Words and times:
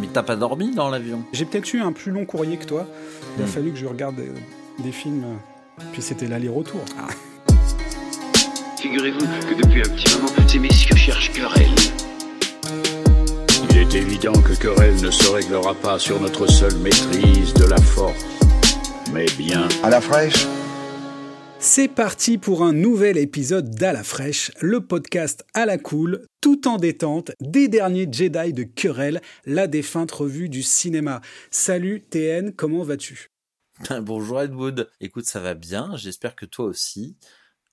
Mais 0.00 0.08
t'as 0.12 0.22
pas 0.22 0.36
dormi 0.36 0.74
dans 0.74 0.88
l'avion? 0.90 1.22
J'ai 1.32 1.44
peut-être 1.44 1.72
eu 1.74 1.80
un 1.80 1.92
plus 1.92 2.12
long 2.12 2.24
courrier 2.24 2.56
que 2.56 2.64
toi. 2.64 2.86
Il 3.36 3.42
a 3.42 3.46
Hmm. 3.46 3.48
fallu 3.48 3.70
que 3.72 3.78
je 3.78 3.86
regarde 3.86 4.16
des, 4.16 4.30
des 4.82 4.92
films. 4.92 5.24
euh, 5.24 5.82
Puis 5.92 6.02
c'était 6.02 6.26
l'aller-retour. 6.26 6.80
Figurez-vous 8.80 9.18
que 9.18 9.54
depuis 9.62 9.80
un 9.80 9.94
petit 9.94 10.14
moment, 10.16 10.28
ces 10.48 10.58
messieurs 10.58 10.96
cherchent 10.96 11.32
querelle. 11.32 11.68
Il 13.70 13.78
est 13.78 13.94
évident 13.94 14.32
que 14.32 14.54
querelle 14.54 14.94
ne 15.02 15.10
se 15.10 15.28
réglera 15.30 15.74
pas 15.74 15.98
sur 15.98 16.20
notre 16.20 16.46
seule 16.46 16.76
maîtrise 16.76 17.52
de 17.54 17.64
la 17.64 17.78
force, 17.80 18.24
mais 19.12 19.26
bien 19.36 19.68
À 19.82 19.90
la 19.90 20.00
fraîche? 20.00 20.46
C'est 21.60 21.88
parti 21.88 22.38
pour 22.38 22.62
un 22.62 22.72
nouvel 22.72 23.18
épisode 23.18 23.70
d'À 23.70 23.92
la 23.92 24.04
fraîche, 24.04 24.52
le 24.60 24.80
podcast 24.80 25.44
à 25.54 25.66
la 25.66 25.76
cool, 25.76 26.24
tout 26.40 26.68
en 26.68 26.76
détente, 26.76 27.32
des 27.40 27.66
derniers 27.66 28.06
Jedi 28.10 28.52
de 28.52 28.62
Querelle, 28.62 29.20
la 29.44 29.66
défunte 29.66 30.12
revue 30.12 30.48
du 30.48 30.62
cinéma. 30.62 31.20
Salut 31.50 32.04
TN, 32.08 32.52
comment 32.52 32.84
vas-tu? 32.84 33.32
Bonjour 34.02 34.40
Edwood. 34.40 34.88
Écoute, 35.00 35.24
ça 35.24 35.40
va 35.40 35.54
bien. 35.54 35.96
J'espère 35.96 36.36
que 36.36 36.46
toi 36.46 36.66
aussi. 36.66 37.16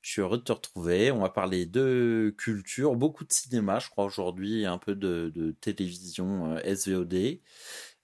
Je 0.02 0.12
suis 0.12 0.22
heureux 0.22 0.40
de 0.40 0.44
te 0.44 0.52
retrouver. 0.52 1.12
On 1.12 1.22
va 1.22 1.30
parler 1.30 1.68
de 1.68 2.34
culture, 2.40 2.96
beaucoup 2.96 3.24
de 3.24 3.34
cinéma, 3.34 3.78
je 3.78 3.90
crois, 3.90 4.06
aujourd'hui, 4.06 4.66
un 4.66 4.80
peu 4.80 4.96
de, 4.96 5.32
de 5.36 5.52
télévision 5.62 6.56
euh, 6.56 6.76
SVOD. 6.76 7.40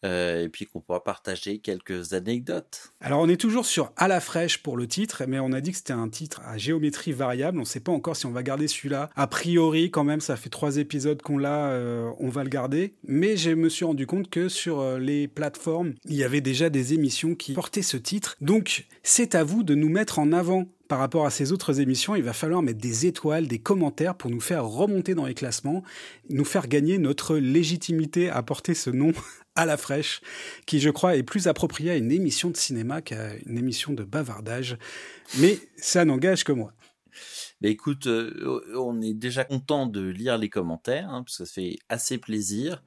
Euh, 0.03 0.45
et 0.45 0.49
puis 0.49 0.65
qu'on 0.65 0.79
pourra 0.79 1.03
partager 1.03 1.59
quelques 1.59 2.13
anecdotes. 2.13 2.91
Alors 3.01 3.19
on 3.19 3.29
est 3.29 3.39
toujours 3.39 3.65
sur 3.65 3.91
À 3.97 4.07
la 4.07 4.19
fraîche 4.19 4.57
pour 4.63 4.75
le 4.75 4.87
titre, 4.87 5.23
mais 5.27 5.39
on 5.39 5.51
a 5.51 5.61
dit 5.61 5.71
que 5.71 5.77
c'était 5.77 5.93
un 5.93 6.09
titre 6.09 6.41
à 6.45 6.57
géométrie 6.57 7.11
variable. 7.11 7.57
On 7.59 7.61
ne 7.61 7.65
sait 7.65 7.79
pas 7.79 7.91
encore 7.91 8.15
si 8.15 8.25
on 8.25 8.31
va 8.31 8.41
garder 8.41 8.67
celui-là. 8.67 9.09
A 9.15 9.27
priori, 9.27 9.91
quand 9.91 10.03
même, 10.03 10.19
ça 10.19 10.35
fait 10.37 10.49
trois 10.49 10.77
épisodes 10.77 11.21
qu'on 11.21 11.37
l'a, 11.37 11.69
euh, 11.69 12.09
on 12.19 12.29
va 12.29 12.43
le 12.43 12.49
garder. 12.49 12.93
Mais 13.03 13.37
je 13.37 13.51
me 13.51 13.69
suis 13.69 13.85
rendu 13.85 14.07
compte 14.07 14.29
que 14.29 14.49
sur 14.49 14.79
euh, 14.79 14.97
les 14.97 15.27
plateformes, 15.27 15.93
il 16.05 16.15
y 16.15 16.23
avait 16.23 16.41
déjà 16.41 16.69
des 16.71 16.93
émissions 16.95 17.35
qui 17.35 17.53
portaient 17.53 17.83
ce 17.83 17.97
titre. 17.97 18.37
Donc 18.41 18.87
c'est 19.03 19.35
à 19.35 19.43
vous 19.43 19.61
de 19.61 19.75
nous 19.75 19.89
mettre 19.89 20.17
en 20.17 20.31
avant 20.31 20.67
par 20.91 20.99
rapport 20.99 21.25
à 21.25 21.29
ces 21.29 21.53
autres 21.53 21.79
émissions, 21.79 22.15
il 22.15 22.21
va 22.21 22.33
falloir 22.33 22.61
mettre 22.61 22.81
des 22.81 23.05
étoiles, 23.05 23.47
des 23.47 23.59
commentaires 23.59 24.13
pour 24.13 24.29
nous 24.29 24.41
faire 24.41 24.65
remonter 24.65 25.15
dans 25.15 25.25
les 25.25 25.33
classements, 25.33 25.83
nous 26.29 26.43
faire 26.43 26.67
gagner 26.67 26.97
notre 26.97 27.37
légitimité 27.37 28.29
à 28.29 28.43
porter 28.43 28.73
ce 28.73 28.89
nom 28.89 29.13
à 29.55 29.65
la 29.65 29.77
fraîche, 29.77 30.21
qui 30.65 30.79
je 30.79 30.89
crois 30.89 31.15
est 31.15 31.23
plus 31.23 31.47
approprié 31.47 31.91
à 31.91 31.95
une 31.95 32.11
émission 32.11 32.49
de 32.49 32.57
cinéma 32.57 33.01
qu'à 33.01 33.35
une 33.45 33.57
émission 33.57 33.93
de 33.93 34.03
bavardage. 34.03 34.77
Mais 35.39 35.59
ça 35.77 36.05
n'engage 36.05 36.43
que 36.43 36.51
moi. 36.51 36.73
Mais 37.61 37.69
écoute, 37.69 38.07
euh, 38.07 38.61
on 38.75 39.01
est 39.01 39.13
déjà 39.13 39.43
content 39.43 39.85
de 39.85 40.01
lire 40.01 40.37
les 40.37 40.49
commentaires, 40.49 41.09
hein, 41.09 41.23
parce 41.23 41.37
que 41.37 41.45
ça 41.45 41.53
fait 41.53 41.77
assez 41.89 42.17
plaisir. 42.17 42.81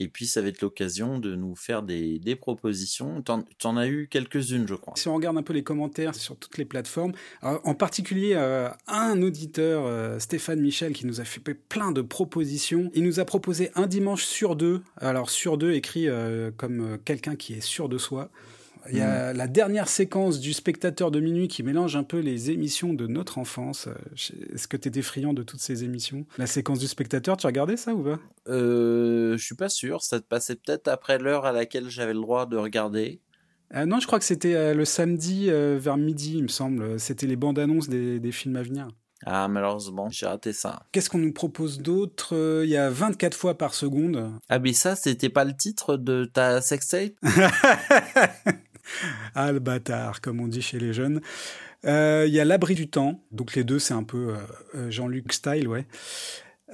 Et 0.00 0.08
puis, 0.08 0.26
ça 0.26 0.42
va 0.42 0.48
être 0.48 0.62
l'occasion 0.62 1.18
de 1.18 1.36
nous 1.36 1.54
faire 1.54 1.82
des, 1.82 2.18
des 2.18 2.34
propositions. 2.34 3.22
T'en, 3.22 3.44
t'en 3.58 3.76
as 3.76 3.86
eu 3.86 4.08
quelques-unes, 4.10 4.66
je 4.66 4.74
crois. 4.74 4.94
Si 4.96 5.08
on 5.08 5.14
regarde 5.14 5.38
un 5.38 5.42
peu 5.42 5.52
les 5.52 5.62
commentaires 5.62 6.14
sur 6.14 6.36
toutes 6.36 6.58
les 6.58 6.64
plateformes, 6.64 7.12
en 7.42 7.74
particulier 7.74 8.32
euh, 8.34 8.68
un 8.86 9.20
auditeur, 9.22 9.84
euh, 9.84 10.18
Stéphane 10.18 10.60
Michel, 10.60 10.92
qui 10.92 11.06
nous 11.06 11.20
a 11.20 11.24
fait 11.24 11.40
plein 11.40 11.92
de 11.92 12.02
propositions. 12.02 12.90
Il 12.94 13.04
nous 13.04 13.20
a 13.20 13.24
proposé 13.24 13.70
un 13.74 13.86
dimanche 13.86 14.24
sur 14.24 14.56
deux. 14.56 14.82
Alors 14.96 15.30
sur 15.30 15.58
deux 15.58 15.72
écrit 15.72 16.08
euh, 16.08 16.50
comme 16.56 16.98
quelqu'un 17.04 17.36
qui 17.36 17.54
est 17.54 17.60
sûr 17.60 17.88
de 17.88 17.98
soi. 17.98 18.30
Il 18.90 18.96
y 18.96 19.00
a 19.02 19.32
la 19.32 19.46
dernière 19.46 19.88
séquence 19.88 20.40
du 20.40 20.52
spectateur 20.52 21.10
de 21.10 21.20
minuit 21.20 21.48
qui 21.48 21.62
mélange 21.62 21.96
un 21.96 22.02
peu 22.02 22.18
les 22.18 22.50
émissions 22.50 22.94
de 22.94 23.06
notre 23.06 23.38
enfance. 23.38 23.88
Euh, 23.88 24.54
Est-ce 24.54 24.66
que 24.68 24.76
tu 24.76 24.88
étais 24.88 25.02
friand 25.02 25.34
de 25.34 25.42
toutes 25.42 25.60
ces 25.60 25.84
émissions? 25.84 26.24
La 26.38 26.46
séquence 26.46 26.78
du 26.78 26.86
spectateur, 26.88 27.36
tu 27.36 27.46
regardais 27.46 27.76
ça 27.76 27.94
ou 27.94 28.02
pas? 28.02 28.18
Euh, 28.48 29.36
je 29.36 29.44
suis 29.44 29.54
pas 29.54 29.68
sûr. 29.68 30.02
Ça 30.02 30.18
te 30.20 30.26
passait 30.26 30.56
peut-être 30.56 30.88
après 30.88 31.18
l'heure 31.18 31.44
à 31.46 31.52
laquelle 31.52 31.88
j'avais 31.88 32.14
le 32.14 32.20
droit 32.20 32.46
de 32.46 32.56
regarder. 32.56 33.20
Euh, 33.74 33.86
Non, 33.86 34.00
je 34.00 34.06
crois 34.06 34.18
que 34.18 34.24
c'était 34.24 34.54
euh, 34.54 34.74
le 34.74 34.84
samedi 34.84 35.50
vers 35.50 35.96
midi, 35.96 36.34
il 36.38 36.42
me 36.44 36.48
semble. 36.48 36.98
C'était 36.98 37.26
les 37.26 37.36
bandes 37.36 37.58
annonces 37.58 37.88
des, 37.88 38.18
des 38.18 38.32
films 38.32 38.56
à 38.56 38.62
venir. 38.62 38.88
Ah, 39.26 39.48
malheureusement, 39.48 40.08
j'ai 40.08 40.24
raté 40.24 40.54
ça. 40.54 40.80
Qu'est-ce 40.92 41.10
qu'on 41.10 41.18
nous 41.18 41.32
propose 41.34 41.78
d'autre? 41.80 42.34
Euh, 42.34 42.62
Il 42.64 42.70
y 42.70 42.78
a 42.78 42.88
24 42.88 43.34
fois 43.36 43.58
par 43.58 43.74
seconde. 43.74 44.32
Ah, 44.48 44.58
mais 44.58 44.72
ça, 44.72 44.96
c'était 44.96 45.28
pas 45.28 45.44
le 45.44 45.54
titre 45.54 45.98
de 45.98 46.24
ta 46.24 46.62
sextape 46.62 47.12
ah, 49.34 49.52
le 49.52 49.58
bâtard, 49.58 50.20
comme 50.20 50.40
on 50.40 50.48
dit 50.48 50.62
chez 50.62 50.78
les 50.78 50.92
jeunes. 50.92 51.20
Euh, 51.86 52.24
Il 52.26 52.34
y 52.34 52.40
a 52.40 52.44
l'abri 52.44 52.74
du 52.74 52.88
temps. 52.88 53.22
Donc 53.32 53.54
les 53.54 53.64
deux, 53.64 53.78
c'est 53.78 53.94
un 53.94 54.02
peu 54.02 54.34
euh, 54.34 54.36
euh, 54.74 54.90
Jean-Luc 54.90 55.32
style, 55.32 55.68
ouais. 55.68 55.86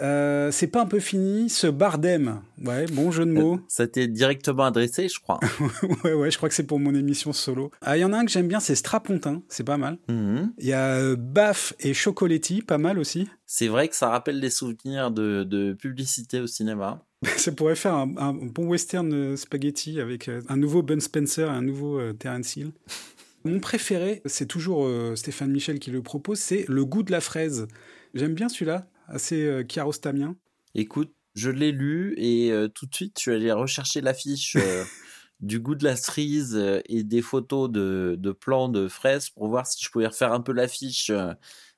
Euh, 0.01 0.51
c'est 0.51 0.67
pas 0.67 0.83
un 0.83 0.87
peu 0.87 1.01
fini, 1.01 1.49
ce 1.49 1.67
bardem. 1.67 2.43
Ouais, 2.63 2.85
bon 2.87 3.11
jeu 3.11 3.25
de 3.25 3.31
mots. 3.31 3.61
Ça 3.67 3.87
t'est 3.87 4.09
directement 4.09 4.65
adressé, 4.65 5.09
je 5.09 5.19
crois. 5.21 5.41
ouais, 6.05 6.13
ouais, 6.13 6.31
je 6.31 6.37
crois 6.37 6.49
que 6.49 6.55
c'est 6.55 6.67
pour 6.67 6.79
mon 6.79 6.95
émission 6.95 7.33
solo. 7.33 7.71
Ah, 7.81 7.97
il 7.97 8.01
y 8.01 8.05
en 8.05 8.13
a 8.13 8.19
un 8.19 8.25
que 8.27 8.31
j'aime 8.31 8.49
bien, 8.49 8.61
c'est 8.61 8.75
Strapontin. 8.75 9.43
C'est 9.49 9.65
pas 9.65 9.79
mal. 9.79 9.99
Mhm. 10.09 10.53
Il 10.59 10.67
y 10.67 10.75
a 10.75 11.17
Baf 11.17 11.73
et 11.81 11.95
Chocoletti, 11.95 12.61
pas 12.61 12.79
mal 12.79 12.99
aussi. 12.99 13.29
C'est 13.47 13.69
vrai 13.69 13.89
que 13.89 13.97
ça 13.97 14.11
rappelle 14.11 14.41
des 14.41 14.51
souvenirs 14.51 15.11
de, 15.11 15.45
de 15.45 15.73
publicité 15.73 16.41
au 16.41 16.47
cinéma. 16.47 17.03
Ça 17.37 17.53
pourrait 17.53 17.77
faire 17.77 17.95
un, 17.95 18.17
un 18.17 18.33
bon 18.33 18.67
western 18.67 19.13
euh, 19.13 19.37
spaghetti 19.37 20.01
avec 20.01 20.29
euh, 20.29 20.43
un 20.49 20.57
nouveau 20.57 20.83
Ben 20.83 21.01
Spencer 21.01 21.49
et 21.49 21.55
un 21.55 21.63
nouveau 21.63 21.99
euh, 21.99 22.13
Terence 22.13 22.57
Hill. 22.57 22.73
Mon 23.45 23.61
préféré, 23.61 24.23
c'est 24.25 24.47
toujours 24.47 24.91
Stéphane 25.17 25.53
Michel 25.53 25.79
qui 25.79 25.93
le 25.93 26.03
propose, 26.03 26.41
c'est 26.41 26.65
Le 26.67 26.85
goût 26.85 27.05
de 27.05 27.13
la 27.13 27.21
fraise. 27.21 27.69
J'aime 28.13 28.35
bien 28.35 28.49
celui-là, 28.49 28.89
assez 29.07 29.65
chiarostamien. 29.69 30.35
Écoute, 30.75 31.15
je 31.37 31.51
l'ai 31.51 31.71
lu 31.71 32.15
et 32.17 32.51
euh, 32.51 32.67
tout 32.67 32.87
de 32.87 32.95
suite, 32.95 33.19
je 33.19 33.23
suis 33.23 33.31
allé 33.31 33.53
rechercher 33.53 34.01
l'affiche 34.01 34.57
euh, 34.57 34.85
du 35.41 35.61
goût 35.61 35.75
de 35.75 35.85
la 35.85 35.95
cerise 35.95 36.57
euh, 36.57 36.81
et 36.87 37.05
des 37.05 37.23
photos 37.23 37.71
de, 37.71 38.17
de 38.19 38.33
plants 38.33 38.71
de 38.71 38.89
fraises 38.89 39.29
pour 39.29 39.47
voir 39.49 39.67
si 39.67 39.85
je 39.85 39.91
pouvais 39.91 40.07
refaire 40.07 40.33
un 40.33 40.41
peu 40.41 40.53
l'affiche 40.53 41.13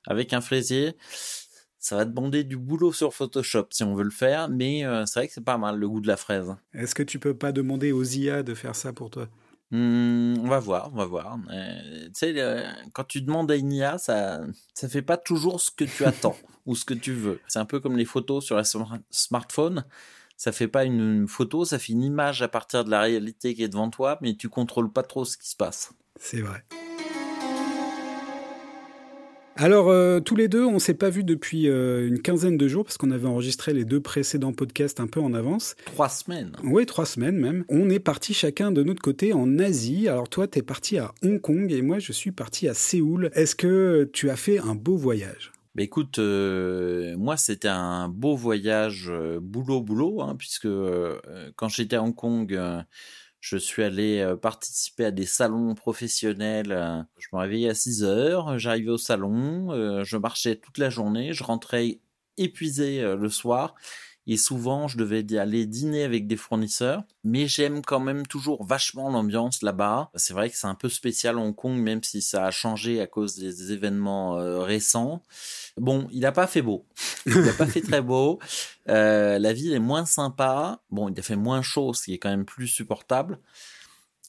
avec 0.07 0.33
un 0.33 0.41
fraisier. 0.41 0.95
Ça 1.89 1.95
va 1.95 2.05
demander 2.05 2.43
du 2.43 2.55
boulot 2.55 2.93
sur 2.93 3.15
Photoshop 3.15 3.65
si 3.71 3.83
on 3.83 3.95
veut 3.95 4.03
le 4.03 4.11
faire, 4.11 4.47
mais 4.47 4.85
euh, 4.85 5.07
c'est 5.07 5.21
vrai 5.21 5.27
que 5.27 5.33
c'est 5.33 5.43
pas 5.43 5.57
mal 5.57 5.75
le 5.75 5.89
goût 5.89 6.01
de 6.01 6.07
la 6.07 6.17
fraise. 6.17 6.55
Est-ce 6.71 6.93
que 6.93 7.01
tu 7.01 7.17
peux 7.17 7.33
pas 7.33 7.51
demander 7.51 7.91
aux 7.91 8.03
IA 8.03 8.43
de 8.43 8.53
faire 8.53 8.75
ça 8.75 8.93
pour 8.93 9.09
toi? 9.09 9.27
Hmm, 9.71 10.35
on 10.37 10.47
va 10.47 10.59
voir, 10.59 10.91
on 10.93 10.97
va 10.97 11.05
voir. 11.05 11.39
Euh, 11.51 12.03
tu 12.09 12.11
sais, 12.13 12.63
quand 12.93 13.05
tu 13.05 13.23
demandes 13.23 13.49
à 13.49 13.55
une 13.55 13.73
IA, 13.73 13.97
ça, 13.97 14.41
ça 14.75 14.87
fait 14.87 15.01
pas 15.01 15.17
toujours 15.17 15.61
ce 15.61 15.71
que 15.71 15.83
tu 15.83 16.05
attends 16.05 16.37
ou 16.67 16.75
ce 16.75 16.85
que 16.85 16.93
tu 16.93 17.11
veux. 17.11 17.39
C'est 17.47 17.57
un 17.57 17.65
peu 17.65 17.79
comme 17.79 17.97
les 17.97 18.05
photos 18.05 18.45
sur 18.45 18.59
un 18.59 18.61
smar- 18.61 18.99
smartphone. 19.09 19.83
Ça 20.37 20.51
fait 20.51 20.67
pas 20.67 20.83
une, 20.83 21.21
une 21.21 21.27
photo, 21.27 21.65
ça 21.65 21.79
fait 21.79 21.93
une 21.93 22.03
image 22.03 22.43
à 22.43 22.47
partir 22.49 22.85
de 22.85 22.91
la 22.91 23.01
réalité 23.01 23.55
qui 23.55 23.63
est 23.63 23.67
devant 23.67 23.89
toi, 23.89 24.19
mais 24.21 24.35
tu 24.35 24.47
contrôles 24.47 24.91
pas 24.93 25.01
trop 25.01 25.25
ce 25.25 25.39
qui 25.39 25.49
se 25.49 25.55
passe. 25.55 25.91
C'est 26.19 26.41
vrai. 26.41 26.63
Alors, 29.61 29.89
euh, 29.89 30.21
tous 30.21 30.37
les 30.37 30.47
deux, 30.47 30.63
on 30.63 30.79
s'est 30.79 30.93
pas 30.93 31.09
vus 31.09 31.25
depuis 31.25 31.67
euh, 31.67 32.07
une 32.07 32.21
quinzaine 32.21 32.55
de 32.55 32.65
jours 32.69 32.85
parce 32.85 32.97
qu'on 32.97 33.11
avait 33.11 33.27
enregistré 33.27 33.73
les 33.73 33.83
deux 33.83 33.99
précédents 33.99 34.53
podcasts 34.53 35.01
un 35.01 35.07
peu 35.07 35.19
en 35.19 35.33
avance. 35.33 35.75
Trois 35.83 36.07
semaines. 36.07 36.53
Oui, 36.63 36.85
trois 36.85 37.05
semaines 37.05 37.35
même. 37.35 37.65
On 37.67 37.89
est 37.89 37.99
parti 37.99 38.33
chacun 38.33 38.71
de 38.71 38.83
notre 38.83 39.01
côté 39.01 39.33
en 39.33 39.59
Asie. 39.59 40.07
Alors 40.07 40.29
toi, 40.29 40.47
t'es 40.47 40.61
parti 40.61 40.97
à 40.97 41.11
Hong 41.23 41.41
Kong 41.41 41.73
et 41.73 41.81
moi, 41.81 41.99
je 41.99 42.13
suis 42.13 42.31
parti 42.31 42.69
à 42.69 42.73
Séoul. 42.73 43.31
Est-ce 43.33 43.53
que 43.53 44.09
tu 44.13 44.29
as 44.29 44.37
fait 44.37 44.59
un 44.59 44.75
beau 44.75 44.95
voyage? 44.95 45.51
Bah 45.75 45.83
écoute, 45.83 46.19
euh, 46.19 47.17
moi 47.17 47.35
c'était 47.35 47.67
un 47.67 48.07
beau 48.07 48.37
voyage 48.37 49.11
boulot 49.41 49.81
boulot, 49.81 50.21
hein, 50.21 50.35
puisque 50.37 50.69
quand 51.57 51.67
j'étais 51.67 51.97
à 51.97 52.01
Hong 52.01 52.15
Kong, 52.15 52.57
je 53.39 53.57
suis 53.57 53.83
allé 53.83 54.19
euh, 54.19 54.35
participer 54.35 55.05
à 55.05 55.11
des 55.11 55.25
salons 55.25 55.75
professionnels. 55.75 56.71
euh, 56.71 57.01
Je 57.17 57.27
me 57.33 57.39
réveillais 57.39 57.69
à 57.69 57.75
6 57.75 58.03
heures, 58.03 58.57
j'arrivais 58.59 58.91
au 58.91 58.97
salon, 58.97 59.71
euh, 59.71 60.03
je 60.03 60.17
marchais 60.17 60.55
toute 60.57 60.77
la 60.77 60.89
journée, 60.89 61.33
je 61.33 61.43
rentrais 61.43 61.99
épuisé 62.37 63.01
euh, 63.01 63.15
le 63.15 63.29
soir. 63.29 63.75
Et 64.27 64.37
souvent, 64.37 64.87
je 64.87 64.97
devais 64.97 65.25
aller 65.39 65.65
dîner 65.65 66.03
avec 66.03 66.27
des 66.27 66.37
fournisseurs. 66.37 67.01
Mais 67.23 67.47
j'aime 67.47 67.81
quand 67.81 67.99
même 67.99 68.27
toujours 68.27 68.63
vachement 68.63 69.09
l'ambiance 69.09 69.63
là-bas. 69.63 70.11
C'est 70.13 70.33
vrai 70.33 70.51
que 70.51 70.55
c'est 70.57 70.67
un 70.67 70.75
peu 70.75 70.87
spécial 70.87 71.39
Hong 71.39 71.55
Kong, 71.55 71.79
même 71.79 72.03
si 72.03 72.21
ça 72.21 72.45
a 72.45 72.51
changé 72.51 73.01
à 73.01 73.07
cause 73.07 73.35
des 73.37 73.71
événements 73.71 74.37
euh, 74.37 74.59
récents. 74.59 75.23
Bon, 75.77 76.07
il 76.11 76.19
n'a 76.19 76.31
pas 76.31 76.45
fait 76.45 76.61
beau. 76.61 76.85
Il 77.25 77.41
n'a 77.41 77.53
pas 77.53 77.65
fait 77.65 77.81
très 77.81 78.01
beau. 78.01 78.39
Euh, 78.89 79.39
la 79.39 79.53
ville 79.53 79.73
est 79.73 79.79
moins 79.79 80.05
sympa. 80.05 80.81
Bon, 80.89 81.09
il 81.09 81.19
a 81.19 81.23
fait 81.23 81.35
moins 81.35 81.61
chaud, 81.61 81.93
ce 81.93 82.03
qui 82.05 82.13
est 82.13 82.17
quand 82.17 82.29
même 82.29 82.45
plus 82.45 82.67
supportable. 82.67 83.39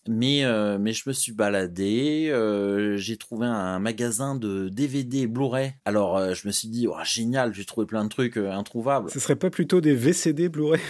Mais, 0.08 0.44
euh, 0.44 0.78
mais 0.78 0.92
je 0.92 1.02
me 1.06 1.12
suis 1.12 1.32
baladé, 1.32 2.30
euh, 2.30 2.96
j'ai 2.96 3.18
trouvé 3.18 3.46
un 3.46 3.78
magasin 3.78 4.34
de 4.34 4.68
DVD 4.70 5.26
Blu-ray. 5.26 5.74
Alors 5.84 6.16
euh, 6.16 6.32
je 6.32 6.46
me 6.46 6.52
suis 6.52 6.68
dit, 6.68 6.86
oh, 6.88 6.96
génial, 7.04 7.52
j'ai 7.52 7.66
trouvé 7.66 7.86
plein 7.86 8.04
de 8.04 8.08
trucs 8.08 8.38
euh, 8.38 8.50
introuvables. 8.50 9.10
Ce 9.10 9.20
serait 9.20 9.36
pas 9.36 9.50
plutôt 9.50 9.80
des 9.80 9.94
VCD 9.94 10.48
Blu-ray? 10.48 10.80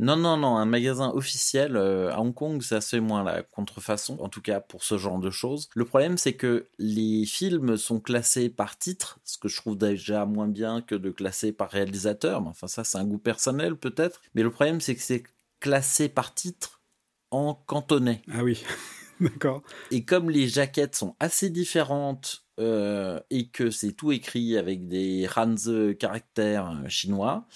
Non, 0.00 0.16
non, 0.16 0.36
non, 0.36 0.56
un 0.56 0.64
magasin 0.64 1.10
officiel 1.10 1.76
euh, 1.76 2.12
à 2.12 2.20
Hong 2.20 2.34
Kong, 2.34 2.60
ça 2.62 2.80
se 2.80 2.96
fait 2.96 3.00
moins 3.00 3.22
la 3.22 3.42
contrefaçon, 3.42 4.18
en 4.20 4.28
tout 4.28 4.42
cas 4.42 4.60
pour 4.60 4.82
ce 4.82 4.98
genre 4.98 5.20
de 5.20 5.30
choses. 5.30 5.68
Le 5.74 5.84
problème, 5.84 6.18
c'est 6.18 6.34
que 6.34 6.68
les 6.78 7.24
films 7.26 7.76
sont 7.76 8.00
classés 8.00 8.48
par 8.48 8.76
titre, 8.76 9.20
ce 9.24 9.38
que 9.38 9.48
je 9.48 9.56
trouve 9.56 9.78
déjà 9.78 10.26
moins 10.26 10.48
bien 10.48 10.82
que 10.82 10.96
de 10.96 11.10
classer 11.10 11.52
par 11.52 11.70
réalisateur. 11.70 12.42
Mais 12.42 12.48
enfin, 12.48 12.66
ça, 12.66 12.82
c'est 12.82 12.98
un 12.98 13.04
goût 13.04 13.18
personnel 13.18 13.76
peut-être. 13.76 14.20
Mais 14.34 14.42
le 14.42 14.50
problème, 14.50 14.80
c'est 14.80 14.96
que 14.96 15.02
c'est 15.02 15.22
classés 15.60 16.08
par 16.08 16.34
titre 16.34 16.82
en 17.30 17.54
cantonais. 17.54 18.22
Ah 18.32 18.42
oui, 18.42 18.64
d'accord. 19.20 19.62
Et 19.92 20.04
comme 20.04 20.28
les 20.28 20.48
jaquettes 20.48 20.96
sont 20.96 21.14
assez 21.20 21.50
différentes 21.50 22.43
euh, 22.60 23.18
et 23.30 23.48
que 23.48 23.70
c'est 23.70 23.92
tout 23.92 24.12
écrit 24.12 24.56
avec 24.56 24.86
des 24.88 25.28
Hanze 25.34 25.70
caractères 25.98 26.70
euh, 26.70 26.88
chinois, 26.88 27.46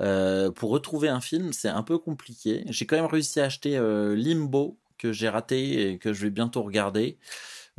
euh, 0.00 0.50
pour 0.50 0.70
retrouver 0.70 1.08
un 1.08 1.20
film, 1.20 1.52
c'est 1.52 1.68
un 1.68 1.82
peu 1.82 1.98
compliqué. 1.98 2.64
J'ai 2.68 2.86
quand 2.86 2.96
même 2.96 3.06
réussi 3.06 3.40
à 3.40 3.44
acheter 3.44 3.76
euh, 3.76 4.14
Limbo, 4.14 4.78
que 4.96 5.12
j'ai 5.12 5.28
raté 5.28 5.90
et 5.92 5.98
que 5.98 6.12
je 6.12 6.22
vais 6.24 6.30
bientôt 6.30 6.62
regarder. 6.62 7.18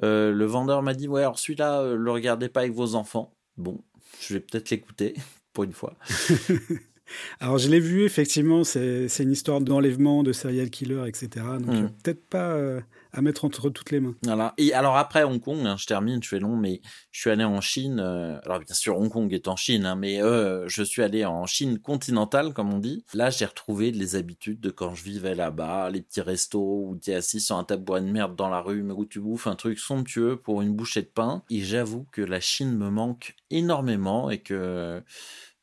Le 0.01 0.45
vendeur 0.45 0.81
m'a 0.81 0.93
dit, 0.93 1.07
ouais, 1.09 1.21
alors 1.21 1.37
celui-là, 1.39 1.93
le 1.93 2.11
regardez 2.11 2.47
pas 2.47 2.61
avec 2.61 2.71
vos 2.73 2.95
enfants. 2.95 3.35
Bon, 3.57 3.81
je 4.21 4.33
vais 4.35 4.39
peut-être 4.39 4.69
l'écouter, 4.69 5.15
pour 5.53 5.65
une 5.65 5.73
fois. 5.73 5.95
Alors 7.39 7.57
je 7.57 7.69
l'ai 7.69 7.79
vu, 7.79 8.03
effectivement, 8.03 8.63
c'est 8.63 9.07
une 9.19 9.31
histoire 9.31 9.61
d'enlèvement, 9.61 10.23
de 10.23 10.31
serial 10.31 10.69
killer, 10.69 11.03
etc. 11.07 11.27
Donc 11.59 11.75
Mm. 11.75 11.85
euh, 11.85 11.87
peut-être 12.03 12.25
pas 12.29 12.51
euh, 12.51 12.79
à 13.11 13.21
mettre 13.21 13.45
entre 13.45 13.69
toutes 13.69 13.91
les 13.91 13.99
mains. 13.99 14.15
Voilà. 14.23 14.53
Et 14.57 14.73
alors 14.73 14.97
après 14.97 15.23
Hong 15.23 15.39
Kong, 15.41 15.65
hein, 15.65 15.75
je 15.77 15.85
termine, 15.85 16.21
je 16.21 16.29
fais 16.29 16.39
long, 16.39 16.55
mais 16.55 16.81
je 17.11 17.21
suis 17.21 17.29
allé 17.29 17.43
en 17.43 17.59
Chine. 17.61 17.99
euh, 17.99 18.39
alors 18.45 18.59
bien 18.59 18.75
sûr, 18.75 18.97
Hong 18.97 19.09
Kong 19.09 19.33
est 19.33 19.47
en 19.47 19.55
Chine, 19.55 19.85
hein, 19.85 19.95
mais 19.95 20.21
euh, 20.21 20.67
je 20.67 20.83
suis 20.83 21.01
allé 21.01 21.25
en 21.25 21.45
Chine 21.45 21.79
continentale, 21.79 22.53
comme 22.53 22.73
on 22.73 22.77
dit. 22.77 23.03
Là, 23.13 23.29
j'ai 23.29 23.45
retrouvé 23.45 23.91
les 23.91 24.15
habitudes 24.15 24.59
de 24.59 24.69
quand 24.69 24.93
je 24.93 25.03
vivais 25.03 25.35
là-bas, 25.35 25.89
les 25.89 26.01
petits 26.01 26.21
restos 26.21 26.85
où 26.87 26.97
tu 27.01 27.11
es 27.11 27.15
assis 27.15 27.39
sur 27.39 27.57
un 27.57 27.63
tabouret 27.63 28.01
de 28.01 28.07
merde 28.07 28.35
dans 28.35 28.49
la 28.49 28.61
rue, 28.61 28.83
mais 28.83 28.93
où 28.93 29.05
tu 29.05 29.19
bouffes 29.19 29.47
un 29.47 29.55
truc 29.55 29.79
somptueux 29.79 30.37
pour 30.37 30.61
une 30.61 30.73
bouchée 30.73 31.01
de 31.01 31.07
pain. 31.07 31.43
Et 31.49 31.61
j'avoue 31.61 32.05
que 32.11 32.21
la 32.21 32.39
Chine 32.39 32.77
me 32.77 32.89
manque 32.89 33.35
énormément 33.49 34.29
et 34.29 34.39
que 34.39 35.01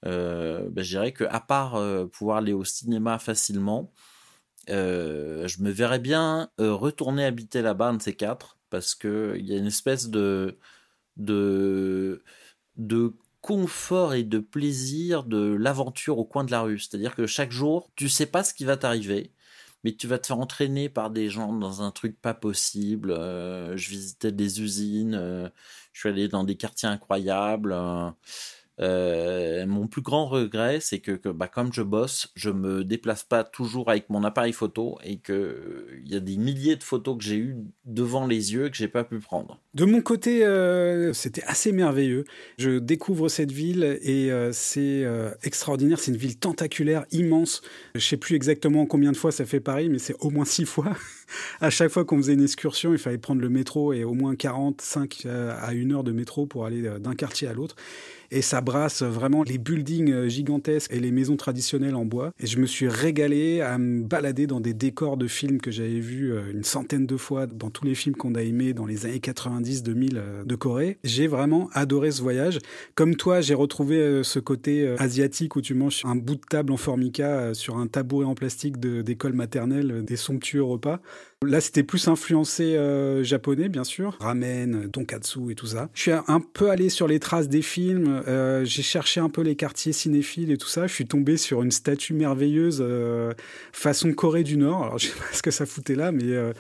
euh, 0.05 0.69
ben, 0.71 0.85
je 0.85 0.91
dirais 0.91 1.13
que 1.13 1.25
à 1.25 1.41
part 1.41 1.81
pouvoir 2.13 2.39
aller 2.39 2.53
au 2.53 2.65
cinéma 2.65 3.19
facilement, 3.19 3.93
euh, 4.71 5.47
je 5.49 5.63
me 5.63 5.71
verrais 5.71 5.99
bien 5.99 6.51
euh, 6.61 6.75
retourner 6.75 7.25
habiter 7.25 7.63
là-bas, 7.63 7.89
un 7.89 7.95
de 7.95 8.03
ces 8.03 8.15
quatre, 8.15 8.59
parce 8.71 8.95
que 8.95 9.37
il 9.39 9.47
y 9.47 9.55
a 9.55 9.59
une 9.59 9.67
espèce 9.67 10.09
de 10.09 10.59
de 11.17 12.23
de 12.77 13.15
confort 13.41 14.15
et 14.15 14.25
de 14.25 14.39
plaisir 14.41 15.25
de 15.25 15.55
l'aventure 15.55 16.19
au 16.19 16.25
coin 16.25 16.45
de 16.45 16.51
la 16.51 16.63
rue. 16.63 16.79
C'est-à-dire 16.79 17.15
que 17.15 17.27
chaque 17.27 17.53
jour, 17.53 17.91
tu 17.97 18.09
sais 18.09 18.27
pas 18.27 18.45
ce 18.45 18.55
qui 18.55 18.65
va 18.65 18.77
t'arriver, 18.77 19.33
mais 19.85 19.95
tu 19.95 20.07
vas 20.09 20.19
te 20.19 20.27
faire 20.27 20.39
entraîner 20.39 20.89
par 20.89 21.11
des 21.11 21.31
gens 21.31 21.53
dans 21.53 21.83
un 21.83 21.91
truc 21.93 22.21
pas 22.21 22.35
possible. 22.35 23.13
Euh, 23.13 23.77
je 23.77 23.91
visitais 23.91 24.33
des 24.33 24.63
usines, 24.63 25.51
je 25.93 26.01
suis 26.01 26.09
allé 26.09 26.29
dans 26.29 26.45
des 26.45 26.57
quartiers 26.57 26.89
incroyables. 26.89 27.75
Euh, 28.79 29.67
mon 29.67 29.87
plus 29.87 30.03
grand 30.03 30.27
regret, 30.27 30.79
c'est 30.81 30.99
que, 30.99 31.31
bah, 31.31 31.49
comme 31.49 31.73
je 31.73 31.83
bosse, 31.83 32.33
je 32.35 32.51
me 32.51 32.85
déplace 32.85 33.25
pas 33.25 33.43
toujours 33.45 33.89
avec 33.91 34.11
mon 34.11 34.23
appareil 34.25 34.53
photo 34.53 34.99
et 35.03 35.19
que 35.19 35.87
il 36.05 36.13
y 36.13 36.17
a 36.17 36.21
des 36.21 36.37
milliers 36.37 36.77
de 36.77 36.83
photos 36.83 37.17
que 37.17 37.25
j'ai 37.25 37.37
eues 37.37 37.57
devant 37.85 38.27
les 38.27 38.53
yeux 38.53 38.69
que 38.69 38.77
j'ai 38.77 38.89
pas 38.89 39.05
pu 39.05 39.19
prendre. 39.19 39.59
De 39.75 39.85
mon 39.85 40.01
côté, 40.01 40.45
euh, 40.45 41.13
c'était 41.13 41.43
assez 41.45 41.73
merveilleux. 41.73 42.25
Je 42.59 42.79
découvre 42.79 43.29
cette 43.29 43.53
ville 43.53 43.99
et 44.03 44.31
euh, 44.31 44.51
c'est 44.53 45.05
extraordinaire. 45.43 45.99
C'est 45.99 46.11
une 46.11 46.17
ville 46.17 46.39
tentaculaire, 46.39 47.07
immense. 47.13 47.63
Je 47.95 48.01
sais 48.01 48.17
plus 48.17 48.37
exactement 48.37 48.87
combien 48.87 49.13
de 49.13 49.17
fois 49.17 49.33
ça 49.33 49.47
fait 49.47 49.61
pareil, 49.61 49.89
mais 49.89 49.99
c'est 49.99 50.17
au 50.21 50.31
moins 50.31 50.45
six 50.45 50.67
fois. 50.67 50.93
à 51.61 51.71
chaque 51.71 51.91
fois 51.91 52.05
qu'on 52.05 52.17
faisait 52.19 52.35
une 52.35 52.43
excursion, 52.43 52.93
il 52.93 52.99
fallait 52.99 53.19
prendre 53.19 53.41
le 53.41 53.49
métro 53.49 53.93
et 53.93 54.05
au 54.05 54.15
moins 54.15 54.37
45 54.37 55.23
euh, 55.27 55.57
à 55.61 55.73
une 55.73 55.93
heure 55.93 56.05
de 56.05 56.13
métro 56.13 56.47
pour 56.47 56.67
aller 56.67 56.83
d'un 57.01 57.15
quartier 57.15 57.49
à 57.49 57.53
l'autre. 57.53 57.77
Et 58.31 58.43
ça 58.43 58.61
brasse 58.61 59.03
vraiment 59.03 59.43
les 59.43 59.59
buildings 59.59 60.11
euh, 60.11 60.29
gigantesques 60.29 60.93
et 60.93 61.01
les 61.01 61.11
maisons 61.11 61.37
traditionnelles 61.37 61.95
en 61.95 62.05
bois. 62.05 62.33
Et 62.41 62.47
je 62.47 62.59
me 62.59 62.67
suis 62.67 62.89
régalé 62.89 63.61
à 63.61 63.79
me 63.79 64.03
balader 64.03 64.47
dans 64.47 64.61
des 64.61 64.75
décors 64.75 65.17
de 65.17 65.27
films 65.27 65.61
que 65.61 65.71
j'avais 65.71 66.01
vus 66.01 66.33
euh, 66.33 66.51
une 66.53 66.65
centaine 66.65 67.07
de 67.07 67.17
fois 67.17 67.47
dans 67.47 67.71
tous 67.71 67.85
les 67.85 67.95
films 67.95 68.17
qu'on 68.17 68.35
a 68.35 68.43
aimés 68.43 68.73
dans 68.73 68.87
les 68.87 69.07
années 69.07 69.19
90-2000 69.19 70.11
euh, 70.15 70.45
de 70.45 70.55
Corée. 70.55 70.99
J'ai 71.05 71.27
vraiment 71.27 71.71
adoré 71.73 72.11
ce 72.11 72.23
voyage. 72.23 72.59
Comme 72.95 73.17
toi, 73.17 73.41
j'ai 73.41 73.55
retrouvé 73.55 74.23
ce 74.23 74.39
côté 74.39 74.89
asiatique 74.99 75.57
où 75.57 75.61
tu 75.61 75.75
manges 75.75 76.03
un 76.05 76.17
bout 76.17 76.37
de 76.37 76.41
table 76.49 76.73
en 76.73 76.77
formica 76.77 77.55
sur 77.55 77.79
un 77.79 77.87
tabouret 77.87 78.27
en 78.27 78.35
plastique 78.35 78.79
d'école 78.79 79.33
maternelle, 79.33 80.05
des 80.05 80.17
somptueux 80.17 80.63
repas. 80.63 81.01
Là, 81.45 81.61
c'était 81.61 81.83
plus 81.83 82.09
influencé 82.09 82.79
japonais, 83.23 83.69
bien 83.69 83.85
sûr. 83.85 84.17
Ramen, 84.21 84.91
tonkatsu 84.91 85.51
et 85.51 85.55
tout 85.55 85.67
ça. 85.67 85.89
Je 85.95 86.03
suis 86.03 86.13
un 86.13 86.41
peu 86.41 86.71
allé 86.71 86.89
sur 86.89 87.07
les 87.07 87.21
traces 87.21 87.49
des 87.49 87.63
films. 87.63 88.16
Euh, 88.27 88.65
J'ai 88.65 88.83
cherché 88.83 89.21
un 89.21 89.29
peu 89.29 89.43
les 89.43 89.57
quartiers 89.57 89.93
cinéphiles 89.93 90.51
et 90.51 90.57
tout 90.57 90.69
ça. 90.69 90.87
Je 90.87 90.93
suis 90.93 91.07
tombé 91.07 91.37
sur 91.37 91.63
une 91.63 91.71
statue 91.71 92.15
merveilleuse 92.15 92.79
euh, 92.81 93.33
façon 93.73 94.13
Corée 94.13 94.45
du 94.45 94.57
Nord. 94.57 94.85
Alors, 94.85 94.99
je 94.99 95.09
sais 95.09 95.15
pas 95.15 95.25
ce 95.33 95.43
que 95.43 95.51
ça 95.51 95.67
foutait 95.67 95.95
là, 95.95 96.13
mais 96.13 96.25
euh, 96.25 96.53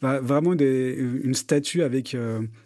vraiment 0.00 0.54
des, 0.54 0.94
une 0.96 1.34
statue 1.34 1.82
avec 1.82 2.16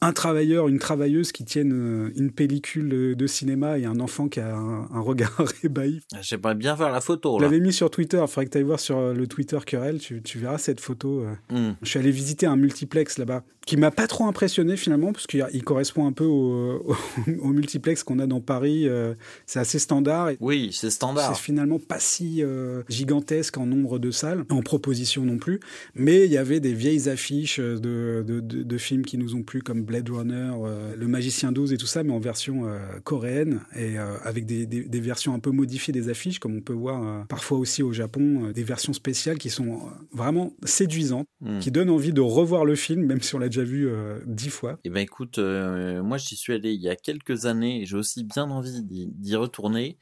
un 0.01 0.13
travailleur, 0.13 0.69
une 0.69 0.79
travailleuse 0.79 1.33
qui 1.33 1.45
tiennent 1.45 2.11
une 2.17 2.31
pellicule 2.31 2.89
de, 2.89 3.15
de 3.15 3.27
cinéma 3.27 3.79
et 3.79 3.85
un 3.85 4.01
enfant 4.01 4.29
qui 4.29 4.41
a 4.41 4.57
un, 4.57 4.89
un 4.91 5.01
regard 5.01 5.45
ébahi. 5.63 6.01
J'aimerais 6.23 6.55
bien 6.55 6.75
voir 6.75 6.91
la 6.91 7.03
photo 7.03 7.37
Je 7.37 7.43
là. 7.43 7.51
l'avais 7.51 7.61
mis 7.61 7.75
sur 7.75 7.91
Twitter. 7.91 8.19
Il 8.23 8.27
faudrait 8.27 8.47
que 8.47 8.53
tu 8.53 8.59
ailles 8.59 8.65
voir 8.65 8.81
sur 8.81 9.13
le 9.13 9.27
Twitter 9.27 9.59
Querelle. 9.67 9.99
Tu, 9.99 10.23
tu 10.23 10.39
verras 10.39 10.57
cette 10.57 10.81
photo. 10.81 11.27
Hmm. 11.51 11.73
Je 11.83 11.89
suis 11.91 11.99
allé 11.99 12.11
visiter 12.11 12.47
un 12.47 12.57
multiplex 12.57 13.19
là-bas, 13.19 13.45
qui 13.67 13.77
m'a 13.77 13.91
pas 13.91 14.07
trop 14.07 14.25
impressionné 14.27 14.77
finalement, 14.77 15.13
parce 15.13 15.27
qu'il 15.27 15.45
il 15.53 15.63
correspond 15.65 16.07
un 16.07 16.13
peu 16.13 16.25
au, 16.25 16.77
au- 16.87 16.97
au 17.41 17.49
multiplex 17.49 18.03
qu'on 18.05 18.19
a 18.21 18.27
dans 18.27 18.41
Paris. 18.41 18.89
euh, 18.89 19.15
c'est 19.45 19.59
assez 19.59 19.79
standard. 19.79 20.31
Oui, 20.41 20.71
c'est 20.73 20.89
standard. 20.91 21.35
c'est 21.37 21.43
finalement 21.43 21.79
pas 21.79 21.99
si 21.99 22.43
euh, 22.43 22.83
gigantesque 22.89 23.59
en 23.59 23.67
nombre 23.67 23.99
de 23.99 24.11
salles, 24.11 24.45
en 24.51 24.63
proposition 24.63 25.25
non 25.25 25.37
plus. 25.39 25.61
Mais 25.95 26.25
il 26.27 26.33
y 26.33 26.39
avait 26.39 26.61
des 26.61 26.73
vieilles 26.73 27.09
affiches 27.09 27.59
de, 27.61 28.25
de, 28.27 28.41
de- 28.41 28.63
de 28.63 28.79
films 28.79 29.05
qui 29.05 29.19
nous 29.19 29.35
ont 29.35 29.43
plu, 29.43 29.61
comme 29.63 29.83
Blade 29.83 30.09
Runner, 30.09 30.53
euh, 30.65 30.95
Le 30.97 31.09
Magicien 31.09 31.51
12 31.53 31.73
et 31.73 31.77
tout 31.77 31.87
ça, 31.87 32.03
mais 32.05 32.13
en 32.13 32.21
version 32.21 32.67
coréenne 33.05 33.61
et 33.77 33.97
avec 34.25 34.47
des, 34.47 34.67
des- 34.67 34.85
des 34.85 35.01
versions 35.01 35.35
un 35.35 35.39
peu 35.41 35.51
modifiées 35.51 35.93
des 35.93 36.09
affiches, 36.09 36.39
comme 36.39 36.57
on 36.57 36.61
peut 36.61 36.73
voir 36.73 37.27
parfois 37.27 37.59
aussi 37.59 37.83
au 37.83 37.93
Japon, 37.93 38.53
des 38.55 38.63
versions 38.63 38.93
spéciales 38.93 39.39
qui 39.39 39.51
sont 39.51 39.81
vraiment 40.13 40.53
séduisantes, 40.65 41.27
Hmm. 41.43 41.59
qui 41.59 41.71
donnent 41.71 41.91
envie 41.91 42.15
de 42.15 42.23
revoir 42.23 42.65
le 42.65 42.75
film, 42.77 43.05
même 43.05 43.19
on 43.35 43.39
l'a 43.39 43.49
déjà 43.57 43.69
vu 43.69 43.89
euh, 43.89 44.21
dix 44.27 44.51
fois. 44.51 44.79
Eh 44.85 44.91
ben 44.91 45.01
écoute, 45.01 45.39
euh, 45.39 46.03
moi 46.03 46.19
j'y 46.19 46.37
suis 46.37 46.53
allé 46.53 46.73
il 46.73 46.81
y 46.81 46.89
a 46.89 46.97
quelques 46.97 47.47
années 47.47 47.83
et 47.83 47.87
j'ai 47.87 47.97
aussi 47.97 48.25
bien 48.25 48.51
envie 48.51 48.83
d'y 48.83 49.37
retourner. 49.37 49.99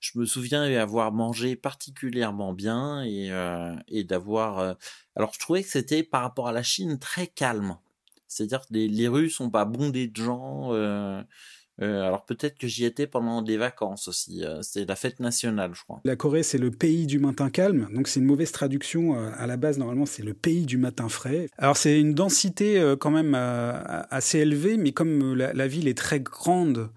Je 0.00 0.18
me 0.18 0.26
souviens 0.26 0.62
avoir 0.78 1.12
mangé 1.12 1.56
particulièrement 1.56 2.52
bien 2.52 3.02
et, 3.02 3.30
euh, 3.30 3.74
et 3.88 4.04
d'avoir... 4.04 4.76
Alors 5.14 5.32
je 5.32 5.38
trouvais 5.38 5.62
que 5.62 5.68
c'était 5.68 6.02
par 6.02 6.22
rapport 6.22 6.48
à 6.48 6.52
la 6.52 6.62
Chine 6.62 6.98
très 6.98 7.26
calme. 7.26 7.78
C'est-à-dire 8.28 8.60
que 8.60 8.74
les, 8.74 8.88
les 8.88 9.08
rues 9.08 9.30
sont 9.30 9.50
pas 9.50 9.64
bondées 9.64 10.08
de 10.08 10.16
gens. 10.16 10.72
Euh, 11.82 12.02
alors 12.02 12.24
peut-être 12.24 12.56
que 12.58 12.66
j'y 12.66 12.84
étais 12.84 13.06
pendant 13.06 13.42
des 13.42 13.56
vacances 13.56 14.08
aussi. 14.08 14.42
euh, 14.44 14.62
C'était 14.62 14.86
la 14.86 14.96
fête 14.96 15.20
nationale, 15.20 15.72
je 15.74 15.82
crois. 15.82 16.00
La 16.04 16.16
Corée, 16.16 16.42
c'est 16.42 16.58
le 16.58 16.70
pays 16.70 17.06
du 17.06 17.18
matin 17.18 17.50
calme, 17.50 17.88
donc 17.92 18.08
c'est 18.08 18.20
une 18.20 18.26
mauvaise 18.26 18.52
traduction. 18.52 19.14
euh, 19.18 19.30
À 19.36 19.46
la 19.46 19.56
base, 19.56 19.78
normalement, 19.78 20.06
c'est 20.06 20.22
le 20.22 20.34
pays 20.34 20.64
du 20.66 20.78
matin 20.78 21.08
frais. 21.08 21.48
Alors, 21.58 21.76
c'est 21.76 22.00
une 22.00 22.14
densité 22.14 22.94
quand 23.00 23.10
même 23.10 23.34
assez 23.34 24.38
élevée, 24.38 24.76
mais 24.76 24.92
comme 24.92 25.34
la, 25.34 25.52
la 25.52 25.66
ville 25.68 25.88
est 25.88 25.96
très 25.98 26.20
grande, 26.20 26.90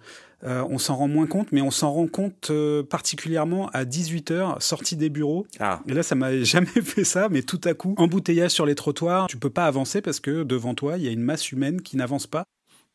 euh, 0.46 0.64
on 0.70 0.78
s'en 0.78 0.96
rend 0.96 1.10
moins 1.10 1.28
compte, 1.28 1.52
mais 1.52 1.62
on 1.62 1.72
s'en 1.72 1.92
rend 1.92 2.08
compte 2.08 2.48
euh, 2.50 2.82
particulièrement 2.82 3.68
à 3.72 3.84
18h, 3.84 4.62
sortie 4.62 4.96
des 4.96 5.10
bureaux. 5.10 5.46
Ah, 5.60 5.82
Et 5.88 5.94
là, 5.94 6.02
ça 6.04 6.16
m'a 6.16 6.32
jamais 6.44 6.66
fait 6.68 7.04
ça, 7.04 7.28
mais 7.30 7.42
tout 7.42 7.60
à 7.66 7.74
coup, 7.74 7.94
embouteillage 7.98 8.52
sur 8.52 8.66
les 8.66 8.76
trottoirs, 8.76 9.28
tu 9.28 9.36
peux 9.38 9.50
pas 9.50 9.66
avancer 9.66 10.02
parce 10.02 10.22
que 10.22 10.44
devant 10.44 10.76
toi, 10.76 10.98
il 10.98 11.04
y 11.04 11.08
a 11.10 11.12
une 11.12 11.22
masse 11.22 11.52
humaine 11.52 11.82
qui 11.82 11.98
n'avance 11.98 12.26
pas. 12.28 12.44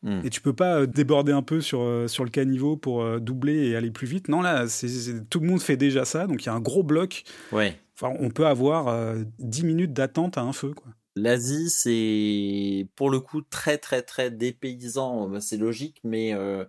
Hmm. 0.05 0.21
Et 0.23 0.29
tu 0.29 0.39
peux 0.39 0.53
pas 0.53 0.79
euh, 0.79 0.85
déborder 0.85 1.33
un 1.33 1.41
peu 1.41 1.59
sur, 1.59 1.81
euh, 1.81 2.07
sur 2.07 2.23
le 2.23 2.29
caniveau 2.29 2.77
pour 2.77 3.01
euh, 3.01 3.19
doubler 3.19 3.67
et 3.67 3.75
aller 3.75 3.91
plus 3.91 4.07
vite. 4.07 4.29
Non, 4.29 4.41
là, 4.41 4.65
tout 5.29 5.39
le 5.41 5.47
monde 5.47 5.61
fait 5.61 5.77
déjà 5.77 6.05
ça. 6.05 6.27
Donc 6.27 6.43
il 6.43 6.45
y 6.45 6.49
a 6.49 6.53
un 6.53 6.61
gros 6.61 6.83
bloc. 6.83 7.23
ouais. 7.51 7.77
Enfin, 7.97 8.13
on 8.19 8.29
peut 8.29 8.45
avoir 8.45 8.89
euh, 8.89 9.23
10 9.39 9.63
minutes 9.63 9.93
d'attente 9.93 10.37
à 10.37 10.41
un 10.41 10.51
feu. 10.51 10.73
Quoi. 10.73 10.91
L'Asie, 11.15 11.69
c'est 11.69 12.87
pour 12.95 13.09
le 13.09 13.21
coup 13.21 13.41
très 13.41 13.77
très 13.77 14.01
très 14.01 14.31
dépaysant. 14.31 15.29
Bah, 15.29 15.39
C'est 15.39 15.57
logique, 15.57 16.01
mais 16.03 16.33
euh, 16.33 16.65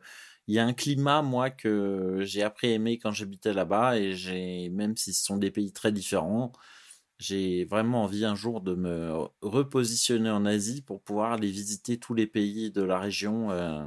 il 0.47 0.55
y 0.55 0.61
a 0.61 0.64
un 0.64 0.73
climat 0.73 1.23
moi 1.23 1.50
que 1.50 2.21
j'ai 2.23 2.43
appris 2.45 2.69
à 2.69 2.75
aimer 2.75 2.99
quand 2.99 3.11
j'habitais 3.11 3.52
là-bas 3.52 3.99
et 3.99 4.12
j'ai 4.12 4.69
même 4.69 4.97
si 4.97 5.12
ce 5.12 5.25
sont 5.25 5.37
des 5.37 5.50
pays 5.50 5.73
très 5.73 5.90
différents, 5.90 6.52
j'ai 7.19 7.65
vraiment 7.65 8.05
envie 8.05 8.25
un 8.25 8.35
jour 8.35 8.61
de 8.61 8.75
me 8.75 9.13
repositionner 9.41 10.31
en 10.31 10.45
Asie 10.45 10.83
pour 10.83 11.01
pouvoir 11.01 11.39
les 11.39 11.51
visiter 11.51 11.99
tous 11.99 12.15
les 12.15 12.27
pays 12.27 12.71
de 12.71 12.83
la 12.83 12.99
région. 12.99 13.51
euh. 13.51 13.85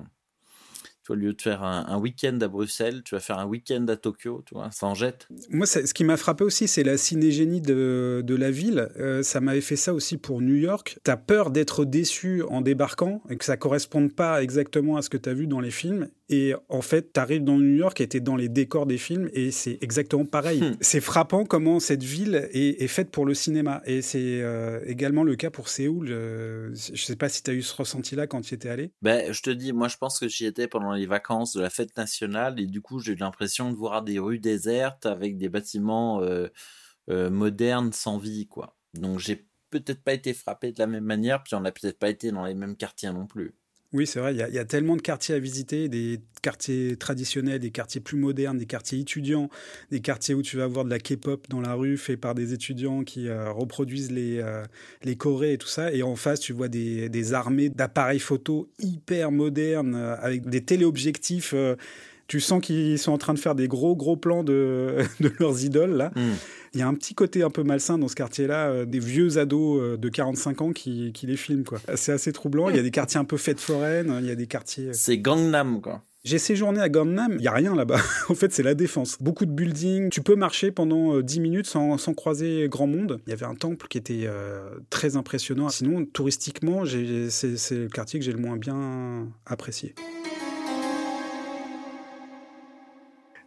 Au 1.10 1.16
lieu 1.16 1.34
de 1.34 1.42
faire 1.42 1.64
un, 1.64 1.98
week-end 1.98 2.38
à 2.40 2.48
Bruxelles, 2.48 3.02
tu 3.04 3.16
vas 3.16 3.20
faire 3.20 3.40
un 3.40 3.48
week-end 3.48 3.84
à 3.88 3.96
Tokyo, 3.96 4.44
tu 4.46 4.54
vois, 4.54 4.70
ça 4.70 4.86
en 4.86 4.94
jette. 4.94 5.28
Moi, 5.50 5.66
ce 5.66 5.92
qui 5.92 6.04
m'a 6.04 6.18
frappé 6.18 6.44
aussi, 6.44 6.68
c'est 6.68 6.84
la 6.84 6.98
cinégénie 6.98 7.62
de, 7.62 8.22
de 8.24 8.36
la 8.36 8.52
ville. 8.52 8.90
Euh, 9.00 9.24
ça 9.24 9.42
m'avait 9.42 9.60
fait 9.62 9.76
ça 9.76 9.96
aussi 9.96 10.18
pour 10.18 10.40
New 10.40 10.54
York. 10.54 11.00
Tu 11.04 11.10
as 11.10 11.18
peur 11.18 11.50
d'être 11.50 11.84
déçu 11.84 12.44
en 12.44 12.62
débarquant 12.62 13.24
et 13.28 13.38
que 13.38 13.46
ça 13.46 13.58
corresponde 13.58 14.14
pas 14.14 14.44
exactement 14.44 14.98
à 14.98 15.02
ce 15.02 15.10
que 15.10 15.18
tu 15.18 15.30
as 15.30 15.34
vu 15.34 15.48
dans 15.48 15.62
les 15.62 15.72
films. 15.72 16.10
Et 16.30 16.54
en 16.70 16.82
fait, 16.82 17.14
tu 17.14 17.20
arrives 17.20 17.44
dans 17.44 17.58
New 17.58 17.76
York 17.76 18.00
et 18.02 18.08
tu 18.08 18.18
es 18.18 18.20
dans 18.20 18.36
les 18.36 18.50
décors 18.50 18.86
des 18.86 19.00
films 19.00 19.30
et 19.34 19.50
c'est 19.50 19.80
exactement 19.82 20.26
pareil. 20.26 20.62
Hmm. 20.62 20.78
C'est 20.80 21.02
frappant 21.02 21.44
comment 21.44 21.80
cette 21.80 22.04
ville 22.04 22.48
est, 22.52 22.84
est 22.84 22.88
faite 22.88 23.10
pour 23.10 23.26
le 23.26 23.34
cinéma. 23.34 23.82
Et 23.86 24.04
c'est 24.04 24.42
euh, 24.42 24.80
également 24.86 25.24
le 25.24 25.36
cas 25.36 25.50
pour 25.50 25.70
Séoul. 25.70 26.10
Euh, 26.12 26.74
je 26.74 27.04
sais 27.04 27.16
pas 27.16 27.30
si 27.30 27.42
tu 27.42 27.50
as 27.50 27.54
eu 27.56 27.64
ce 27.64 27.76
ressenti-là 27.76 28.28
quand 28.28 28.42
tu 28.42 28.52
y 28.52 28.56
étais 28.56 28.70
allé. 28.70 28.94
Ben, 29.02 29.34
je 29.34 29.42
te 29.42 29.50
dis, 29.50 29.74
moi, 29.74 29.88
je 29.88 29.98
pense 29.98 30.20
que 30.20 30.28
j'y 30.28 30.46
étais 30.46 30.68
pendant 30.68 30.94
les 30.94 31.08
vacances 31.08 31.56
de 31.56 31.62
la 31.62 31.72
fête 31.72 31.98
nationale 31.98 32.60
et 32.60 32.68
du 32.68 32.82
coup, 32.82 33.00
j'ai 33.00 33.14
eu 33.14 33.16
l'impression 33.16 33.72
de 33.72 33.76
voir 33.76 34.04
des 34.04 34.20
rues 34.20 34.40
désertes 34.40 35.08
avec 35.08 35.38
des 35.38 35.50
bâtiments 35.50 36.22
euh, 36.22 36.48
euh, 37.10 37.30
modernes 37.30 37.92
sans 37.92 38.20
vie, 38.20 38.48
quoi. 38.48 38.78
Donc, 38.94 39.20
j'ai 39.20 39.48
peut-être 39.70 40.04
pas 40.04 40.14
été 40.14 40.34
frappé 40.34 40.72
de 40.72 40.80
la 40.80 40.88
même 40.88 41.04
manière, 41.04 41.44
puis 41.44 41.56
on 41.56 41.62
n'a 41.62 41.72
peut-être 41.72 41.98
pas 41.98 42.10
été 42.10 42.32
dans 42.32 42.46
les 42.46 42.54
mêmes 42.54 42.76
quartiers 42.76 43.12
non 43.12 43.26
plus. 43.28 43.56
Oui, 43.92 44.06
c'est 44.06 44.20
vrai, 44.20 44.36
il 44.36 44.38
y, 44.38 44.60
a, 44.60 44.66
tellement 44.66 44.96
de 44.96 45.02
quartiers 45.02 45.34
à 45.34 45.40
visiter, 45.40 45.90
des 45.90 46.22
quartiers 46.44 46.96
traditionnels, 46.96 47.60
des 47.60 47.72
quartiers 47.72 48.00
plus 48.00 48.20
modernes, 48.20 48.60
des 48.60 48.68
quartiers 48.68 49.00
étudiants, 49.00 49.50
des 49.90 50.00
quartiers 50.00 50.36
où 50.36 50.44
tu 50.44 50.58
vas 50.58 50.68
voir 50.68 50.86
de 50.86 50.92
la 50.92 51.00
K-pop 51.00 51.48
dans 51.50 51.60
la 51.60 51.74
rue 51.74 51.98
fait 51.98 52.16
par 52.16 52.36
des 52.36 52.54
étudiants 52.54 53.04
qui 53.04 53.28
euh, 53.28 53.52
reproduisent 53.52 54.12
les, 54.12 54.38
euh, 54.38 54.64
les 55.04 55.16
chorés 55.16 55.54
et 55.54 55.58
tout 55.58 55.68
ça. 55.68 55.92
Et 55.92 56.04
en 56.04 56.16
face, 56.16 56.40
tu 56.40 56.54
vois 56.54 56.68
des, 56.68 57.10
des 57.10 57.34
armées 57.34 57.70
d'appareils 57.70 58.20
photo 58.20 58.70
hyper 58.78 59.32
modernes 59.32 59.96
euh, 59.96 60.16
avec 60.20 60.48
des 60.48 60.62
téléobjectifs. 60.62 61.56
Tu 62.30 62.40
sens 62.40 62.62
qu'ils 62.62 62.98
sont 62.98 63.12
en 63.12 63.18
train 63.18 63.34
de 63.34 63.40
faire 63.40 63.56
des 63.56 63.68
gros, 63.68 63.96
gros 63.98 64.16
plans 64.16 64.44
de, 64.46 65.00
de 65.20 65.34
leurs 65.40 65.66
idoles, 65.66 65.98
là. 65.98 66.12
Hmm. 66.16 66.36
Il 66.76 66.80
y 66.80 66.84
a 66.84 66.88
un 66.88 66.94
petit 66.94 67.16
côté 67.16 67.42
un 67.42 67.50
peu 67.50 67.64
malsain 67.64 67.98
dans 67.98 68.08
ce 68.08 68.16
quartier-là, 68.16 68.70
euh, 68.70 68.86
des 68.86 69.00
vieux 69.00 69.40
ados 69.40 69.82
euh, 69.82 69.98
de 69.98 70.08
45 70.08 70.62
ans 70.62 70.72
qui, 70.72 71.12
qui 71.12 71.26
les 71.26 71.36
filment, 71.36 71.64
quoi. 71.64 71.80
C'est 71.96 72.12
assez 72.12 72.32
troublant. 72.32 72.70
Il 72.70 72.76
y 72.76 72.80
a 72.80 72.84
des 72.84 72.92
quartiers 72.92 73.20
un 73.20 73.26
peu 73.26 73.38
fêtes 73.38 73.60
foraines, 73.60 74.16
il 74.22 74.28
y 74.28 74.32
a 74.32 74.36
des 74.36 74.46
quartiers... 74.46 74.90
euh, 74.90 74.94
C'est 74.94 75.18
Gangnam, 75.18 75.82
quoi. 75.82 76.04
j'ai 76.24 76.38
séjourné 76.38 76.80
à 76.80 76.88
Gangnam, 76.88 77.38
il 77.40 77.42
y 77.44 77.48
a 77.48 77.52
rien 77.54 77.76
là-bas. 77.76 78.00
en 78.30 78.36
fait, 78.36 78.54
c'est 78.54 78.62
la 78.62 78.76
défense. 78.76 79.18
Beaucoup 79.20 79.48
de 79.48 79.52
buildings. 79.52 80.12
Tu 80.12 80.22
peux 80.22 80.36
marcher 80.36 80.70
pendant 80.70 81.16
euh, 81.16 81.24
10 81.24 81.40
minutes 81.40 81.66
sans, 81.66 81.98
sans 81.98 82.14
croiser 82.14 82.68
grand 82.70 82.86
monde. 82.86 83.20
Il 83.26 83.32
y 83.32 83.34
avait 83.34 83.48
un 83.48 83.56
temple 83.56 83.88
qui 83.88 83.98
était 83.98 84.26
euh, 84.28 84.70
très 84.92 85.16
impressionnant. 85.18 85.70
Sinon, 85.70 86.06
touristiquement, 86.06 86.84
c'est 86.86 87.72
le 87.72 87.88
quartier 87.88 88.20
que 88.20 88.26
j'ai 88.26 88.34
le 88.34 88.38
moins 88.40 88.58
bien 88.58 89.28
apprécié. 89.48 89.96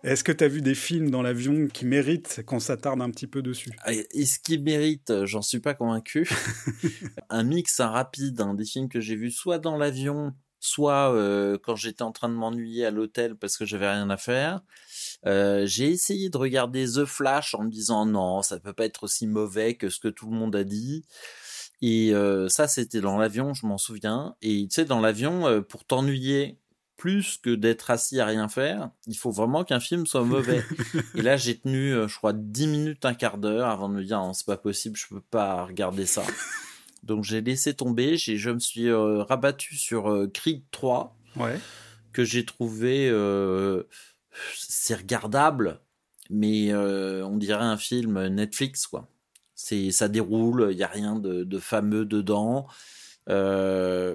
Est-ce 0.05 0.25
que 0.25 0.33
tu 0.33 0.43
as 0.43 0.49
vu 0.49 0.63
des 0.63 0.75
films 0.75 1.11
dans 1.11 1.23
l'avion 1.23 1.69
qui 1.69 1.85
méritent 1.85 2.43
qu'on 2.45 2.59
s'attarde 2.59 3.01
un 3.01 3.11
petit 3.11 3.29
peu 3.29 3.41
dessus? 3.41 3.71
Et 3.87 4.27
ce 4.27 4.41
qui 4.41 4.59
mérite, 4.59 5.11
euh, 5.11 5.27
j'en 5.27 5.43
suis 5.43 5.61
pas 5.61 5.75
convaincu. 5.75 6.29
un 7.31 7.45
mix, 7.45 7.79
un 7.79 7.89
rapide, 7.89 8.41
hein, 8.41 8.55
des 8.55 8.65
films 8.65 8.89
que 8.89 9.01
j'ai 9.01 9.15
vus 9.15 9.31
soit 9.31 9.59
dans 9.59 9.77
l'avion, 9.77 10.35
soit 10.63 11.13
euh, 11.13 11.59
quand 11.63 11.77
j'étais 11.77 12.03
en 12.03 12.13
train 12.13 12.29
de 12.29 12.35
m'ennuyer 12.35 12.87
à 12.87 12.91
l'hôtel 12.91 13.37
parce 13.37 13.57
que 13.57 13.65
j'avais 13.65 13.91
rien 13.91 14.09
à 14.11 14.17
faire. 14.17 14.61
Euh, 15.27 15.67
j'ai 15.67 15.91
essayé 15.91 16.31
de 16.31 16.37
regarder 16.37 16.85
The 16.85 17.05
Flash 17.05 17.55
en 17.55 17.65
me 17.65 17.71
disant 17.71 18.07
non, 18.07 18.43
ça 18.43 18.59
peut 18.61 18.73
pas 18.73 18.85
être 18.85 19.03
aussi 19.03 19.27
mauvais 19.27 19.75
que 19.75 19.89
ce 19.89 20.01
que 20.01 20.09
tout 20.09 20.31
le 20.31 20.37
monde 20.37 20.57
a 20.57 20.65
dit. 20.65 21.05
Et 21.81 22.15
euh, 22.15 22.49
ça, 22.49 22.69
c'était 22.69 23.01
dans 23.01 23.19
l'avion, 23.19 23.55
je 23.55 23.67
m'en 23.67 23.79
souviens. 23.79 24.37
Et 24.41 24.69
tu 24.69 24.75
sais, 24.77 24.85
dans 24.85 25.01
l'avion, 25.01 25.63
pour 25.69 25.85
t'ennuyer 25.85 26.62
plus 27.03 27.37
que 27.37 27.51
d'être 27.53 27.91
assis 27.91 28.21
à 28.21 28.27
rien 28.27 28.47
faire, 28.47 28.91
il 29.09 29.17
faut 29.17 29.33
vraiment 29.33 29.65
qu'un 29.65 29.81
film 29.81 30.07
soit 30.07 30.23
mauvais. 30.23 30.63
Et 31.17 31.23
là, 31.23 31.37
j'ai 31.37 31.59
tenu, 31.59 31.93
euh, 31.93 32.07
je 32.07 32.17
crois, 32.17 32.33
10 32.33 32.69
minutes, 32.69 33.05
un 33.05 33.15
quart 33.15 33.39
d'heure 33.39 33.67
avant 33.69 33.89
de 33.89 33.95
me 33.95 34.05
dire, 34.05 34.21
non, 34.21 34.33
c'est 34.35 34.47
pas 34.47 34.57
possible, 34.57 34.97
je 34.97 35.09
peux 35.09 35.21
pas 35.21 35.65
regarder 35.65 36.07
ça. 36.07 36.23
Donc, 37.03 37.25
j'ai 37.25 37.41
laissé 37.41 37.75
tomber, 37.75 38.17
j'ai, 38.17 38.37
je 38.37 38.51
me 38.51 38.61
suis 38.61 38.87
euh, 38.87 39.25
rabattu 39.25 39.75
sur 39.75 40.13
euh, 40.13 40.29
Creed 40.33 40.63
3, 40.71 41.17
Ouais. 41.35 41.59
que 42.13 42.23
j'ai 42.23 42.45
trouvé, 42.45 43.09
euh, 43.11 43.83
c'est 44.57 44.95
regardable, 44.95 45.81
mais 46.31 46.73
on 46.73 47.37
dirait 47.37 47.65
un 47.65 47.77
film 47.79 48.29
Netflix, 48.29 48.87
quoi. 48.87 49.09
C'est, 49.57 49.91
ça 49.91 50.07
déroule, 50.07 50.69
il 50.71 50.79
y 50.79 50.85
a 50.85 50.87
rien 50.87 51.17
de, 51.17 51.43
de 51.43 51.59
fameux 51.59 52.05
dedans. 52.05 52.69
Euh, 53.29 54.15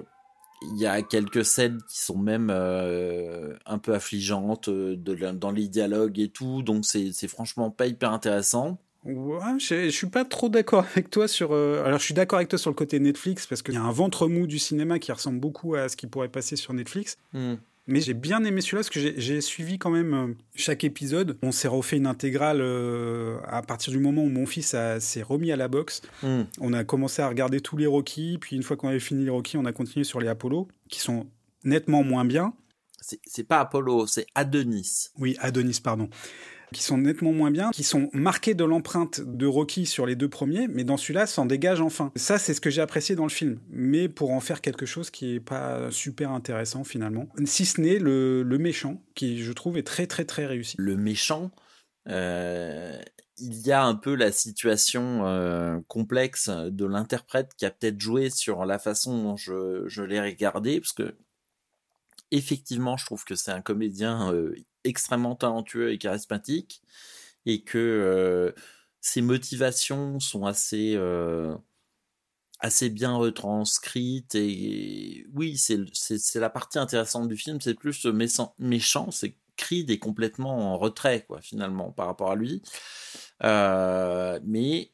il 0.62 0.78
y 0.78 0.86
a 0.86 1.02
quelques 1.02 1.44
scènes 1.44 1.80
qui 1.88 2.00
sont 2.00 2.18
même 2.18 2.50
euh, 2.50 3.54
un 3.66 3.78
peu 3.78 3.94
affligeantes 3.94 4.68
euh, 4.68 4.96
de, 4.96 5.14
dans 5.32 5.50
les 5.50 5.68
dialogues 5.68 6.18
et 6.18 6.28
tout, 6.28 6.62
donc 6.62 6.84
c'est 6.84 7.28
franchement 7.28 7.70
pas 7.70 7.86
hyper 7.86 8.12
intéressant. 8.12 8.78
Ouais, 9.04 9.58
je, 9.58 9.84
je 9.84 9.90
suis 9.90 10.08
pas 10.08 10.24
trop 10.24 10.48
d'accord 10.48 10.84
avec 10.92 11.08
toi 11.10 11.28
sur. 11.28 11.52
euh, 11.52 11.84
alors, 11.84 11.98
je 11.98 12.04
suis 12.04 12.14
d'accord 12.14 12.38
avec 12.38 12.48
toi 12.48 12.58
sur 12.58 12.70
le 12.70 12.74
côté 12.74 12.98
Netflix 12.98 13.46
parce 13.46 13.62
qu'il 13.62 13.74
y 13.74 13.78
a 13.78 13.82
un 13.82 13.92
ventre 13.92 14.26
mou 14.26 14.46
du 14.46 14.58
cinéma 14.58 14.98
qui 14.98 15.12
ressemble 15.12 15.38
beaucoup 15.38 15.76
à 15.76 15.88
ce 15.88 15.96
qui 15.96 16.06
pourrait 16.06 16.28
passer 16.28 16.56
sur 16.56 16.74
Netflix. 16.74 17.16
Hmm. 17.32 17.54
Mais 17.88 18.00
j'ai 18.02 18.12
bien 18.14 18.44
aimé 18.44 18.60
celui-là 18.60 18.80
parce 18.80 18.90
que 18.90 19.00
j'ai- 19.00 19.40
suivi 19.40 19.78
quand 19.78 19.90
même 19.90 20.14
euh, 20.14 20.34
chaque 20.54 20.84
épisode. 20.84 21.38
On 21.42 21.50
s'est 21.52 21.68
refait 21.68 21.96
une 21.96 22.06
intégrale 22.06 22.60
euh, 22.60 23.38
à 23.46 23.62
partir 23.62 23.92
du 23.92 23.98
moment 23.98 24.22
où 24.22 24.28
mon 24.28 24.44
fils 24.46 24.76
s'est 25.00 25.22
remis 25.22 25.50
à 25.52 25.56
la 25.56 25.68
boxe. 25.68 26.02
Hmm. 26.22 26.42
On 26.60 26.72
a 26.74 26.84
commencé 26.84 27.22
à 27.22 27.28
regarder 27.28 27.60
tous 27.60 27.76
les 27.78 27.86
Rocky, 27.86 28.36
puis 28.38 28.56
une 28.56 28.62
fois 28.62 28.76
qu'on 28.76 28.88
avait 28.88 29.00
fini 29.00 29.24
les 29.24 29.30
Rocky, 29.30 29.56
on 29.56 29.64
a 29.64 29.72
continué 29.72 30.04
sur 30.04 30.20
les 30.20 30.28
Apollo, 30.28 30.68
qui 30.90 31.00
sont 31.00 31.26
nettement 31.64 32.04
moins 32.04 32.24
bien. 32.26 32.52
C'est 33.26 33.44
pas 33.44 33.60
Apollo, 33.60 34.06
c'est 34.06 34.26
Adonis. 34.34 35.08
Oui, 35.18 35.36
Adonis, 35.40 35.80
pardon. 35.82 36.10
Qui 36.72 36.82
sont 36.82 36.98
nettement 36.98 37.32
moins 37.32 37.50
bien, 37.50 37.70
qui 37.70 37.82
sont 37.82 38.10
marqués 38.12 38.54
de 38.54 38.64
l'empreinte 38.64 39.20
de 39.20 39.46
Rocky 39.46 39.86
sur 39.86 40.06
les 40.06 40.16
deux 40.16 40.28
premiers, 40.28 40.68
mais 40.68 40.84
dans 40.84 40.96
celui-là, 40.96 41.26
s'en 41.26 41.46
dégage 41.46 41.80
enfin. 41.80 42.12
Ça, 42.16 42.38
c'est 42.38 42.54
ce 42.54 42.60
que 42.60 42.70
j'ai 42.70 42.82
apprécié 42.82 43.14
dans 43.14 43.24
le 43.24 43.30
film, 43.30 43.58
mais 43.70 44.08
pour 44.08 44.32
en 44.32 44.40
faire 44.40 44.60
quelque 44.60 44.86
chose 44.86 45.10
qui 45.10 45.36
est 45.36 45.40
pas 45.40 45.90
super 45.90 46.30
intéressant 46.30 46.84
finalement. 46.84 47.28
Si 47.44 47.64
ce 47.64 47.80
n'est 47.80 47.98
le, 47.98 48.44
méchant, 48.58 49.02
qui 49.14 49.42
je 49.42 49.52
trouve 49.52 49.78
est 49.78 49.86
très 49.86 50.06
très 50.06 50.24
très 50.24 50.46
réussi. 50.46 50.76
le 50.78 50.96
méchant, 50.96 51.50
euh, 52.08 52.98
il 53.38 53.66
y 53.66 53.72
a 53.72 53.84
un 53.84 53.94
peu 53.94 54.14
la 54.14 54.32
situation 54.32 55.26
euh, 55.26 55.78
complexe 55.86 56.48
de 56.48 56.84
l'interprète 56.84 57.52
qui 57.56 57.66
a 57.66 57.70
peut-être 57.70 58.00
joué 58.00 58.30
sur 58.30 58.64
la 58.64 58.78
façon 58.78 59.22
dont 59.22 59.36
je, 59.36 59.84
je 59.86 60.02
l'ai 60.02 60.20
regardé, 60.20 60.80
parce 60.80 60.92
que 60.92 61.14
effectivement, 62.30 62.96
je 62.96 63.06
trouve 63.06 63.24
que 63.24 63.34
c'est 63.34 63.50
un 63.50 63.62
comédien 63.62 64.32
extrêmement 64.84 65.34
talentueux 65.36 65.92
et 65.92 65.98
charismatique, 65.98 66.82
et 67.46 67.62
que 67.62 68.54
ses 69.00 69.22
motivations 69.22 70.20
sont 70.20 70.46
assez 70.46 70.98
assez 72.60 72.90
bien 72.90 73.14
retranscrites 73.14 74.34
et 74.34 75.24
oui 75.32 75.56
c'est 75.56 76.40
la 76.40 76.50
partie 76.50 76.78
intéressante 76.80 77.28
du 77.28 77.36
film 77.36 77.60
c'est 77.60 77.74
plus 77.74 78.04
méchant 78.58 79.12
c'est 79.12 79.36
Creed 79.58 79.90
est 79.90 79.98
complètement 79.98 80.72
en 80.72 80.78
retrait 80.78 81.24
quoi 81.26 81.42
finalement 81.42 81.90
par 81.92 82.06
rapport 82.06 82.30
à 82.30 82.36
lui. 82.36 82.62
Mais 83.42 84.92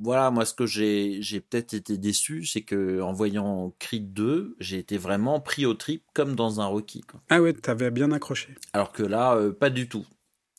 voilà 0.00 0.30
moi 0.30 0.44
ce 0.44 0.54
que 0.54 0.66
j'ai 0.66 1.18
j'ai 1.22 1.40
peut-être 1.40 1.74
été 1.74 1.98
déçu 1.98 2.44
c'est 2.44 2.62
que 2.62 3.00
en 3.00 3.12
voyant 3.12 3.74
Creed 3.78 4.12
2 4.12 4.56
j'ai 4.60 4.78
été 4.78 4.98
vraiment 4.98 5.40
pris 5.40 5.66
au 5.66 5.74
trip 5.74 6.02
comme 6.14 6.34
dans 6.34 6.60
un 6.60 6.66
Rocky 6.66 7.00
quoi. 7.02 7.20
Ah 7.28 7.40
ouais, 7.40 7.52
t'avais 7.52 7.90
bien 7.90 8.12
accroché. 8.12 8.54
Alors 8.72 8.92
que 8.92 9.02
là, 9.02 9.34
euh, 9.36 9.52
pas 9.52 9.70
du 9.70 9.88
tout. 9.88 10.04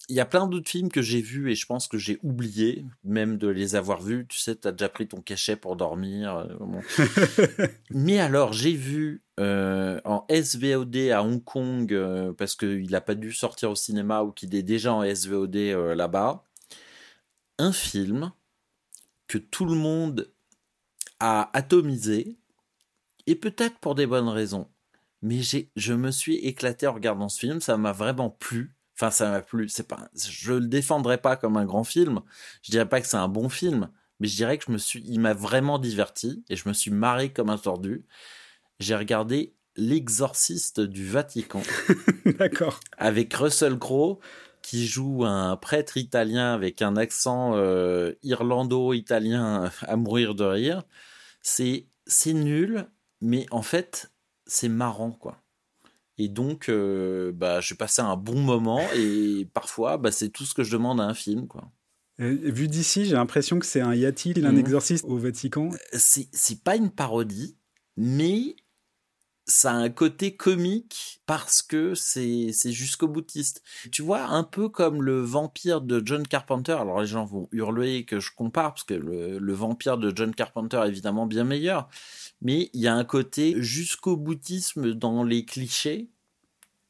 Il 0.09 0.15
y 0.15 0.19
a 0.21 0.25
plein 0.25 0.47
d'autres 0.47 0.69
films 0.69 0.89
que 0.89 1.01
j'ai 1.01 1.21
vus 1.21 1.51
et 1.51 1.55
je 1.55 1.65
pense 1.65 1.87
que 1.87 1.97
j'ai 1.97 2.17
oublié 2.23 2.85
même 3.03 3.37
de 3.37 3.47
les 3.49 3.75
avoir 3.75 4.01
vus. 4.01 4.25
Tu 4.29 4.37
sais, 4.39 4.55
t'as 4.55 4.71
déjà 4.71 4.87
pris 4.87 5.07
ton 5.07 5.21
cachet 5.21 5.57
pour 5.57 5.75
dormir. 5.75 6.35
euh, 6.37 6.45
bon. 6.59 6.79
Mais 7.91 8.19
alors, 8.19 8.53
j'ai 8.53 8.71
vu 8.73 9.21
euh, 9.39 9.99
en 10.05 10.25
SVOD 10.29 10.95
à 11.11 11.23
Hong 11.23 11.43
Kong, 11.43 11.93
parce 12.37 12.55
qu'il 12.55 12.89
n'a 12.89 13.01
pas 13.01 13.15
dû 13.15 13.33
sortir 13.33 13.71
au 13.71 13.75
cinéma 13.75 14.23
ou 14.23 14.31
qu'il 14.31 14.55
est 14.55 14.63
déjà 14.63 14.93
en 14.93 15.03
SVOD 15.03 15.55
là-bas, 15.95 16.43
un 17.59 17.73
film 17.73 18.31
que 19.27 19.37
tout 19.37 19.65
le 19.65 19.75
monde 19.75 20.31
a 21.19 21.49
atomisé, 21.57 22.37
et 23.25 23.35
peut-être 23.35 23.77
pour 23.79 23.95
des 23.95 24.07
bonnes 24.07 24.29
raisons. 24.29 24.69
Mais 25.21 25.41
j'ai, 25.41 25.71
je 25.75 25.93
me 25.93 26.11
suis 26.11 26.35
éclaté 26.35 26.87
en 26.87 26.93
regardant 26.93 27.29
ce 27.29 27.39
film, 27.39 27.59
ça 27.59 27.77
m'a 27.77 27.91
vraiment 27.91 28.29
plu. 28.29 28.75
Enfin, 28.95 29.11
ça 29.11 29.29
m'a 29.29 29.41
plu. 29.41 29.67
C'est 29.69 29.87
pas, 29.87 30.09
je 30.15 30.53
le 30.53 30.67
défendrai 30.67 31.17
pas 31.17 31.35
comme 31.35 31.57
un 31.57 31.65
grand 31.65 31.83
film. 31.83 32.21
Je 32.63 32.71
dirais 32.71 32.87
pas 32.87 33.01
que 33.01 33.07
c'est 33.07 33.17
un 33.17 33.27
bon 33.27 33.49
film, 33.49 33.89
mais 34.19 34.27
je 34.27 34.35
dirais 34.35 34.57
que 34.57 34.65
je 34.67 34.71
me 34.71 34.77
suis, 34.77 35.03
il 35.05 35.19
m'a 35.19 35.33
vraiment 35.33 35.79
diverti 35.79 36.43
et 36.49 36.55
je 36.55 36.67
me 36.67 36.73
suis 36.73 36.91
marré 36.91 37.31
comme 37.31 37.49
un 37.49 37.57
tordu. 37.57 38.05
J'ai 38.79 38.95
regardé 38.95 39.53
L'exorciste 39.79 40.81
du 40.81 41.05
Vatican 41.05 41.61
D'accord. 42.25 42.79
avec 42.97 43.31
Russell 43.35 43.77
Crowe 43.77 44.19
qui 44.67 44.85
joue 44.85 45.23
un 45.23 45.55
prêtre 45.55 45.95
italien 45.95 46.53
avec 46.53 46.81
un 46.81 46.97
accent 46.97 47.53
euh, 47.55 48.11
irlando-italien 48.21 49.71
à 49.81 49.95
mourir 49.95 50.35
de 50.35 50.43
rire. 50.43 50.83
C'est 51.41 51.87
c'est 52.05 52.33
nul, 52.33 52.85
mais 53.21 53.45
en 53.51 53.61
fait 53.61 54.11
c'est 54.45 54.67
marrant 54.67 55.11
quoi. 55.11 55.41
Et 56.17 56.27
donc 56.27 56.67
euh, 56.67 57.31
bah 57.33 57.61
j'ai 57.61 57.75
passé 57.75 58.01
un 58.01 58.17
bon 58.17 58.41
moment 58.41 58.81
et 58.93 59.47
parfois 59.53 59.97
bah 59.97 60.11
c'est 60.11 60.27
tout 60.29 60.43
ce 60.43 60.53
que 60.53 60.63
je 60.63 60.73
demande 60.73 60.99
à 60.99 61.05
un 61.05 61.13
film 61.13 61.47
quoi. 61.47 61.71
Euh, 62.19 62.37
vu 62.43 62.67
d'ici, 62.67 63.05
j'ai 63.05 63.13
l'impression 63.13 63.59
que 63.59 63.65
c'est 63.65 63.79
un 63.79 63.95
y 63.95 64.05
a-t-il 64.05 64.45
un 64.45 64.51
Mhm. 64.51 64.59
exorciste 64.59 65.05
au 65.05 65.17
Vatican 65.17 65.69
C'est 65.93 66.27
c'est 66.33 66.61
pas 66.61 66.75
une 66.75 66.89
parodie, 66.89 67.55
mais 67.95 68.57
ça 69.47 69.71
a 69.71 69.75
un 69.75 69.89
côté 69.89 70.35
comique 70.35 71.21
parce 71.25 71.61
que 71.61 71.95
c'est 71.95 72.51
c'est 72.51 72.71
jusqu'au 72.71 73.07
boutiste. 73.07 73.63
Tu 73.91 74.01
vois, 74.01 74.23
un 74.23 74.43
peu 74.43 74.69
comme 74.69 75.01
le 75.01 75.21
vampire 75.21 75.81
de 75.81 76.01
John 76.05 76.27
Carpenter. 76.27 76.73
Alors 76.73 76.99
les 77.01 77.07
gens 77.07 77.25
vont 77.25 77.47
hurler 77.51 78.03
que 78.05 78.19
je 78.19 78.31
compare 78.35 78.73
parce 78.73 78.83
que 78.83 78.93
le, 78.93 79.39
le 79.39 79.53
vampire 79.53 79.97
de 79.97 80.11
John 80.15 80.35
Carpenter 80.35 80.81
est 80.85 80.89
évidemment 80.89 81.25
bien 81.25 81.45
meilleur, 81.45 81.87
mais 82.41 82.69
il 82.73 82.81
y 82.81 82.87
a 82.87 82.93
un 82.93 83.05
côté 83.05 83.55
jusqu'au 83.57 84.17
boutisme 84.17 84.93
dans 84.93 85.23
les 85.23 85.45
clichés 85.45 86.09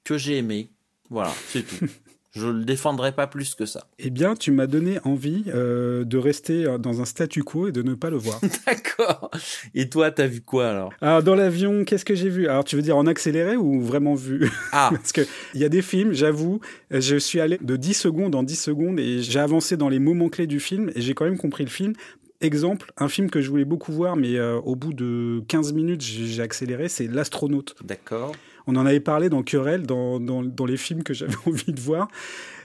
que 0.03 0.17
j'ai 0.17 0.37
aimé. 0.37 0.71
Voilà, 1.09 1.33
c'est 1.49 1.63
tout. 1.63 1.87
Je 2.37 2.47
le 2.47 2.63
défendrai 2.63 3.11
pas 3.11 3.25
plus 3.27 3.55
que 3.55 3.65
ça. 3.65 3.87
Eh 3.99 4.09
bien, 4.09 4.35
tu 4.35 4.51
m'as 4.51 4.67
donné 4.67 4.99
envie 5.03 5.45
euh, 5.47 6.03
de 6.03 6.17
rester 6.17 6.65
euh, 6.65 6.77
dans 6.77 7.01
un 7.01 7.05
statu 7.05 7.43
quo 7.43 7.67
et 7.67 7.71
de 7.71 7.81
ne 7.81 7.95
pas 7.95 8.09
le 8.09 8.17
voir. 8.17 8.39
D'accord. 8.67 9.31
Et 9.73 9.89
toi, 9.89 10.11
t'as 10.11 10.27
vu 10.27 10.41
quoi 10.41 10.69
alors? 10.69 10.93
Alors, 11.01 11.23
dans 11.23 11.35
l'avion, 11.35 11.83
qu'est-ce 11.83 12.05
que 12.05 12.15
j'ai 12.15 12.29
vu? 12.29 12.47
Alors, 12.47 12.63
tu 12.63 12.75
veux 12.75 12.81
dire 12.81 12.95
en 12.97 13.07
accéléré 13.07 13.55
ou 13.57 13.81
vraiment 13.81 14.13
vu? 14.15 14.49
Ah, 14.71 14.89
Parce 14.93 15.11
qu'il 15.11 15.25
y 15.55 15.63
a 15.65 15.69
des 15.69 15.81
films, 15.81 16.13
j'avoue, 16.13 16.59
je 16.91 17.17
suis 17.17 17.39
allé 17.39 17.57
de 17.61 17.75
10 17.75 17.93
secondes 17.93 18.35
en 18.35 18.43
10 18.43 18.55
secondes 18.55 18.99
et 18.99 19.21
j'ai 19.21 19.39
avancé 19.39 19.75
dans 19.77 19.89
les 19.89 19.99
moments 19.99 20.29
clés 20.29 20.47
du 20.47 20.59
film 20.59 20.91
et 20.95 21.01
j'ai 21.01 21.13
quand 21.13 21.25
même 21.25 21.37
compris 21.37 21.63
le 21.63 21.69
film. 21.69 21.93
Exemple, 22.39 22.91
un 22.97 23.07
film 23.09 23.31
que 23.31 23.41
je 23.41 23.49
voulais 23.49 23.65
beaucoup 23.65 23.91
voir, 23.91 24.15
mais 24.15 24.35
euh, 24.35 24.57
au 24.57 24.75
bout 24.75 24.93
de 24.93 25.41
15 25.47 25.73
minutes, 25.73 26.01
j'ai 26.01 26.27
j'ai 26.27 26.43
accéléré, 26.43 26.87
c'est 26.87 27.07
L'astronaute. 27.07 27.73
d'accord. 27.83 28.31
On 28.67 28.75
en 28.75 28.85
avait 28.85 28.99
parlé 28.99 29.29
dans 29.29 29.43
Querelle, 29.43 29.83
dans, 29.83 30.19
dans, 30.19 30.65
les 30.65 30.77
films 30.77 31.03
que 31.03 31.13
j'avais 31.13 31.35
envie 31.45 31.71
de 31.71 31.79
voir. 31.79 32.09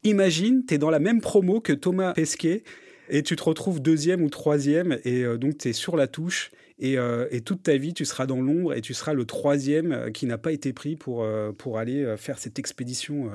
Imagine, 0.03 0.65
tu 0.67 0.75
es 0.75 0.79
dans 0.79 0.91
la 0.91 0.99
même 0.99 1.21
promo 1.21 1.61
que 1.61 1.73
Thomas 1.73 2.13
Pesquet 2.13 2.65
et 3.09 3.23
tu 3.23 3.37
te 3.37 3.43
retrouves 3.45 3.81
deuxième 3.81 4.23
ou 4.23 4.29
troisième 4.29 4.99
et 5.05 5.25
euh, 5.25 5.37
donc 5.37 5.59
tu 5.59 5.69
es 5.69 5.73
sur 5.73 5.97
la 5.97 6.09
touche 6.09 6.51
et, 6.79 6.99
euh, 6.99 7.27
et 7.31 7.41
toute 7.41 7.63
ta 7.63 7.77
vie 7.77 7.95
tu 7.95 8.05
seras 8.05 8.27
dans 8.27 8.41
l'ombre 8.41 8.75
et 8.75 8.81
tu 8.81 8.95
seras 8.95 9.13
le 9.13 9.25
troisième 9.25 9.93
euh, 9.93 10.11
qui 10.11 10.27
n'a 10.27 10.39
pas 10.39 10.53
été 10.53 10.73
pris 10.73 10.97
pour, 10.97 11.27
pour 11.57 11.79
aller 11.79 12.17
faire 12.17 12.39
cette 12.39 12.59
expédition 12.59 13.31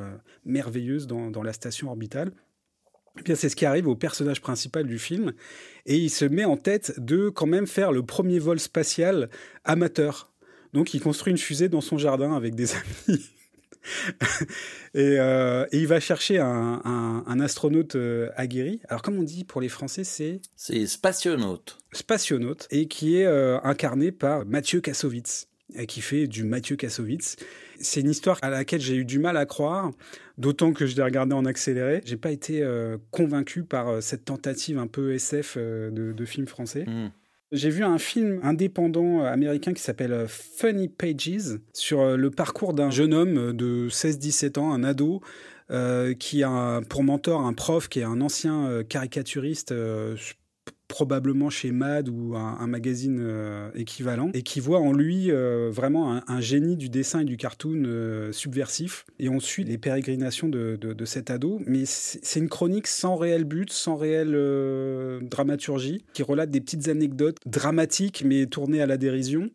merveilleuse 0.46 1.08
dans, 1.08 1.32
dans 1.32 1.44
la 1.44 1.54
station 1.54 1.90
orbitale. 1.90 2.32
Eh 3.20 3.24
bien, 3.24 3.36
c'est 3.36 3.50
ce 3.50 3.56
qui 3.56 3.66
arrive 3.66 3.88
au 3.88 3.96
personnage 3.96 4.42
principal 4.42 4.86
du 4.86 5.00
film 5.00 5.34
et 5.86 5.98
il 5.98 6.10
se 6.10 6.26
met 6.26 6.46
en 6.46 6.58
tête 6.58 7.00
de 7.00 7.30
quand 7.30 7.48
même 7.48 7.68
faire 7.68 7.92
le 7.92 8.04
premier 8.04 8.40
vol 8.40 8.60
spatial 8.60 9.30
amateur. 9.64 10.32
Donc, 10.74 10.94
il 10.94 11.02
construit 11.02 11.32
une 11.32 11.38
fusée 11.38 11.70
dans 11.70 11.82
son 11.82 11.98
jardin 11.98 12.34
avec 12.36 12.56
des 12.56 12.68
amis. 13.08 13.26
et, 14.94 15.18
euh, 15.20 15.66
et 15.72 15.80
il 15.80 15.88
va 15.88 16.00
chercher 16.00 16.40
un, 16.40 16.82
un- 16.84 17.24
un 17.26 17.40
astronaute 17.40 17.96
euh, 17.96 18.30
aguerri. 18.36 18.82
Alors, 18.90 19.02
comme 19.02 19.18
on 19.18 19.24
dit 19.24 19.44
pour 19.44 19.62
les 19.62 19.70
Français, 19.70 20.04
c'est 20.04 20.42
C'est 20.56 20.86
spationaute. 20.88 21.78
spationaute 21.94 22.68
et 22.72 22.88
qui 22.88 23.18
est 23.18 23.26
euh, 23.26 23.60
incarné 23.64 24.12
par 24.12 24.46
Mathieu 24.46 24.82
Kassovitz, 24.82 25.48
et 25.76 25.86
qui 25.86 26.02
fait 26.02 26.28
du 26.28 26.44
Mathieu 26.44 26.76
Kassovitz. 26.76 27.36
C'est 27.80 28.02
une 28.02 28.10
histoire 28.10 28.40
à 28.42 28.50
laquelle 28.50 28.82
j'ai 28.82 28.96
eu 28.96 29.06
du 29.06 29.20
mal 29.20 29.38
à 29.38 29.46
croire, 29.46 29.92
d'autant 30.38 30.74
que 30.74 30.86
je 30.88 30.96
l'ai 30.96 31.04
regardé 31.04 31.34
en 31.34 31.46
accéléré. 31.46 32.02
J'ai 32.06 32.18
pas 32.18 32.32
été 32.32 32.66
convaincu 33.12 33.64
par 33.64 34.02
cette 34.02 34.26
tentative 34.26 34.80
un 34.80 34.88
peu 34.88 35.14
SF 35.14 35.58
de, 35.58 36.12
de 36.12 36.26
film 36.26 36.48
français. 36.48 36.86
Hmm. 36.88 37.10
J'ai 37.54 37.70
vu 37.70 37.86
un 37.86 37.98
film 37.98 38.42
indépendant 38.44 39.22
euh, 39.22 39.32
américain 39.32 39.72
qui 39.72 39.82
s'appelle 39.82 40.12
euh, 40.12 40.28
Funny 40.28 40.90
Pages 40.90 41.60
sur 41.72 42.02
euh, 42.02 42.18
le 42.18 42.30
parcours 42.30 42.74
d'un 42.74 42.90
jeune 42.90 43.14
homme 43.14 43.54
de 43.54 43.88
16-17 43.90 44.60
ans, 44.60 44.74
un 44.74 44.84
ado, 44.84 45.22
qui 46.18 46.44
a 46.44 46.80
pour 46.88 47.04
mentor 47.04 47.42
un 47.42 47.52
prof 47.52 47.90
qui 47.90 48.00
est 48.00 48.04
un 48.04 48.22
ancien 48.22 48.84
caricaturiste, 48.88 49.74
probablement 50.88 51.50
chez 51.50 51.72
Mad 51.72 52.10
ou 52.10 52.36
un, 52.36 52.68
magazine 52.68 53.20
euh, 53.22 53.70
équivalent, 53.76 54.32
et 54.34 54.42
qui 54.42 54.60
voit 54.60 54.80
en 54.80 54.94
lui 54.94 55.32
euh, 55.32 55.70
vraiment 55.72 56.22
un, 56.28 56.42
génie 56.42 56.78
du 56.78 56.90
dessin 56.90 57.22
et 57.22 57.26
du 57.26 57.38
cartoon 57.38 57.84
euh, 57.86 58.32
subversif. 58.32 59.06
Et 59.20 59.30
on 59.30 59.40
suit 59.40 59.64
les 59.64 59.78
pérégrinations 59.78 60.50
de, 60.50 60.76
de- 60.76 61.06
cet 61.06 61.30
ado, 61.30 61.62
mais 61.66 61.84
c'est 61.86 62.40
une 62.40 62.50
chronique 62.50 62.88
sans 62.88 63.16
réel 63.16 63.46
but, 63.46 63.72
sans 63.72 63.96
réelle 63.96 64.34
dramaturgie, 65.22 66.04
qui 66.14 66.22
relate 66.22 66.50
des 66.50 66.60
petites 66.60 66.90
anecdotes 66.90 67.38
dramatiques 67.46 68.24
mais 68.26 68.46
tournées 68.46 68.82
à 68.82 68.86
la 68.86 68.98
dérision. 68.98 69.50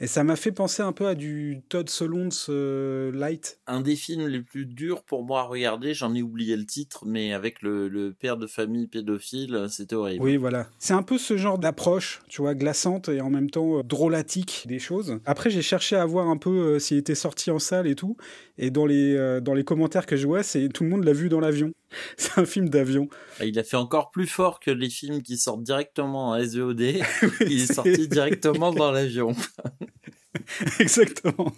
Et 0.00 0.06
ça 0.06 0.22
m'a 0.22 0.36
fait 0.36 0.52
penser 0.52 0.82
un 0.82 0.92
peu 0.92 1.06
à 1.06 1.14
du 1.14 1.60
Todd 1.68 1.88
Solondz 1.88 2.46
euh, 2.48 3.10
light. 3.12 3.58
Un 3.66 3.80
des 3.80 3.96
films 3.96 4.28
les 4.28 4.40
plus 4.40 4.64
durs 4.64 5.02
pour 5.02 5.24
moi 5.24 5.40
à 5.40 5.42
regarder, 5.44 5.92
j'en 5.92 6.14
ai 6.14 6.22
oublié 6.22 6.56
le 6.56 6.66
titre, 6.66 7.04
mais 7.04 7.32
avec 7.32 7.62
le, 7.62 7.88
le 7.88 8.12
père 8.12 8.36
de 8.36 8.46
famille 8.46 8.86
pédophile, 8.86 9.66
c'était 9.68 9.96
horrible. 9.96 10.22
Oui, 10.22 10.36
voilà. 10.36 10.68
C'est 10.78 10.94
un 10.94 11.02
peu 11.02 11.18
ce 11.18 11.36
genre 11.36 11.58
d'approche, 11.58 12.22
tu 12.28 12.42
vois, 12.42 12.54
glaçante 12.54 13.08
et 13.08 13.20
en 13.20 13.30
même 13.30 13.50
temps 13.50 13.78
euh, 13.78 13.82
drôlatique 13.82 14.64
des 14.68 14.78
choses. 14.78 15.18
Après, 15.24 15.50
j'ai 15.50 15.62
cherché 15.62 15.96
à 15.96 16.06
voir 16.06 16.28
un 16.28 16.36
peu 16.36 16.50
euh, 16.50 16.78
s'il 16.78 16.96
était 16.96 17.14
sorti 17.16 17.50
en 17.50 17.58
salle 17.58 17.86
et 17.86 17.94
tout. 17.94 18.16
Et 18.56 18.70
dans 18.70 18.86
les, 18.86 19.16
euh, 19.16 19.40
dans 19.40 19.54
les 19.54 19.64
commentaires 19.64 20.06
que 20.06 20.16
je 20.16 20.26
vois, 20.26 20.42
c'est 20.42 20.68
tout 20.68 20.84
le 20.84 20.90
monde 20.90 21.04
l'a 21.04 21.12
vu 21.12 21.28
dans 21.28 21.40
l'avion. 21.40 21.72
C'est 22.16 22.38
un 22.38 22.44
film 22.44 22.68
d'avion. 22.68 23.08
Il 23.44 23.58
a 23.58 23.64
fait 23.64 23.76
encore 23.76 24.10
plus 24.10 24.26
fort 24.26 24.60
que 24.60 24.70
les 24.70 24.90
films 24.90 25.22
qui 25.22 25.36
sortent 25.38 25.62
directement 25.62 26.30
en 26.30 26.38
SVOD. 26.42 26.80
Il 27.48 27.60
est 27.62 27.72
sorti 27.72 28.08
directement 28.08 28.72
dans 28.72 28.90
l'avion. 28.92 29.34
Exactement. 30.80 31.52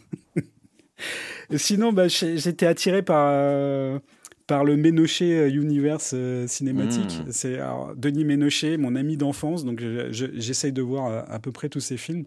Sinon, 1.56 1.92
bah, 1.92 2.08
j'étais 2.08 2.66
attiré 2.66 3.02
par, 3.02 3.28
euh, 3.32 3.98
par 4.46 4.64
le 4.64 4.76
Ménochet 4.76 5.32
euh, 5.32 5.48
Universe 5.50 6.12
euh, 6.14 6.46
cinématique. 6.46 7.18
Mm. 7.26 7.30
C'est 7.32 7.58
Denis 7.96 8.24
Ménochet, 8.24 8.76
mon 8.76 8.94
ami 8.94 9.16
d'enfance, 9.16 9.64
donc 9.64 9.80
je- 9.80 10.12
je- 10.12 10.26
j'essaye 10.34 10.72
de 10.72 10.82
voir 10.82 11.24
à 11.28 11.38
peu 11.40 11.50
près 11.52 11.68
tous 11.68 11.80
ses 11.80 11.96
films. 11.96 12.24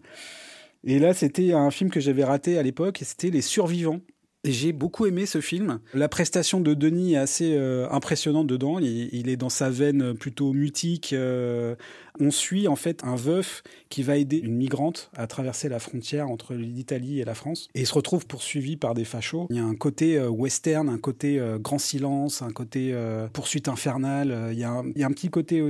Et 0.86 0.98
là, 0.98 1.14
c'était 1.14 1.52
un 1.54 1.70
film 1.70 1.88
que 1.90 2.00
j'avais 2.00 2.24
raté 2.24 2.58
à 2.58 2.62
l'époque, 2.62 3.00
et 3.00 3.04
c'était 3.06 3.30
Les 3.30 3.40
Survivants. 3.40 4.00
J'ai 4.44 4.72
beaucoup 4.72 5.06
aimé 5.06 5.24
ce 5.24 5.40
film. 5.40 5.80
La 5.94 6.08
prestation 6.08 6.60
de 6.60 6.74
Denis 6.74 7.14
est 7.14 7.16
assez 7.16 7.54
euh, 7.56 7.88
impressionnante 7.90 8.46
dedans. 8.46 8.78
Il, 8.78 9.28
est 9.30 9.36
dans 9.36 9.48
sa 9.48 9.70
veine 9.70 10.14
plutôt 10.14 10.52
mutique. 10.52 11.14
euh, 11.14 11.74
on 12.20 12.30
suit 12.30 12.68
en 12.68 12.76
fait 12.76 13.02
un 13.02 13.16
veuf 13.16 13.62
qui 13.88 14.02
va 14.02 14.16
aider 14.16 14.36
une 14.38 14.54
migrante 14.54 15.10
à 15.16 15.26
traverser 15.26 15.68
la 15.68 15.80
frontière 15.80 16.30
entre 16.30 16.54
l'Italie 16.54 17.20
et 17.20 17.24
la 17.24 17.34
France. 17.34 17.68
Et 17.74 17.80
il 17.80 17.86
se 17.86 17.94
retrouve 17.94 18.26
poursuivi 18.26 18.76
par 18.76 18.94
des 18.94 19.04
fachos. 19.04 19.46
Il 19.50 19.56
y 19.56 19.58
a 19.58 19.64
un 19.64 19.74
côté 19.74 20.16
euh, 20.16 20.28
western, 20.28 20.88
un 20.88 20.98
côté 20.98 21.40
euh, 21.40 21.58
grand 21.58 21.78
silence, 21.78 22.42
un 22.42 22.52
côté 22.52 22.90
euh, 22.92 23.26
poursuite 23.32 23.68
infernale. 23.68 24.50
Il 24.52 24.58
y, 24.58 24.64
a 24.64 24.70
un, 24.70 24.84
il 24.94 25.00
y 25.00 25.02
a 25.02 25.06
un 25.06 25.10
petit 25.10 25.28
côté 25.28 25.60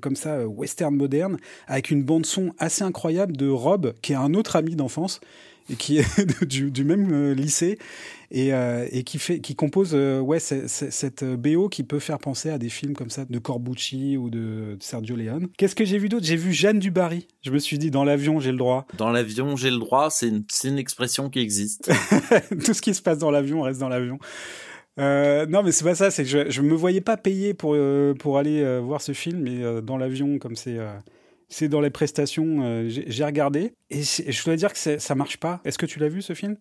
comme 0.00 0.16
ça, 0.16 0.46
western 0.46 0.94
moderne, 0.94 1.38
avec 1.66 1.90
une 1.90 2.04
bande 2.04 2.26
son 2.26 2.52
assez 2.58 2.84
incroyable 2.84 3.36
de 3.36 3.48
Rob, 3.48 3.94
qui 4.02 4.12
est 4.12 4.16
un 4.16 4.34
autre 4.34 4.56
ami 4.56 4.76
d'enfance 4.76 5.20
et 5.70 5.76
qui 5.76 5.98
est 5.98 6.44
du, 6.44 6.70
du 6.70 6.84
même 6.84 7.12
euh, 7.12 7.34
lycée 7.34 7.78
et, 8.30 8.52
euh, 8.52 8.86
et 8.90 9.04
qui 9.04 9.18
fait 9.18 9.40
qui 9.40 9.54
compose 9.54 9.92
euh, 9.94 10.20
ouais 10.20 10.40
cette 10.40 11.24
BO 11.24 11.68
qui 11.68 11.84
peut 11.84 11.98
faire 11.98 12.18
penser 12.18 12.50
à 12.50 12.58
des 12.58 12.68
films 12.68 12.94
comme 12.94 13.10
ça 13.10 13.24
de 13.24 13.38
Corbucci 13.38 14.16
ou 14.16 14.30
de, 14.30 14.76
Sergio 14.80 15.16
Leone. 15.16 15.48
Qu'est-ce 15.56 15.74
que 15.74 15.84
j'ai 15.84 15.98
vu 15.98 16.08
d'autre? 16.08 16.26
J'ai 16.26 16.36
vu 16.36 16.52
Jeanne 16.52 16.78
Dubarry. 16.78 17.28
Je 17.42 17.50
me 17.50 17.58
suis 17.58 17.78
dit 17.78 17.90
dans 17.90 18.04
l'avion 18.04 18.40
j'ai 18.40 18.52
le 18.52 18.58
droit. 18.58 18.86
Dans 18.96 19.10
l'avion, 19.10 19.56
j'ai 19.56 19.70
le 19.70 19.78
droit, 19.78 20.10
c'est 20.10 20.28
une, 20.28 20.78
expression 20.78 21.30
qui 21.30 21.38
existe. 21.38 21.90
Tout 22.64 22.74
ce 22.74 22.82
qui 22.82 22.94
se 22.94 23.02
passe 23.02 23.18
dans 23.18 23.30
l'avion 23.30 23.62
reste 23.62 23.80
dans 23.80 23.88
l'avion. 23.88 24.18
Euh, 24.98 25.46
non 25.46 25.62
mais 25.62 25.72
c'est 25.72 25.84
pas 25.84 25.94
ça, 25.96 26.10
c'est 26.10 26.22
que 26.22 26.28
je, 26.28 26.50
je 26.50 26.62
me 26.62 26.74
voyais 26.74 27.00
pas 27.00 27.16
payer 27.16 27.52
pour 27.52 27.72
euh, 27.74 28.14
pour 28.14 28.38
aller 28.38 28.62
euh, 28.62 28.78
voir 28.78 29.00
ce 29.00 29.12
film, 29.12 29.40
mais 29.40 29.82
dans 29.82 29.96
l'avion 29.96 30.38
comme 30.38 30.56
c'est 30.56 30.78
c'est 31.48 31.68
dans 31.68 31.80
les 31.80 31.90
prestations, 31.90 32.62
euh, 32.62 32.88
j'ai 32.88 33.24
regardé 33.24 33.74
et 33.90 34.02
je 34.02 34.44
dois 34.44 34.56
dire 34.56 34.72
que 34.72 34.98
ça 34.98 35.14
marche 35.14 35.38
pas. 35.38 35.60
Est-ce 35.64 35.78
que 35.78 35.86
tu 35.86 35.98
l'as 35.98 36.08
vu 36.08 36.22
ce 36.22 36.34
film? 36.34 36.56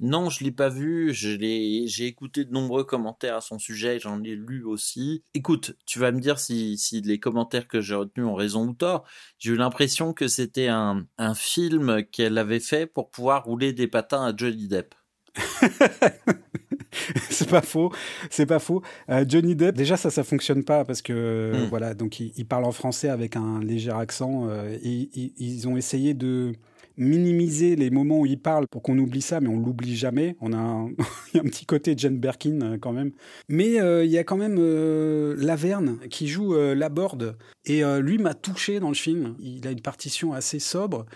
Non, 0.00 0.30
je 0.30 0.42
l'ai 0.42 0.52
pas 0.52 0.68
vu. 0.68 1.12
Je 1.12 1.30
l'ai, 1.30 1.86
j'ai 1.86 2.06
écouté 2.06 2.44
de 2.44 2.52
nombreux 2.52 2.84
commentaires 2.84 3.36
à 3.36 3.40
son 3.40 3.58
sujet. 3.58 3.98
J'en 3.98 4.22
ai 4.22 4.34
lu 4.34 4.64
aussi. 4.64 5.22
Écoute, 5.34 5.76
tu 5.86 5.98
vas 5.98 6.12
me 6.12 6.20
dire 6.20 6.38
si, 6.38 6.78
si 6.78 7.00
les 7.02 7.20
commentaires 7.20 7.68
que 7.68 7.80
j'ai 7.80 7.94
retenus 7.94 8.26
ont 8.26 8.34
raison 8.34 8.66
ou 8.66 8.72
tort. 8.72 9.04
J'ai 9.38 9.52
eu 9.52 9.56
l'impression 9.56 10.12
que 10.12 10.28
c'était 10.28 10.68
un, 10.68 11.06
un 11.18 11.34
film 11.34 12.04
qu'elle 12.10 12.38
avait 12.38 12.60
fait 12.60 12.86
pour 12.86 13.10
pouvoir 13.10 13.44
rouler 13.44 13.72
des 13.72 13.86
patins 13.86 14.24
à 14.24 14.34
Johnny 14.34 14.66
Depp. 14.68 14.94
c'est 17.30 17.48
pas 17.48 17.62
faux, 17.62 17.90
c'est 18.30 18.46
pas 18.46 18.58
faux. 18.58 18.82
Euh, 19.08 19.24
Johnny 19.28 19.54
Depp, 19.56 19.74
déjà 19.76 19.96
ça, 19.96 20.10
ça 20.10 20.24
fonctionne 20.24 20.62
pas 20.64 20.84
parce 20.84 21.02
que 21.02 21.12
euh, 21.12 21.64
Mm. 21.64 21.68
voilà, 21.70 21.94
donc 21.94 22.20
il, 22.20 22.32
il 22.36 22.46
parle 22.46 22.64
en 22.64 22.72
français 22.72 23.08
avec 23.08 23.36
un 23.36 23.60
léger 23.62 23.90
accent. 23.92 24.48
euh, 24.48 24.76
et, 24.82 25.08
ils- 25.14 25.32
ils 25.38 25.68
ont 25.68 25.76
essayé 25.76 26.14
de 26.14 26.52
minimiser 26.98 27.74
les 27.74 27.88
moments 27.90 28.20
où 28.20 28.26
il 28.26 28.38
parle 28.38 28.66
pour 28.68 28.82
qu'on 28.82 28.98
oublie 28.98 29.22
ça, 29.22 29.40
mais 29.40 29.48
on 29.48 29.58
l'oublie 29.58 29.96
jamais. 29.96 30.36
On 30.40 30.52
a 30.52 30.58
un, 30.58 30.88
il 31.32 31.36
y 31.36 31.38
a 31.38 31.42
un 31.42 31.46
petit 31.48 31.64
côté 31.64 31.94
Jane 31.96 32.18
Birkin 32.18 32.76
quand 32.80 32.92
même. 32.92 33.12
Mais 33.48 33.80
euh, 33.80 34.04
il 34.04 34.10
y 34.10 34.18
a 34.18 34.24
quand 34.24 34.36
même 34.36 34.56
euh, 34.58 35.34
Laverne 35.38 35.98
qui 36.10 36.28
joue 36.28 36.54
euh, 36.54 36.74
Laborde 36.74 37.36
et 37.64 37.82
lui 38.00 38.18
m'a 38.18 38.34
touché 38.34 38.78
dans 38.80 38.88
le 38.88 38.94
film. 38.94 39.34
Il 39.40 39.66
a 39.66 39.70
une 39.70 39.80
partition 39.80 40.32
assez 40.34 40.58
sobre 40.58 41.06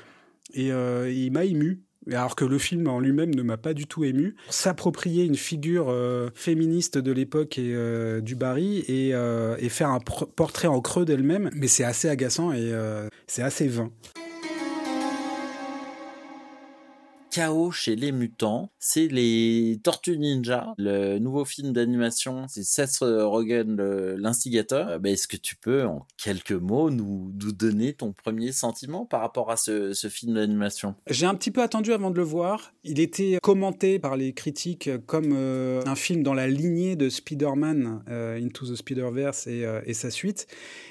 et 0.54 0.68
il 0.68 1.30
m'a 1.32 1.44
ému. 1.44 1.82
Alors 2.12 2.36
que 2.36 2.44
le 2.44 2.58
film 2.58 2.86
en 2.86 3.00
lui-même 3.00 3.34
ne 3.34 3.42
m'a 3.42 3.56
pas 3.56 3.74
du 3.74 3.86
tout 3.86 4.04
ému. 4.04 4.36
S'approprier 4.48 5.24
une 5.24 5.36
figure 5.36 5.86
euh, 5.88 6.30
féministe 6.34 6.98
de 6.98 7.12
l'époque 7.12 7.58
et 7.58 7.72
euh, 7.74 8.20
du 8.20 8.36
Barry 8.36 8.84
et, 8.86 9.14
euh, 9.14 9.56
faire 9.68 9.90
un 9.90 9.98
portrait 10.00 10.68
en 10.68 10.80
creux 10.80 11.04
d'elle-même, 11.04 11.50
mais 11.54 11.66
c'est 11.66 11.84
assez 11.84 12.08
agaçant 12.08 12.52
et 12.52 12.72
c'est 13.26 13.42
assez 13.42 13.68
vain. 13.68 13.90
Chaos 17.36 17.70
chez 17.70 17.96
les 17.96 18.12
mutants. 18.12 18.70
C'est 18.78 19.08
les 19.08 19.78
Tortues 19.82 20.16
Ninja, 20.16 20.72
le 20.78 21.18
nouveau 21.18 21.44
film 21.44 21.74
d'animation. 21.74 22.46
C'est 22.48 22.62
Seth 22.62 23.00
Rogen, 23.02 23.76
l'instigateur. 24.16 24.88
Euh, 24.88 24.98
ben, 24.98 25.12
est-ce 25.12 25.28
que 25.28 25.36
tu 25.36 25.54
peux, 25.54 25.84
en 25.84 26.06
quelques 26.16 26.52
mots, 26.52 26.88
nous, 26.88 27.30
donner 27.32 27.92
ton 27.92 28.14
premier 28.14 28.52
sentiment 28.52 29.04
par 29.04 29.20
rapport 29.20 29.50
à 29.50 29.58
ce, 29.58 29.92
film 30.08 30.32
d'animation? 30.32 30.94
J'ai 31.10 31.26
un 31.26 31.34
petit 31.34 31.50
peu 31.50 31.60
attendu 31.60 31.92
avant 31.92 32.10
de 32.10 32.16
le 32.16 32.22
voir. 32.22 32.72
Il 32.84 33.00
était 33.00 33.38
commenté 33.42 33.98
par 33.98 34.16
les 34.16 34.32
critiques 34.32 34.88
comme 35.04 35.34
euh, 35.34 35.82
un 35.84 35.94
film 35.94 36.22
dans 36.22 36.32
la 36.32 36.46
lignée 36.46 36.96
de 36.96 37.10
Spider-Man, 37.10 38.02
euh, 38.08 38.42
Into 38.42 38.64
the 38.64 38.76
Spider-Verse 38.76 39.46
et, 39.46 39.66
et 39.84 39.92
sa 39.92 40.10
suite. 40.10 40.46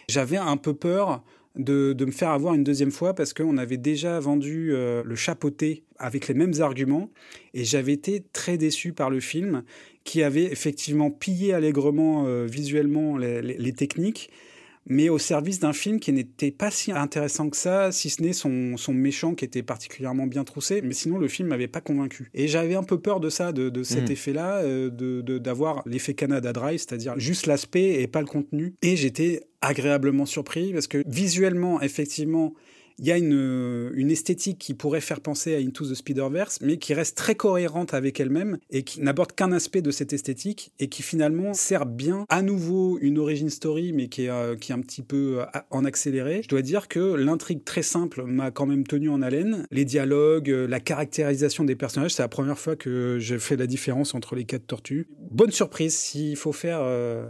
J'avais 0.09 0.37
un 0.37 0.57
peu 0.57 0.75
peur 0.75 1.23
de, 1.57 2.05
me 2.05 2.11
faire 2.11 2.29
avoir 2.29 2.53
une 2.53 2.63
deuxième 2.63 2.91
fois 2.91 3.13
parce 3.13 3.33
qu'on 3.33 3.57
avait 3.57 3.77
déjà 3.77 4.19
vendu 4.19 4.73
euh, 4.73 5.03
le 5.05 5.15
chapeauté 5.15 5.83
avec 5.97 6.27
les 6.27 6.33
mêmes 6.33 6.53
arguments 6.59 7.09
et 7.53 7.63
j'avais 7.63 7.93
été 7.93 8.23
très 8.33 8.57
déçu 8.57 8.93
par 8.93 9.09
le 9.09 9.19
film 9.19 9.63
qui 10.03 10.21
avait 10.21 10.43
effectivement 10.43 11.09
pillé 11.09 11.53
allègrement 11.53 12.25
euh, 12.27 12.45
visuellement 12.45 13.17
les, 13.17 13.73
techniques 13.73 14.29
mais 14.87 15.09
au 15.09 15.17
service 15.17 15.59
d'un 15.59 15.73
film 15.73 15.99
qui 15.99 16.11
n'était 16.11 16.51
pas 16.51 16.71
si 16.71 16.91
intéressant 16.91 17.49
que 17.49 17.57
ça, 17.57 17.91
si 17.91 18.09
ce 18.09 18.21
n'est 18.21 18.33
son, 18.33 18.77
son, 18.77 18.93
méchant 18.93 19.35
qui 19.35 19.45
était 19.45 19.63
particulièrement 19.63 20.27
bien 20.27 20.43
troussé, 20.43 20.81
mais 20.81 20.93
sinon 20.93 21.17
le 21.17 21.27
film 21.27 21.49
m'avait 21.49 21.67
pas 21.67 21.81
convaincu. 21.81 22.29
Et 22.33 22.47
j'avais 22.47 22.75
un 22.75 22.83
peu 22.83 22.99
peur 22.99 23.19
de 23.19 23.29
ça, 23.29 23.51
de, 23.51 23.69
de 23.69 23.83
cet 23.83 24.09
mmh. 24.09 24.11
effet-là, 24.11 24.57
euh, 24.63 24.89
d'avoir 25.39 25.83
de, 25.83 25.89
l'effet 25.89 26.13
Canada 26.13 26.53
Dry, 26.53 26.79
c'est-à-dire 26.79 27.13
juste 27.17 27.47
l'aspect 27.47 28.01
et 28.01 28.07
pas 28.07 28.21
le 28.21 28.27
contenu. 28.27 28.75
Et 28.81 28.95
j'étais 28.95 29.41
agréablement 29.61 30.25
surpris 30.25 30.73
parce 30.73 30.87
que 30.87 31.03
visuellement, 31.07 31.81
effectivement, 31.81 32.53
il 32.97 33.05
y 33.05 33.11
a 33.11 33.17
une, 33.17 33.91
une, 33.95 34.11
esthétique 34.11 34.57
qui 34.57 34.73
pourrait 34.73 35.01
faire 35.01 35.19
penser 35.19 35.55
à 35.55 35.59
Into 35.59 35.85
the 35.85 35.95
Spider-Verse, 35.95 36.59
mais 36.61 36.77
qui 36.77 36.93
reste 36.93 37.17
très 37.17 37.35
cohérente 37.35 37.93
avec 37.93 38.19
elle-même 38.19 38.57
et 38.69 38.83
qui 38.83 39.01
n'aborde 39.01 39.33
qu'un 39.33 39.51
aspect 39.51 39.81
de 39.81 39.91
cette 39.91 40.13
esthétique 40.13 40.71
et 40.79 40.87
qui 40.87 41.03
finalement 41.03 41.53
sert 41.53 41.85
bien 41.85 42.25
à 42.29 42.41
nouveau 42.41 42.97
une 43.01 43.17
origin 43.17 43.49
story, 43.49 43.91
mais 43.93 44.07
qui 44.07 44.25
est, 44.25 44.29
euh, 44.29 44.55
qui 44.55 44.71
est 44.71 44.75
un 44.75 44.81
petit 44.81 45.01
peu 45.01 45.41
euh, 45.41 45.45
en 45.71 45.83
accéléré. 45.85 46.41
Je 46.43 46.47
dois 46.47 46.61
dire 46.61 46.87
que 46.87 46.99
l'intrigue 47.15 47.63
très 47.63 47.83
simple 47.83 48.23
m'a 48.23 48.51
quand 48.51 48.65
même 48.65 48.85
tenu 48.87 49.09
en 49.09 49.21
haleine. 49.21 49.65
Les 49.71 49.85
dialogues, 49.85 50.49
euh, 50.49 50.67
la 50.67 50.79
caractérisation 50.79 51.63
des 51.63 51.75
personnages, 51.75 52.13
c'est 52.13 52.23
la 52.23 52.29
première 52.29 52.57
fois 52.57 52.75
que 52.75 53.17
j'ai 53.19 53.39
fait 53.39 53.55
la 53.55 53.67
différence 53.67 54.15
entre 54.15 54.35
les 54.35 54.45
quatre 54.45 54.67
tortues. 54.67 55.07
Bonne 55.31 55.51
surprise 55.51 55.95
s'il 55.95 56.35
faut 56.35 56.53
faire... 56.53 56.79
Euh, 56.81 57.27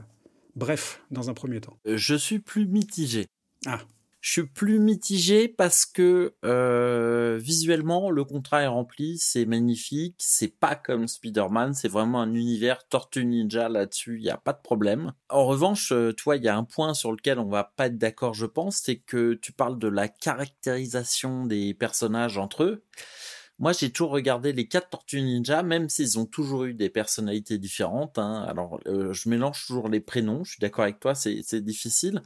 bref, 0.56 1.02
dans 1.12 1.30
un 1.30 1.34
premier 1.34 1.62
temps. 1.62 1.78
Je 1.86 2.16
suis 2.16 2.40
plus 2.40 2.68
mitigé. 2.68 3.26
Ah. 3.66 3.80
Je 4.26 4.32
suis 4.32 4.48
plus 4.48 4.80
mitigé 4.80 5.48
parce 5.48 5.86
que 5.86 6.34
euh, 6.44 7.38
visuellement 7.40 8.10
le 8.10 8.24
contrat 8.24 8.64
est 8.64 8.68
rempli, 8.68 9.20
c'est 9.20 9.46
magnifique, 9.46 10.16
c'est 10.18 10.48
pas 10.48 10.74
comme 10.74 11.08
Spider-Man, 11.08 11.76
c'est 11.76 11.90
vraiment 11.90 12.22
un 12.22 12.34
univers 12.34 12.88
Tortue 12.88 13.24
Ninja 13.24 13.70
là-dessus, 13.70 14.18
il 14.20 14.28
a 14.32 14.38
pas 14.38 14.54
de 14.54 14.62
problème. 14.64 15.14
En 15.30 15.46
revanche, 15.46 15.92
euh, 15.92 16.12
toi, 16.12 16.38
il 16.38 16.44
y 16.44 16.48
a 16.48 16.58
un 16.58 16.64
point 16.64 16.96
sur 16.96 17.12
lequel 17.12 17.38
on 17.38 17.50
va 17.50 17.66
pas 17.76 17.86
être 17.86 18.00
d'accord, 18.00 18.34
je 18.34 18.48
pense, 18.48 18.78
c'est 18.78 18.98
que 18.98 19.36
tu 19.36 19.52
parles 19.52 19.78
de 19.78 19.90
la 19.90 20.08
caractérisation 20.08 21.46
des 21.46 21.76
personnages 21.76 22.40
entre 22.40 22.64
eux. 22.64 22.84
Moi, 23.58 23.72
j'ai 23.72 23.90
toujours 23.90 24.12
regardé 24.12 24.52
les 24.52 24.68
quatre 24.68 24.90
Tortues 24.90 25.22
Ninja, 25.22 25.64
même 25.64 25.88
s'ils 25.88 26.20
ont 26.20 26.26
toujours 26.26 26.66
eu 26.66 26.74
des 26.74 26.90
personnalités 26.90 27.58
différentes. 27.58 28.18
Hein. 28.18 28.46
Alors, 28.50 28.80
euh, 28.86 29.14
je 29.14 29.30
mélange 29.30 29.66
toujours 29.66 29.88
les 29.88 30.02
prénoms. 30.02 30.44
Je 30.44 30.52
suis 30.52 30.60
d'accord 30.60 30.84
avec 30.84 31.00
toi, 31.00 31.16
c'est 31.16 31.64
difficile. 31.64 32.22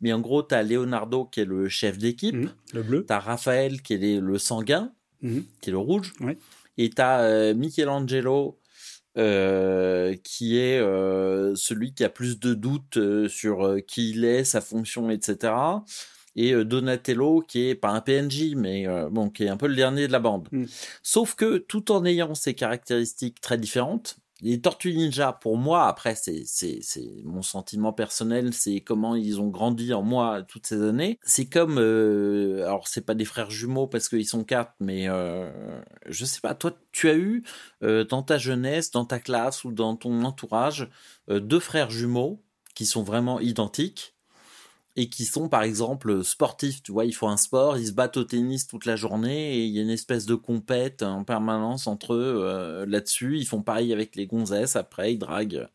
Mais 0.00 0.14
en 0.14 0.20
gros, 0.20 0.42
tu 0.42 0.54
as 0.54 0.62
Leonardo 0.62 1.26
qui 1.26 1.40
est 1.40 1.44
le 1.44 1.68
chef 1.68 1.98
d'équipe. 1.98 2.34
Mmh, 2.34 2.54
le 2.72 2.82
bleu. 2.82 3.04
Tu 3.06 3.12
as 3.12 3.20
Raphaël 3.20 3.82
qui 3.82 3.94
est 3.94 4.20
le 4.20 4.38
sanguin, 4.38 4.92
mmh. 5.20 5.38
qui 5.60 5.68
est 5.68 5.72
le 5.72 5.78
rouge. 5.78 6.14
Ouais. 6.20 6.38
Et 6.78 6.88
tu 6.88 7.02
as 7.02 7.20
euh, 7.20 7.54
Michelangelo 7.54 8.58
euh, 9.18 10.16
qui 10.24 10.56
est 10.56 10.78
euh, 10.78 11.54
celui 11.54 11.92
qui 11.92 12.02
a 12.02 12.08
plus 12.08 12.40
de 12.40 12.54
doutes 12.54 12.98
sur 13.28 13.76
qui 13.86 14.10
il 14.10 14.24
est, 14.24 14.44
sa 14.44 14.62
fonction, 14.62 15.10
etc 15.10 15.52
et 16.36 16.64
Donatello 16.64 17.42
qui 17.46 17.68
est 17.68 17.74
pas 17.74 17.90
un 17.90 18.00
PNJ 18.00 18.54
mais 18.56 18.86
euh, 18.86 19.08
bon 19.10 19.30
qui 19.30 19.44
est 19.44 19.48
un 19.48 19.56
peu 19.56 19.66
le 19.66 19.76
dernier 19.76 20.06
de 20.06 20.12
la 20.12 20.20
bande. 20.20 20.48
Mm. 20.52 20.64
Sauf 21.02 21.34
que 21.34 21.58
tout 21.58 21.92
en 21.92 22.04
ayant 22.04 22.34
ces 22.34 22.54
caractéristiques 22.54 23.40
très 23.40 23.58
différentes, 23.58 24.16
les 24.40 24.60
Tortues 24.60 24.92
Ninja 24.92 25.32
pour 25.32 25.56
moi 25.56 25.86
après 25.86 26.16
c'est 26.16 26.42
c'est 26.46 26.80
c'est 26.82 27.22
mon 27.24 27.42
sentiment 27.42 27.92
personnel, 27.92 28.52
c'est 28.52 28.80
comment 28.80 29.14
ils 29.14 29.40
ont 29.40 29.48
grandi 29.48 29.94
en 29.94 30.02
moi 30.02 30.42
toutes 30.42 30.66
ces 30.66 30.82
années. 30.82 31.18
C'est 31.22 31.46
comme 31.46 31.78
euh, 31.78 32.64
alors 32.66 32.88
c'est 32.88 33.06
pas 33.06 33.14
des 33.14 33.24
frères 33.24 33.50
jumeaux 33.50 33.86
parce 33.86 34.08
qu'ils 34.08 34.26
sont 34.26 34.44
quatre 34.44 34.74
mais 34.80 35.08
euh, 35.08 35.80
je 36.08 36.24
sais 36.24 36.40
pas 36.40 36.54
toi 36.54 36.72
tu 36.90 37.08
as 37.08 37.14
eu 37.14 37.44
euh, 37.82 38.04
dans 38.04 38.22
ta 38.22 38.36
jeunesse, 38.38 38.90
dans 38.90 39.04
ta 39.04 39.20
classe 39.20 39.64
ou 39.64 39.70
dans 39.70 39.96
ton 39.96 40.24
entourage 40.24 40.88
euh, 41.30 41.38
deux 41.38 41.60
frères 41.60 41.90
jumeaux 41.90 42.42
qui 42.74 42.86
sont 42.86 43.04
vraiment 43.04 43.38
identiques 43.38 44.11
et 44.94 45.08
qui 45.08 45.24
sont 45.24 45.48
par 45.48 45.62
exemple 45.62 46.22
sportifs, 46.22 46.82
tu 46.82 46.92
vois, 46.92 47.06
ils 47.06 47.14
font 47.14 47.28
un 47.28 47.38
sport, 47.38 47.78
ils 47.78 47.86
se 47.86 47.92
battent 47.92 48.18
au 48.18 48.24
tennis 48.24 48.66
toute 48.66 48.84
la 48.84 48.94
journée 48.94 49.56
et 49.56 49.64
il 49.64 49.70
y 49.70 49.78
a 49.78 49.82
une 49.82 49.90
espèce 49.90 50.26
de 50.26 50.34
compète 50.34 51.02
en 51.02 51.24
permanence 51.24 51.86
entre 51.86 52.12
eux 52.12 52.42
euh, 52.44 52.84
là-dessus. 52.86 53.38
Ils 53.38 53.46
font 53.46 53.62
pareil 53.62 53.92
avec 53.94 54.16
les 54.16 54.26
gonzesses 54.26 54.76
après, 54.76 55.14
ils 55.14 55.18
draguent 55.18 55.68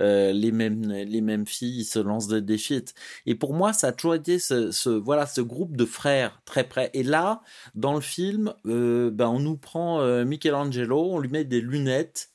euh, 0.00 0.32
les 0.32 0.52
mêmes 0.52 0.90
les 0.90 1.20
mêmes 1.20 1.46
filles, 1.46 1.80
ils 1.80 1.84
se 1.84 1.98
lancent 1.98 2.28
des 2.28 2.40
défis. 2.40 2.84
Et 3.26 3.34
pour 3.34 3.52
moi, 3.52 3.74
ça 3.74 3.88
a 3.88 3.92
toujours 3.92 4.14
été 4.14 4.38
ce, 4.38 4.88
voilà 4.88 5.26
ce 5.26 5.42
groupe 5.42 5.76
de 5.76 5.84
frères 5.84 6.40
très 6.46 6.64
près. 6.64 6.90
Et 6.94 7.02
là, 7.02 7.42
dans 7.74 7.94
le 7.94 8.00
film, 8.00 8.54
euh, 8.64 9.10
ben 9.10 9.28
on 9.28 9.40
nous 9.40 9.56
prend 9.58 10.02
Michelangelo, 10.24 11.10
on 11.12 11.18
lui 11.18 11.28
met 11.28 11.44
des 11.44 11.60
lunettes. 11.60 12.30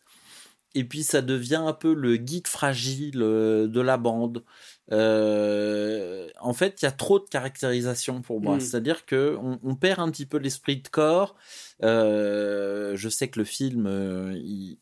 Et 0.73 0.85
puis 0.85 1.03
ça 1.03 1.21
devient 1.21 1.63
un 1.65 1.73
peu 1.73 1.93
le 1.93 2.15
geek 2.15 2.47
fragile 2.47 3.19
de 3.19 3.81
la 3.81 3.97
bande 3.97 4.43
euh, 4.91 6.27
en 6.39 6.53
fait, 6.53 6.81
il 6.81 6.85
y 6.85 6.87
a 6.87 6.91
trop 6.91 7.19
de 7.19 7.25
caractérisation 7.25 8.21
pour 8.21 8.41
moi. 8.41 8.57
Mm. 8.57 8.59
C'est-à-dire 8.59 9.05
que 9.05 9.37
on, 9.41 9.59
on, 9.63 9.75
perd 9.75 9.99
un 9.99 10.11
petit 10.11 10.25
peu 10.25 10.37
l'esprit 10.37 10.77
de 10.77 10.87
corps. 10.87 11.35
Euh, 11.83 12.95
je 12.95 13.09
sais 13.09 13.29
que 13.29 13.39
le 13.39 13.45
film, 13.45 13.87
euh, 13.87 14.33
il, 14.35 14.77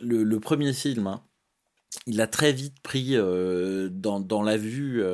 le, 0.00 0.22
le, 0.22 0.40
premier 0.40 0.72
film, 0.72 1.06
hein, 1.06 1.22
il 2.06 2.20
a 2.20 2.26
très 2.26 2.52
vite 2.52 2.80
pris 2.82 3.16
dans, 3.16 4.20
dans 4.20 4.42
la 4.42 4.56
vue. 4.56 5.04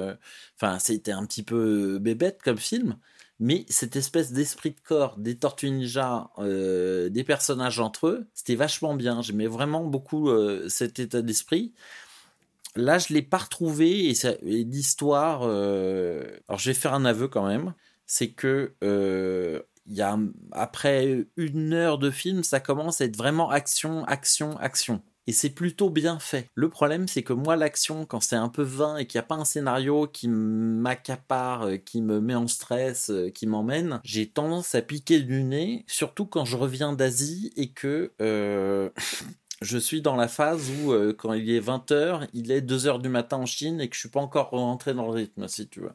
Enfin, 0.56 0.78
c'était 0.78 1.12
un 1.12 1.24
petit 1.24 1.42
peu 1.42 1.98
bébête 1.98 2.40
comme 2.42 2.58
film. 2.58 2.96
Mais 3.40 3.64
cette 3.68 3.94
espèce 3.94 4.32
d'esprit 4.32 4.70
de 4.70 4.80
corps 4.80 5.16
des 5.16 5.36
Tortues 5.36 5.70
Ninja, 5.70 6.30
des 6.38 7.24
personnages 7.24 7.78
entre 7.78 8.08
eux, 8.08 8.26
c'était 8.34 8.56
vachement 8.56 8.94
bien. 8.94 9.22
J'aimais 9.22 9.46
vraiment 9.46 9.84
beaucoup 9.84 10.30
cet 10.68 10.98
état 10.98 11.22
d'esprit 11.22 11.72
là 12.78 12.98
je 12.98 13.12
l'ai 13.12 13.22
pas 13.22 13.38
retrouvé 13.38 14.10
et, 14.10 14.64
l'histoire 14.64 15.42
euh... 15.42 16.24
alors 16.48 16.58
je 16.58 16.70
vais 16.70 16.74
faire 16.74 16.94
un 16.94 17.04
aveu 17.04 17.28
quand 17.28 17.46
même 17.46 17.74
c'est 18.06 18.30
que 18.30 18.74
euh, 18.82 19.60
y 19.86 20.00
a 20.00 20.18
après 20.52 21.26
une 21.36 21.72
heure 21.74 21.98
de 21.98 22.10
film 22.10 22.42
ça 22.44 22.60
commence 22.60 23.00
à 23.00 23.04
être 23.04 23.16
vraiment 23.16 23.50
action 23.50 24.04
action 24.04 24.56
action 24.58 25.02
et 25.26 25.32
c'est 25.32 25.50
plutôt 25.50 25.90
bien 25.90 26.18
fait. 26.18 26.48
Le 26.54 26.70
problème, 26.70 27.06
c'est 27.06 27.22
que 27.22 27.34
moi, 27.34 27.54
l'action, 27.54 28.06
quand 28.06 28.20
c'est 28.22 28.34
un 28.34 28.48
peu 28.48 28.62
vain 28.62 28.96
et 28.96 29.04
qu'il 29.04 29.18
n'y 29.18 29.24
a 29.24 29.26
pas 29.26 29.34
un 29.34 29.44
scénario 29.44 30.06
qui 30.06 30.26
m'accapare, 30.26 31.64
euh, 31.64 31.76
qui 31.76 32.00
me 32.00 32.18
met 32.18 32.34
en 32.34 32.46
stress, 32.46 33.12
qui 33.34 33.46
m'emmène, 33.46 34.00
j'ai 34.04 34.26
tendance 34.26 34.74
à 34.74 34.80
piquer 34.80 35.20
du 35.20 35.44
nez, 35.44 35.84
surtout 35.86 36.24
quand 36.24 36.46
je 36.46 36.56
reviens 36.56 36.94
d'Asie 36.94 37.52
et 37.56 37.72
que 37.72 38.14
je 39.60 39.78
suis 39.78 40.02
dans 40.02 40.14
la 40.14 40.28
phase 40.28 40.70
où 40.70 40.92
euh, 40.92 41.12
quand 41.12 41.32
il 41.32 41.50
est 41.50 41.60
20h, 41.60 42.28
il 42.32 42.52
est 42.52 42.60
2h 42.60 43.00
du 43.00 43.08
matin 43.08 43.38
en 43.38 43.46
Chine 43.46 43.80
et 43.80 43.88
que 43.88 43.94
je 43.94 44.00
suis 44.00 44.08
pas 44.08 44.20
encore 44.20 44.50
rentré 44.50 44.94
dans 44.94 45.06
le 45.06 45.12
rythme 45.12 45.48
si 45.48 45.68
tu 45.68 45.80
veux. 45.80 45.92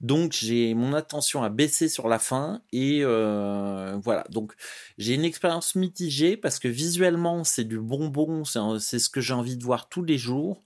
Donc 0.00 0.32
j'ai 0.32 0.74
mon 0.74 0.94
attention 0.94 1.42
à 1.42 1.50
baisser 1.50 1.88
sur 1.88 2.08
la 2.08 2.18
fin 2.18 2.62
et 2.72 3.00
euh, 3.02 3.98
voilà. 4.02 4.24
Donc 4.30 4.54
j'ai 4.98 5.14
une 5.14 5.24
expérience 5.24 5.74
mitigée 5.74 6.36
parce 6.36 6.58
que 6.58 6.68
visuellement 6.68 7.44
c'est 7.44 7.64
du 7.64 7.78
bonbon, 7.78 8.44
c'est 8.44 8.98
ce 8.98 9.10
que 9.10 9.20
j'ai 9.20 9.34
envie 9.34 9.56
de 9.56 9.64
voir 9.64 9.88
tous 9.88 10.02
les 10.02 10.18
jours 10.18 10.62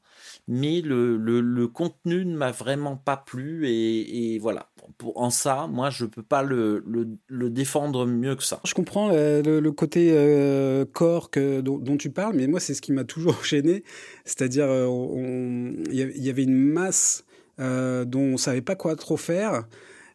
mais 0.48 0.80
le, 0.80 1.16
le, 1.18 1.40
le 1.40 1.68
contenu 1.68 2.24
ne 2.24 2.36
m'a 2.36 2.50
vraiment 2.50 2.96
pas 2.96 3.18
plu 3.18 3.68
et, 3.68 4.34
et 4.34 4.38
voilà. 4.38 4.67
En 5.14 5.30
ça, 5.30 5.66
moi, 5.68 5.90
je 5.90 6.04
peux 6.04 6.22
pas 6.22 6.42
le, 6.42 6.84
le, 7.28 7.50
défendre 7.50 8.06
mieux 8.06 8.34
que 8.36 8.42
ça. 8.42 8.60
Je 8.64 8.74
comprends 8.74 9.08
le, 9.10 9.60
le 9.60 9.72
côté 9.72 10.10
euh, 10.12 10.84
corps 10.84 11.30
dont, 11.34 11.96
tu 11.96 12.10
parles, 12.10 12.34
mais 12.34 12.46
moi, 12.46 12.60
c'est 12.60 12.74
ce 12.74 12.82
qui 12.82 12.92
m'a 12.92 13.04
toujours 13.04 13.44
gêné. 13.44 13.84
C'est-à-dire, 14.24 14.68
il 14.68 16.24
y 16.24 16.30
avait 16.30 16.44
une 16.44 16.58
masse 16.58 17.24
euh, 17.60 18.04
dont 18.04 18.34
on 18.34 18.36
savait 18.36 18.60
pas 18.60 18.76
quoi 18.76 18.96
trop 18.96 19.16
faire 19.16 19.64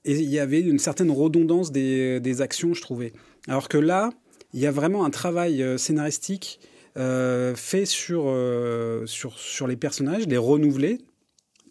et 0.06 0.20
il 0.20 0.30
y 0.30 0.40
avait 0.40 0.62
une 0.62 0.80
certaine 0.80 1.12
redondance 1.12 1.72
des, 1.72 2.20
des 2.20 2.42
actions, 2.42 2.74
je 2.74 2.82
trouvais. 2.82 3.14
Alors 3.48 3.70
que 3.70 3.78
là, 3.78 4.10
il 4.54 4.60
y 4.60 4.68
a 4.68 4.72
vraiment 4.72 5.06
un 5.06 5.10
travail 5.10 5.62
euh, 5.64 5.78
scénaristique 5.78 6.60
euh, 6.98 7.56
fait 7.56 7.86
sur, 7.86 8.26
euh, 8.28 9.06
sur, 9.06 9.40
sur 9.40 9.68
les 9.68 9.76
personnages, 9.76 10.28
les 10.28 10.38
renouveler, 10.38 11.00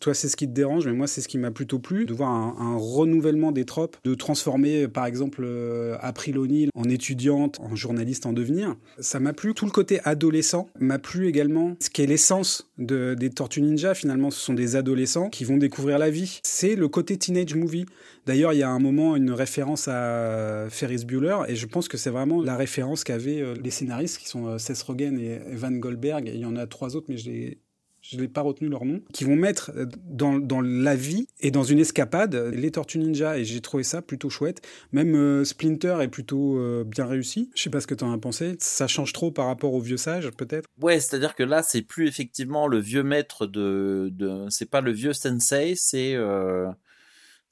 toi 0.03 0.15
c'est 0.15 0.29
ce 0.29 0.37
qui 0.37 0.47
te 0.47 0.53
dérange, 0.53 0.87
mais 0.87 0.93
moi 0.93 1.07
c'est 1.07 1.21
ce 1.21 1.29
qui 1.29 1.39
m'a 1.39 1.51
plutôt 1.51 1.79
plu, 1.79 2.05
de 2.05 2.13
voir 2.13 2.31
un, 2.31 2.77
renouvellement 2.77 3.53
des 3.53 3.65
tropes, 3.65 3.97
de 4.05 4.15
transformer 4.15 4.89
par 4.89 5.07
exemple 5.07 5.43
euh, 5.45 5.97
April 6.01 6.39
O'Neil 6.39 6.69
en 6.75 6.85
étudiante, 6.85 7.61
en 7.61 7.75
journaliste 7.77 8.27
en 8.27 8.33
devenir. 8.33 8.77
Ça 8.99 9.21
m'a 9.21 9.33
plu. 9.33 9.55
Tout 9.55 9.65
le 9.65 9.71
côté 9.71 10.01
adolescent 10.05 10.69
m'a 10.79 10.99
plu 10.99 11.29
également. 11.29 11.77
Ce 11.81 11.89
qui 11.89 12.03
est 12.03 12.07
l'essence 12.07 12.69
de, 12.79 13.15
des 13.15 13.31
Tortues 13.31 13.63
Ninja, 13.63 13.95
finalement, 13.95 14.31
ce 14.31 14.41
sont 14.41 14.55
des 14.55 14.77
adolescents 14.77 15.31
qui 15.31 15.45
vont 15.45 15.57
découvrir 15.57 15.99
la 15.99 16.11
vie. 16.11 16.41
C'est 16.43 16.75
le 16.75 16.89
côté 16.89 17.17
teenage 17.17 17.55
movie. 17.55 17.87
D'ailleurs, 18.27 18.53
il 18.53 18.59
y 18.59 18.63
a 18.63 18.71
un 18.71 18.79
moment 18.79 19.17
une 19.17 19.31
référence 19.31 19.89
à 19.89 20.67
Ferris 20.71 21.05
Bueller, 21.05 21.39
et 21.49 21.57
je 21.57 21.67
pense 21.67 21.89
que 21.89 21.97
c'est 21.97 22.11
vraiment 22.11 22.43
la 22.43 22.57
référence 22.57 23.05
qu'avaient 23.05 23.41
euh, 23.41 23.55
les 23.63 23.71
scénaristes 23.71 24.19
qui 24.19 24.29
sont 24.29 24.47
euh, 24.47 24.59
Seth 24.59 24.83
Rogen 24.83 25.19
et 25.19 25.41
Evan 25.51 25.79
Goldberg. 25.79 26.31
il 26.33 26.41
y 26.41 26.45
en 26.45 26.57
a 26.57 26.67
trois 26.67 26.97
autres, 26.97 27.07
mais 27.09 27.17
je 27.17 27.31
les 27.31 27.59
je 28.03 28.17
n'ai 28.17 28.27
pas 28.27 28.41
retenu 28.41 28.69
leur 28.69 28.85
nom, 28.85 29.01
qui 29.13 29.23
vont 29.23 29.37
mettre 29.37 29.71
euh, 29.77 29.87
dans, 30.05 30.39
dans, 30.39 30.61
la 30.61 30.97
vie 30.97 31.29
et 31.41 31.53
dans 31.53 31.63
une 31.63 31.79
escapade 31.79 32.35
les 32.35 32.73
Tortues 32.73 32.99
Ninja. 32.99 33.39
Et 33.39 33.45
j'ai 33.45 33.61
trouvé 33.61 33.85
ça 33.85 34.03
plutôt 34.03 34.29
chouette. 34.29 34.61
Même 34.91 35.15
euh, 35.15 35.45
Splinter 35.45 35.99
est 36.01 36.09
plutôt 36.09 36.59
euh, 36.59 36.85
bien 36.85 37.07
réussi. 37.07 37.51
Je 37.55 37.63
sais 37.63 37.71
pas 37.71 37.81
ce 37.81 37.87
que 37.87 37.95
tu 37.95 38.03
en 38.03 38.13
as 38.13 38.19
pensé. 38.19 38.57
Ça 38.59 38.89
change 38.89 39.13
trop 39.13 39.31
par 39.31 39.47
rapport 39.47 39.73
au 39.73 39.81
vieux 39.81 39.97
sage, 39.97 40.29
peut-être? 40.33 40.69
Ouais, 40.81 40.99
c'est-à-dire 40.99 41.37
que 41.37 41.45
là, 41.45 41.63
c'est 41.63 41.83
plus 41.83 42.09
effectivement 42.09 42.67
le 42.67 42.79
vieux 42.79 43.05
maître 43.05 43.47
de. 43.47 44.11
de... 44.13 44.47
C'est 44.51 44.69
pas 44.69 44.81
le 44.81 44.91
vieux 44.91 45.13
sensei, 45.13 45.75
c'est. 45.77 46.17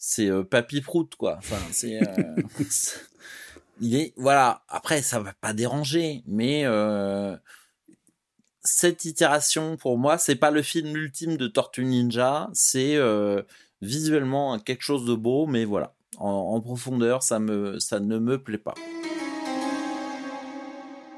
C'est 0.02 0.30
Papy 0.44 0.80
Prout, 0.80 1.14
quoi. 1.14 1.36
Enfin, 1.38 1.58
c'est. 1.70 2.00
Il 3.80 3.94
est. 3.94 4.14
Voilà. 4.16 4.62
Après, 4.68 5.00
ça 5.02 5.20
va 5.20 5.32
pas 5.34 5.52
déranger, 5.52 6.22
mais 6.26 6.64
cette 8.62 9.04
itération 9.04 9.76
pour 9.76 9.98
moi, 9.98 10.18
c'est 10.18 10.36
pas 10.36 10.50
le 10.50 10.62
film 10.62 10.94
ultime 10.96 11.36
de 11.36 11.46
Tortue 11.46 11.84
Ninja, 11.84 12.48
c'est 12.52 12.96
euh, 12.96 13.42
visuellement 13.80 14.58
quelque 14.58 14.82
chose 14.82 15.04
de 15.04 15.14
beau, 15.14 15.46
mais 15.46 15.64
voilà, 15.64 15.94
en, 16.18 16.60
profondeur, 16.60 17.22
ça 17.22 17.38
me, 17.38 17.78
ça 17.78 18.00
ne 18.00 18.18
me 18.18 18.42
plaît 18.42 18.58
pas. 18.58 18.74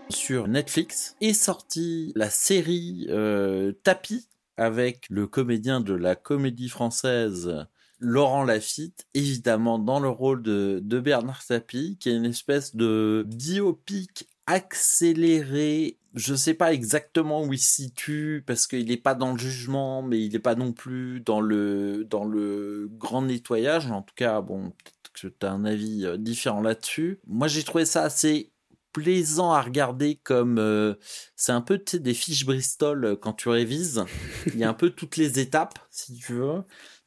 Sur 0.09 0.46
Netflix 0.46 1.16
est 1.20 1.33
sortie 1.33 2.12
la 2.14 2.31
série 2.31 3.07
euh, 3.09 3.72
Tapis 3.83 4.28
avec 4.57 5.07
le 5.09 5.26
comédien 5.26 5.81
de 5.81 5.94
la 5.94 6.14
comédie 6.14 6.68
française 6.68 7.66
Laurent 7.98 8.44
Lafitte, 8.44 9.07
évidemment 9.14 9.78
dans 9.78 10.00
le 10.00 10.09
rôle 10.09 10.42
de, 10.42 10.81
de 10.83 11.00
Bernard 11.00 11.44
Tapie, 11.46 11.96
qui 11.98 12.11
est 12.11 12.16
une 12.16 12.26
espèce 12.26 12.76
de 12.76 13.24
biopic 13.26 14.28
accéléré. 14.46 15.98
Je 16.14 16.35
sais 16.35 16.55
pas 16.55 16.72
exactement 16.72 17.42
où 17.44 17.52
il 17.52 17.59
se 17.59 17.83
situe 17.83 18.44
parce 18.46 18.66
qu'il 18.66 18.87
n'est 18.87 18.96
pas 18.96 19.14
dans 19.14 19.33
le 19.33 19.38
jugement, 19.38 20.02
mais 20.02 20.20
il 20.20 20.33
n'est 20.33 20.38
pas 20.38 20.55
non 20.55 20.72
plus 20.72 21.20
dans 21.20 21.40
le 21.40 22.05
dans 22.05 22.24
le 22.24 22.88
grand 22.92 23.22
nettoyage. 23.22 23.90
En 23.90 24.02
tout 24.02 24.14
cas, 24.14 24.40
bon, 24.40 24.70
peut-être 24.70 25.12
que 25.12 25.28
tu 25.28 25.46
as 25.46 25.52
un 25.52 25.64
avis 25.64 26.05
euh, 26.05 26.16
différent 26.18 26.61
là-dessus. 26.61 27.20
Moi, 27.26 27.48
j'ai 27.48 27.62
trouvé 27.62 27.87
ça 27.87 28.02
assez 28.02 28.52
plaisant 28.92 29.52
à 29.52 29.62
regarder 29.62 30.16
comme 30.22 30.59
euh, 30.59 30.94
c'est 31.35 31.52
un 31.52 31.62
peu 31.62 31.83
des 31.94 32.14
fiches 32.14 32.44
Bristol 32.44 33.05
euh, 33.05 33.16
quand 33.16 33.33
tu 33.33 33.48
révises. 33.48 34.05
Il 34.46 34.59
y 34.59 34.64
a 34.64 34.68
un 34.68 34.74
peu 34.74 34.90
toutes 34.90 35.16
les 35.16 35.38
étapes 35.38 35.78
si 35.90 36.14
tu 36.14 36.35
veux 36.35 36.62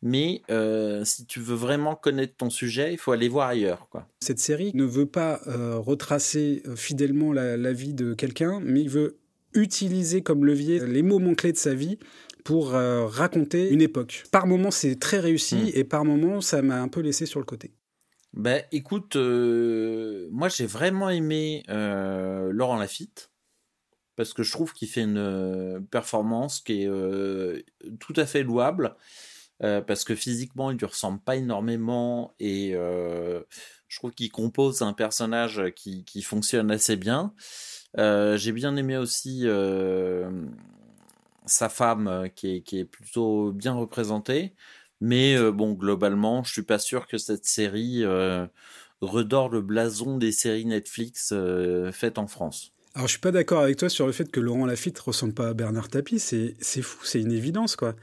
mais 0.06 0.44
euh, 0.52 1.04
si 1.04 1.26
tu 1.26 1.40
veux 1.40 1.56
vraiment 1.56 1.96
connaître 1.96 2.36
ton 2.38 2.52
sujet, 2.52 2.94
il 2.94 3.00
faut 3.00 3.12
aller 3.12 3.28
voir 3.28 3.48
ailleurs. 3.48 3.88
Quoi. 3.90 4.08
Cette 4.20 4.38
série 4.38 4.70
ne 4.76 4.84
veut 4.84 5.08
pas 5.08 5.42
euh, 5.48 5.80
retracer 5.80 6.62
euh, 6.68 6.76
fidèlement 6.76 7.34
la, 7.34 7.74
vie 7.74 7.96
de 7.96 8.14
quelqu'un, 8.14 8.60
mais 8.64 8.82
il 8.82 8.90
veut 8.90 9.18
utiliser 9.56 10.22
comme 10.22 10.46
levier 10.46 10.80
les 10.86 11.02
moments 11.02 11.34
clés 11.34 11.54
de 11.54 11.58
sa 11.58 11.74
vie 11.74 11.98
pour 12.44 12.70
raconter 12.70 13.72
une 13.72 13.82
époque. 13.82 14.26
Par 14.32 14.46
moments, 14.46 14.70
c'est 14.70 15.00
très 15.00 15.20
réussi, 15.20 15.56
hmm. 15.56 15.72
et 15.74 15.84
par 15.84 16.06
moments, 16.06 16.40
ça 16.40 16.62
m'a 16.62 16.80
un 16.80 16.88
peu 16.88 17.00
laissé 17.00 17.26
sur 17.26 17.40
le 17.40 17.46
côté. 17.46 17.72
Ben, 18.34 18.62
écoute, 18.72 19.16
moi 19.16 20.50
j'ai 20.50 20.68
vraiment 20.68 21.10
aimé 21.10 21.64
Laurent 21.68 22.78
Lafitte 22.78 23.32
parce 24.16 24.34
que 24.34 24.44
je 24.44 24.52
trouve 24.52 24.74
qu'il 24.74 24.88
fait 24.88 25.02
une 25.02 25.84
performance 25.90 26.60
qui 26.60 26.84
est 26.84 27.66
tout 28.00 28.14
à 28.16 28.28
fait 28.28 28.44
louable. 28.44 28.96
Euh, 29.64 29.80
parce 29.80 30.04
que 30.04 30.16
physiquement 30.16 30.70
il 30.70 30.78
lui 30.78 30.86
ressemble 30.86 31.20
pas 31.20 31.38
énormément 31.38 32.36
et 32.42 32.72
euh, 32.74 33.42
je 33.88 33.98
trouve 33.98 34.12
qu'il 34.12 34.30
compose 34.30 34.82
un 34.82 34.92
personnage 34.92 35.64
qui, 35.78 36.04
qui 36.04 36.24
fonctionne 36.24 36.72
assez 36.72 36.98
bien. 36.98 37.34
Euh, 37.98 38.36
j'ai 38.36 38.52
bien 38.52 38.76
aimé 38.76 38.98
aussi 38.98 39.46
sa 41.46 41.70
femme 41.70 42.30
qui 42.36 42.58
est, 42.58 42.62
qui 42.62 42.80
est, 42.80 42.86
plutôt 42.86 43.54
bien 43.54 43.74
représentée, 43.74 44.56
mais 45.00 45.40
bon 45.52 45.72
globalement 45.72 46.44
je 46.44 46.52
suis 46.52 46.64
pas 46.64 46.80
sûr 46.80 47.08
que 47.08 47.18
cette 47.18 47.46
série 47.46 48.04
redore 49.00 49.48
le 49.48 49.62
blason 49.62 50.18
des 50.18 50.34
séries 50.34 50.66
Netflix 50.66 51.34
faites 51.94 52.18
en 52.18 52.28
France. 52.28 52.74
Alors 52.94 53.08
je 53.08 53.12
suis 53.12 53.22
pas 53.22 53.32
d'accord 53.32 53.62
avec 53.62 53.78
toi 53.78 53.88
sur 53.88 54.06
le 54.06 54.12
fait 54.12 54.30
que 54.30 54.42
Laurent 54.42 54.66
Lafitte 54.66 55.00
ressemble 55.00 55.34
pas 55.34 55.50
à 55.50 55.54
Bernard 55.54 55.88
Tapie, 55.88 56.20
c'est 56.20 56.82
fou, 56.82 57.06
c'est 57.06 57.22
une 57.22 57.32
évidence 57.32 57.78
quoi. 57.78 57.96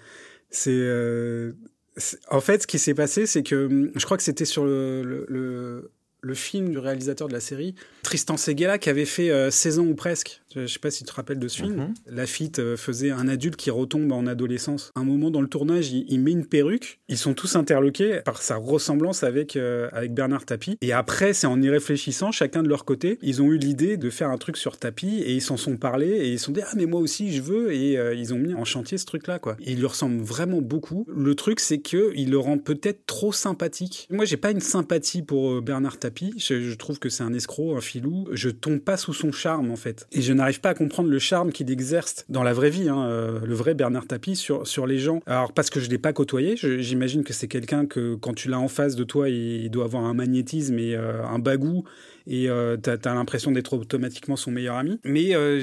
Euh, 0.66 1.52
c'est 1.96 2.18
en 2.30 2.40
fait 2.40 2.62
ce 2.62 2.66
qui 2.66 2.78
s'est 2.78 2.94
passé, 2.94 3.26
c'est 3.26 3.42
que 3.42 3.66
hum, 3.66 3.92
je 3.94 4.04
crois 4.04 4.16
que 4.16 4.22
c'était 4.22 4.44
sur 4.44 4.64
le, 4.64 5.02
le, 5.02 5.90
le, 6.20 6.34
film 6.34 6.70
du 6.70 6.78
réalisateur 6.78 7.28
de 7.28 7.32
la 7.32 7.40
série, 7.40 7.74
Tristan 8.02 8.36
Seguela, 8.36 8.78
qui 8.78 8.90
avait 8.90 9.04
fait 9.04 9.30
euh, 9.30 9.50
16 9.50 9.78
ans 9.78 9.86
ou 9.86 9.94
presque. 9.94 10.41
Je 10.54 10.66
sais 10.66 10.78
pas 10.78 10.90
si 10.90 11.04
tu 11.04 11.10
te 11.10 11.14
rappelles 11.14 11.38
de 11.38 11.48
ce 11.48 11.62
film. 11.62 11.76
Mhm. 11.76 11.94
Lafitte 12.06 12.58
euh, 12.58 12.76
faisait 12.76 13.10
un 13.10 13.28
adulte 13.28 13.56
qui 13.56 13.70
retombe 13.70 14.10
en 14.12 14.26
adolescence. 14.26 14.90
un 14.94 15.04
moment 15.04 15.30
dans 15.30 15.40
le 15.40 15.48
tournage, 15.48 15.92
il, 15.92 16.20
met 16.20 16.32
une 16.32 16.46
perruque. 16.46 17.00
Ils 17.08 17.18
sont 17.18 17.34
tous 17.34 17.56
interloqués 17.56 18.20
par 18.24 18.42
sa 18.42 18.56
ressemblance 18.56 19.22
avec, 19.22 19.56
euh, 19.56 19.88
avec 19.92 20.14
Bernard 20.14 20.44
Tapie. 20.44 20.76
Et 20.80 20.92
après, 20.92 21.32
c'est 21.32 21.46
en 21.46 21.60
y 21.60 21.68
réfléchissant, 21.68 22.32
chacun 22.32 22.62
de 22.62 22.68
leur 22.68 22.84
côté, 22.84 23.18
ils 23.22 23.42
ont 23.42 23.46
eu 23.46 23.58
l'idée 23.58 23.96
de 23.96 24.10
faire 24.10 24.30
un 24.30 24.38
truc 24.38 24.56
sur 24.56 24.76
Tapie 24.76 25.20
et 25.20 25.32
ils 25.32 25.42
s'en 25.42 25.56
sont 25.56 25.76
parlé 25.76 26.08
et 26.08 26.32
ils 26.32 26.38
se 26.38 26.46
sont 26.46 26.52
dit 26.52 26.60
Ah, 26.62 26.72
mais 26.76 26.86
moi 26.86 27.00
aussi, 27.00 27.32
je 27.32 27.42
veux. 27.42 27.72
Et 27.72 27.98
euh, 27.98 28.14
ils 28.14 28.34
ont 28.34 28.38
mis 28.38 28.54
en 28.54 28.64
chantier 28.64 28.98
ce 28.98 29.06
truc-là, 29.06 29.38
quoi. 29.38 29.56
il 29.60 29.78
lui 29.78 29.86
ressemble 29.86 30.22
vraiment 30.22 30.60
beaucoup. 30.60 31.06
Le 31.08 31.34
truc, 31.34 31.60
c'est 31.60 31.80
qu'il 31.80 32.30
le 32.30 32.38
rend 32.38 32.58
peut-être 32.58 33.06
trop 33.06 33.32
sympathique. 33.32 34.06
Moi, 34.10 34.24
j'ai 34.24 34.36
pas 34.36 34.50
une 34.50 34.60
sympathie 34.60 35.22
pour 35.22 35.62
Bernard 35.62 35.98
Tapie. 35.98 36.34
Je, 36.36 36.60
je 36.60 36.74
trouve 36.74 36.98
que 36.98 37.08
c'est 37.08 37.22
un 37.22 37.32
escroc, 37.32 37.76
un 37.76 37.80
filou. 37.80 38.26
Je 38.32 38.50
tombe 38.50 38.80
pas 38.80 38.96
sous 38.96 39.14
son 39.14 39.32
charme, 39.32 39.70
en 39.70 39.76
fait. 39.76 40.06
Et 40.12 40.22
je 40.22 40.32
n'arrive 40.42 40.60
pas 40.60 40.70
à 40.70 40.74
comprendre 40.74 41.08
le 41.08 41.18
charme 41.18 41.52
qu'il 41.52 41.70
exerce 41.70 42.24
dans 42.28 42.42
la 42.42 42.52
vraie 42.52 42.70
vie, 42.70 42.88
hein, 42.88 43.06
euh, 43.06 43.40
le 43.44 43.54
vrai 43.54 43.74
Bernard 43.74 44.06
Tapie, 44.06 44.36
sur, 44.36 44.66
sur 44.66 44.86
les 44.86 44.98
gens. 44.98 45.20
Alors, 45.26 45.52
parce 45.52 45.70
que 45.70 45.80
je 45.80 45.86
ne 45.86 45.90
l'ai 45.90 45.98
pas 45.98 46.12
côtoyé, 46.12 46.56
j'imagine 46.56 47.24
que 47.24 47.32
c'est 47.32 47.48
quelqu'un 47.48 47.86
que 47.86 48.14
quand 48.16 48.34
tu 48.34 48.48
l'as 48.48 48.58
en 48.58 48.68
face 48.68 48.96
de 48.96 49.04
toi, 49.04 49.28
il, 49.28 49.70
doit 49.70 49.84
avoir 49.84 50.04
un 50.04 50.14
magnétisme 50.14 50.78
et 50.78 50.94
euh, 50.94 51.24
un 51.24 51.38
bagou 51.38 51.84
et 52.26 52.48
euh, 52.48 52.76
tu 52.76 52.90
as, 52.90 53.14
l'impression 53.14 53.50
d'être 53.50 53.74
automatiquement 53.74 54.36
son 54.36 54.50
meilleur 54.50 54.76
ami. 54.76 55.00
Mais 55.04 55.34
euh, 55.34 55.62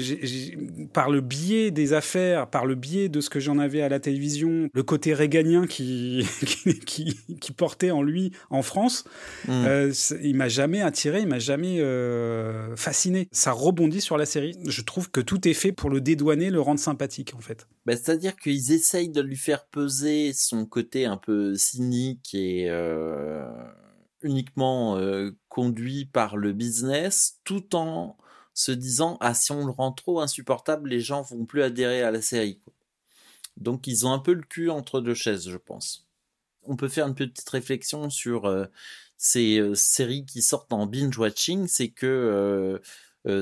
par 0.92 1.10
le 1.10 1.20
biais 1.20 1.70
des 1.70 1.92
affaires, 1.92 2.48
par 2.48 2.66
le 2.66 2.74
biais 2.74 3.08
de 3.08 3.20
ce 3.20 3.30
que 3.30 3.40
j'en 3.40 3.58
avais 3.58 3.82
à 3.82 3.88
la 3.88 4.00
télévision, 4.00 4.68
le 4.72 4.82
côté 4.82 5.14
réganien 5.14 5.66
qui, 5.68 6.26
qui, 6.86 7.16
qui, 7.40 7.52
portait 7.52 7.90
en 7.90 8.02
lui 8.02 8.32
en 8.50 8.62
France, 8.62 9.04
mm. 9.46 9.50
euh, 9.50 9.92
il 10.22 10.36
m'a 10.36 10.48
jamais 10.48 10.80
attiré, 10.80 11.20
il 11.20 11.28
m'a 11.28 11.38
jamais 11.38 11.80
euh, 11.80 12.74
fasciné. 12.76 13.28
Ça 13.32 13.52
rebondit 13.52 14.00
sur 14.00 14.16
la 14.16 14.26
série. 14.26 14.56
Je 14.66 14.82
trouve 14.82 15.10
que 15.10 15.20
tout 15.20 15.46
est 15.48 15.54
fait 15.54 15.72
pour 15.72 15.90
le 15.90 16.00
dédouaner, 16.00 16.50
le 16.50 16.60
rendre 16.60 16.80
sympathique 16.80 17.34
en 17.36 17.40
fait. 17.40 17.66
Bah, 17.86 17.96
C'est-à-dire 17.96 18.36
qu'ils 18.36 18.72
essayent 18.72 19.10
de 19.10 19.20
lui 19.20 19.36
faire 19.36 19.66
peser 19.66 20.32
son 20.32 20.66
côté 20.66 21.06
un 21.06 21.16
peu 21.16 21.54
cynique 21.56 22.34
et 22.34 22.66
euh, 22.68 23.44
uniquement 24.22 24.96
euh, 24.96 25.36
conduit 25.48 26.06
par 26.06 26.36
le 26.36 26.52
business, 26.52 27.40
tout 27.44 27.74
en 27.76 28.16
se 28.54 28.72
disant 28.72 29.16
ah 29.20 29.34
si 29.34 29.52
on 29.52 29.64
le 29.66 29.72
rend 29.72 29.92
trop 29.92 30.20
insupportable, 30.20 30.88
les 30.90 31.00
gens 31.00 31.22
vont 31.22 31.44
plus 31.46 31.62
adhérer 31.62 32.02
à 32.02 32.10
la 32.10 32.22
série. 32.22 32.60
Donc 33.56 33.86
ils 33.86 34.06
ont 34.06 34.12
un 34.12 34.18
peu 34.18 34.32
le 34.32 34.42
cul 34.42 34.70
entre 34.70 35.00
deux 35.00 35.14
chaises, 35.14 35.48
je 35.48 35.56
pense. 35.56 36.08
On 36.64 36.76
peut 36.76 36.88
faire 36.88 37.06
une 37.06 37.14
petite 37.14 37.48
réflexion 37.48 38.10
sur 38.10 38.46
euh, 38.46 38.66
ces 39.16 39.58
euh, 39.58 39.74
séries 39.74 40.26
qui 40.26 40.42
sortent 40.42 40.72
en 40.72 40.86
binge 40.86 41.16
watching, 41.18 41.66
c'est 41.66 41.90
que 41.90 42.80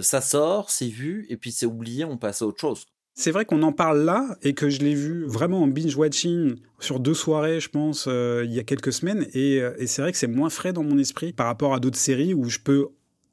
ça 0.02 0.20
sort, 0.20 0.70
c'est 0.70 0.88
vu 0.88 1.24
et 1.28 1.36
puis 1.36 1.52
c'est 1.52 1.66
oublié, 1.66 2.04
on 2.04 2.18
passe 2.18 2.42
à 2.42 2.46
autre 2.46 2.60
chose. 2.60 2.86
C'est 3.18 3.32
vrai 3.32 3.44
qu'on 3.44 3.64
en 3.64 3.72
parle 3.72 4.04
là 4.04 4.38
et 4.44 4.54
que 4.54 4.70
je 4.70 4.78
l'ai 4.78 4.94
vu 4.94 5.24
vraiment 5.24 5.62
en 5.62 5.66
binge-watching 5.66 6.54
sur 6.78 7.00
deux 7.00 7.14
soirées, 7.14 7.58
je 7.58 7.68
pense, 7.68 8.04
euh, 8.06 8.44
il 8.46 8.54
y 8.54 8.60
a 8.60 8.62
quelques 8.62 8.92
semaines. 8.92 9.26
Euh, 9.34 9.74
et, 9.76 9.88
c'est 9.88 10.02
vrai 10.02 10.12
que 10.12 10.18
c'est 10.18 10.28
moins 10.28 10.50
frais 10.50 10.72
dans 10.72 10.84
mon 10.84 10.96
esprit 10.98 11.32
par 11.32 11.46
rapport 11.46 11.74
à 11.74 11.80
d'autres 11.80 11.98
séries 11.98 12.32
où 12.32 12.44
je 12.44 12.60
peux 12.60 12.86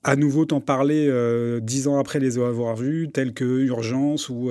à 0.04 0.16
nouveau 0.16 0.46
t'en 0.46 0.60
parler 0.60 1.06
euh, 1.08 1.60
dix 1.60 1.88
ans 1.88 2.00
après 2.00 2.18
les 2.18 2.40
avoir 2.40 2.76
vues, 2.76 3.10
telles 3.14 3.36
que 3.36 3.46
Urgence 3.46 4.28
ou 4.28 4.50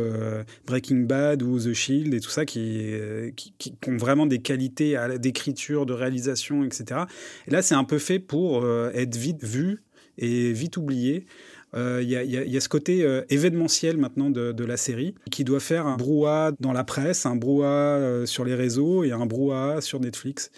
Breaking 0.69 1.01
Bad 1.01 1.43
ou 1.43 1.59
The 1.59 1.73
Shield 1.73 2.15
et 2.15 2.21
tout 2.21 2.31
ça, 2.31 2.45
qui, 2.45 2.93
qui, 3.35 3.75
ont 3.89 3.97
vraiment 3.97 4.27
des 4.27 4.39
qualités 4.39 4.97
d'écriture, 5.19 5.85
de 5.85 5.95
réalisation, 5.95 6.63
etc. 6.63 7.01
Et 7.49 7.51
là, 7.51 7.61
c'est 7.61 7.75
un 7.75 7.85
peu 7.85 7.99
fait 7.99 8.21
pour 8.21 8.65
être 8.95 9.17
vite 9.17 9.43
vu 9.43 9.83
et 10.17 10.53
vite 10.53 10.77
oublié. 10.77 11.27
Il 11.75 12.09
y, 12.09 12.57
a 12.57 12.61
ce 12.61 12.69
côté 12.69 13.01
événementiel 13.31 13.97
maintenant 13.97 14.31
de, 14.31 14.65
la 14.65 14.77
série 14.77 15.15
qui 15.31 15.45
doit 15.45 15.61
faire 15.61 15.87
un 15.87 15.97
brouhaha 15.97 16.53
dans 16.61 16.73
la 16.73 16.85
presse, 16.85 17.27
un 17.27 17.37
brouhaha 17.37 18.27
sur 18.27 18.45
les 18.45 18.55
réseaux 18.55 19.03
et 19.03 19.13
un 19.13 19.27
brouhaha 19.27 19.81
sur 19.81 20.01
Netflix. 20.01 20.51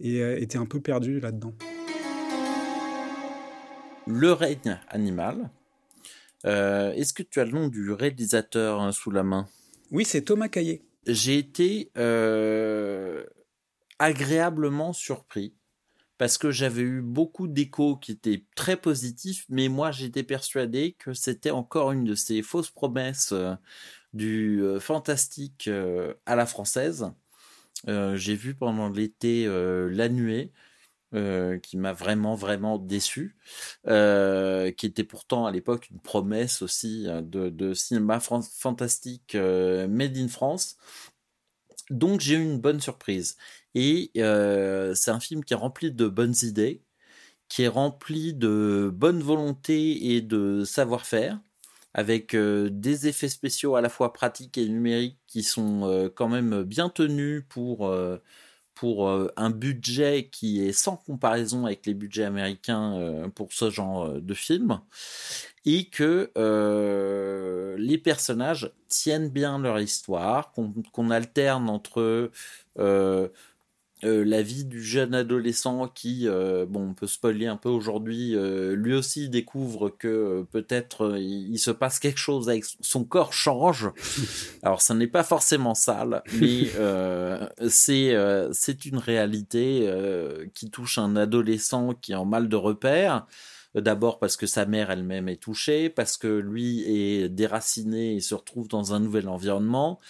Et 0.00 0.18
était 0.42 0.58
un 0.58 0.66
peu 0.66 0.80
perdu 0.80 1.20
là-dedans. 1.20 1.52
Le 4.06 4.32
règne 4.32 4.78
animal. 4.88 5.50
Est-ce 6.44 7.12
que 7.12 7.22
tu 7.22 7.40
as 7.40 7.44
le 7.44 7.52
nom 7.52 7.68
du 7.68 7.90
réalisateur 7.90 8.80
hein, 8.80 8.92
sous 8.92 9.10
la 9.10 9.22
main? 9.24 9.48
Oui, 9.90 10.04
c'est 10.04 10.22
Thomas 10.22 10.48
Caillé. 10.48 10.84
J'ai 11.06 11.38
été 11.38 11.90
agréablement 13.98 14.92
surpris 14.92 15.54
parce 16.22 16.38
que 16.38 16.52
j'avais 16.52 16.82
eu 16.82 17.02
beaucoup 17.02 17.48
d'échos 17.48 17.96
qui 17.96 18.12
étaient 18.12 18.44
très 18.54 18.76
positifs, 18.76 19.44
mais 19.48 19.66
moi 19.66 19.90
j'étais 19.90 20.22
persuadé 20.22 20.94
que 21.00 21.14
c'était 21.14 21.50
encore 21.50 21.90
une 21.90 22.04
de 22.04 22.14
ces 22.14 22.42
fausses 22.42 22.70
promesses 22.70 23.32
euh, 23.32 23.56
du 24.12 24.62
euh, 24.62 24.78
fantastique 24.78 25.66
euh, 25.66 26.14
à 26.24 26.36
la 26.36 26.46
française. 26.46 27.10
J'ai 27.88 28.36
vu 28.36 28.54
pendant 28.54 28.88
l'été 28.88 29.46
La 29.90 30.08
Nuée, 30.08 30.52
qui 31.10 31.76
m'a 31.76 31.92
vraiment 31.92 32.36
vraiment 32.36 32.78
déçu, 32.78 33.36
qui 33.84 34.86
était 34.86 35.02
pourtant 35.02 35.46
à 35.46 35.50
l'époque 35.50 35.90
une 35.90 35.98
promesse 35.98 36.62
aussi 36.62 37.06
de, 37.06 37.48
de 37.48 37.74
cinéma 37.74 38.20
fantastique 38.20 39.34
made 39.34 40.16
in 40.16 40.28
France. 40.28 40.76
Donc 41.90 42.20
j'ai 42.20 42.36
eu 42.36 42.42
une 42.44 42.60
bonne 42.60 42.80
surprise. 42.80 43.36
Et 43.74 44.10
c'est 44.14 45.10
un 45.10 45.20
film 45.20 45.44
qui 45.44 45.54
est 45.54 45.56
rempli 45.56 45.90
de 45.92 46.08
bonnes 46.08 46.34
idées, 46.42 46.82
qui 47.48 47.62
est 47.62 47.68
rempli 47.68 48.34
de 48.34 48.90
bonne 48.94 49.22
volonté 49.22 50.14
et 50.14 50.20
de 50.22 50.64
savoir-faire, 50.64 51.38
avec 51.94 52.34
des 52.34 53.08
effets 53.08 53.28
spéciaux 53.28 53.76
à 53.76 53.80
la 53.80 53.88
fois 53.88 54.12
pratiques 54.12 54.56
et 54.58 54.68
numériques 54.68 55.18
qui 55.26 55.42
sont 55.42 56.10
quand 56.14 56.28
même 56.28 56.62
bien 56.62 56.88
tenus 56.88 57.44
pour, 57.48 57.94
pour 58.74 59.10
un 59.36 59.50
budget 59.50 60.30
qui 60.32 60.66
est 60.66 60.72
sans 60.72 60.96
comparaison 60.96 61.66
avec 61.66 61.84
les 61.84 61.94
budgets 61.94 62.24
américains 62.24 63.30
pour 63.34 63.52
ce 63.52 63.70
genre 63.70 64.20
de 64.20 64.34
film. 64.34 64.80
Et 65.64 65.90
que 65.90 66.32
les 67.78 67.98
personnages 67.98 68.72
tiennent 68.88 69.28
bien 69.28 69.58
leur 69.58 69.78
histoire, 69.78 70.52
qu'on 70.92 71.10
alterne 71.10 71.68
entre 71.68 72.30
euh, 74.04 74.24
la 74.24 74.42
vie 74.42 74.64
du 74.64 74.82
jeune 74.82 75.14
adolescent 75.14 75.86
qui, 75.86 76.26
euh, 76.26 76.66
bon, 76.68 76.90
on 76.90 76.94
peut 76.94 77.06
spoiler 77.06 77.46
un 77.46 77.56
peu 77.56 77.68
aujourd'hui, 77.68 78.34
euh, 78.34 78.74
lui 78.74 78.94
aussi 78.94 79.28
découvre 79.28 79.90
que 79.90 80.44
peut-être 80.50 81.18
il, 81.18 81.58
se 81.58 81.70
passe 81.70 82.00
quelque 82.00 82.18
chose 82.18 82.48
avec 82.48 82.64
son 82.80 83.04
corps 83.04 83.32
change. 83.32 83.90
Alors, 84.64 84.82
ça 84.82 84.94
n'est 84.94 85.06
pas 85.06 85.22
forcément 85.22 85.74
sale, 85.74 86.22
mais 86.40 86.64
c'est 87.68 88.16
c'est 88.52 88.84
une 88.86 88.98
réalité 88.98 89.88
qui 90.54 90.70
touche 90.70 90.98
un 90.98 91.14
adolescent 91.14 91.94
qui 91.94 92.12
est 92.12 92.16
en 92.16 92.24
mal 92.24 92.48
de 92.48 92.56
repère. 92.56 93.26
D'abord 93.74 94.18
parce 94.18 94.36
que 94.36 94.46
sa 94.46 94.66
mère 94.66 94.90
elle-même 94.90 95.28
est 95.28 95.40
touchée, 95.40 95.88
parce 95.88 96.16
que 96.16 96.26
lui 96.26 96.82
est 96.82 97.28
déraciné 97.28 98.16
et 98.16 98.20
se 98.20 98.34
retrouve 98.34 98.68
dans 98.68 98.92
un 98.92 99.00
nouvel 99.00 99.28
environnement. 99.28 100.00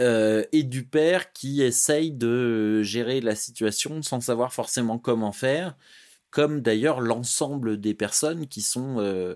Euh, 0.00 0.44
et 0.52 0.62
du 0.62 0.84
père 0.84 1.32
qui 1.32 1.62
essaye 1.62 2.12
de 2.12 2.82
gérer 2.82 3.20
la 3.20 3.34
situation 3.34 4.00
sans 4.02 4.20
savoir 4.20 4.52
forcément 4.52 4.98
comment 4.98 5.32
faire, 5.32 5.76
comme 6.30 6.60
d'ailleurs 6.60 7.00
l'ensemble 7.00 7.80
des 7.80 7.94
personnes 7.94 8.46
qui 8.46 8.62
sont 8.62 9.00
euh, 9.00 9.34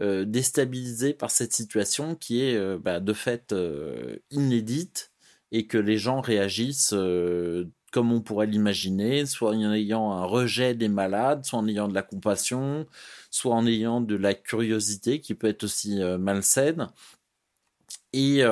euh, 0.00 0.24
déstabilisées 0.24 1.14
par 1.14 1.30
cette 1.30 1.52
situation 1.52 2.14
qui 2.14 2.42
est 2.42 2.78
bah, 2.78 3.00
de 3.00 3.12
fait 3.12 3.54
inédite 4.30 5.12
et 5.50 5.66
que 5.66 5.78
les 5.78 5.98
gens 5.98 6.20
réagissent 6.20 6.94
comme 7.92 8.12
on 8.12 8.20
pourrait 8.20 8.46
l'imaginer, 8.46 9.24
soit 9.26 9.50
en 9.52 9.72
ayant 9.72 10.12
un 10.12 10.24
rejet 10.24 10.74
des 10.74 10.88
malades, 10.88 11.44
soit 11.44 11.60
en 11.60 11.68
ayant 11.68 11.88
de 11.88 11.94
la 11.94 12.02
compassion, 12.02 12.86
soit 13.30 13.54
en 13.54 13.66
ayant 13.66 14.00
de 14.00 14.16
la 14.16 14.34
curiosité 14.34 15.20
qui 15.20 15.34
peut 15.34 15.48
être 15.48 15.64
aussi 15.64 16.00
malsaine. 16.18 16.88
Et 18.12 18.42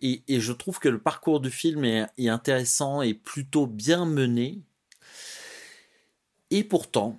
et, 0.00 0.40
je 0.40 0.52
trouve 0.52 0.78
que 0.78 0.88
le 0.88 1.00
parcours 1.00 1.40
du 1.40 1.50
film 1.50 1.84
est, 1.84 2.28
intéressant 2.28 3.02
et 3.02 3.14
plutôt 3.14 3.66
bien 3.66 4.04
mené. 4.04 4.62
Et 6.50 6.64
pourtant, 6.64 7.18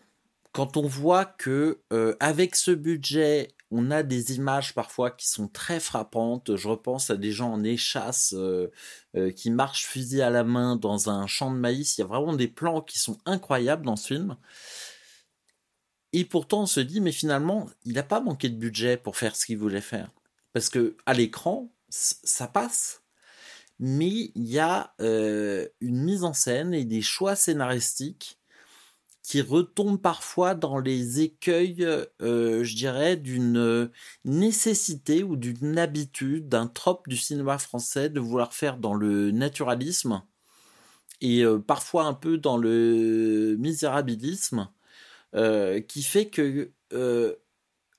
quand 0.52 0.78
on 0.78 0.88
voit 0.88 1.26
que 1.26 1.82
euh, 1.92 2.16
avec 2.20 2.56
ce 2.56 2.72
budget, 2.72 3.50
on 3.72 3.92
a 3.92 4.04
des 4.04 4.36
images 4.36 4.74
parfois 4.74 5.12
qui 5.12 5.28
sont 5.28 5.48
très 5.48 5.80
frappantes. 5.80 6.56
Je 6.56 6.68
repense 6.68 7.10
à 7.10 7.18
des 7.18 7.32
gens 7.32 7.52
en 7.52 7.64
échasse 7.64 8.34
euh, 8.38 8.72
euh, 9.16 9.32
qui 9.32 9.52
marchent 9.52 9.86
fusil 9.86 10.22
à 10.22 10.30
la 10.30 10.44
main 10.44 10.76
dans 10.78 11.10
un 11.10 11.28
champ 11.28 11.52
de 11.52 11.58
maïs. 11.58 11.98
Il 11.98 12.02
y 12.02 12.04
a 12.04 12.08
vraiment 12.08 12.34
des 12.34 12.48
plans 12.48 12.82
qui 12.82 13.00
sont 13.00 13.18
incroyables 13.26 13.86
dans 13.86 13.98
ce 13.98 14.08
film. 14.08 14.38
Et 16.14 16.24
pourtant, 16.24 16.62
on 16.64 16.66
se 16.66 16.80
dit, 16.80 17.02
mais 17.02 17.12
finalement, 17.12 17.68
il 17.84 17.94
n'a 17.94 18.04
pas 18.04 18.22
manqué 18.22 18.50
de 18.50 18.56
budget 18.56 18.98
pour 18.98 19.18
faire 19.18 19.36
ce 19.36 19.46
qu'il 19.46 19.58
voulait 19.58 19.82
faire. 19.82 20.12
Parce 20.54 20.70
que 20.70 20.96
à 21.06 21.14
l'écran, 21.14 21.70
ça 21.90 22.48
passe. 22.48 23.04
Mais 23.80 24.32
il 24.36 24.48
y 24.48 24.60
a 24.60 24.94
euh, 25.02 25.68
une 25.82 26.02
mise 26.04 26.24
en 26.24 26.34
scène 26.34 26.74
et 26.74 26.86
des 26.86 27.02
choix 27.02 27.36
scénaristiques 27.36 28.40
qui 29.22 29.42
retombent 29.42 30.02
parfois 30.02 30.56
dans 30.56 30.80
les 30.80 31.20
écueils, 31.22 31.84
euh, 32.22 32.64
je 32.64 32.76
dirais, 32.76 33.18
d'une 33.18 33.92
nécessité 34.24 35.24
ou 35.24 35.36
d'une 35.36 35.78
habitude, 35.78 36.48
d'un 36.48 36.68
trope 36.68 37.08
du 37.10 37.18
cinéma 37.18 37.58
français 37.58 38.10
de 38.10 38.20
vouloir 38.22 38.54
faire 38.54 38.78
dans 38.78 38.94
le 38.94 39.32
naturalisme 39.32 40.24
et 41.20 41.44
euh, 41.44 41.60
parfois 41.60 42.06
un 42.06 42.14
peu 42.14 42.38
dans 42.38 42.58
le 42.58 43.58
misérabilisme, 43.60 44.70
qui 45.88 46.02
fait 46.02 46.30
que 46.30 46.72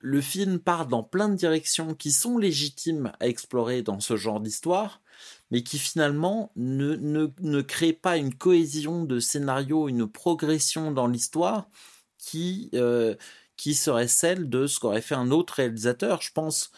le 0.01 0.21
film 0.21 0.59
part 0.59 0.87
dans 0.87 1.03
plein 1.03 1.29
de 1.29 1.35
directions 1.35 1.95
qui 1.95 2.13
sont 2.13 2.39
légitimes 2.39 3.13
à 3.21 3.27
explorer 3.29 3.83
dans 3.83 4.01
ce 4.01 4.17
genre 4.17 4.41
d'histoire, 4.41 5.01
mais 5.51 5.63
qui 5.63 5.79
finalement 5.79 6.53
ne, 6.57 6.95
ne, 6.95 7.61
créent 7.63 7.93
pas 7.93 8.17
une 8.17 8.35
cohésion 8.35 9.05
de 9.05 9.19
scénario, 9.19 9.89
une 9.89 10.07
progression 10.07 10.93
dans 10.93 11.09
l'histoire 11.09 11.69
qui, 12.19 12.71
euh, 12.75 13.17
qui 13.57 13.75
serait 13.75 14.09
celle 14.09 14.49
de 14.49 14.67
ce 14.67 14.79
qu'aurait 14.79 15.03
fait 15.03 15.15
un 15.17 15.31
autre 15.31 15.55
réalisateur. 15.55 16.23
Je 16.23 16.33
pense, 16.33 16.71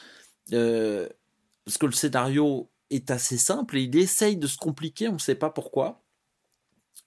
euh, 0.53 1.09
parce 1.65 1.79
que 1.79 1.87
le 1.87 1.93
scénario 1.93 2.71
est 2.91 3.11
assez 3.11 3.37
simple 3.37 3.77
et 3.77 3.83
il 3.83 3.97
essaye 3.97 4.37
de 4.37 4.47
se 4.47 4.57
compliquer, 4.57 5.09
on 5.09 5.15
ne 5.15 5.19
sait 5.19 5.35
pas 5.35 5.51
pourquoi. 5.51 6.03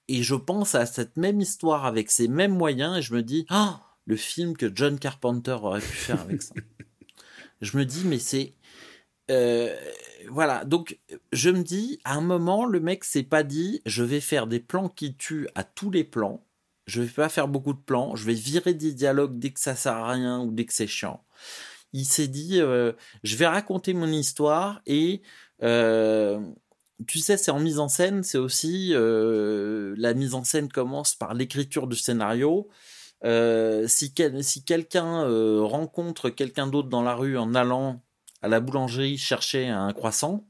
Et 0.06 0.22
je 0.22 0.34
pense 0.34 0.74
à 0.74 0.86
cette 0.86 1.16
même 1.16 1.40
histoire 1.40 1.86
avec 1.86 2.10
ces 2.10 2.28
mêmes 2.28 2.54
moyens 2.54 2.98
et 2.98 3.02
je 3.02 3.14
me 3.14 3.22
dis, 3.22 3.46
ah, 3.48 3.93
le 4.06 4.16
film 4.16 4.56
que 4.56 4.70
John 4.74 4.98
Carpenter 4.98 5.56
aurait 5.62 5.80
pu 5.80 5.86
faire 5.86 6.20
avec 6.20 6.42
ça. 6.42 6.54
je 7.60 7.76
me 7.76 7.84
dis, 7.84 8.04
mais 8.04 8.18
c'est. 8.18 8.54
Euh, 9.30 9.74
voilà, 10.28 10.64
donc 10.64 10.98
je 11.32 11.50
me 11.50 11.62
dis, 11.62 11.98
à 12.04 12.16
un 12.16 12.20
moment, 12.20 12.66
le 12.66 12.80
mec 12.80 13.04
s'est 13.04 13.22
pas 13.22 13.42
dit, 13.42 13.80
je 13.86 14.02
vais 14.02 14.20
faire 14.20 14.46
des 14.46 14.60
plans 14.60 14.88
qui 14.88 15.16
tuent 15.16 15.48
à 15.54 15.64
tous 15.64 15.90
les 15.90 16.04
plans, 16.04 16.46
je 16.86 17.00
vais 17.00 17.08
pas 17.08 17.30
faire 17.30 17.48
beaucoup 17.48 17.72
de 17.72 17.78
plans, 17.78 18.16
je 18.16 18.26
vais 18.26 18.34
virer 18.34 18.74
des 18.74 18.92
dialogues 18.92 19.38
dès 19.38 19.50
que 19.50 19.60
ça 19.60 19.76
sert 19.76 19.94
à 19.94 20.12
rien 20.12 20.40
ou 20.40 20.50
dès 20.50 20.66
que 20.66 20.74
c'est 20.74 20.86
chiant. 20.86 21.24
Il 21.94 22.04
s'est 22.04 22.28
dit, 22.28 22.60
euh, 22.60 22.92
je 23.22 23.36
vais 23.36 23.46
raconter 23.46 23.94
mon 23.94 24.08
histoire 24.08 24.82
et 24.84 25.22
euh, 25.62 26.38
tu 27.06 27.18
sais, 27.18 27.38
c'est 27.38 27.50
en 27.50 27.60
mise 27.60 27.78
en 27.78 27.88
scène, 27.88 28.24
c'est 28.24 28.38
aussi 28.38 28.92
la 28.92 30.14
mise 30.14 30.34
en 30.34 30.44
scène 30.44 30.68
commence 30.68 31.14
par 31.14 31.32
l'écriture 31.32 31.86
du 31.86 31.96
scénario. 31.96 32.68
Euh, 33.24 33.86
si, 33.88 34.12
quelqu'un 34.12 35.24
euh, 35.24 35.62
rencontre 35.62 36.28
quelqu'un 36.28 36.66
d'autre 36.66 36.88
dans 36.88 37.02
la 37.02 37.14
rue 37.14 37.38
en 37.38 37.54
allant 37.54 38.02
à 38.42 38.48
la 38.48 38.60
boulangerie 38.60 39.16
chercher 39.16 39.68
un 39.68 39.92
croissant, 39.94 40.46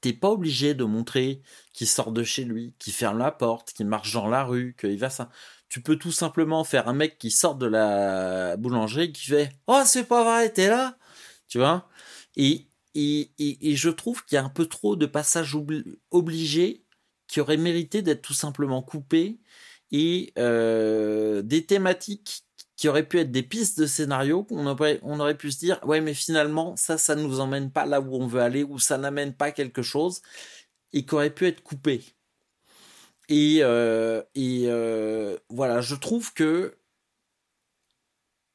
t'es 0.00 0.14
pas 0.14 0.30
obligé 0.30 0.74
de 0.74 0.84
montrer 0.84 1.42
qu'il 1.72 1.86
sort 1.86 2.12
de 2.12 2.22
chez 2.22 2.44
lui, 2.44 2.74
qu'il 2.78 2.94
ferme 2.94 3.18
la 3.18 3.30
porte, 3.30 3.72
qu'il 3.72 3.86
marche 3.86 4.12
dans 4.12 4.28
la 4.28 4.44
rue, 4.44 4.74
qu'il 4.78 4.98
va 4.98 5.10
ça. 5.10 5.30
Tu 5.68 5.82
peux 5.82 5.96
tout 5.96 6.12
simplement 6.12 6.64
faire 6.64 6.88
un 6.88 6.94
mec 6.94 7.18
qui 7.18 7.30
sort 7.30 7.56
de 7.56 7.66
la 7.66 8.56
boulangerie 8.56 9.12
qui 9.12 9.26
fait 9.26 9.50
Oh, 9.66 9.82
c'est 9.84 10.04
pas 10.04 10.24
vrai, 10.24 10.50
t'es 10.50 10.68
là 10.68 10.96
Tu 11.48 11.58
vois? 11.58 11.88
Et, 12.36 12.68
et, 12.94 13.30
et, 13.38 13.76
je 13.76 13.90
trouve 13.90 14.24
qu'il 14.24 14.36
y 14.36 14.38
a 14.38 14.44
un 14.44 14.48
peu 14.48 14.66
trop 14.66 14.96
de 14.96 15.06
passages 15.06 15.56
obligés 16.10 16.84
qui 17.26 17.40
auraient 17.40 17.56
mérité 17.56 18.02
d'être 18.02 18.22
tout 18.22 18.34
simplement 18.34 18.82
coupés 18.82 19.38
et 19.92 20.32
euh, 20.38 21.42
des 21.42 21.64
thématiques 21.66 22.44
qui 22.76 22.88
auraient 22.88 23.08
pu 23.08 23.20
être 23.20 23.30
des 23.30 23.42
pistes 23.42 23.80
de 23.80 23.86
scénario 23.86 24.44
qu'on 24.44 24.66
aurait, 24.66 25.00
on 25.02 25.18
aurait 25.20 25.36
pu 25.36 25.50
se 25.50 25.58
dire 25.58 25.80
ouais 25.84 26.00
mais 26.00 26.14
finalement 26.14 26.76
ça 26.76 26.98
ça 26.98 27.14
nous 27.14 27.40
emmène 27.40 27.70
pas 27.70 27.86
là 27.86 28.00
où 28.00 28.14
on 28.16 28.26
veut 28.26 28.40
aller 28.40 28.64
ou 28.64 28.78
ça 28.78 28.98
n'amène 28.98 29.34
pas 29.34 29.52
quelque 29.52 29.82
chose 29.82 30.20
et 30.92 31.04
qui 31.06 31.14
aurait 31.14 31.34
pu 31.34 31.46
être 31.46 31.62
coupé. 31.62 32.02
Et, 33.28 33.58
euh, 33.62 34.22
et 34.34 34.64
euh, 34.66 35.36
voilà 35.48 35.80
je 35.80 35.94
trouve 35.96 36.32
que 36.32 36.76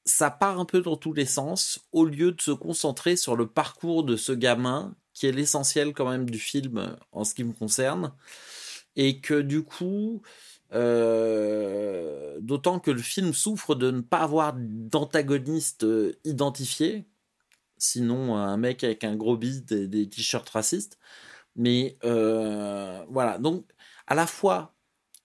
ça 0.05 0.31
part 0.31 0.59
un 0.59 0.65
peu 0.65 0.81
dans 0.81 0.95
tous 0.97 1.13
les 1.13 1.25
sens 1.25 1.79
au 1.91 2.05
lieu 2.05 2.31
de 2.31 2.41
se 2.41 2.51
concentrer 2.51 3.15
sur 3.15 3.35
le 3.35 3.47
parcours 3.47 4.03
de 4.03 4.15
ce 4.15 4.31
gamin 4.31 4.95
qui 5.13 5.27
est 5.27 5.31
l'essentiel 5.31 5.93
quand 5.93 6.09
même 6.09 6.29
du 6.29 6.39
film 6.39 6.97
en 7.11 7.23
ce 7.23 7.33
qui 7.35 7.43
me 7.43 7.53
concerne 7.53 8.13
et 8.95 9.21
que 9.21 9.41
du 9.41 9.63
coup 9.63 10.21
euh, 10.73 12.37
d'autant 12.41 12.79
que 12.79 12.91
le 12.91 13.01
film 13.01 13.33
souffre 13.33 13.75
de 13.75 13.91
ne 13.91 14.01
pas 14.01 14.19
avoir 14.19 14.53
d'antagoniste 14.57 15.83
euh, 15.83 16.17
identifié 16.23 17.05
sinon 17.77 18.37
un 18.37 18.55
mec 18.57 18.83
avec 18.83 19.03
un 19.03 19.15
gros 19.15 19.35
bide 19.35 19.71
et 19.71 19.87
des 19.87 20.07
t-shirts 20.07 20.47
racistes 20.49 20.97
mais 21.57 21.97
euh, 22.05 23.03
voilà 23.09 23.37
donc 23.37 23.65
à 24.07 24.15
la 24.15 24.27
fois 24.27 24.73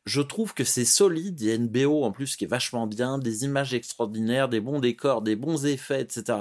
je 0.04 0.20
trouve 0.20 0.54
que 0.54 0.62
c'est 0.62 0.84
solide. 0.84 1.40
Il 1.40 1.48
y 1.48 1.50
a 1.50 1.54
une 1.56 1.86
en 2.04 2.12
plus 2.12 2.36
qui 2.36 2.44
est 2.44 2.46
vachement 2.46 2.86
bien, 2.86 3.18
des 3.18 3.42
images 3.42 3.74
extraordinaires, 3.74 4.48
des 4.48 4.60
bons 4.60 4.78
décors, 4.78 5.20
des 5.20 5.34
bons 5.34 5.66
effets, 5.66 6.00
etc. 6.00 6.38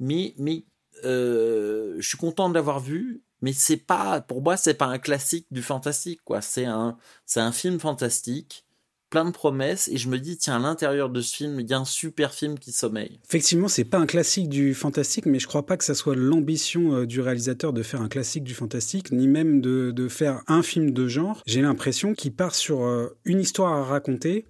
Mais, 0.00 0.34
mais 0.38 0.64
je 1.04 2.00
suis 2.00 2.18
content 2.18 2.48
de 2.48 2.54
l'avoir 2.54 2.80
vu. 2.80 3.22
Mais 3.42 3.52
c'est 3.52 3.76
pas, 3.76 4.20
pour 4.20 4.42
moi, 4.42 4.56
c'est 4.56 4.74
pas 4.74 4.86
un 4.86 4.98
classique 4.98 5.46
du 5.50 5.62
fantastique, 5.62 6.20
quoi. 6.24 6.40
C'est 6.40 6.66
un, 6.66 6.96
c'est 7.26 7.40
un 7.40 7.52
film 7.52 7.80
fantastique 7.80 8.64
plein 9.10 9.24
de 9.24 9.32
promesses 9.32 9.88
et 9.88 9.96
je 9.96 10.08
me 10.08 10.18
dis 10.18 10.38
tiens 10.38 10.56
à 10.56 10.58
l'intérieur 10.60 11.10
de 11.10 11.20
ce 11.20 11.34
film 11.34 11.58
il 11.58 11.68
y 11.68 11.74
a 11.74 11.78
un 11.78 11.84
super 11.84 12.32
film 12.32 12.58
qui 12.58 12.72
sommeille. 12.72 13.18
Effectivement, 13.28 13.68
c'est 13.68 13.84
pas 13.84 13.98
un 13.98 14.06
classique 14.06 14.48
du 14.48 14.72
fantastique, 14.72 15.26
mais 15.26 15.40
je 15.40 15.48
crois 15.48 15.66
pas 15.66 15.76
que 15.76 15.84
ça 15.84 15.94
soit 15.94 16.14
l'ambition 16.14 16.94
euh, 16.94 17.06
du 17.06 17.20
réalisateur 17.20 17.72
de 17.72 17.82
faire 17.82 18.00
un 18.00 18.08
classique 18.08 18.44
du 18.44 18.54
fantastique, 18.54 19.10
ni 19.10 19.26
même 19.26 19.60
de, 19.60 19.90
de 19.90 20.08
faire 20.08 20.42
un 20.46 20.62
film 20.62 20.92
de 20.92 21.08
genre. 21.08 21.42
J'ai 21.44 21.60
l'impression 21.60 22.14
qu'il 22.14 22.32
part 22.32 22.54
sur 22.54 22.84
euh, 22.84 23.08
une 23.24 23.40
histoire 23.40 23.72
à 23.72 23.84
raconter 23.84 24.46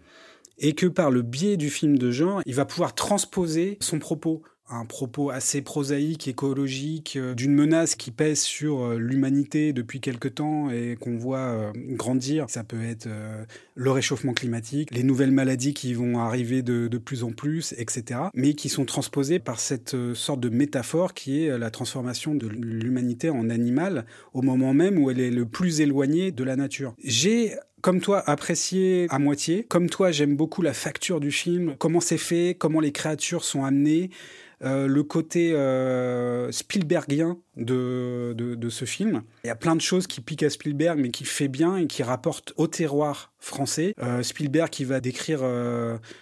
et 0.58 0.74
que 0.74 0.86
par 0.86 1.10
le 1.10 1.22
biais 1.22 1.56
du 1.56 1.70
film 1.70 1.96
de 1.96 2.10
genre, 2.10 2.42
il 2.44 2.54
va 2.54 2.66
pouvoir 2.66 2.94
transposer 2.94 3.78
son 3.80 3.98
propos 3.98 4.42
un 4.70 4.84
propos 4.84 5.30
assez 5.30 5.62
prosaïque, 5.62 6.28
écologique, 6.28 7.16
euh, 7.16 7.34
d'une 7.34 7.54
menace 7.54 7.94
qui 7.94 8.10
pèse 8.10 8.40
sur 8.40 8.84
euh, 8.84 8.98
l'humanité 8.98 9.72
depuis 9.72 10.00
quelque 10.00 10.28
temps 10.28 10.70
et 10.70 10.96
qu'on 10.98 11.16
voit 11.16 11.38
euh, 11.38 11.72
grandir. 11.74 12.46
Ça 12.48 12.64
peut 12.64 12.82
être 12.82 13.08
le 13.74 13.90
réchauffement 13.90 14.32
climatique, 14.32 14.90
les 14.92 15.02
nouvelles 15.02 15.32
maladies 15.32 15.74
qui 15.74 15.94
vont 15.94 16.18
arriver 16.18 16.62
de, 16.62 16.88
de, 16.88 16.98
plus 16.98 17.24
en 17.24 17.32
plus, 17.32 17.74
etc. 17.78 18.20
Mais 18.34 18.54
qui 18.54 18.68
sont 18.68 18.84
transposées 18.84 19.38
par 19.38 19.60
cette 19.60 19.96
sorte 20.14 20.40
de 20.40 20.48
métaphore 20.48 21.14
qui 21.14 21.44
est 21.44 21.58
la 21.58 21.70
transformation 21.70 22.34
de 22.34 22.46
l'humanité 22.46 23.30
en 23.30 23.50
animal 23.50 24.04
au 24.34 24.42
moment 24.42 24.74
même 24.74 24.98
où 24.98 25.10
elle 25.10 25.20
est 25.20 25.30
le 25.30 25.46
plus 25.46 25.80
éloignée 25.80 26.30
de 26.30 26.44
la 26.44 26.56
nature. 26.56 26.94
J'ai 27.02 27.54
comme 27.80 28.00
toi, 28.00 28.22
apprécié 28.26 29.06
à 29.10 29.18
moitié. 29.18 29.64
Comme 29.64 29.88
toi, 29.88 30.10
j'aime 30.12 30.36
beaucoup 30.36 30.62
la 30.62 30.74
facture 30.74 31.20
du 31.20 31.30
film, 31.30 31.76
comment 31.78 32.00
c'est 32.00 32.18
fait, 32.18 32.54
comment 32.58 32.80
les 32.80 32.92
créatures 32.92 33.44
sont 33.44 33.64
amenées. 33.64 34.10
Euh, 34.62 34.86
le 34.86 35.02
côté 35.02 35.52
euh, 35.54 36.52
Spielbergien 36.52 37.38
de, 37.56 38.34
de, 38.36 38.68
ce 38.68 38.84
film. 38.84 39.22
Il 39.44 39.48
y 39.48 39.50
a 39.50 39.56
plein 39.56 39.74
de 39.74 39.80
choses 39.80 40.06
qui 40.06 40.20
piquent 40.20 40.44
à 40.44 40.50
Spielberg, 40.50 40.98
mais 40.98 41.10
qui 41.10 41.24
fait 41.24 41.48
bien 41.48 41.76
et 41.76 41.86
qui 41.86 42.02
rapportent 42.02 42.52
au 42.56 42.68
terroir 42.68 43.32
français. 43.38 43.94
Euh, 44.00 44.22
Spielberg 44.22 44.70
qui 44.70 44.84
va 44.84 45.00
décrire 45.00 45.40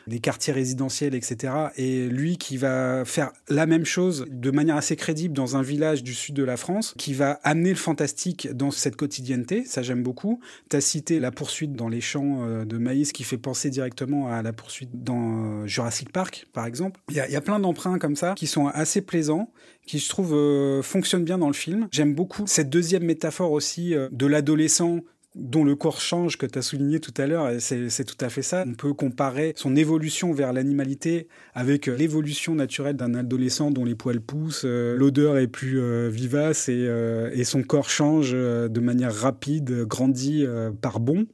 des 0.06 0.20
quartiers 0.20 0.52
résidentiels, 0.52 1.14
etc. 1.14 1.52
Et 1.76 2.08
lui 2.08 2.38
qui 2.38 2.56
va 2.56 3.04
faire 3.04 3.30
la 3.48 3.66
même 3.66 3.84
chose 3.84 4.26
de 4.30 4.50
manière 4.50 4.76
assez 4.76 4.96
crédible 4.96 5.34
dans 5.34 5.56
un 5.56 5.62
village 5.62 6.02
du 6.02 6.14
sud 6.14 6.34
de 6.34 6.44
la 6.44 6.56
France, 6.56 6.94
qui 6.96 7.12
va 7.12 7.32
amener 7.42 7.70
le 7.70 7.76
fantastique 7.76 8.48
dans 8.52 8.70
cette 8.70 8.96
quotidienneté. 8.96 9.64
Ça, 9.64 9.82
j'aime 9.82 10.02
beaucoup. 10.02 10.40
Tu 10.70 10.76
as 10.76 10.80
cité 10.80 11.20
la 11.20 11.30
poursuite 11.30 11.74
dans 11.74 11.88
les 11.88 12.00
champs 12.00 12.64
de 12.64 12.78
maïs 12.78 13.12
qui 13.12 13.24
fait 13.24 13.38
penser 13.38 13.70
directement 13.70 14.28
à 14.28 14.42
la 14.42 14.52
poursuite 14.52 14.90
dans 15.04 15.66
Jurassic 15.66 16.12
Park, 16.12 16.46
par 16.52 16.66
exemple. 16.66 17.00
Il 17.10 17.16
y 17.16 17.36
a 17.36 17.40
plein 17.40 17.60
d'emprunts 17.60 17.98
comme 17.98 18.16
ça 18.16 18.34
qui 18.34 18.46
sont 18.46 18.66
assez 18.68 19.02
plaisants, 19.02 19.52
qui 19.88 19.98
je 19.98 20.08
trouve 20.08 20.34
euh, 20.34 20.82
fonctionnent 20.82 21.24
bien 21.24 21.38
dans 21.38 21.48
le 21.48 21.54
film. 21.54 21.88
J'aime 21.90 22.14
beaucoup 22.14 22.44
cette 22.46 22.70
deuxième 22.70 23.04
métaphore 23.04 23.50
aussi 23.50 23.94
euh, 23.94 24.08
de 24.12 24.26
l'adolescent 24.26 25.00
dont 25.34 25.62
le 25.62 25.76
corps 25.76 26.00
change, 26.00 26.36
que 26.36 26.46
tu 26.46 26.58
as 26.58 26.62
souligné 26.62 27.00
tout 27.00 27.14
à 27.16 27.26
l'heure, 27.26 27.52
c'est 27.60 28.04
tout 28.04 28.16
à 28.24 28.28
fait 28.28 28.42
ça. 28.42 28.64
On 28.66 28.74
peut 28.74 28.92
comparer 28.92 29.52
son 29.56 29.76
évolution 29.76 30.32
vers 30.32 30.52
l'animalité 30.52 31.28
avec 31.54 31.88
euh, 31.88 31.94
l'évolution 31.96 32.54
naturelle 32.54 32.96
d'un 32.96 33.14
adolescent 33.14 33.70
dont 33.70 33.84
les 33.84 33.94
poils 33.94 34.20
poussent, 34.20 34.64
l'odeur 34.64 35.38
est 35.38 35.46
plus 35.46 35.80
vivace 36.08 36.68
et, 36.68 36.88
et, 37.32 37.44
son 37.44 37.62
corps 37.62 37.88
change 37.88 38.32
de 38.32 38.80
manière 38.80 39.14
rapide, 39.14 39.84
grandit 39.84 40.44
par 40.80 40.98
bond. 40.98 41.26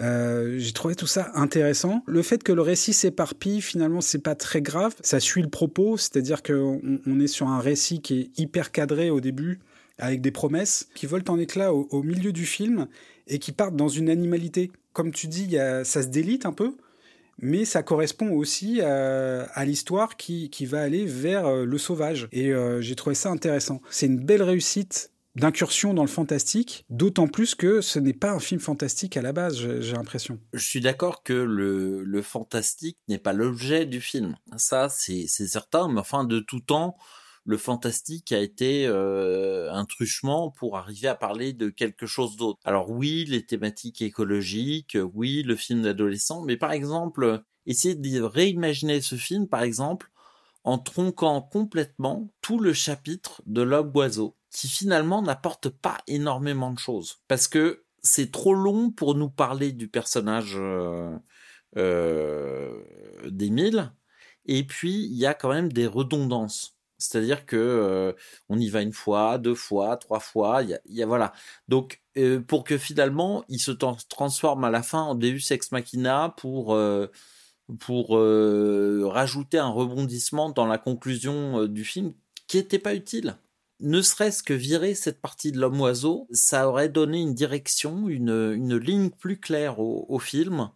Euh, 0.00 0.56
j'ai 0.58 0.72
trouvé 0.72 0.94
tout 0.94 1.06
ça 1.06 1.30
intéressant. 1.34 2.02
Le 2.06 2.22
fait 2.22 2.42
que 2.42 2.52
le 2.52 2.62
récit 2.62 2.92
s'éparpille, 2.92 3.60
finalement, 3.60 4.00
c'est 4.00 4.22
pas 4.22 4.34
très 4.34 4.62
grave. 4.62 4.94
Ça 5.00 5.20
suit 5.20 5.42
le 5.42 5.48
propos, 5.48 5.96
c'est-à-dire 5.96 6.42
qu'on 6.42 6.80
on 7.06 7.20
est 7.20 7.26
sur 7.26 7.48
un 7.48 7.60
récit 7.60 8.00
qui 8.00 8.20
est 8.20 8.38
hyper 8.38 8.70
cadré 8.70 9.10
au 9.10 9.20
début, 9.20 9.58
avec 9.98 10.20
des 10.20 10.30
promesses 10.30 10.88
qui 10.94 11.06
volent 11.06 11.24
en 11.28 11.38
éclats 11.38 11.72
au, 11.72 12.02
milieu 12.02 12.32
du 12.32 12.46
film 12.46 12.86
et 13.26 13.38
qui 13.38 13.52
partent 13.52 13.76
dans 13.76 13.88
une 13.88 14.08
animalité. 14.08 14.70
Comme 14.92 15.10
tu 15.10 15.26
dis, 15.26 15.56
ça 15.84 16.02
se 16.02 16.08
délite 16.08 16.46
un 16.46 16.52
peu, 16.52 16.74
mais 17.40 17.64
ça 17.64 17.82
correspond 17.82 18.32
aussi 18.32 18.80
à, 18.80 19.44
à 19.44 19.64
l'histoire 19.64 20.16
qui, 20.16 20.50
qui, 20.50 20.66
va 20.66 20.80
aller 20.80 21.04
vers 21.04 21.46
euh, 21.46 21.64
le 21.64 21.78
sauvage. 21.78 22.28
Et 22.32 22.52
euh, 22.52 22.80
j'ai 22.80 22.96
trouvé 22.96 23.14
ça 23.14 23.30
intéressant. 23.30 23.80
C'est 23.90 24.06
une 24.06 24.18
belle 24.18 24.42
réussite 24.42 25.12
d'incursion 25.34 25.94
dans 25.94 26.02
le 26.02 26.08
fantastique, 26.08 26.84
d'autant 26.90 27.28
plus 27.28 27.54
que 27.54 27.80
ce 27.80 27.98
n'est 27.98 28.12
pas 28.12 28.32
un 28.32 28.40
film 28.40 28.60
fantastique 28.60 29.16
à 29.16 29.22
la 29.22 29.32
base, 29.32 29.56
j'ai 29.80 29.92
l'impression. 29.92 30.40
Je 30.52 30.64
suis 30.64 30.80
d'accord 30.80 31.22
que 31.22 31.32
le, 31.32 32.22
fantastique 32.22 32.98
n'est 33.08 33.18
pas 33.18 33.32
l'objet 33.32 33.86
du 33.86 34.00
film. 34.00 34.36
Ça, 34.56 34.88
c'est 34.88 35.26
certain, 35.28 35.88
mais 35.88 36.00
enfin, 36.00 36.24
de 36.24 36.40
tout 36.40 36.60
temps, 36.60 36.96
le 37.44 37.56
fantastique 37.56 38.32
a 38.32 38.40
été 38.40 38.86
euh, 38.86 39.72
un 39.72 39.86
truchement 39.86 40.50
pour 40.50 40.76
arriver 40.76 41.08
à 41.08 41.14
parler 41.14 41.54
de 41.54 41.70
quelque 41.70 42.04
chose 42.04 42.36
d'autre. 42.36 42.58
Alors 42.64 42.90
oui, 42.90 43.24
les 43.26 43.46
thématiques 43.46 44.02
écologiques, 44.02 44.98
oui, 45.14 45.42
le 45.44 45.56
film 45.56 45.82
d'adolescent, 45.82 46.42
mais 46.42 46.58
par 46.58 46.72
exemple, 46.72 47.42
essayer 47.64 47.94
de 47.94 48.20
réimaginer 48.20 49.00
ce 49.00 49.14
film, 49.14 49.48
par 49.48 49.62
exemple, 49.62 50.10
en 50.64 50.78
tronquant 50.78 51.40
complètement 51.40 52.28
tout 52.42 52.58
le 52.58 52.74
chapitre 52.74 53.40
de 53.46 53.62
l'homme-oiseau 53.62 54.36
qui 54.50 54.68
finalement 54.68 55.22
n'apporte 55.22 55.68
pas 55.68 55.98
énormément 56.06 56.72
de 56.72 56.78
choses. 56.78 57.18
Parce 57.28 57.48
que 57.48 57.84
c'est 58.02 58.30
trop 58.30 58.54
long 58.54 58.90
pour 58.90 59.14
nous 59.14 59.28
parler 59.30 59.72
du 59.72 59.88
personnage 59.88 60.54
euh, 60.56 61.16
euh, 61.76 62.82
d'Émile. 63.30 63.92
Et 64.46 64.64
puis, 64.66 65.04
il 65.04 65.16
y 65.16 65.26
a 65.26 65.34
quand 65.34 65.50
même 65.50 65.72
des 65.72 65.86
redondances. 65.86 66.76
C'est-à-dire 66.96 67.46
que 67.46 67.56
euh, 67.56 68.12
on 68.48 68.58
y 68.58 68.68
va 68.68 68.82
une 68.82 68.92
fois, 68.92 69.38
deux 69.38 69.54
fois, 69.54 69.96
trois 69.96 70.20
fois. 70.20 70.62
Il 70.62 70.78
y 70.86 71.02
a, 71.02 71.06
voilà. 71.06 71.32
Donc 71.68 72.02
euh, 72.16 72.40
pour 72.40 72.64
que 72.64 72.76
finalement 72.78 73.44
il 73.48 73.60
se 73.60 73.70
transforme 73.70 74.64
à 74.64 74.70
la 74.70 74.82
fin 74.82 75.02
en 75.02 75.14
Deus 75.14 75.52
ex 75.52 75.70
machina 75.70 76.34
pour 76.36 76.76
pour 77.78 78.18
rajouter 79.12 79.58
un 79.58 79.68
rebondissement 79.68 80.50
dans 80.50 80.66
la 80.66 80.78
conclusion 80.78 81.66
du 81.66 81.84
film 81.84 82.14
qui 82.48 82.56
n'était 82.56 82.80
pas 82.80 82.94
utile 82.94 83.36
ne 83.80 84.02
serait-ce 84.02 84.42
que 84.42 84.54
virer 84.54 84.94
cette 84.94 85.20
partie 85.20 85.52
de 85.52 85.60
l'homme 85.60 85.80
oiseau, 85.80 86.26
ça 86.32 86.68
aurait 86.68 86.88
donné 86.88 87.20
une 87.20 87.34
direction, 87.34 88.08
une, 88.08 88.52
une 88.54 88.76
ligne 88.76 89.10
plus 89.10 89.38
claire 89.38 89.78
au, 89.78 90.18
film. 90.18 90.70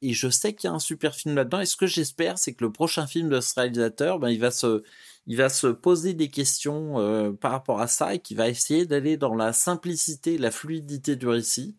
Et 0.00 0.14
je 0.14 0.28
sais 0.28 0.54
qu'il 0.54 0.68
y 0.68 0.70
a 0.70 0.74
un 0.74 0.78
super 0.78 1.14
film 1.14 1.34
là-dedans. 1.34 1.60
Et 1.60 1.66
ce 1.66 1.76
que 1.76 1.86
j'espère, 1.86 2.38
c'est 2.38 2.54
que 2.54 2.64
le 2.64 2.72
prochain 2.72 3.06
film 3.06 3.28
de 3.28 3.40
ce 3.40 3.54
réalisateur, 3.54 4.18
ben, 4.18 4.30
il 4.30 4.40
va 4.40 4.50
se, 4.50 4.82
il 5.26 5.36
va 5.36 5.48
se 5.48 5.66
poser 5.66 6.14
des 6.14 6.28
questions 6.28 6.98
euh, 7.00 7.32
par 7.32 7.50
rapport 7.50 7.80
à 7.80 7.86
ça 7.86 8.14
et 8.14 8.20
qu'il 8.20 8.36
va 8.36 8.48
essayer 8.48 8.86
d'aller 8.86 9.16
dans 9.16 9.34
la 9.34 9.52
simplicité, 9.52 10.38
la 10.38 10.50
fluidité 10.50 11.16
du 11.16 11.26
récit 11.26 11.76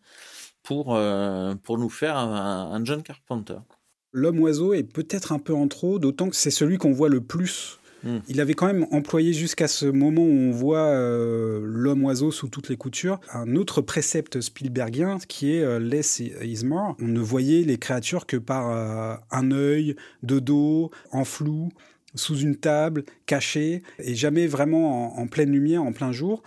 pour, 0.62 0.96
euh, 0.96 1.56
pour 1.56 1.78
nous 1.78 1.90
faire 1.90 2.18
un, 2.18 2.72
un 2.74 2.86
John 2.86 3.02
Carpenter. 3.02 3.58
L'homme 4.12 4.40
oiseau 4.40 4.74
est 4.74 4.84
peut-être 4.84 5.32
un 5.32 5.40
peu 5.40 5.54
en 5.54 5.68
trop, 5.68 5.98
d'autant 5.98 6.30
que 6.30 6.36
c'est 6.36 6.52
celui 6.52 6.78
qu'on 6.78 6.92
voit 6.92 7.10
le 7.10 7.22
plus 7.22 7.79
Il 8.28 8.42
avait 8.42 8.54
quand 8.54 8.68
même 8.68 8.86
employé 8.92 9.34
jusqu'à 9.34 9.68
ce 9.68 9.86
moment 9.86 10.22
où 10.22 10.32
on 10.32 10.52
voit 10.52 10.88
euh, 10.88 11.62
l'homme 11.64 12.04
oiseau 12.04 12.32
sous 12.32 12.48
toutes 12.48 12.70
les 12.70 12.78
coutures 12.78 13.20
un 13.34 13.56
autre 13.56 13.82
précepte 13.82 14.42
Spielbergien 14.42 15.18
qui 15.28 15.54
est 15.54 15.64
euh, 15.64 15.80
less 15.80 16.20
is 16.20 16.66
more. 16.66 16.96
On 17.02 17.08
ne 17.08 17.20
voyait 17.20 17.64
les 17.64 17.78
créatures 17.78 18.26
que 18.26 18.38
par 18.38 18.70
euh, 18.72 19.16
un 19.32 19.52
œil, 19.52 19.96
de 20.24 20.40
dos, 20.40 20.92
en 21.12 21.24
flou, 21.24 21.70
sous 22.16 22.38
une 22.38 22.56
table, 22.56 23.04
caché, 23.26 23.84
et 24.00 24.16
jamais 24.16 24.48
vraiment 24.48 25.20
en, 25.20 25.28
pleine 25.28 25.52
lumière, 25.52 25.84
en 25.84 25.92
plein 25.92 26.12
jour. 26.12 26.42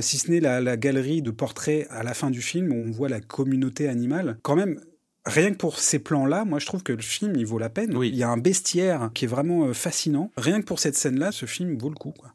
si 0.00 0.18
ce 0.18 0.30
n'est 0.30 0.40
la, 0.40 0.60
la, 0.60 0.76
galerie 0.76 1.22
de 1.22 1.30
portraits 1.30 1.86
à 1.90 2.02
la 2.02 2.12
fin 2.12 2.30
du 2.30 2.42
film 2.42 2.70
où 2.72 2.84
on 2.86 2.90
voit 2.90 3.08
la 3.08 3.20
communauté 3.20 3.88
animale. 3.88 4.38
Quand 4.42 4.56
même, 4.56 4.80
Rien 5.26 5.50
que 5.50 5.56
pour 5.56 5.80
ces 5.80 5.98
plans-là, 5.98 6.44
moi 6.44 6.60
je 6.60 6.66
trouve 6.66 6.84
que 6.84 6.92
le 6.92 7.02
film 7.02 7.34
il 7.34 7.44
vaut 7.44 7.58
la 7.58 7.68
peine. 7.68 7.96
Oui. 7.96 8.10
Il 8.10 8.16
y 8.16 8.22
a 8.22 8.28
un 8.28 8.36
bestiaire 8.36 9.10
qui 9.12 9.24
est 9.24 9.28
vraiment 9.28 9.66
euh, 9.66 9.72
fascinant. 9.72 10.30
Rien 10.36 10.60
que 10.60 10.66
pour 10.66 10.78
cette 10.78 10.94
scène-là, 10.94 11.32
ce 11.32 11.46
film 11.46 11.76
vaut 11.76 11.88
le 11.88 11.96
coup. 11.96 12.12
Quoi. 12.12 12.32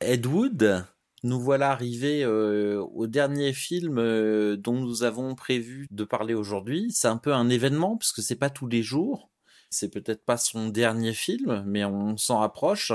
Ed 0.00 0.24
Wood 0.26 0.86
nous 1.24 1.40
voilà 1.40 1.70
arrivés 1.70 2.22
euh, 2.22 2.80
au 2.94 3.06
dernier 3.06 3.52
film 3.52 3.98
euh, 3.98 4.56
dont 4.56 4.80
nous 4.80 5.02
avons 5.02 5.34
prévu 5.34 5.86
de 5.90 6.04
parler 6.04 6.32
aujourd'hui. 6.32 6.90
C'est 6.92 7.08
un 7.08 7.16
peu 7.18 7.34
un 7.34 7.50
événement 7.50 7.98
parce 7.98 8.12
que 8.12 8.22
c'est 8.22 8.36
pas 8.36 8.50
tous 8.50 8.68
les 8.68 8.82
jours. 8.82 9.30
C'est 9.68 9.90
peut-être 9.90 10.24
pas 10.24 10.38
son 10.38 10.68
dernier 10.68 11.12
film, 11.12 11.62
mais 11.66 11.84
on 11.84 12.16
s'en 12.16 12.38
rapproche. 12.38 12.92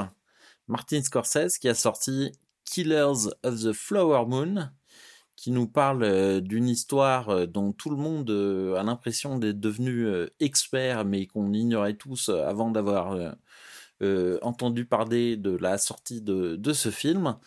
Martin 0.68 1.04
Scorsese 1.04 1.60
qui 1.60 1.70
a 1.70 1.76
sorti 1.76 2.32
Killers 2.66 3.30
of 3.44 3.62
the 3.62 3.74
Flower 3.74 4.26
Moon, 4.26 4.72
qui 5.36 5.52
nous 5.52 5.68
parle 5.68 6.04
euh, 6.04 6.42
d'une 6.42 6.68
histoire 6.70 7.30
euh, 7.30 7.46
dont 7.46 7.72
tout 7.72 7.90
le 7.90 7.98
monde 7.98 8.30
euh, 8.30 8.76
a 8.76 8.84
l'impression 8.84 9.38
d'être 9.38 9.60
devenu 9.60 10.08
expert, 10.40 11.06
mais 11.06 11.28
qu'on 11.28 11.54
ignorait 11.54 11.96
tous 11.96 12.30
avant 12.30 12.72
d'avoir 12.72 13.36
entendu 14.42 14.86
parler 14.86 15.38
de 15.38 15.56
la 15.56 15.78
sortie 15.78 16.22
de, 16.22 16.56
de 16.58 16.74
ce 16.74 16.90
film. 16.90 17.38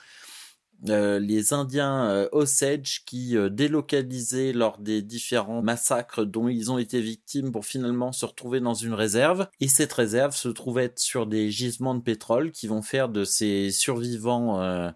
les 0.82 1.52
Indiens 1.52 2.28
Osage 2.32 3.04
qui 3.04 3.36
délocalisaient 3.50 4.52
lors 4.52 4.78
des 4.78 5.02
différents 5.02 5.62
massacres 5.62 6.24
dont 6.24 6.48
ils 6.48 6.70
ont 6.70 6.78
été 6.78 7.00
victimes 7.00 7.52
pour 7.52 7.66
finalement 7.66 8.12
se 8.12 8.24
retrouver 8.24 8.60
dans 8.60 8.74
une 8.74 8.94
réserve. 8.94 9.48
Et 9.60 9.68
cette 9.68 9.92
réserve 9.92 10.34
se 10.34 10.48
trouvait 10.48 10.92
sur 10.96 11.26
des 11.26 11.50
gisements 11.50 11.94
de 11.94 12.02
pétrole 12.02 12.52
qui 12.52 12.66
vont 12.66 12.82
faire 12.82 13.08
de 13.10 13.24
ces 13.24 13.70
survivants 13.70 14.92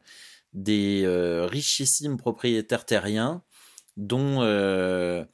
des 0.52 1.02
euh, 1.04 1.46
richissimes 1.46 2.16
propriétaires 2.16 2.84
terriens, 2.84 3.42
dont 3.96 4.42
euh, 4.42 5.24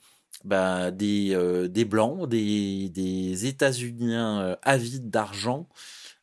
bah, 0.45 0.91
des, 0.91 1.35
euh, 1.35 1.69
des 1.69 1.85
blancs, 1.85 2.29
des, 2.29 2.89
des 2.91 3.47
États-Uniens 3.47 4.57
avides 4.63 5.11
d'argent 5.11 5.69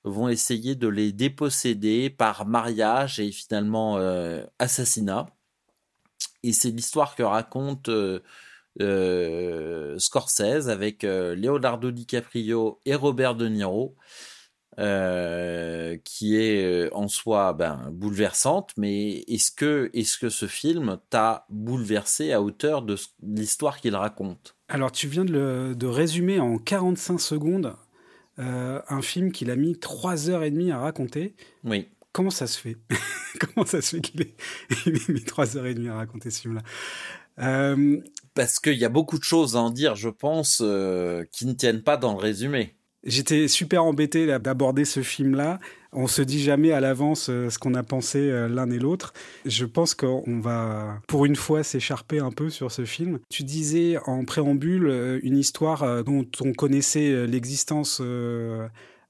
vont 0.04 0.28
essayer 0.28 0.76
de 0.76 0.88
les 0.88 1.14
déposséder 1.14 2.10
par 2.10 2.46
mariage 2.46 3.20
et 3.20 3.32
finalement 3.32 3.98
assassinat. 4.60 5.28
Et 6.44 6.52
c'est 6.52 6.72
l'histoire 6.72 7.16
que 7.16 7.24
raconte 7.24 7.90
Scorsese 9.98 10.68
avec 10.68 11.04
Leonardo 11.04 11.92
DiCaprio 11.92 12.82
et 12.86 12.96
Robert 12.96 13.36
De 13.36 13.48
Niro 13.48 13.96
euh, 14.80 15.98
qui 16.04 16.36
est 16.36 16.64
euh, 16.66 16.90
en 16.94 17.08
soi 17.08 17.54
ben, 17.54 17.90
bouleversante, 17.92 18.72
mais 18.76 19.20
est-ce 19.28 19.52
que, 19.52 19.92
est 19.94 20.20
que 20.20 20.30
ce 20.30 20.48
film 20.48 20.98
t'a 21.12 21.46
bouleversé 21.50 22.32
à 22.32 22.42
hauteur 22.42 22.82
de 22.82 22.96
l'histoire 23.22 23.80
qu'il 23.80 23.96
raconte? 23.96 24.56
Alors 24.70 24.92
tu 24.92 25.08
viens 25.08 25.26
de, 25.26 25.76
de, 25.78 25.86
résumer 25.86 26.40
en 26.40 26.58
45 26.58 27.22
secondes 27.22 27.76
euh, 28.40 28.82
un 28.90 29.04
film 29.04 29.32
qu'il 29.32 29.52
a 29.52 29.56
mis 29.56 29.78
3 29.78 30.32
heures 30.32 30.44
et 30.44 30.50
demie 30.50 30.72
à 30.72 30.80
raconter. 30.80 31.36
Oui. 31.64 31.90
Comment 32.12 32.32
ça 32.32 32.48
se 32.48 32.60
fait? 32.60 32.78
Comment 33.40 33.68
ça 33.68 33.80
se 33.80 33.98
fait 33.98 34.02
qu'il 34.02 34.22
ait, 34.22 34.36
mis 35.10 35.24
3 35.24 35.56
heures 35.56 35.68
et 35.68 35.76
demie 35.76 35.90
à 35.90 35.96
raconter 35.96 36.32
ce 36.32 36.42
film-là? 36.42 36.64
Parce 38.34 38.60
qu'il 38.60 38.80
y 38.80 38.86
a 38.86 38.90
beaucoup 38.90 39.20
de 39.20 39.24
choses 39.24 39.56
à 39.56 39.60
en 39.60 39.70
dire, 39.70 39.96
je 39.96 40.10
pense, 40.10 40.64
qui 41.32 41.46
ne 41.46 41.54
tiennent 41.54 41.84
pas 41.84 41.98
dans 41.98 42.14
le 42.14 42.20
résumé. 42.20 42.76
J'étais 43.06 43.50
super 43.50 43.84
embêté 43.84 44.28
d'aborder 44.40 44.86
ce 44.86 45.02
film-là. 45.02 45.60
On 45.92 46.08
se 46.08 46.22
dit 46.22 46.42
jamais 46.42 46.72
à 46.72 46.80
l'avance 46.80 47.28
euh, 47.30 47.50
ce 47.50 47.60
qu'on 47.60 47.76
a 47.76 47.84
pensé 47.84 48.18
euh, 48.18 48.48
l'un 48.48 48.70
et 48.72 48.80
l'autre. 48.80 49.14
Je 49.46 49.66
pense 49.66 49.94
qu'on 49.94 50.40
va, 50.40 51.00
pour 51.08 51.26
une 51.26 51.36
fois, 51.36 51.64
s'écharper 51.64 52.20
un 52.20 52.32
peu 52.32 52.50
sur 52.50 52.72
ce 52.72 52.86
film. 52.86 53.20
Tu 53.30 53.44
disais 53.44 53.98
en 54.06 54.24
préambule 54.26 54.88
euh, 54.88 55.20
une 55.22 55.38
histoire 55.38 56.04
dont 56.04 56.26
on 56.42 56.54
connaissait 56.54 57.28
l'existence 57.28 58.02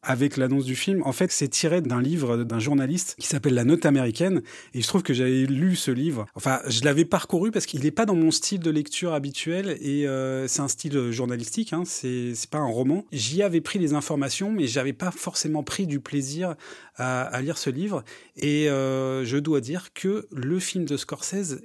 avec 0.03 0.37
l'annonce 0.37 0.65
du 0.65 0.75
film. 0.75 1.01
En 1.05 1.11
fait, 1.11 1.31
c'est 1.31 1.47
tiré 1.47 1.81
d'un 1.81 2.01
livre 2.01 2.43
d'un 2.43 2.59
journaliste 2.59 3.15
qui 3.19 3.27
s'appelle 3.27 3.53
La 3.53 3.63
Note 3.63 3.85
américaine. 3.85 4.41
Et 4.73 4.81
je 4.81 4.87
trouve 4.87 5.03
que 5.03 5.13
j'avais 5.13 5.45
lu 5.45 5.75
ce 5.75 5.91
livre. 5.91 6.25
Enfin, 6.35 6.59
je 6.67 6.83
l'avais 6.83 7.05
parcouru 7.05 7.51
parce 7.51 7.65
qu'il 7.65 7.81
n'est 7.83 7.91
pas 7.91 8.05
dans 8.05 8.15
mon 8.15 8.31
style 8.31 8.59
de 8.59 8.69
lecture 8.69 9.13
habituel 9.13 9.77
et 9.81 10.07
euh, 10.07 10.47
c'est 10.47 10.61
un 10.61 10.67
style 10.67 11.11
journalistique. 11.11 11.73
Hein, 11.73 11.83
c'est 11.85 12.33
pas 12.49 12.59
un 12.59 12.67
roman. 12.67 13.05
J'y 13.11 13.41
avais 13.41 13.61
pris 13.61 13.79
les 13.79 13.93
informations, 13.93 14.51
mais 14.51 14.67
j'avais 14.67 14.93
pas 14.93 15.11
forcément 15.11 15.63
pris 15.63 15.87
du 15.87 15.99
plaisir 15.99 16.55
à, 16.97 17.41
lire 17.41 17.57
ce 17.57 17.69
livre. 17.69 18.03
Et 18.37 18.69
euh, 18.69 19.25
je 19.25 19.37
dois 19.37 19.61
dire 19.61 19.93
que 19.93 20.27
le 20.31 20.59
film 20.59 20.85
de 20.85 20.97
Scorsese 20.97 21.61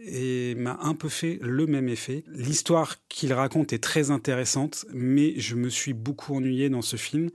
m'a 0.57 0.78
un 0.82 0.95
peu 0.95 1.09
fait 1.09 1.39
le 1.43 1.66
même 1.66 1.89
effet. 1.89 2.24
L'histoire 2.32 2.97
qu'il 3.09 3.32
raconte 3.32 3.72
est 3.72 3.82
très 3.82 4.11
intéressante, 4.11 4.86
mais 4.93 5.34
je 5.39 5.55
me 5.55 5.68
suis 5.68 5.93
beaucoup 5.93 6.34
ennuyé 6.34 6.70
dans 6.70 6.82
ce 6.82 6.97
film 6.97 7.30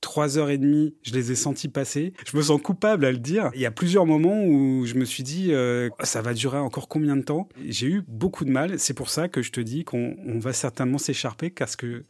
trois 0.00 0.38
heures 0.38 0.50
et 0.50 0.58
demie, 0.58 0.94
je 1.02 1.12
les 1.12 1.32
ai 1.32 1.34
sentis 1.34 1.68
passer. 1.68 2.12
Je 2.26 2.36
me 2.36 2.42
sens 2.42 2.60
coupable 2.60 3.04
à 3.04 3.12
le 3.12 3.18
dire. 3.18 3.50
Il 3.54 3.60
y 3.60 3.66
a 3.66 3.70
plusieurs 3.70 4.06
moments 4.06 4.44
où 4.44 4.86
je 4.86 4.94
me 4.94 5.04
suis 5.04 5.22
dit, 5.22 5.52
euh, 5.52 5.88
ça 6.02 6.22
va 6.22 6.34
durer 6.34 6.58
encore 6.58 6.88
combien 6.88 7.16
de 7.16 7.22
temps? 7.22 7.48
J'ai 7.66 7.88
eu 7.88 8.02
beaucoup 8.06 8.44
de 8.44 8.50
mal. 8.50 8.78
C'est 8.78 8.94
pour 8.94 9.10
ça 9.10 9.28
que 9.28 9.42
je 9.42 9.52
te 9.52 9.60
dis 9.60 9.84
qu'on 9.84 10.16
va 10.38 10.52
certainement 10.52 10.98
s'écharper, 10.98 11.50
parce 11.50 11.76
que 11.76 12.04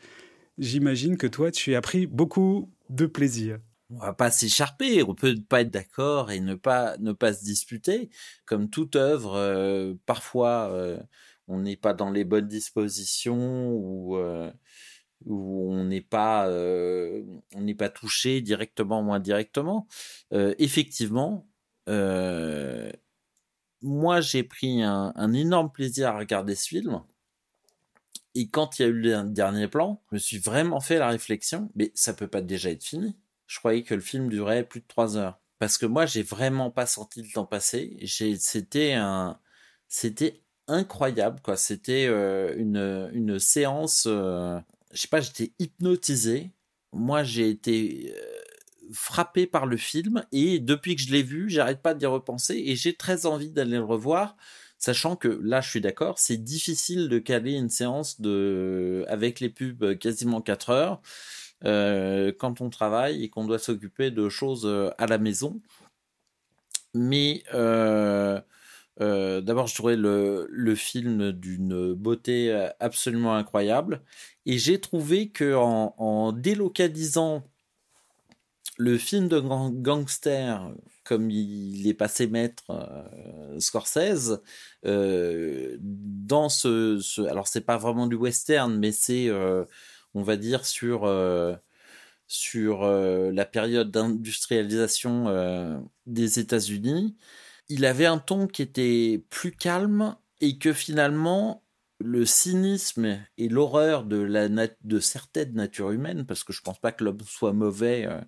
j'imagine 0.59 1.17
que 1.17 1.27
toi, 1.27 1.51
tu 1.51 1.75
as 1.75 1.81
pris 1.81 2.07
beaucoup 2.07 2.71
de 2.91 3.07
plaisir. 3.07 3.59
On 3.91 3.99
va 3.99 4.13
pas 4.13 4.31
s'écharper, 4.31 5.03
on 5.03 5.15
peut 5.15 5.35
pas 5.49 5.63
être 5.63 5.71
d'accord 5.71 6.31
et 6.31 6.41
ne 6.41 6.55
pas 6.55 6.99
ne 6.99 7.13
pas 7.13 7.33
se 7.33 7.43
disputer. 7.43 8.11
Comme 8.45 8.69
toute 8.69 8.97
œuvre, 8.97 9.35
euh, 9.35 9.95
parfois 10.05 10.69
euh, 10.71 10.99
on 11.47 11.61
n'est 11.61 11.77
pas 11.77 11.95
dans 11.95 12.11
les 12.11 12.25
bonnes 12.25 12.49
dispositions 12.49 13.71
ou 13.71 14.19
où 15.25 15.73
on 15.73 15.85
n'est 15.85 16.01
pas 16.01 16.49
euh, 16.49 17.25
on 17.55 17.63
n'est 17.63 17.75
pas 17.75 17.89
touché 17.89 18.41
directement 18.41 19.01
ou 19.01 19.13
indirectement. 19.13 19.87
Euh, 20.33 20.55
effectivement 20.59 21.49
euh, 21.89 22.91
moi 23.83 24.21
j'ai 24.21 24.43
pris 24.43 24.83
un, 24.83 25.13
un, 25.17 25.33
énorme 25.33 25.71
plaisir 25.73 26.09
à 26.09 26.19
regarder 26.19 26.55
ce 26.55 26.69
film. 26.69 27.03
Et 28.35 28.49
quand 28.49 28.79
il 28.79 28.83
y 28.83 28.85
a 28.85 28.89
eu 28.89 28.93
le 28.93 29.25
dernier 29.25 29.69
plan 29.69 30.03
je 30.11 30.17
me 30.17 30.19
suis 30.19 30.39
vraiment 30.39 30.81
fait 30.81 30.99
la 30.99 31.09
réflexion 31.09 31.71
mais 31.75 31.91
ça 31.95 32.15
peut 32.15 32.29
pas 32.29 32.43
déjà 32.43 32.71
être 32.71 32.85
fini. 32.85 33.17
Je 33.47 33.59
croyais 33.59 33.83
que 33.83 33.95
le 33.95 34.01
film 34.01 34.29
durait 34.29 34.65
plus 34.65 34.81
de 34.81 34.87
trois 34.87 35.17
heures. 35.17 35.41
Parce 35.59 35.79
que 35.79 35.87
moi 35.87 36.07
j'ai 36.07 36.23
vraiment 36.23 36.71
pas 36.71 36.87
senti 36.87 37.23
le 37.23 37.33
temps 37.33 37.47
passer. 37.47 37.99
C'était 38.39 38.93
un 38.95 39.41
c'était 39.89 40.43
incroyable 40.69 41.41
quoi. 41.43 41.57
C'était 41.57 42.07
une 42.07 43.11
une 43.13 43.39
séance 43.39 44.07
je 44.93 45.01
sais 45.01 45.09
pas, 45.09 45.21
j'étais 45.21 45.53
hypnotisé. 45.59 46.53
Moi, 46.93 47.23
j'ai 47.23 47.51
été 47.51 48.15
euh, 48.17 48.39
frappé 48.93 49.47
par 49.47 49.67
le 49.67 49.77
film 49.77 50.25
et 50.33 50.59
depuis 50.59 50.97
que 50.97 51.03
je 51.03 51.13
l'ai 51.13 51.23
vu, 51.23 51.51
j'arrête 51.51 51.83
pas 51.83 51.95
d'y 51.95 52.07
repenser 52.07 52.63
et 52.67 52.77
j'ai 52.77 52.95
très 52.95 53.27
envie 53.27 53.51
d'aller 53.51 53.77
le 53.77 53.85
revoir. 53.85 54.37
Sachant 54.79 55.17
que 55.17 55.29
là, 55.43 55.61
je 55.61 55.71
suis 55.71 55.81
d'accord, 55.81 56.19
c'est 56.19 56.37
difficile 56.37 57.09
de 57.09 57.19
caler 57.19 57.55
une 57.55 57.69
séance 57.69 58.21
de 58.21 59.05
avec 59.09 59.41
les 59.41 59.49
pubs 59.49 59.99
quasiment 59.99 60.41
4 60.41 60.71
heures 60.71 61.03
euh, 61.65 62.33
quand 62.39 62.61
on 62.61 62.71
travaille 62.71 63.25
et 63.25 63.29
qu'on 63.29 63.45
doit 63.45 63.59
s'occuper 63.59 64.11
de 64.13 64.29
choses 64.29 64.67
euh, 64.67 64.91
à 64.99 65.07
la 65.07 65.19
maison. 65.19 65.61
Mais 66.95 67.43
euh, 69.01 69.41
D'abord, 69.41 69.67
je 69.67 69.75
trouvais 69.75 69.97
le, 69.97 70.75
film 70.75 71.33
d'une 71.33 71.95
beauté 71.95 72.69
absolument 72.81 73.35
incroyable. 73.35 74.03
Et 74.47 74.59
j'ai 74.59 74.81
trouvé 74.81 75.31
que 75.31 75.55
en, 75.55 76.33
délocalisant 76.33 77.45
le 78.79 78.97
film 78.97 79.29
de 79.29 79.41
gangster 79.41 80.73
comme 81.05 81.31
il 81.31 81.89
est 81.89 81.95
passé 81.95 82.27
maître 82.27 82.65
euh, 82.71 83.59
Scorsese 83.59 84.41
euh, 84.85 85.77
dans 85.81 86.49
ce, 86.49 86.99
ce 87.01 87.23
alors 87.23 87.49
c'est 87.49 87.63
pas 87.63 87.79
vraiment 87.79 88.07
du 88.07 88.15
western 88.15 88.79
mais 88.79 88.93
c'est 88.93 89.29
euh, 89.29 89.65
on 90.15 90.23
va 90.23 90.37
dire 90.37 90.67
sur 90.67 91.05
euh, 91.05 91.55
sur 92.27 92.85
euh, 92.85 93.33
la 93.33 93.47
période 93.47 93.91
d'industrialisation 93.91 95.29
euh, 95.29 95.79
des 96.07 96.39
États-Unis 96.39 97.17
il 97.69 97.85
avait 97.85 98.07
un 98.07 98.19
ton 98.19 98.47
qui 98.47 98.63
était 98.63 99.23
plus 99.31 99.53
calme 99.53 100.17
et 100.41 100.59
que 100.59 100.73
finalement 100.73 101.63
le 102.01 102.25
cynisme 102.25 103.19
et 103.39 103.49
l'horreur 103.49 104.05
de, 104.05 104.19
la 104.19 104.49
de 104.49 105.01
certaines 105.01 105.55
natures 105.55 105.91
humaines, 105.91 106.27
parce 106.27 106.45
que 106.45 106.53
je 106.53 106.63
pense 106.63 106.79
pas 106.79 106.93
que 106.93 107.05
l'homme 107.05 107.21
soit 107.27 107.53
mauvais 107.53 108.07
euh, 108.07 108.21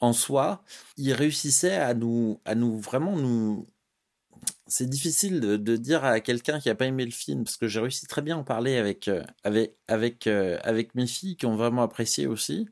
en 0.00 0.12
soi, 0.12 0.62
il 0.96 1.12
réussissait 1.12 1.74
à 1.76 1.94
nous, 1.94 2.40
à 2.44 2.54
nous 2.54 2.78
vraiment 2.78 3.16
nous. 3.16 3.68
C'est 4.66 4.88
difficile 4.88 5.40
de, 5.40 5.76
dire 5.76 6.04
à 6.04 6.20
quelqu'un 6.20 6.60
qui 6.60 6.70
a 6.70 6.74
pas 6.74 6.86
aimé 6.86 7.04
le 7.04 7.10
film, 7.10 7.44
parce 7.44 7.56
que 7.56 7.68
j'ai 7.68 7.80
réussi 7.80 8.06
très 8.06 8.22
bien 8.22 8.36
à 8.36 8.38
en 8.40 8.44
parler 8.44 8.76
avec, 8.76 9.08
euh, 9.08 9.22
avec, 9.88 10.26
euh, 10.26 10.58
avec 10.62 10.94
mes 10.94 11.06
filles 11.06 11.36
qui 11.36 11.46
ont 11.46 11.56
vraiment 11.56 11.82
apprécié 11.82 12.26
aussi. 12.26 12.68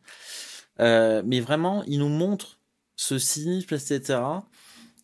Mais 0.78 1.40
vraiment, 1.40 1.84
il 1.84 2.00
nous 2.00 2.08
montre 2.08 2.58
ce 2.96 3.18
cynisme, 3.18 3.74
etc. 3.74 4.20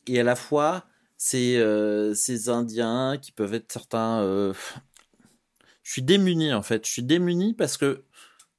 Et 0.09 0.21
à 0.21 0.25
la 0.25 0.37
fois, 0.37 0.87
ces, 1.17 1.57
euh, 1.59 2.15
ces 2.15 2.49
Indiens 2.49 3.19
qui 3.21 3.33
peuvent 3.33 3.55
être 3.55 3.73
certains 3.73 4.23
euh, 4.23 4.53
je 5.89 5.93
suis 5.95 6.03
démuni 6.03 6.53
en 6.53 6.63
fait. 6.63 6.85
Je 6.87 6.91
suis 6.91 7.03
démuni 7.03 7.55
parce 7.55 7.79
que 7.79 8.05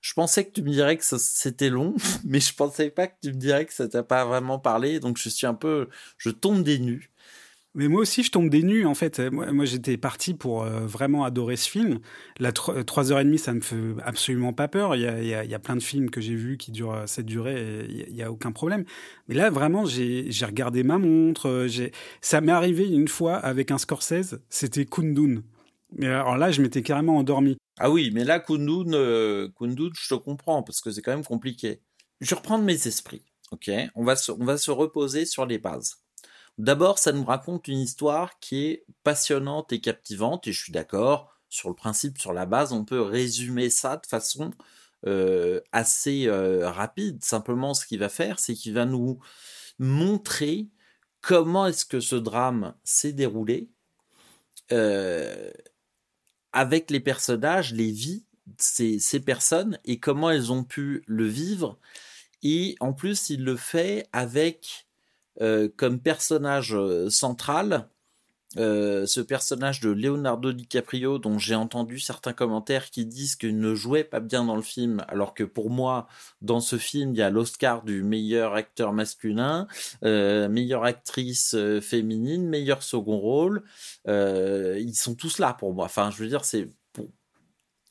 je 0.02 0.14
pensais 0.14 0.46
que 0.46 0.52
tu 0.52 0.64
me 0.64 0.72
dirais 0.72 0.98
que 0.98 1.04
c'était 1.04 1.70
long, 1.70 1.96
mais 2.26 2.40
je 2.40 2.56
pensais 2.56 2.90
pas 2.90 3.06
que 3.08 3.14
tu 3.22 3.30
me 3.30 3.38
dirais 3.38 3.66
que 3.68 3.74
ça 3.74 3.88
t'a 3.88 4.02
pas 4.02 4.26
vraiment 4.26 4.58
parlé. 4.58 5.00
Donc 5.00 5.20
je 5.20 5.30
suis 5.30 5.46
un 5.46 5.54
peu, 5.54 5.90
je 6.18 6.32
tombe 6.32 6.64
des 6.64 6.80
nues. 6.80 7.12
Mais 7.76 7.88
moi 7.88 8.02
aussi, 8.02 8.24
je 8.24 8.32
tombe 8.32 8.50
des 8.50 8.64
nues, 8.64 8.86
en 8.86 8.96
fait. 8.96 9.20
Moi, 9.20 9.66
j'étais 9.66 9.96
parti 9.98 10.34
pour 10.34 10.64
euh, 10.64 10.88
vraiment 10.88 11.24
adorer 11.24 11.56
ce 11.56 11.70
film. 11.70 12.00
La 12.40 12.52
3h30, 12.52 13.38
ça 13.38 13.54
me 13.54 13.62
fait 13.62 13.78
absolument 14.04 14.54
pas 14.54 14.68
peur. 14.68 14.96
Il 14.96 15.04
y 15.04 15.08
a, 15.08 15.22
il 15.44 15.50
y 15.50 15.54
a, 15.54 15.60
plein 15.60 15.76
de 15.76 15.84
films 15.84 16.10
que 16.10 16.20
j'ai 16.20 16.34
vus 16.34 16.58
qui 16.58 16.72
durent 16.72 16.94
euh, 16.94 17.06
cette 17.06 17.28
durée 17.28 17.86
il 17.88 18.14
n'y 18.14 18.24
a, 18.24 18.32
aucun 18.32 18.52
problème. 18.52 18.86
Mais 19.28 19.36
là, 19.36 19.52
vraiment, 19.52 19.86
j'ai 19.86 20.30
regardé 20.46 20.82
ma 20.82 20.98
montre. 20.98 21.48
Euh, 21.48 21.90
ça 22.22 22.42
m'est 22.42 22.52
arrivé 22.52 22.90
une 22.90 23.08
fois 23.08 23.36
avec 23.36 23.70
un 23.70 23.78
Scorsese, 23.78 24.40
c'était 24.50 24.86
Kundun. 24.86 25.44
Mais 25.96 26.08
alors 26.08 26.38
là, 26.38 26.52
je 26.52 26.64
m'étais 26.64 26.82
carrément 26.82 27.18
endormi. 27.18 27.58
Ah 27.80 27.92
oui, 27.92 28.10
mais 28.14 28.24
là, 28.24 28.40
Kundun, 28.40 28.92
Kundun 29.58 29.90
je 29.94 30.10
te 30.10 30.16
comprends, 30.16 30.64
parce 30.64 30.82
que 30.82 30.90
c'est 30.92 31.02
quand 31.02 31.14
même 31.14 31.26
compliqué. 31.26 31.82
Je 32.20 32.34
reprends 32.34 32.58
de 32.58 32.64
mes 32.64 32.88
esprits, 32.88 33.24
ok? 33.52 33.70
On 33.96 34.04
va, 34.04 34.16
on 34.40 34.46
va 34.46 34.58
se 34.58 34.72
reposer 34.72 35.26
sur 35.26 35.46
les 35.46 35.60
bases. 35.60 35.98
D'abord, 36.60 37.00
ça 37.00 37.14
nous 37.14 37.24
raconte 37.24 37.70
une 37.70 37.80
histoire 37.80 38.38
qui 38.40 38.66
est 38.66 38.86
passionnante 39.04 39.72
et 39.72 39.80
captivante, 39.80 40.46
et 40.46 40.52
je 40.52 40.62
suis 40.62 40.74
d'accord, 40.74 41.34
sur 41.48 41.70
le 41.70 41.76
principe, 41.76 42.18
sur 42.18 42.34
la 42.34 42.46
base, 42.46 42.74
on 42.74 42.84
peut 42.84 43.02
résumer 43.02 43.70
ça 43.70 43.96
de 43.96 44.06
façon 44.06 44.52
euh, 45.08 45.62
assez 45.72 46.28
euh, 46.28 46.70
rapide. 46.70 47.24
Simplement, 47.24 47.74
ce 47.74 47.86
qu'il 47.86 48.00
va 48.00 48.10
faire, 48.10 48.40
c'est 48.40 48.56
qu'il 48.56 48.74
va 48.74 48.86
nous 48.86 49.20
montrer 49.80 50.68
comment 51.22 51.66
est-ce 51.66 51.86
que 51.86 52.02
ce 52.02 52.18
drame 52.18 52.76
s'est 52.84 53.14
déroulé 53.14 53.70
euh, 54.74 55.52
avec 56.52 56.92
les 56.92 57.00
personnages, 57.00 57.74
les 57.74 57.92
vies 57.92 58.26
ces, 58.58 59.00
ces 59.00 59.22
personnes 59.22 59.80
et 59.86 60.00
comment 60.00 60.30
elles 60.30 60.52
ont 60.52 60.66
pu 60.66 61.04
le 61.08 61.26
vivre. 61.26 61.80
Et 62.44 62.76
en 62.82 62.92
plus, 62.92 63.30
il 63.30 63.46
le 63.46 63.56
fait 63.56 64.08
avec 64.12 64.89
comme 65.40 66.00
personnage 66.00 66.76
euh, 66.76 67.10
central 67.10 67.88
euh, 68.58 69.06
ce 69.06 69.22
personnage 69.22 69.80
de 69.80 69.92
Leonardo 69.92 70.52
DiCaprio 70.52 71.20
dont 71.20 71.38
j'ai 71.38 71.54
entendu 71.54 72.00
certains 72.00 72.34
commentaires 72.34 72.90
qui 72.90 73.06
disent 73.06 73.36
qu'il 73.36 73.60
ne 73.60 73.76
jouait 73.76 74.04
pas 74.04 74.20
bien 74.20 74.44
dans 74.44 74.56
le 74.56 74.64
film 74.64 75.06
alors 75.08 75.36
que 75.36 75.44
pour 75.44 75.70
moi 75.70 76.08
dans 76.42 76.60
ce 76.60 76.78
film 76.78 77.14
il 77.14 77.20
y 77.20 77.22
a 77.22 77.30
l'Oscar 77.30 77.84
du 77.84 78.02
meilleur 78.02 78.56
acteur 78.56 78.92
masculin 78.92 79.68
meilleure 80.02 80.84
actrice 80.84 81.56
féminine 81.82 82.50
meilleur 82.50 82.82
second 82.82 83.20
rôle. 83.20 83.64
Ils 84.08 84.96
sont 84.96 85.14
tous 85.14 85.38
là 85.38 85.54
pour 85.54 85.76
moi. 85.76 85.86
Enfin 85.86 86.10
je 86.10 86.18
veux 86.18 86.28
dire 86.28 86.44
c'est 86.44 86.72
pour 86.92 87.08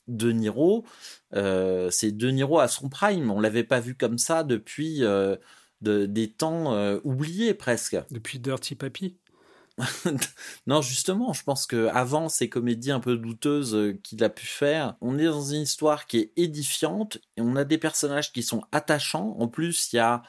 De 0.09 0.33
Niro 0.33 0.85
c'est 1.33 2.11
De 2.11 2.31
Niro 2.31 2.59
à 2.59 2.67
son 2.67 2.89
prime. 2.89 3.31
On 3.31 3.39
l'avait 3.39 3.63
pas 3.63 3.79
vu 3.79 3.95
comme 3.95 4.19
ça 4.19 4.43
depuis 4.43 5.05
de, 5.81 6.07
des 6.07 6.31
temps 6.31 6.75
euh, 6.75 6.99
oubliés 7.05 7.55
presque. 7.55 7.97
Depuis 8.11 8.39
Dirty 8.39 8.75
Papi 8.75 9.17
non, 10.67 10.83
justement, 10.83 11.33
je 11.33 11.45
pense 11.45 11.65
que 11.65 11.87
avant 11.93 12.29
ces 12.29 12.49
comédies 12.49 12.91
un 12.91 12.99
peu 12.99 13.17
douteuses 13.17 13.77
euh, 13.77 13.93
qu'il 14.03 14.25
a 14.25 14.29
pu 14.29 14.45
faire, 14.45 14.97
on 15.01 15.17
est 15.21 15.27
dans 15.27 15.45
une 15.45 15.61
histoire 15.61 16.09
qui 16.09 16.19
est 16.19 16.33
édifiante 16.37 17.19
et 17.37 17.43
on 17.43 17.55
a 17.55 17.63
des 17.63 17.79
personnages 17.79 18.33
qui 18.33 18.43
sont 18.43 18.65
attachants. 18.73 19.37
En 19.39 19.47
plus, 19.47 19.93
il 19.93 19.97
y 19.97 19.99
a 20.01 20.25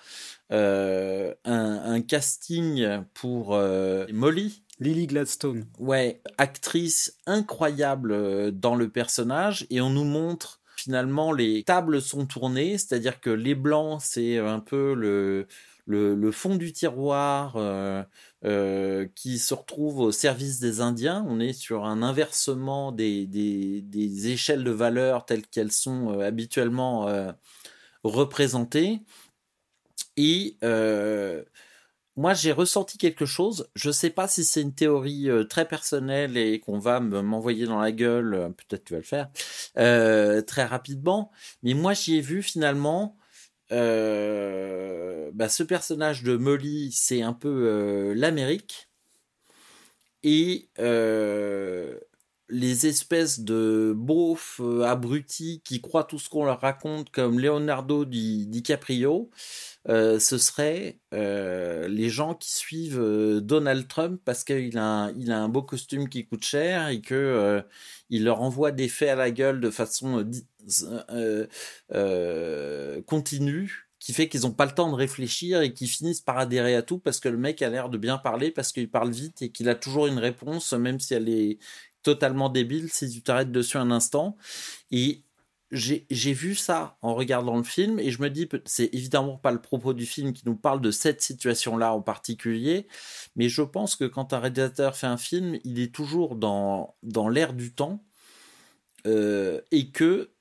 euh, 0.52 1.34
un, 1.46 2.00
casting 2.02 3.02
pour 3.16 3.58
Molly. 3.58 4.62
Lily 4.80 5.08
Gladstone. 5.08 5.66
Ouais, 5.80 6.22
actrice 6.38 7.18
incroyable 7.26 8.52
dans 8.52 8.76
le 8.76 8.88
personnage 8.88 9.66
et 9.72 9.82
on 9.82 9.90
nous 9.90 10.06
montre 10.06 10.59
finalement 10.80 11.32
les 11.32 11.64
tables 11.64 12.02
sont 12.02 12.26
tournées, 12.26 12.78
c'est-à-dire 12.78 13.20
que 13.20 13.30
les 13.30 13.56
blancs, 13.56 14.02
c'est 14.04 14.38
un 14.38 14.60
peu 14.60 14.94
le, 14.94 16.32
fond 16.32 16.56
du 16.56 16.72
tiroir 16.74 17.56
euh, 17.56 18.04
euh, 18.46 19.08
qui 19.16 19.40
se 19.40 19.54
retrouve 19.54 20.00
au 20.00 20.12
service 20.12 20.60
des 20.60 20.82
Indiens. 20.82 21.26
On 21.28 21.40
est 21.40 21.54
sur 21.54 21.86
un 21.86 22.02
inversement 22.02 22.92
des, 22.92 23.26
des, 23.28 24.28
échelles 24.28 24.64
de 24.64 24.72
valeur 24.72 25.26
telles 25.26 25.48
qu'elles 25.48 25.72
sont 25.72 26.14
euh, 26.14 26.26
habituellement 26.26 27.08
représentées. 28.04 29.02
Et 30.18 30.58
moi, 32.20 32.34
j'ai 32.34 32.52
ressenti 32.52 32.98
quelque 32.98 33.26
chose. 33.26 33.70
Je 33.76 33.92
sais 33.92 34.10
pas 34.10 34.28
si 34.28 34.44
c'est 34.44 34.62
une 34.62 34.76
théorie 34.76 35.30
euh, 35.30 35.46
très 35.46 35.66
personnelle 35.66 36.36
et 36.36 36.60
qu'on 36.60 36.78
va 36.78 37.00
m'envoyer 37.00 37.66
dans 37.66 37.80
la 37.80 37.94
gueule. 37.94 38.34
Euh, 38.34 38.50
peut-être 38.50 38.84
tu 38.84 38.92
vas 38.92 39.00
le 39.00 39.06
faire 39.06 39.30
euh, 39.78 40.42
très 40.42 40.66
rapidement. 40.66 41.32
Mais 41.64 41.74
moi, 41.74 41.94
j'y 41.94 42.18
ai 42.18 42.22
vu 42.22 42.44
finalement. 42.44 43.16
Bah, 43.72 43.78
ce 45.48 45.64
personnage 45.64 46.24
de 46.24 46.36
Molly, 46.36 46.92
c'est 46.92 47.22
un 47.22 47.32
peu 47.32 48.12
l'Amérique. 48.14 48.90
Et 50.24 50.70
les 52.50 52.88
espèces 52.88 53.40
de 53.40 53.94
beaufs 53.96 54.60
abrutis 54.84 55.62
qui 55.64 55.82
croient 55.82 56.04
tout 56.04 56.20
ce 56.20 56.30
qu'on 56.30 56.46
leur 56.46 56.60
raconte, 56.60 57.12
comme 57.12 57.40
Leonardo 57.40 58.04
DiCaprio, 58.06 59.30
euh, 59.88 60.20
ce 60.20 60.38
serait 60.38 61.00
euh, 61.80 61.88
les 61.88 62.10
gens 62.10 62.34
qui 62.36 62.52
suivent 62.52 63.00
euh, 63.00 63.42
Donald 63.42 63.88
Trump 63.88 64.22
parce 64.26 64.44
qu'il 64.44 64.78
a, 64.78 65.06
un, 65.06 65.12
il 65.18 65.32
a 65.32 65.40
un 65.42 65.50
beau 65.50 65.62
costume 65.62 66.10
qui 66.10 66.26
coûte 66.26 66.44
cher 66.44 66.90
et 66.90 67.02
que 67.02 67.64
il 68.10 68.24
leur 68.24 68.42
envoie 68.42 68.72
des 68.72 68.90
faits 68.90 69.10
à 69.10 69.16
la 69.16 69.32
gueule 69.32 69.60
de 69.62 69.70
façon 69.70 70.26
continue 73.06 73.90
qui 74.00 74.14
fait 74.14 74.30
qu'ils 74.30 74.42
n'ont 74.42 74.52
pas 74.52 74.66
le 74.66 74.72
temps 74.72 74.90
de 74.90 74.96
réfléchir 74.96 75.62
et 75.62 75.74
qui 75.74 75.88
finissent 75.88 76.22
par 76.22 76.38
adhérer 76.38 76.76
à 76.76 76.82
tout 76.82 77.00
parce 77.00 77.20
que 77.20 77.30
le 77.30 77.38
mec 77.38 77.62
a 77.62 77.70
l'air 77.70 77.90
de 77.90 77.98
bien 77.98 78.18
parler 78.18 78.50
parce 78.50 78.72
qu'il 78.72 78.90
parle 78.90 79.12
vite 79.12 79.42
et 79.42 79.52
qu'il 79.52 79.70
a 79.70 79.76
toujours 79.76 80.08
une 80.08 80.20
réponse 80.20 80.72
même 80.74 81.00
si 81.00 81.14
elle 81.14 81.30
est 81.30 81.60
totalement 82.02 82.50
débile 82.50 82.90
si 82.90 83.10
tu 83.10 83.22
t'arrêtes 83.22 83.52
dessus 83.52 83.78
un 83.78 83.92
instant 83.92 84.38
j'ai 85.72 86.34
vu 86.34 86.56
ça 86.56 86.98
en 87.02 87.14
regardant 87.14 87.58
le 87.58 87.64
film 87.64 88.00
et 88.00 88.10
je 88.10 88.22
me 88.22 88.30
dis, 88.30 88.50
c'est 88.66 88.90
évidemment 88.94 89.38
pas 89.38 89.52
le 89.52 89.62
propos 89.62 89.94
du 89.94 90.06
film 90.06 90.34
qui 90.34 90.44
nous 90.46 90.56
parle 90.56 90.82
de 90.82 90.90
cette 90.90 91.22
situation-là 91.22 91.94
en 91.94 92.02
particulier, 92.02 92.88
mais 93.36 93.50
je 93.50 93.62
pense 93.62 93.96
que 93.96 94.06
quand 94.06 94.34
un 94.34 94.40
réalisateur 94.40 94.96
fait 94.96 95.08
un 95.08 95.18
film, 95.18 95.60
il 95.64 95.80
est 95.80 95.94
toujours 95.94 96.36
dans, 96.36 96.96
dans 97.04 97.30
l'air 97.30 97.54
du 97.54 97.74
temps 97.74 98.04
euh, 99.06 99.62
et 99.72 99.92
que 99.92 100.32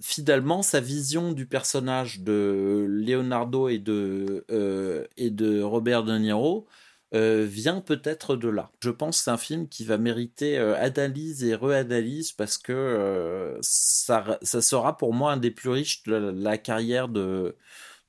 finalement 0.00 0.62
sa 0.62 0.80
vision 0.80 1.32
du 1.32 1.46
personnage 1.46 2.20
de 2.20 2.86
Leonardo 2.88 3.68
et 3.68 3.78
de, 3.78 4.44
euh, 4.50 5.06
et 5.16 5.30
de 5.30 5.60
Robert 5.60 6.04
De 6.04 6.16
Niro 6.16 6.66
euh, 7.12 7.44
vient 7.44 7.80
peut-être 7.80 8.36
de 8.36 8.48
là. 8.48 8.70
Je 8.80 8.90
pense 8.90 9.18
que 9.18 9.24
c'est 9.24 9.30
un 9.30 9.36
film 9.36 9.68
qui 9.68 9.84
va 9.84 9.98
mériter 9.98 10.58
euh, 10.58 10.76
analyse 10.80 11.42
et 11.42 11.56
re-analyse 11.56 12.30
parce 12.32 12.56
que 12.56 12.72
euh, 12.72 13.58
ça, 13.62 14.38
sera 14.42 14.96
pour 14.96 15.12
moi 15.12 15.32
un 15.32 15.36
des 15.36 15.50
plus 15.50 15.70
riches 15.70 16.04
de 16.04 16.14
la, 16.14 16.56
carrière 16.56 17.08
de, 17.08 17.56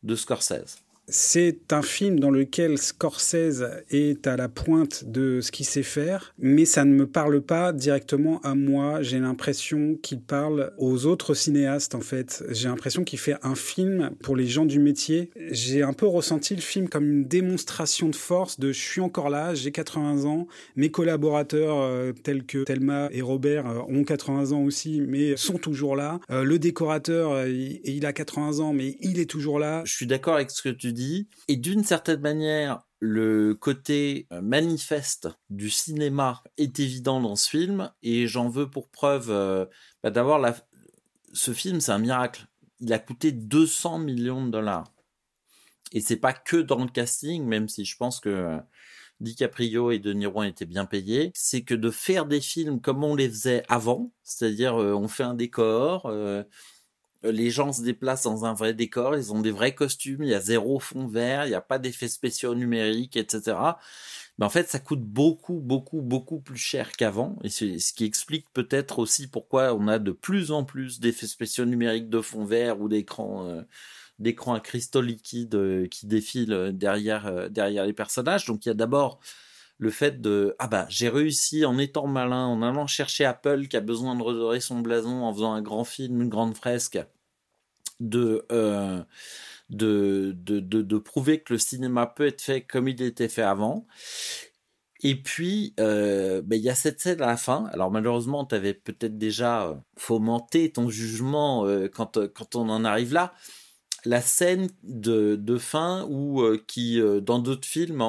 de 0.04 0.16
Scorsese. 0.16 0.78
C'est 1.14 1.74
un 1.74 1.82
film 1.82 2.22
dans 2.22 2.32
lequel 2.32 2.78
Scorsese 2.78 3.66
est 3.90 4.28
à 4.28 4.38
la 4.38 4.48
pointe 4.48 5.04
de 5.04 5.42
ce 5.42 5.52
qu'il 5.52 5.66
sait 5.66 5.84
faire, 5.84 6.34
mais 6.40 6.64
ça 6.64 6.86
ne 6.86 6.94
me 6.94 7.06
parle 7.06 7.42
pas 7.42 7.74
directement 7.74 8.40
à 8.44 8.56
moi. 8.56 9.02
J'ai 9.02 9.20
l'impression 9.20 9.98
qu'il 10.02 10.22
parle 10.22 10.72
aux 10.78 11.06
autres 11.06 11.34
cinéastes, 11.34 11.96
en 11.96 12.00
fait. 12.00 12.46
J'ai 12.52 12.70
l'impression 12.70 13.04
qu'il 13.04 13.20
fait 13.20 13.36
un 13.44 13.56
film 13.56 14.12
pour 14.24 14.38
les 14.38 14.48
gens 14.48 14.64
du 14.64 14.80
métier. 14.80 15.32
J'ai 15.52 15.84
un 15.84 15.92
peu 15.92 16.08
ressenti 16.08 16.56
le 16.56 16.62
film 16.62 16.88
comme 16.88 17.12
une 17.12 17.26
démonstration 17.26 18.08
de 18.08 18.16
force 18.16 18.58
de 18.58 18.72
je 18.72 18.80
suis 18.80 19.02
encore 19.02 19.30
là, 19.30 19.54
j'ai 19.54 19.74
80 19.74 20.24
ans, 20.24 20.48
mes 20.78 20.92
collaborateurs 20.92 21.82
euh, 21.82 22.14
tels 22.14 22.46
que 22.46 22.64
Thelma 22.64 23.10
et 23.12 23.22
Robert 23.22 23.68
euh, 23.68 23.82
ont 23.90 24.06
80 24.06 24.54
ans 24.54 24.64
aussi, 24.64 25.02
mais 25.02 25.36
sont 25.36 25.58
toujours 25.58 25.98
là. 25.98 26.22
Euh, 26.30 26.46
le 26.46 26.58
décorateur, 26.58 27.48
il, 27.48 27.82
il 27.84 28.06
a 28.06 28.14
80 28.14 28.60
ans, 28.60 28.72
mais 28.72 28.96
il 29.02 29.20
est 29.20 29.30
toujours 29.30 29.60
là. 29.60 29.82
Je 29.84 29.94
suis 29.94 30.08
d'accord 30.08 30.36
avec 30.36 30.52
ce 30.52 30.62
que 30.62 30.70
tu 30.70 30.94
dis. 30.94 31.01
Et 31.48 31.56
d'une 31.56 31.84
certaine 31.84 32.22
manière, 32.22 32.82
le 33.00 33.56
côté 33.56 34.28
euh, 34.32 34.42
manifeste 34.42 35.30
du 35.50 35.70
cinéma 35.70 36.44
est 36.58 36.80
évident 36.80 37.20
dans 37.20 37.36
ce 37.36 37.50
film. 37.50 37.92
Et 38.04 38.28
j'en 38.28 38.48
veux 38.48 38.70
pour 38.70 38.90
preuve 38.90 39.30
euh, 39.30 39.66
bah, 40.04 40.12
d'avoir 40.12 40.40
la... 40.40 40.56
ce 41.34 41.52
film, 41.52 41.82
c'est 41.82 41.92
un 41.92 42.00
miracle. 42.00 42.48
Il 42.80 42.94
a 42.94 43.00
coûté 43.00 43.32
200 43.32 44.00
millions 44.00 44.46
de 44.46 44.52
dollars. 44.52 44.92
Et 45.92 46.00
c'est 46.00 46.18
pas 46.18 46.34
que 46.34 46.58
dans 46.58 46.84
le 46.84 46.90
casting, 46.90 47.44
même 47.46 47.68
si 47.68 47.86
je 47.86 47.98
pense 47.98 48.20
que 48.20 48.30
euh, 48.30 48.58
DiCaprio 49.20 49.92
et 49.92 50.00
De 50.00 50.14
Niro 50.14 50.44
été 50.44 50.66
bien 50.66 50.86
payés, 50.86 51.32
c'est 51.34 51.64
que 51.64 51.76
de 51.76 51.92
faire 51.92 52.26
des 52.26 52.42
films 52.42 52.82
comme 52.82 53.04
on 53.04 53.16
les 53.16 53.30
faisait 53.30 53.64
avant, 53.68 54.12
c'est-à-dire 54.24 54.76
on 54.76 55.08
fait 55.08 55.24
un 55.24 55.36
décor, 55.36 56.12
les 57.24 57.50
gens 57.50 57.72
se 57.72 57.82
déplacent 57.82 58.24
dans 58.24 58.46
un 58.46 58.54
vrai 58.54 58.74
décor, 58.74 59.16
ils 59.16 59.32
ont 59.32 59.42
des 59.42 59.52
vrais 59.52 59.76
costumes, 59.76 60.24
il 60.24 60.30
y 60.30 60.34
a 60.34 60.42
zéro 60.42 60.80
fond 60.80 61.08
vert, 61.08 61.46
il 61.46 61.50
n'y 61.50 61.56
a 61.56 61.62
pas 61.62 61.80
d'effets 61.80 62.08
spéciaux 62.08 62.56
numériques, 62.56 63.18
etc. 63.18 63.56
Mais 64.38 64.46
en 64.46 64.50
fait, 64.50 64.70
ça 64.70 64.80
coûte 64.80 65.02
beaucoup, 65.02 65.60
beaucoup, 65.60 66.02
beaucoup 66.02 66.40
plus 66.40 66.58
cher 66.58 66.94
qu'avant. 66.94 67.38
Et 67.44 67.50
c'est 67.50 67.80
ce 67.80 67.94
qui 67.94 68.06
explique 68.06 68.48
peut-être 68.54 69.00
aussi 69.00 69.28
pourquoi 69.28 69.76
on 69.76 69.88
a 69.88 70.00
de 70.00 70.12
plus 70.12 70.52
en 70.52 70.64
plus 70.64 71.00
d'effets 71.00 71.28
spéciaux 71.28 71.66
numériques 71.66 72.10
de 72.10 72.22
fond 72.22 72.46
vert 72.46 72.82
ou 72.82 72.90
d'écrans 72.90 73.46
euh, 73.46 73.62
à 74.48 74.60
cristaux 74.60 75.02
liquides 75.02 75.56
euh, 75.56 75.88
qui 75.88 76.08
défilent 76.08 76.72
derrière, 76.74 77.28
euh, 77.28 77.50
derrière 77.50 77.86
les 77.86 77.94
personnages. 77.94 78.46
Donc 78.46 78.66
il 78.66 78.70
y 78.70 78.72
a 78.72 78.76
d'abord 78.76 79.20
le 79.82 79.90
fait 79.90 80.22
de 80.22 80.56
ah 80.60 80.68
bah 80.68 80.86
j'ai 80.90 81.10
réussi 81.10 81.66
en 81.66 81.80
étant 81.80 82.06
malin, 82.06 82.46
en 82.46 82.62
allant 82.62 82.86
chercher 82.86 83.26
Apple 83.26 83.68
qui 83.68 83.76
a 83.76 83.82
besoin 83.82 84.16
de 84.16 84.22
redorer 84.22 84.60
son 84.60 84.80
blason 84.80 85.24
en 85.24 85.34
faisant 85.34 85.54
un 85.54 85.62
grand 85.64 85.84
film, 85.84 86.22
une 86.22 86.30
grande 86.30 86.56
fresque, 86.56 87.00
de 88.00 88.46
euh, 88.52 89.04
de, 89.70 90.36
de, 90.38 90.60
de, 90.60 90.98
prouver 91.00 91.42
que 91.42 91.54
le 91.54 91.60
cinéma 91.60 92.06
peut 92.06 92.28
être 92.28 92.42
fait 92.42 92.62
comme 92.62 92.88
il 92.88 93.02
était 93.02 93.28
fait 93.28 93.42
avant. 93.42 93.88
Et 95.04 95.16
puis, 95.16 95.74
euh, 95.80 96.44
ben, 96.44 96.58
il 96.58 96.62
y 96.62 96.70
a 96.70 96.76
cette 96.76 97.02
scène 97.02 97.22
à 97.24 97.28
la 97.28 97.38
fin. 97.38 97.66
Alors 97.74 97.90
malheureusement, 97.90 98.46
tu 98.46 98.54
avais 98.54 98.76
peut-être 98.76 99.18
déjà 99.18 99.64
euh, 99.64 99.76
fomenté 99.98 100.72
ton 100.72 100.90
jugement 100.90 101.66
quand, 101.92 102.20
quand 102.36 102.56
on 102.56 102.70
en 102.70 102.86
arrive 102.86 103.14
là 103.14 103.34
la 104.06 104.22
scène 104.22 104.70
de, 104.84 105.36
de 105.36 105.58
fin 105.58 106.06
ou 106.10 106.42
euh, 106.42 106.64
qui 106.68 107.00
euh, 107.00 107.22
dans 107.22 107.40
d'autres 107.40 107.68
films 107.68 108.04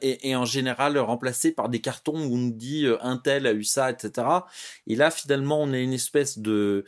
est, 0.00 0.34
en 0.34 0.44
général 0.44 0.98
remplacée 0.98 1.52
par 1.52 1.68
des 1.68 1.80
cartons 1.80 2.18
où 2.26 2.36
on 2.36 2.48
dit 2.48 2.84
euh, 2.86 2.98
un 3.00 3.16
tel 3.16 3.46
a 3.46 3.52
eu 3.52 3.64
ça 3.64 3.90
etc 3.90 4.26
et 4.86 4.94
là 4.94 5.10
finalement 5.10 5.62
on 5.62 5.72
a 5.72 5.78
une 5.78 5.92
espèce 5.92 6.38
de 6.38 6.84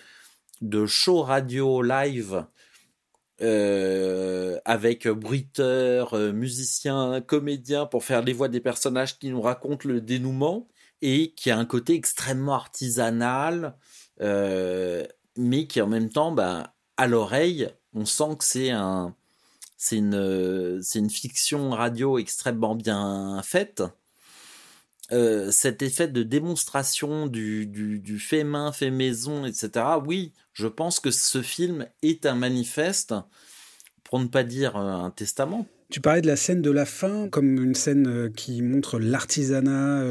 de 0.61 0.87
show 0.87 1.22
radio 1.22 1.83
live 1.83 2.45
avec 4.64 5.07
bruiteurs, 5.07 6.18
musiciens, 6.33 7.20
comédiens 7.20 7.87
pour 7.87 8.03
faire 8.03 8.22
les 8.22 8.33
voix 8.33 8.49
des 8.49 8.59
personnages 8.59 9.16
qui 9.16 9.31
nous 9.31 9.41
racontent 9.41 9.89
le 9.89 10.01
dénouement 10.01 10.66
et 11.03 11.35
qui 11.35 11.53
a 11.53 11.57
un 11.57 11.64
côté 11.64 11.95
extrêmement 11.95 12.55
artisanal 12.55 13.76
mais 14.20 15.68
qui 15.68 15.81
en 15.81 15.87
même 15.87 16.11
temps 16.11 16.33
bah, 16.33 16.74
à 16.97 17.07
l'oreille 17.07 17.68
on 17.95 18.05
sent 18.05 18.36
que 18.39 18.45
c'est 18.45 18.70
un, 18.70 19.14
c'est 19.76 19.97
une, 19.97 20.80
c'est 20.82 20.99
une 20.99 21.11
fiction 21.11 21.70
radio 21.70 22.18
extrêmement 22.18 22.74
bien 22.74 23.41
faite. 23.43 23.82
Euh, 25.11 25.51
cet 25.51 25.80
effet 25.80 26.07
de 26.09 26.22
démonstration 26.22 27.26
du, 27.26 27.66
du, 27.66 28.18
fait 28.18 28.45
main, 28.45 28.72
fait 28.72 28.91
maison, 28.91 29.47
etc. 29.47 29.86
Oui, 30.05 30.34
je 30.53 30.66
pense 30.66 31.01
que 31.01 31.11
ce 31.11 31.41
film 31.41 31.86
est 32.03 32.26
un 32.26 32.34
manifeste, 32.34 33.14
pour 34.05 34.18
ne 34.18 34.26
pas 34.26 34.43
dire 34.43 34.76
euh, 34.76 34.93
un 34.93 35.11
testament. 35.11 35.66
Tu 35.91 36.01
parlais 36.01 36.20
de 36.20 36.26
la 36.26 36.36
scène 36.36 36.61
de 36.61 36.70
la 36.70 36.84
fin 36.84 37.28
comme 37.28 37.62
une 37.62 37.74
scène 37.74 38.07
euh, 38.07 38.28
qui 38.28 38.61
montre 38.61 38.99
l'artisanat, 38.99 40.05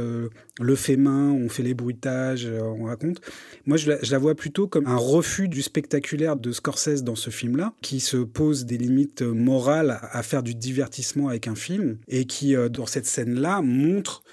le 0.60 0.76
fait 0.76 0.98
main, 0.98 1.32
on 1.32 1.50
fait 1.50 1.64
les 1.64 1.74
bruitages, 1.74 2.48
on 2.48 2.86
raconte. 2.86 3.22
Moi, 3.66 3.78
je 3.78 3.92
la, 3.92 4.18
vois 4.18 4.34
plutôt 4.34 4.68
comme 4.68 4.88
un 4.88 4.96
refus 4.96 5.48
du 5.48 5.62
spectaculaire 5.62 6.36
de 6.36 6.52
Scorsese 6.52 7.04
dans 7.04 7.16
ce 7.16 7.30
film-là, 7.30 7.74
qui 7.82 8.00
se 8.00 8.18
pose 8.18 8.66
des 8.66 8.78
limites 8.78 9.22
morales 9.22 10.00
à 10.12 10.24
faire 10.24 10.42
du 10.42 10.56
divertissement 10.56 11.28
avec 11.28 11.48
un 11.48 11.56
film, 11.56 11.98
et 12.08 12.26
qui, 12.26 12.56
euh, 12.56 12.70
dans 12.70 12.86
cette 12.86 13.06
scène-là, 13.06 13.62
montre 13.62 14.24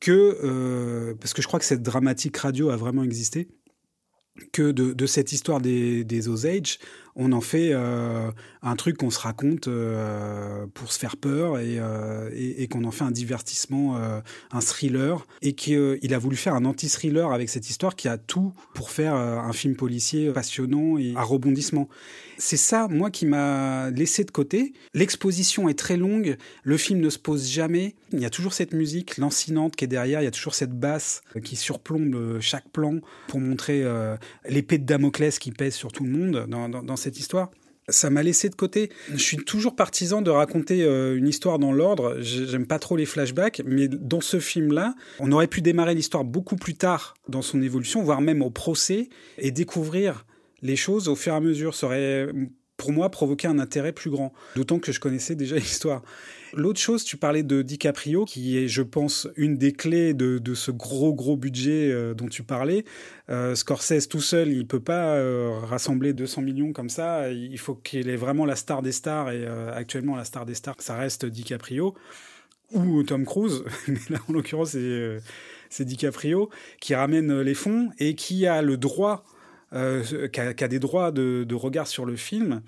que, 0.00 0.38
euh, 0.44 1.14
parce 1.18 1.32
que 1.32 1.40
je 1.40 1.46
crois 1.46 1.58
que 1.58 1.64
cette 1.64 1.82
dramatique 1.82 2.36
radio 2.36 2.68
a 2.68 2.76
vraiment 2.76 3.04
existé, 3.04 3.48
que 4.52 4.72
de, 4.72 5.06
cette 5.06 5.32
histoire 5.32 5.60
des, 5.60 6.04
des 6.04 6.28
Osage, 6.28 6.78
on 7.16 7.32
en 7.32 7.40
fait 7.40 7.70
euh, 7.72 8.30
un 8.62 8.76
truc 8.76 8.96
qu'on 8.96 9.10
se 9.10 9.20
raconte 9.20 9.68
euh, 9.68 10.66
pour 10.74 10.92
se 10.92 10.98
faire 10.98 11.16
peur 11.16 11.58
et, 11.58 11.78
euh, 11.78 12.28
et, 12.34 12.66
qu'on 12.66 12.84
en 12.84 12.90
fait 12.90 13.04
un 13.04 13.10
divertissement, 13.10 13.96
un 14.52 14.60
thriller, 14.60 15.26
et 15.42 15.52
qu'il 15.52 16.14
a 16.14 16.18
voulu 16.18 16.36
faire 16.36 16.54
un 16.54 16.64
anti-thriller 16.64 17.30
avec 17.32 17.48
cette 17.48 17.68
histoire 17.68 17.94
qui 17.94 18.08
a 18.08 18.18
tout 18.18 18.52
pour 18.74 18.90
faire 18.90 19.14
un 19.14 19.52
film 19.52 19.76
policier 19.76 20.30
passionnant 20.30 20.98
et 20.98 21.12
à 21.16 21.22
rebondissement. 21.22 21.88
C'est 22.36 22.56
ça, 22.56 22.88
moi, 22.88 23.10
qui 23.10 23.26
m'a 23.26 23.90
laissé 23.90 24.24
de 24.24 24.30
côté. 24.30 24.72
L'exposition 24.92 25.68
est 25.68 25.78
très 25.78 25.96
longue, 25.96 26.36
le 26.64 26.76
film 26.76 27.00
ne 27.00 27.10
se 27.10 27.18
pose 27.18 27.48
jamais. 27.48 27.94
Il 28.12 28.20
y 28.20 28.24
a 28.24 28.30
toujours 28.30 28.54
cette 28.54 28.72
musique 28.72 29.18
lancinante 29.18 29.76
qui 29.76 29.84
est 29.84 29.88
derrière, 29.88 30.20
il 30.20 30.24
y 30.24 30.28
a 30.28 30.32
toujours 30.32 30.54
cette 30.54 30.72
basse 30.72 31.22
qui 31.44 31.54
surplombe 31.54 32.40
chaque 32.40 32.68
plan 32.70 32.98
pour 33.28 33.40
montrer 33.40 33.84
l'épée 34.48 34.78
de 34.78 34.84
Damoclès 34.84 35.38
qui 35.38 35.52
pèse 35.52 35.74
sur 35.74 35.92
tout 35.92 36.04
le 36.04 36.10
monde 36.10 36.46
dans, 36.48 36.68
dans 36.68 36.96
cette 37.04 37.18
histoire 37.18 37.50
ça 37.88 38.10
m'a 38.10 38.22
laissé 38.22 38.48
de 38.48 38.54
côté. 38.54 38.90
Je 39.10 39.22
suis 39.22 39.36
toujours 39.36 39.76
partisan 39.76 40.22
de 40.22 40.30
raconter 40.30 40.82
euh, 40.84 41.16
une 41.16 41.28
histoire 41.28 41.58
dans 41.58 41.72
l'ordre. 41.72 42.16
J'aime 42.20 42.66
pas 42.66 42.78
trop 42.78 42.96
les 42.96 43.06
flashbacks, 43.06 43.62
mais 43.64 43.88
dans 43.88 44.20
ce 44.20 44.40
film-là, 44.40 44.94
on 45.20 45.30
aurait 45.32 45.46
pu 45.48 45.60
démarrer 45.60 45.94
l'histoire 45.94 46.24
beaucoup 46.24 46.56
plus 46.56 46.74
tard 46.74 47.14
dans 47.28 47.42
son 47.42 47.62
évolution, 47.62 48.02
voire 48.02 48.20
même 48.20 48.42
au 48.42 48.50
procès, 48.50 49.08
et 49.38 49.50
découvrir 49.50 50.24
les 50.62 50.76
choses 50.76 51.08
au 51.08 51.16
fur 51.16 51.32
et 51.34 51.36
à 51.36 51.40
mesure. 51.40 51.74
Ça 51.74 51.86
aurait, 51.86 52.28
pour 52.76 52.92
moi, 52.92 53.10
provoqué 53.10 53.48
un 53.48 53.58
intérêt 53.58 53.92
plus 53.92 54.10
grand. 54.10 54.32
D'autant 54.56 54.78
que 54.78 54.92
je 54.92 55.00
connaissais 55.00 55.34
déjà 55.34 55.56
l'histoire. 55.56 56.02
L'autre 56.56 56.78
chose, 56.78 57.04
tu 57.04 57.16
parlais 57.16 57.42
de 57.42 57.62
DiCaprio, 57.62 58.24
qui 58.24 58.58
est, 58.58 58.68
je 58.68 58.82
pense, 58.82 59.28
une 59.36 59.56
des 59.56 59.72
clés 59.72 60.14
de, 60.14 60.54
ce 60.54 60.70
gros, 60.70 61.12
gros 61.12 61.36
budget 61.36 61.90
euh, 61.90 62.14
dont 62.14 62.28
tu 62.28 62.42
parlais. 62.42 62.84
Euh, 63.28 63.54
Scorsese 63.54 64.08
tout 64.08 64.20
seul, 64.20 64.52
il 64.52 64.66
peut 64.66 64.80
pas 64.80 65.16
euh, 65.16 65.58
rassembler 65.62 66.12
200 66.12 66.42
millions 66.42 66.72
comme 66.72 66.88
ça. 66.88 67.30
Il 67.30 67.58
faut 67.58 67.74
qu'il 67.74 68.08
ait 68.08 68.16
vraiment 68.16 68.46
la 68.46 68.56
star 68.56 68.82
des 68.82 68.92
stars. 68.92 69.30
Et 69.30 69.46
actuellement, 69.46 70.16
la 70.16 70.24
star 70.24 70.46
des 70.46 70.54
stars, 70.54 70.76
ça 70.78 70.96
reste 70.96 71.26
DiCaprio 71.26 71.94
ou 72.72 73.02
Tom 73.02 73.24
Cruise. 73.24 73.64
Mais 73.88 73.98
là, 74.10 74.18
en 74.28 74.32
l'occurrence, 74.32 74.76
c'est 75.70 75.84
DiCaprio 75.84 76.50
qui 76.80 76.94
ramène 76.94 77.40
les 77.40 77.54
fonds 77.54 77.90
et 77.98 78.14
qui 78.14 78.46
a 78.46 78.62
le 78.62 78.76
droit, 78.76 79.24
qui 79.72 80.40
a, 80.40 80.68
des 80.68 80.78
droits 80.78 81.10
de, 81.10 81.44
de 81.44 81.54
regard 81.54 81.88
sur 81.88 82.04
le 82.04 82.14
film 82.16 82.62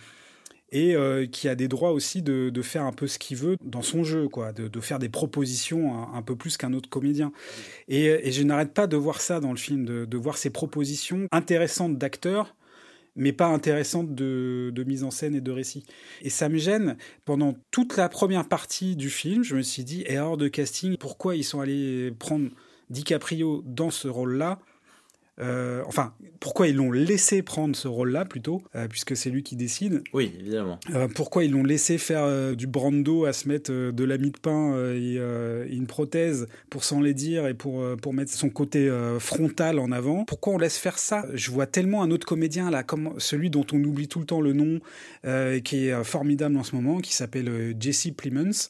et 0.73 0.97
euh, 0.97 1.27
qui 1.27 1.49
a 1.49 1.55
des 1.55 1.69
droits 1.69 1.93
aussi 1.93 2.23
de, 2.23 2.63
faire 2.63 2.85
un 2.85 2.93
peu 2.93 3.07
ce 3.07 3.19
qu'il 3.19 3.37
veut 3.37 3.57
dans 3.63 3.83
son 3.83 4.03
jeu, 4.03 4.29
quoi, 4.29 4.53
de, 4.53 4.81
faire 4.81 4.99
des 4.99 5.09
propositions 5.09 6.13
un, 6.13 6.23
peu 6.23 6.37
plus 6.37 6.57
qu'un 6.57 6.73
autre 6.73 6.89
comédien. 6.89 7.33
Et, 7.89 8.33
je 8.33 8.43
n'arrête 8.43 8.75
pas 8.75 8.87
de 8.87 8.97
voir 8.97 9.21
ça 9.21 9.41
dans 9.41 9.51
le 9.51 9.57
film, 9.57 9.85
de, 9.85 10.17
voir 10.17 10.37
ces 10.37 10.51
propositions 10.51 11.29
intéressantes 11.31 11.99
d'acteurs, 11.99 12.57
mais 13.15 13.33
pas 13.33 13.47
intéressantes 13.47 14.15
de, 14.15 14.85
mise 14.87 15.05
en 15.05 15.11
scène 15.11 15.35
et 15.35 15.41
de 15.41 15.53
récit. 15.53 15.85
Et 16.23 16.31
ça 16.31 16.49
me 16.49 16.59
gêne. 16.59 16.97
Pendant 17.25 17.55
toute 17.71 17.97
la 17.97 18.09
première 18.09 18.49
partie 18.49 18.97
du 18.97 19.09
film, 19.09 19.45
je 19.45 19.57
me 19.57 19.63
suis 19.63 19.85
dit, 19.85 20.05
erreur 20.07 20.37
de 20.37 20.49
casting, 20.49 20.97
pourquoi 20.99 21.37
ils 21.37 21.45
sont 21.45 21.61
allés 21.61 22.11
prendre 22.19 22.51
DiCaprio 22.91 23.63
dans 23.65 23.91
ce 23.91 24.09
rôle-là 24.09 24.59
euh, 25.39 25.83
enfin, 25.87 26.15
pourquoi 26.41 26.69
ils 26.69 26.77
l'ont 26.77 26.93
laissé 26.93 27.43
prendre 27.43 27.77
ce 27.77 27.89
rôle-là 27.89 28.25
plutôt, 28.25 28.63
euh, 28.75 28.89
puisque 28.89 29.17
c'est 29.17 29.29
lui 29.29 29.43
qui 29.43 29.57
décide? 29.57 30.03
Oui, 30.13 30.33
évidemment. 30.41 30.79
Euh, 30.95 31.09
pourquoi 31.15 31.45
ils 31.45 31.51
l'ont 31.51 31.65
laissé 31.65 31.99
faire 31.99 32.55
du 32.57 32.67
brando 32.67 33.27
à 33.27 33.33
se 33.33 33.49
mettre 33.49 33.71
de 33.71 34.05
la 34.05 34.19
mie 34.19 34.31
de 34.31 34.39
pain 34.39 34.75
et, 34.95 35.17
une 35.71 35.87
prothèse 35.87 36.47
pour 36.71 36.85
s'en 36.85 37.01
les 37.01 37.15
dire 37.15 37.47
et 37.47 37.55
pour, 37.55 37.85
pour 37.97 38.15
mettre 38.15 38.33
son 38.33 38.49
côté 38.49 38.91
frontal 39.19 39.79
en 39.79 39.93
avant? 39.93 40.25
Pourquoi 40.25 40.55
on 40.55 40.59
laisse 40.59 40.79
faire 40.79 40.99
ça? 40.99 41.27
Je 41.35 41.51
vois 41.51 41.67
tellement 41.67 42.03
un 42.03 42.11
autre 42.11 42.27
comédien 42.27 42.71
là, 42.71 42.83
comme 42.83 43.15
celui 43.19 43.51
dont 43.51 43.67
on 43.73 43.83
oublie 43.83 44.09
tout 44.09 44.21
le 44.21 44.27
temps 44.27 44.41
le 44.41 44.53
nom, 44.53 44.81
qui 45.65 45.89
est 45.89 46.05
formidable 46.05 46.57
en 46.57 46.65
ce 46.65 46.75
moment, 46.75 47.01
qui 47.01 47.15
s'appelle 47.15 47.77
Jesse 47.79 48.09
Plemons. 48.17 48.69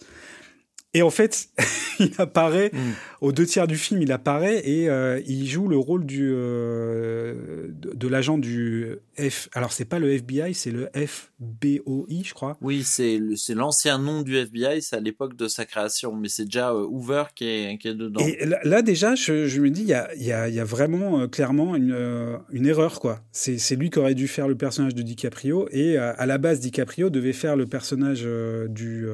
Et 0.94 1.02
en 1.02 1.10
fait, 1.10 1.48
il 2.00 2.12
apparaît, 2.18 2.70
mm. 2.72 2.78
aux 3.20 3.32
deux 3.32 3.44
tiers 3.44 3.66
du 3.66 3.76
film, 3.76 4.00
il 4.00 4.12
apparaît 4.12 4.66
et 4.66 4.88
euh, 4.88 5.20
il 5.26 5.46
joue 5.46 5.68
le 5.68 5.76
rôle 5.76 6.06
du, 6.06 6.30
euh, 6.32 7.68
de, 7.70 8.08
l'agent 8.08 8.38
du 8.38 8.96
F. 9.18 9.48
Alors, 9.52 9.72
c'est 9.72 9.84
pas 9.84 9.98
le 9.98 10.10
FBI, 10.12 10.54
c'est 10.54 10.70
le 10.70 10.88
FBOI, 10.94 12.22
je 12.24 12.32
crois. 12.32 12.56
Oui, 12.62 12.82
c'est 12.82 13.20
l'ancien 13.50 13.98
nom 13.98 14.22
du 14.22 14.36
FBI, 14.36 14.80
c'est 14.80 14.96
à 14.96 15.00
l'époque 15.00 15.36
de 15.36 15.48
sa 15.48 15.66
création, 15.66 16.14
mais 16.14 16.28
c'est 16.28 16.44
déjà 16.44 16.70
euh, 16.70 16.86
Hoover 16.88 17.24
qui 17.34 17.44
est, 17.44 17.78
qui 17.78 17.88
est, 17.88 17.94
dedans. 17.94 18.24
Et 18.24 18.46
là, 18.46 18.82
déjà, 18.82 19.14
je, 19.14 19.60
me 19.60 19.70
dis, 19.70 19.82
il 19.82 19.88
y 19.88 19.94
a, 19.94 20.14
y, 20.14 20.32
a, 20.32 20.48
y 20.48 20.60
a, 20.60 20.64
vraiment 20.64 21.28
clairement 21.28 21.76
une, 21.76 22.38
une 22.50 22.66
erreur, 22.66 23.00
quoi. 23.00 23.20
C'est 23.32 23.76
lui 23.76 23.90
qui 23.90 23.98
aurait 23.98 24.14
dû 24.14 24.28
faire 24.28 24.48
le 24.48 24.56
personnage 24.56 24.94
de 24.94 25.02
DiCaprio 25.02 25.68
et 25.70 25.98
à 25.98 26.24
la 26.26 26.38
base, 26.38 26.60
DiCaprio 26.60 27.10
devait 27.10 27.32
faire 27.32 27.56
le 27.56 27.66
personnage 27.66 28.26
du, 28.68 29.06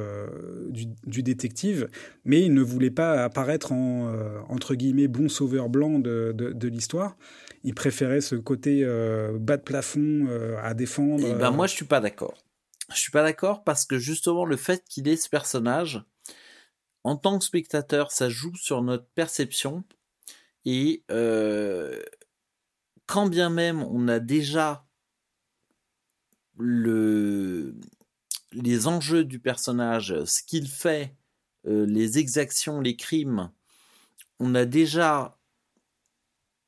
du, 0.70 0.86
du 1.06 1.22
détective 1.22 1.61
mais 2.24 2.42
il 2.42 2.54
ne 2.54 2.62
voulait 2.62 2.90
pas 2.90 3.24
apparaître 3.24 3.72
en, 3.72 4.08
euh, 4.08 4.40
entre 4.48 4.74
guillemets, 4.74 5.08
bon 5.08 5.28
sauveur 5.28 5.68
blanc 5.68 5.98
de, 5.98 6.32
de, 6.34 6.68
l'histoire. 6.68 7.16
Il 7.64 7.74
préférait 7.74 8.20
ce 8.20 8.34
côté 8.34 8.82
euh, 8.84 9.38
bas 9.38 9.56
de 9.56 9.62
plafond 9.62 10.26
euh, 10.28 10.56
à 10.62 10.74
défendre. 10.74 11.34
ben 11.34 11.50
moi, 11.50 11.66
je 11.66 11.74
suis 11.74 11.84
pas 11.84 12.00
d'accord. 12.00 12.34
Je 12.92 13.00
suis 13.00 13.10
pas 13.10 13.22
d'accord 13.22 13.64
parce 13.64 13.86
que 13.86 13.98
justement, 13.98 14.44
le 14.44 14.56
fait 14.56 14.84
qu'il 14.88 15.08
ait 15.08 15.16
ce 15.16 15.28
personnage, 15.28 16.02
en 17.04 17.16
tant 17.16 17.38
que 17.38 17.44
spectateur, 17.44 18.12
ça 18.12 18.28
joue 18.28 18.54
sur 18.54 18.82
notre 18.82 19.06
perception. 19.14 19.84
Et 20.64 21.04
quand 23.06 23.26
bien 23.26 23.50
même 23.50 23.82
on 23.82 24.06
a 24.08 24.20
déjà 24.20 24.86
le, 26.56 27.74
les 28.52 28.86
enjeux 28.86 29.24
du 29.24 29.38
personnage, 29.38 30.14
ce 30.24 30.42
qu'il 30.42 30.68
fait, 30.68 31.16
les 31.64 32.18
exactions, 32.18 32.80
les 32.80 32.96
crimes, 32.96 33.50
on 34.40 34.54
a 34.54 34.64
déjà 34.64 35.38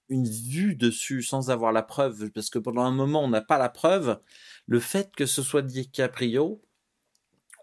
une 0.09 0.29
vue 0.29 0.77
dessus 0.77 1.23
sans 1.23 1.51
avoir 1.51 1.73
la 1.73 1.83
preuve, 1.83 2.31
parce 2.31 2.51
que 2.51 2.59
pendant 2.59 2.83
un 2.83 2.93
moment 2.93 3.25
on 3.25 3.29
n'a 3.29 3.41
pas 3.41 3.59
la 3.59 3.69
preuve, 3.69 4.21
le 4.67 4.81
fait 4.81 5.11
que 5.17 5.27
ce 5.27 5.43
soit 5.43 5.63
DiCaprio, 5.63 6.63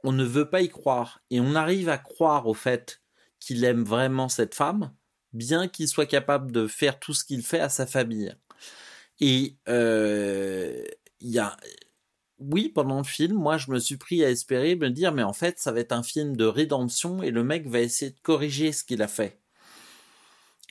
on 0.04 0.12
ne 0.12 0.24
veut 0.24 0.50
pas 0.50 0.62
y 0.62 0.70
croire. 0.70 1.22
Et 1.30 1.40
on 1.40 1.56
arrive 1.56 1.90
à 1.90 1.98
croire 1.98 2.48
au 2.48 2.54
fait 2.54 3.02
qu'il 3.40 3.64
aime 3.64 3.84
vraiment 3.84 4.30
cette 4.30 4.56
femme, 4.56 4.94
bien 5.34 5.68
qu'il 5.68 5.88
soit 5.88 6.06
capable 6.06 6.52
de 6.52 6.68
faire 6.68 7.00
tout 7.00 7.14
ce 7.14 7.24
qu'il 7.24 7.44
fait 7.44 7.60
à 7.60 7.70
sa 7.70 7.86
famille. 7.86 8.36
Et 9.20 9.58
euh, 9.70 10.84
il 11.20 11.30
y 11.30 11.40
a, 11.40 11.56
oui, 12.50 12.70
pendant 12.70 12.98
le 12.98 13.04
film, 13.04 13.34
moi, 13.34 13.58
je 13.58 13.72
me 13.72 13.80
suis 13.80 13.98
pris 13.98 14.24
à 14.24 14.30
espérer 14.30 14.76
me 14.76 14.90
dire, 14.90 15.14
mais 15.14 15.24
en 15.24 15.34
fait, 15.34 15.60
ça 15.60 15.72
va 15.72 15.80
être 15.80 15.92
un 15.92 16.04
film 16.04 16.36
de 16.36 16.46
rédemption 16.46 17.22
et 17.24 17.32
le 17.32 17.44
mec 17.44 17.68
va 17.68 17.80
essayer 17.80 18.12
de 18.12 18.20
corriger 18.22 18.72
ce 18.72 18.84
qu'il 18.84 19.02
a 19.02 19.08
fait. 19.08 19.40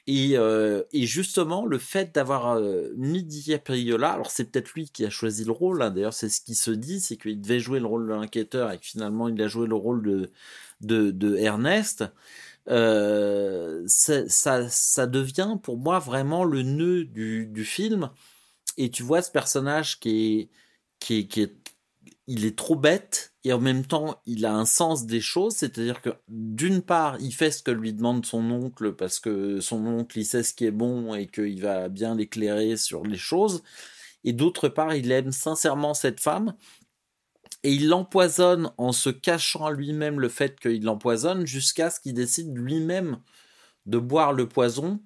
Et, 0.07 0.37
euh, 0.37 0.83
et, 0.93 1.07
justement, 1.07 1.67
le 1.67 1.79
fait 1.79 2.15
d'avoir 2.15 2.57
euh, 2.57 2.89
mis 2.97 3.23
DiCaprio 3.23 3.97
là, 3.97 4.11
alors 4.13 4.31
c'est 4.31 4.45
peut-être 4.51 4.73
lui 4.75 4.89
qui 4.89 5.05
a 5.05 5.11
choisi 5.11 5.45
le 5.45 5.53
rôle, 5.53 5.83
hein, 5.83 5.91
d'ailleurs 5.91 6.15
c'est 6.15 6.29
ce 6.29 6.41
qui 6.41 6.55
se 6.55 6.71
dit, 6.71 7.01
c'est 7.01 7.17
qu'il 7.17 7.41
devait 7.41 7.61
jouer 7.61 7.81
le 7.81 7.87
rôle 7.87 8.09
de 8.09 8.13
l'enquêteur 8.13 8.73
et 8.73 8.79
que 8.79 8.87
finalement 8.87 9.29
il 9.29 9.41
a 9.41 9.47
joué 9.47 9.69
le 9.69 9.77
rôle 9.77 10.29
de, 10.81 11.37
Ernest, 11.37 12.05
euh, 12.69 13.85
ça, 13.87 14.69
ça 14.69 15.07
devient 15.07 15.57
pour 15.63 15.77
moi 15.77 15.99
vraiment 15.99 16.45
le 16.45 16.63
nœud 16.63 17.05
du, 17.05 17.47
du 17.47 17.65
film. 17.65 18.11
Et 18.79 18.91
tu 18.91 19.03
vois 19.03 19.23
ce 19.23 19.31
personnage 19.31 20.01
qui 20.01 20.41
est, 20.41 20.49
qui 21.01 21.19
est, 21.19 21.73
il 22.27 22.45
est 22.45 22.57
trop 22.57 22.77
bête 22.77 23.35
et 23.43 23.53
en 23.53 23.59
même 23.59 23.85
temps 23.85 24.21
il 24.27 24.47
a 24.47 24.55
un 24.55 24.67
sens 24.67 25.07
des 25.07 25.21
choses, 25.21 25.57
c'est-à-dire 25.57 26.01
que 26.01 26.11
d'une 26.29 26.83
part 26.83 27.17
il 27.21 27.35
fait 27.35 27.51
ce 27.51 27.63
que 27.63 27.73
lui 27.73 27.93
demande 27.93 28.25
son 28.25 28.49
oncle 28.51 28.93
parce 28.93 29.19
que 29.19 29.61
son 29.61 29.85
oncle 29.87 30.19
il 30.19 30.25
sait 30.25 30.45
ce 30.45 30.55
qui 30.55 30.67
est 30.67 30.71
bon 30.71 31.15
et 31.15 31.27
qu'il 31.27 31.61
va 31.61 31.89
bien 31.89 32.15
l'éclairer 32.15 32.77
sur 32.77 33.05
les 33.05 33.19
choses, 33.19 33.63
et 34.23 34.33
d'autre 34.33 34.69
part 34.69 34.95
il 34.95 35.11
aime 35.11 35.33
sincèrement 35.33 35.95
cette 35.95 36.21
femme 36.21 36.55
et 37.63 37.73
il 37.73 37.89
l'empoisonne 37.89 38.71
en 38.79 38.93
se 38.93 39.11
cachant 39.11 39.71
lui-même 39.71 40.21
le 40.21 40.29
fait 40.29 40.59
qu'il 40.61 40.85
l'empoisonne 40.85 41.47
jusqu'à 41.47 41.91
ce 41.91 42.01
qu'il 42.01 42.15
décide 42.15 42.57
lui-même 42.57 43.19
de 43.87 43.99
boire 43.99 44.33
le 44.33 44.49
poison. 44.49 45.01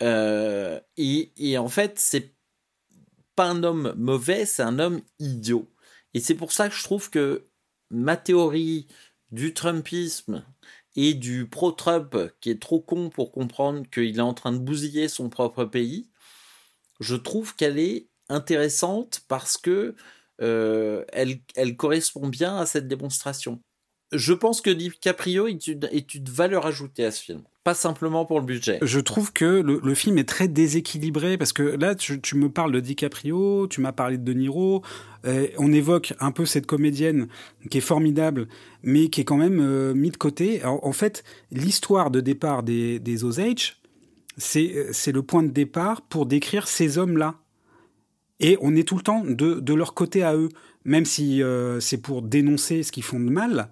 Euh, 0.00 0.80
et, 0.96 1.32
et 1.36 1.58
en 1.58 1.68
fait 1.68 1.98
c'est 1.98 2.37
pas 3.38 3.46
un 3.46 3.62
homme 3.62 3.94
mauvais, 3.96 4.46
c'est 4.46 4.64
un 4.64 4.80
homme 4.80 5.00
idiot. 5.20 5.72
Et 6.12 6.18
c'est 6.18 6.34
pour 6.34 6.50
ça 6.50 6.68
que 6.68 6.74
je 6.74 6.82
trouve 6.82 7.08
que 7.08 7.46
ma 7.88 8.16
théorie 8.16 8.88
du 9.30 9.54
Trumpisme 9.54 10.44
et 10.96 11.14
du 11.14 11.48
pro-Trump, 11.48 12.16
qui 12.40 12.50
est 12.50 12.60
trop 12.60 12.80
con 12.80 13.10
pour 13.10 13.30
comprendre 13.30 13.88
qu'il 13.90 14.18
est 14.18 14.20
en 14.20 14.34
train 14.34 14.50
de 14.50 14.58
bousiller 14.58 15.06
son 15.06 15.28
propre 15.28 15.64
pays, 15.64 16.10
je 16.98 17.14
trouve 17.14 17.54
qu'elle 17.54 17.78
est 17.78 18.08
intéressante 18.28 19.20
parce 19.28 19.56
que 19.56 19.94
euh, 20.40 21.04
elle, 21.12 21.38
elle, 21.54 21.76
correspond 21.76 22.26
bien 22.26 22.56
à 22.56 22.66
cette 22.66 22.88
démonstration. 22.88 23.62
Je 24.12 24.32
pense 24.32 24.60
que 24.60 24.70
DiCaprio 24.70 25.46
est 25.48 25.66
une, 25.66 25.88
valeur 26.28 26.66
ajoutée 26.66 27.04
à 27.04 27.10
ce 27.10 27.22
film 27.22 27.42
pas 27.64 27.74
simplement 27.74 28.24
pour 28.24 28.40
le 28.40 28.46
budget. 28.46 28.78
Je 28.80 28.98
trouve 28.98 29.30
que 29.30 29.44
le, 29.44 29.94
film 29.94 30.16
est 30.16 30.26
très 30.26 30.48
déséquilibré 30.48 31.36
parce 31.36 31.52
que 31.52 31.62
là, 31.62 31.94
tu, 31.94 32.18
me 32.34 32.48
parles 32.48 32.72
de 32.72 32.80
DiCaprio, 32.80 33.66
tu 33.68 33.82
m'as 33.82 33.92
parlé 33.92 34.16
de 34.16 34.22
De 34.22 34.32
Niro, 34.32 34.82
euh, 35.26 35.48
on 35.58 35.70
évoque 35.70 36.14
un 36.18 36.30
peu 36.30 36.46
cette 36.46 36.64
comédienne 36.64 37.28
qui 37.70 37.76
est 37.76 37.82
formidable, 37.82 38.48
mais 38.82 39.08
qui 39.08 39.20
est 39.20 39.24
quand 39.24 39.36
même 39.36 39.60
euh, 39.60 39.92
mise 39.92 40.12
de 40.12 40.16
côté. 40.16 40.64
En, 40.64 40.92
fait, 40.92 41.24
l'histoire 41.50 42.10
de 42.10 42.20
départ 42.20 42.62
des, 42.62 43.00
des 43.00 43.24
Osage, 43.24 43.82
c'est 44.38 45.12
le 45.12 45.20
point 45.20 45.42
de 45.42 45.50
départ 45.50 46.00
pour 46.00 46.24
décrire 46.24 46.68
ces 46.68 46.96
hommes-là. 46.96 47.34
Et 48.40 48.56
on 48.62 48.74
est 48.76 48.88
tout 48.88 48.96
le 48.96 49.02
temps 49.02 49.24
de, 49.26 49.60
de 49.60 49.74
leur 49.74 49.92
côté 49.92 50.22
à 50.22 50.34
eux, 50.34 50.48
même 50.86 51.04
si 51.04 51.42
euh, 51.42 51.80
c'est 51.80 51.98
pour 51.98 52.22
dénoncer 52.22 52.82
ce 52.82 52.92
qu'ils 52.92 53.02
font 53.02 53.20
de 53.20 53.28
mal 53.28 53.68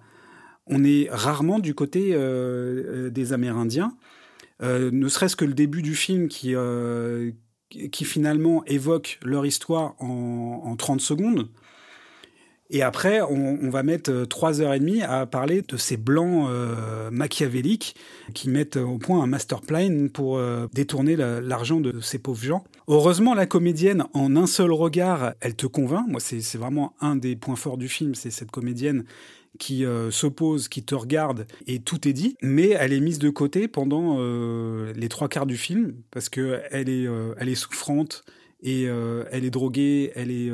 on 0.69 0.83
est 0.83 1.07
rarement 1.11 1.59
du 1.59 1.73
côté 1.73 2.13
euh, 2.13 2.17
euh, 2.17 3.09
des 3.09 3.33
Amérindiens. 3.33 3.93
Euh, 4.61 4.89
ne 4.91 5.07
serait-ce 5.07 5.35
que 5.35 5.45
le 5.45 5.53
début 5.53 5.81
du 5.81 5.95
film 5.95 6.27
qui, 6.27 6.55
qui 7.91 8.05
finalement 8.05 8.63
évoque 8.65 9.19
leur 9.23 9.45
histoire 9.45 9.95
en, 9.99 10.61
en 10.65 10.75
30 10.75 11.01
secondes. 11.01 11.49
Et 12.69 12.81
après, 12.81 13.21
on, 13.21 13.69
va 13.69 13.81
mettre 13.81 14.25
trois 14.25 14.59
heures 14.59 14.73
et 14.73 14.79
demie 14.79 15.01
à 15.01 15.25
parler 15.25 15.61
de 15.61 15.77
ces 15.77 15.95
blancs 15.95 16.49
machiavéliques 17.13 17.95
qui 18.33 18.49
mettent 18.49 18.75
au 18.75 18.97
point 18.97 19.23
un 19.23 19.25
master 19.25 19.61
plan 19.61 20.09
pour 20.13 20.37
détourner 20.73 21.15
l'argent 21.15 21.79
de 21.79 22.01
ces 22.01 22.19
pauvres 22.19 22.43
gens. 22.43 22.65
Heureusement, 22.89 23.35
la 23.35 23.45
comédienne, 23.45 24.03
en 24.13 24.35
un 24.35 24.47
seul 24.47 24.73
regard, 24.73 25.33
elle 25.39 25.55
te 25.55 25.65
convainc. 25.65 26.09
Moi, 26.09 26.19
c'est 26.19 26.57
vraiment 26.57 26.93
un 26.99 27.15
des 27.15 27.37
points 27.37 27.55
forts 27.55 27.77
du 27.77 27.87
film, 27.87 28.15
c'est 28.15 28.31
cette 28.31 28.51
comédienne 28.51 29.05
qui 29.57 29.85
euh, 29.85 30.11
s'oppose, 30.11 30.67
qui 30.67 30.83
te 30.83 30.95
regarde, 30.95 31.47
et 31.65 31.79
tout 31.79 32.07
est 32.07 32.13
dit, 32.13 32.37
mais 32.41 32.69
elle 32.69 32.93
est 32.93 32.99
mise 32.99 33.19
de 33.19 33.29
côté 33.29 33.67
pendant 33.67 34.17
euh, 34.19 34.93
les 34.93 35.09
trois 35.09 35.29
quarts 35.29 35.45
du 35.45 35.57
film, 35.57 35.95
parce 36.11 36.29
que 36.29 36.61
elle 36.71 36.89
est, 36.89 37.07
euh, 37.07 37.35
est 37.35 37.55
souffrante, 37.55 38.23
et 38.61 38.85
elle 38.85 39.45
est 39.45 39.51
droguée, 39.51 40.11
elle 40.15 40.31
est 40.31 40.51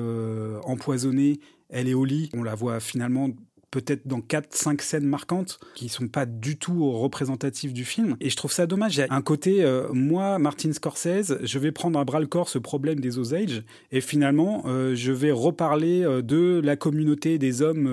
empoisonnée, 0.65 1.39
elle 1.69 1.87
est 1.87 1.93
au 1.93 2.03
lit. 2.03 2.29
On 2.33 2.43
la 2.43 2.53
voit 2.53 2.81
finalement 2.81 3.29
peut-être 3.73 4.07
dans 4.07 4.19
4-5 4.19 4.81
scènes 4.81 5.07
marquantes 5.07 5.59
qui 5.73 5.89
sont 5.89 6.07
pas 6.07 6.27
du 6.27 6.57
tout 6.57 6.91
représentatives 6.91 7.73
du 7.73 7.85
film. 7.85 8.15
Et 8.21 8.29
je 8.29 8.35
trouve 8.35 8.51
ça 8.51 8.67
dommage. 8.67 8.97
Il 8.97 8.99
y 8.99 9.03
a 9.03 9.07
un 9.09 9.23
côté, 9.23 9.63
euh, 9.63 9.87
moi, 9.91 10.37
Martin 10.37 10.71
Scorsese, 10.71 11.39
je 11.41 11.59
vais 11.59 11.71
prendre 11.71 11.97
à 11.97 12.05
bras 12.05 12.19
le 12.19 12.27
corps 12.27 12.49
ce 12.49 12.59
problème 12.59 12.99
des 12.99 13.17
Osage 13.17 13.63
et 13.91 13.99
finalement, 13.99 14.63
euh, 14.67 14.93
je 14.93 15.11
vais 15.11 15.31
reparler 15.31 16.03
euh, 16.03 16.21
de 16.21 16.61
la 16.63 16.75
communauté 16.75 17.39
des 17.39 17.63
hommes 17.63 17.89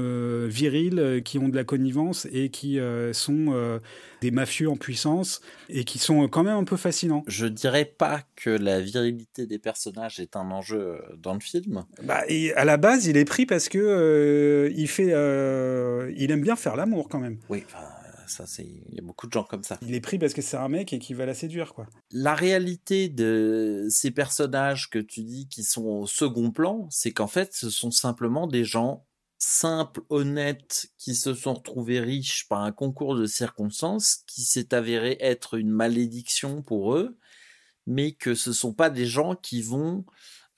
virils 0.49 1.23
qui 1.25 1.39
ont 1.39 1.49
de 1.49 1.57
la 1.57 1.65
connivence 1.65 2.29
et 2.31 2.51
qui 2.51 2.79
sont 3.13 3.81
des 4.21 4.31
mafieux 4.31 4.69
en 4.69 4.77
puissance 4.77 5.41
et 5.71 5.85
qui 5.85 5.99
sont 5.99 6.29
quand 6.29 6.43
même 6.43 6.57
un 6.57 6.65
peu 6.65 6.77
fascinants. 6.77 7.25
Je 7.27 7.47
dirais 7.47 7.87
pas 7.87 8.23
que 8.37 8.51
la 8.51 8.81
virilité 8.81 9.47
des 9.47 9.59
personnages 9.59 10.21
est 10.21 10.37
un 10.37 10.51
enjeu 10.51 11.01
dans 11.17 11.33
le 11.33 11.41
film. 11.41 11.85
Bah, 12.03 12.23
et 12.29 12.53
à 12.55 12.65
la 12.65 12.77
base, 12.77 13.07
il 13.07 13.17
est 13.17 13.25
pris 13.25 13.47
parce 13.47 13.69
que 13.69 14.71
il 14.75 14.89
fait 14.89 15.13
euh, 15.71 16.13
il 16.17 16.31
aime 16.31 16.43
bien 16.43 16.57
faire 16.57 16.77
l'amour 16.77 17.09
quand 17.09 17.21
même. 17.21 17.39
Oui, 17.49 17.65
ça 18.27 18.47
c'est 18.47 18.65
il 18.65 18.95
y 18.95 18.99
a 18.99 19.03
beaucoup 19.03 19.27
de 19.27 19.33
gens 19.33 19.45
comme 19.45 19.63
ça. 19.63 19.79
Il 19.83 19.95
est 19.95 20.01
pris 20.01 20.19
parce 20.19 20.35
que 20.35 20.43
c'est 20.43 20.57
un 20.57 20.69
mec 20.69 20.93
et 20.93 20.99
qui 20.99 21.15
va 21.15 21.27
la 21.27 21.35
séduire 21.35 21.75
quoi. 21.75 21.87
La 22.11 22.35
réalité 22.35 23.09
de 23.09 23.87
ces 23.91 24.11
personnages 24.11 24.89
que 24.89 24.99
tu 24.99 25.23
dis 25.23 25.49
qui 25.49 25.65
sont 25.65 25.85
au 25.85 26.07
second 26.07 26.51
plan, 26.51 26.87
c'est 26.91 27.13
qu'en 27.13 27.27
fait 27.27 27.53
ce 27.53 27.71
sont 27.71 27.91
simplement 27.91 28.47
des 28.47 28.65
gens 28.65 29.07
simples, 29.41 30.03
honnêtes, 30.11 30.93
qui 30.99 31.15
se 31.15 31.35
sont 31.35 31.55
retrouvés 31.55 32.01
riches 32.01 32.47
par 32.49 32.61
un 32.61 32.73
concours 32.73 33.17
de 33.17 33.27
circonstances 33.27 34.23
qui 34.27 34.43
s'est 34.43 34.75
avéré 34.75 35.17
être 35.21 35.59
une 35.59 35.71
malédiction 35.71 36.63
pour 36.63 36.95
eux, 36.95 37.19
mais 37.87 38.13
que 38.13 38.35
ce 38.35 38.53
sont 38.53 38.75
pas 38.75 38.91
des 38.91 39.07
gens 39.07 39.35
qui 39.35 39.63
vont 39.63 40.05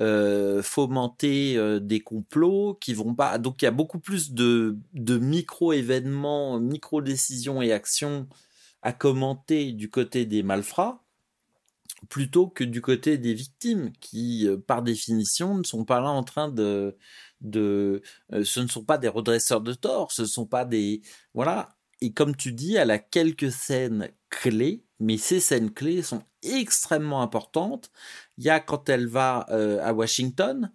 euh, 0.02 0.62
fomenter 0.62 1.56
euh, 1.56 1.78
des 1.78 2.00
complots 2.00 2.74
qui 2.80 2.92
vont 2.92 3.14
pas. 3.14 3.38
Donc 3.38 3.62
il 3.62 3.66
y 3.66 3.68
a 3.68 3.72
beaucoup 3.72 4.00
plus 4.00 4.32
de, 4.32 4.76
de 4.94 5.16
micro-événements, 5.16 6.58
micro-décisions 6.58 7.62
et 7.62 7.72
actions 7.72 8.28
à 8.82 8.92
commenter 8.92 9.72
du 9.72 9.90
côté 9.90 10.26
des 10.26 10.42
malfrats 10.42 11.04
plutôt 12.08 12.48
que 12.48 12.64
du 12.64 12.80
côté 12.82 13.16
des 13.16 13.32
victimes 13.32 13.92
qui, 14.00 14.48
euh, 14.48 14.56
par 14.58 14.82
définition, 14.82 15.56
ne 15.56 15.62
sont 15.62 15.84
pas 15.84 16.00
là 16.00 16.10
en 16.10 16.24
train 16.24 16.48
de, 16.48 16.96
de, 17.40 18.02
ce 18.42 18.60
ne 18.60 18.66
sont 18.66 18.84
pas 18.84 18.98
des 18.98 19.08
redresseurs 19.08 19.60
de 19.60 19.72
tort, 19.74 20.10
ce 20.10 20.22
ne 20.22 20.26
sont 20.26 20.46
pas 20.46 20.64
des, 20.64 21.02
voilà. 21.34 21.76
Et 22.00 22.12
comme 22.12 22.34
tu 22.34 22.52
dis, 22.52 22.74
elle 22.74 22.90
a 22.90 22.98
quelques 22.98 23.52
scènes 23.52 24.10
clés, 24.30 24.84
mais 24.98 25.16
ces 25.16 25.38
scènes 25.38 25.72
clés 25.72 26.02
sont 26.02 26.24
extrêmement 26.42 27.22
importantes 27.22 27.92
il 28.42 28.46
y 28.46 28.50
a 28.50 28.58
quand 28.58 28.88
elle 28.88 29.06
va 29.06 29.46
euh, 29.50 29.78
à 29.84 29.92
Washington, 29.92 30.72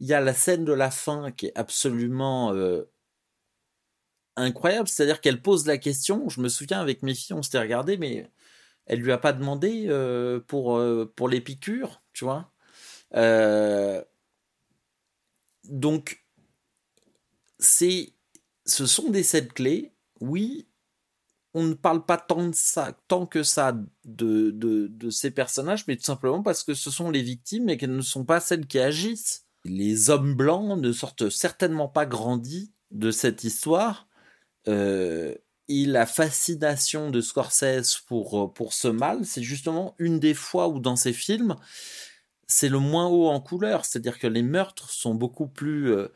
il 0.00 0.08
y 0.08 0.14
a 0.14 0.20
la 0.20 0.34
scène 0.34 0.64
de 0.64 0.72
la 0.72 0.90
fin 0.90 1.30
qui 1.30 1.46
est 1.46 1.56
absolument 1.56 2.52
euh, 2.52 2.90
incroyable, 4.34 4.88
c'est-à-dire 4.88 5.20
qu'elle 5.20 5.40
pose 5.40 5.64
la 5.64 5.78
question, 5.78 6.28
je 6.28 6.40
me 6.40 6.48
souviens 6.48 6.80
avec 6.80 7.04
mes 7.04 7.14
filles, 7.14 7.36
on 7.36 7.42
s'était 7.42 7.60
regardé, 7.60 7.98
mais 7.98 8.28
elle 8.86 8.98
lui 8.98 9.12
a 9.12 9.18
pas 9.18 9.32
demandé 9.32 9.84
euh, 9.86 10.40
pour, 10.40 10.82
pour 11.14 11.28
les 11.28 11.40
piqûres, 11.40 12.02
tu 12.12 12.24
vois. 12.24 12.50
donc, 15.68 16.24
c'est, 17.60 18.12
ce 18.66 18.86
sont 18.86 19.08
des 19.10 19.22
scènes 19.22 19.52
clés, 19.52 19.92
oui, 20.18 20.66
on 21.58 21.64
ne 21.64 21.74
parle 21.74 22.04
pas 22.04 22.18
tant, 22.18 23.26
que 23.26 23.42
ça 23.42 23.76
de, 24.04 24.50
de, 24.52 25.10
ces 25.10 25.32
personnages, 25.32 25.86
mais 25.88 25.96
tout 25.96 26.04
simplement 26.04 26.42
parce 26.42 26.62
que 26.62 26.72
ce 26.72 26.90
sont 26.90 27.10
les 27.10 27.22
victimes 27.22 27.68
et 27.68 27.76
qu'elles 27.76 27.96
ne 27.96 28.00
sont 28.00 28.24
pas 28.24 28.38
celles 28.38 28.66
qui 28.66 28.78
agissent. 28.78 29.44
Les 29.64 30.08
hommes 30.08 30.34
blancs 30.34 30.78
ne 30.78 30.92
sortent 30.92 31.30
certainement 31.30 31.88
pas 31.88 32.06
grandis 32.06 32.72
de 32.92 33.10
cette 33.10 33.42
histoire. 33.42 34.06
Euh, 34.68 35.34
et 35.68 35.84
la 35.84 36.06
fascination 36.06 37.10
de 37.10 37.20
Scorsese 37.20 38.00
pour, 38.06 38.54
pour 38.54 38.72
ce 38.72 38.88
mal, 38.88 39.24
c'est 39.24 39.42
justement 39.42 39.96
une 39.98 40.20
des 40.20 40.34
fois 40.34 40.68
où 40.68 40.78
dans 40.78 40.96
ses 40.96 41.12
films, 41.12 41.56
c'est 42.46 42.68
le 42.68 42.78
moins 42.78 43.08
haut 43.08 43.26
en 43.26 43.40
couleur. 43.40 43.84
C'est-à-dire 43.84 44.20
que 44.20 44.28
les 44.28 44.42
meurtres 44.42 44.90
sont 44.90 45.14
beaucoup 45.14 45.48
plus... 45.48 45.92
Euh, 45.92 46.08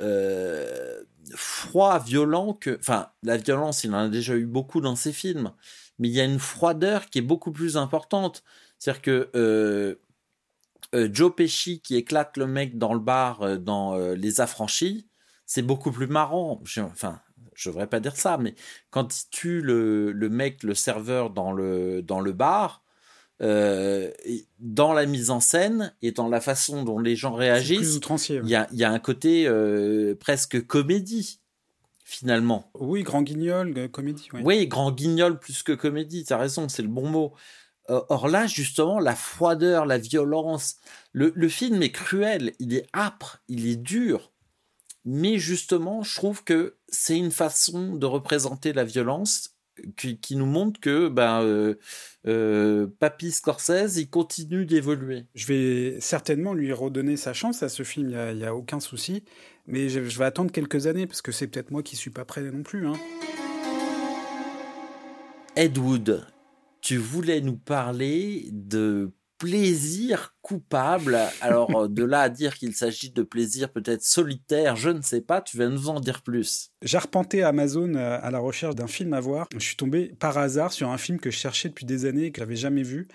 euh, 0.00 1.02
froid, 1.34 1.98
violent 1.98 2.54
que. 2.54 2.76
Enfin, 2.78 3.10
la 3.22 3.36
violence, 3.36 3.84
il 3.84 3.94
en 3.94 3.98
a 3.98 4.08
déjà 4.08 4.34
eu 4.36 4.46
beaucoup 4.46 4.80
dans 4.80 4.96
ses 4.96 5.12
films, 5.12 5.52
mais 5.98 6.08
il 6.08 6.14
y 6.14 6.20
a 6.20 6.24
une 6.24 6.38
froideur 6.38 7.06
qui 7.06 7.18
est 7.18 7.22
beaucoup 7.22 7.52
plus 7.52 7.76
importante. 7.76 8.44
C'est-à-dire 8.78 9.02
que 9.02 9.30
euh, 9.34 9.96
euh, 10.94 11.08
Joe 11.12 11.34
Pesci 11.34 11.80
qui 11.80 11.96
éclate 11.96 12.36
le 12.36 12.46
mec 12.46 12.78
dans 12.78 12.94
le 12.94 13.00
bar 13.00 13.58
dans 13.58 13.96
Les 14.14 14.40
Affranchis, 14.40 15.08
c'est 15.46 15.62
beaucoup 15.62 15.92
plus 15.92 16.06
marrant. 16.06 16.62
enfin, 16.78 17.20
je 17.54 17.70
devrais 17.70 17.88
pas 17.88 18.00
dire 18.00 18.16
ça, 18.16 18.38
mais 18.38 18.54
quand 18.90 19.20
il 19.20 19.28
tue 19.30 19.60
le, 19.60 20.12
le 20.12 20.28
mec, 20.28 20.62
le 20.62 20.74
serveur 20.74 21.30
dans 21.30 21.52
le, 21.52 22.02
dans 22.02 22.20
le 22.20 22.32
bar, 22.32 22.84
euh, 23.40 24.10
dans 24.58 24.92
la 24.92 25.06
mise 25.06 25.30
en 25.30 25.38
scène 25.38 25.94
et 26.02 26.10
dans 26.10 26.28
la 26.28 26.40
façon 26.40 26.82
dont 26.82 26.98
les 26.98 27.14
gens 27.14 27.34
réagissent, 27.34 28.00
il 28.28 28.48
y, 28.48 28.56
a, 28.56 28.66
y 28.72 28.82
a 28.82 28.90
un 28.90 28.98
côté 28.98 29.46
euh, 29.46 30.16
presque 30.18 30.66
comédie 30.66 31.40
finalement. 32.04 32.70
Oui, 32.74 33.02
grand 33.02 33.22
guignol, 33.22 33.74
euh, 33.76 33.86
comédie. 33.86 34.28
Oui. 34.42 34.66
grand 34.66 34.90
guignol 34.90 35.38
plus 35.38 35.62
que 35.62 35.72
comédie, 35.72 36.24
tu 36.24 36.32
as 36.32 36.38
raison, 36.38 36.68
c'est 36.68 36.82
le 36.82 36.88
bon 36.88 37.08
mot. 37.08 37.34
or 37.88 38.28
là, 38.28 38.46
justement, 38.46 38.98
la 38.98 39.14
froideur, 39.14 39.86
la 39.86 39.98
violence, 39.98 40.76
le, 41.12 41.32
le, 41.36 41.48
film 41.48 41.82
est 41.82 41.92
cruel, 41.92 42.54
il 42.58 42.74
est 42.74 42.86
âpre, 42.92 43.42
il 43.48 43.68
est 43.68 43.76
dur, 43.76 44.32
mais 45.04 45.38
justement, 45.38 46.02
je 46.02 46.14
trouve 46.16 46.42
que 46.42 46.76
c'est 46.88 47.16
une 47.16 47.30
façon 47.30 47.94
de 47.94 48.06
représenter 48.06 48.72
la 48.72 48.84
violence 48.84 49.57
qui, 49.96 50.36
nous 50.36 50.46
montre 50.46 50.80
que 50.80 51.08
ben, 51.08 51.42
euh, 51.42 51.74
euh, 52.26 52.86
Papy 52.98 53.30
Scorsese, 53.30 53.96
il 53.96 54.08
continue 54.08 54.66
d'évoluer. 54.66 55.26
Je 55.34 55.46
vais 55.46 56.00
certainement 56.00 56.54
lui 56.54 56.72
redonner 56.72 57.16
sa 57.16 57.32
chance 57.32 57.62
à 57.62 57.68
ce 57.68 57.82
film, 57.82 58.10
il 58.10 58.36
n'y 58.36 58.44
a, 58.44 58.54
aucun 58.54 58.80
souci. 58.80 59.24
Mais 59.66 59.88
je, 59.88 60.00
vais 60.00 60.24
attendre 60.24 60.50
quelques 60.50 60.86
années, 60.86 61.06
parce 61.06 61.22
que 61.22 61.32
c'est 61.32 61.46
peut-être 61.46 61.70
moi 61.70 61.82
qui 61.82 61.96
suis 61.96 62.10
pas 62.10 62.24
prêt 62.24 62.42
non 62.42 62.62
plus. 62.62 62.86
Hein. 62.86 62.94
Ed 65.56 65.76
Wood, 65.76 66.26
tu 66.80 66.96
voulais 66.96 67.40
nous 67.40 67.56
parler 67.56 68.48
de 68.52 69.10
plaisir 69.38 70.34
coupable. 70.42 71.18
Alors, 71.40 71.84
euh, 71.84 71.88
de 71.88 72.04
là 72.04 72.22
à 72.22 72.28
dire 72.28 72.54
qu'il 72.54 72.74
s'agit 72.74 73.10
de 73.10 73.22
plaisir 73.22 73.70
peut-être 73.70 74.02
solitaire, 74.02 74.76
je 74.76 74.90
ne 74.90 75.00
sais 75.00 75.20
pas, 75.20 75.40
tu 75.40 75.56
vas 75.56 75.68
nous 75.68 75.88
en 75.88 76.00
dire 76.00 76.22
plus. 76.22 76.72
J'arpentais 76.82 77.42
Amazon 77.42 77.94
euh, 77.94 78.18
à 78.20 78.30
la 78.30 78.38
recherche 78.38 78.74
d'un 78.74 78.86
film 78.86 79.12
à 79.12 79.20
voir. 79.20 79.48
Je 79.54 79.60
suis 79.60 79.76
tombé 79.76 80.12
par 80.18 80.36
hasard 80.36 80.72
sur 80.72 80.90
un 80.90 80.98
film 80.98 81.18
que 81.18 81.30
je 81.30 81.38
cherchais 81.38 81.68
depuis 81.68 81.86
des 81.86 82.04
années 82.04 82.26
et 82.26 82.32
que 82.32 82.40
j'avais 82.40 82.56
jamais 82.56 82.82
vu. 82.82 83.08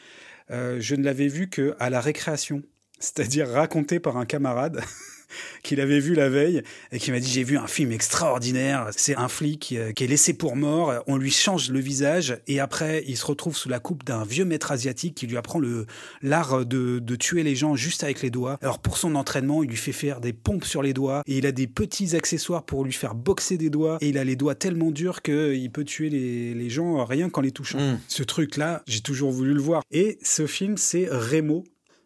Euh, 0.52 0.78
je 0.80 0.96
ne 0.96 1.04
l'avais 1.04 1.28
vu 1.28 1.50
que 1.50 1.76
à 1.80 1.90
la 1.90 2.02
récréation, 2.02 2.64
c'est-à-dire 3.00 3.50
raconté 3.50 4.00
par 4.00 4.18
un 4.18 4.26
camarade. 4.26 4.82
qu'il 5.64 5.82
avait 5.82 6.00
vu 6.00 6.14
la 6.14 6.30
veille 6.30 6.62
et 6.92 7.00
qui 7.00 7.12
m'a 7.12 7.20
dit 7.20 7.30
j'ai 7.30 7.44
vu 7.44 7.58
un 7.58 7.68
film 7.68 7.92
extraordinaire. 7.92 8.90
C'est 8.96 9.16
un 9.16 9.28
flic 9.28 9.74
euh, 9.74 9.92
qui 9.92 10.04
est 10.04 10.08
laissé 10.08 10.34
pour 10.34 10.56
mort. 10.56 10.94
On 11.08 11.18
lui 11.18 11.32
change 11.32 11.70
le 11.70 11.80
visage 11.80 12.38
et 12.48 12.60
après 12.60 13.04
il 13.08 13.18
se 13.18 13.26
retrouve 13.26 13.56
sous 13.56 13.70
la 13.70 13.80
coupe 13.80 14.04
d'un 14.04 14.24
vieux 14.24 14.46
maître 14.46 14.72
asiatique 14.72 15.16
qui 15.16 15.28
lui 15.28 15.38
apprend 15.38 15.60
le 15.60 15.86
l'art 16.22 16.66
de, 16.66 17.00
de 17.00 17.16
tuer 17.16 17.44
les 17.44 17.56
gens 17.56 17.76
juste 17.76 18.04
avec 18.04 18.22
les 18.22 18.30
doigts. 18.30 18.58
Alors 18.62 18.80
pour 18.80 18.98
son 18.98 19.16
entraînement, 19.16 19.64
il 19.64 19.70
lui 19.70 19.78
fait 19.78 19.92
faire 19.92 20.22
des 20.22 20.34
pompes 20.34 20.66
sur 20.66 20.82
les 20.82 20.94
doigts 20.94 21.24
et 21.28 21.38
il 21.38 21.46
a 21.46 21.52
des 21.52 21.68
petits 21.68 22.16
accessoires 22.16 22.64
pour 22.64 22.84
lui 22.84 22.94
faire 22.94 23.16
boxer 23.16 23.58
des 23.58 23.70
doigts 23.70 23.98
et 24.02 24.10
il 24.10 24.18
a 24.18 24.24
les 24.24 24.36
doigts 24.36 24.56
tellement 24.56 24.92
durs 24.92 25.22
qu'il 25.22 25.72
peut 25.72 25.84
tuer 25.84 26.10
les, 26.10 26.54
les 26.54 26.70
gens 26.70 27.04
rien 27.06 27.30
qu'en 27.30 27.42
les 27.42 27.52
touchant. 27.52 27.80
Mm. 27.80 28.00
Ce 28.08 28.24
truc 28.24 28.58
là, 28.58 28.84
j'ai 28.88 29.02
toujours 29.02 29.32
voulu 29.32 29.54
le 29.54 29.62
voir. 29.62 29.84
Et 29.92 30.18
ce 30.22 30.48
film 30.48 30.78
c'est 30.78 31.08
Remo. 31.10 31.64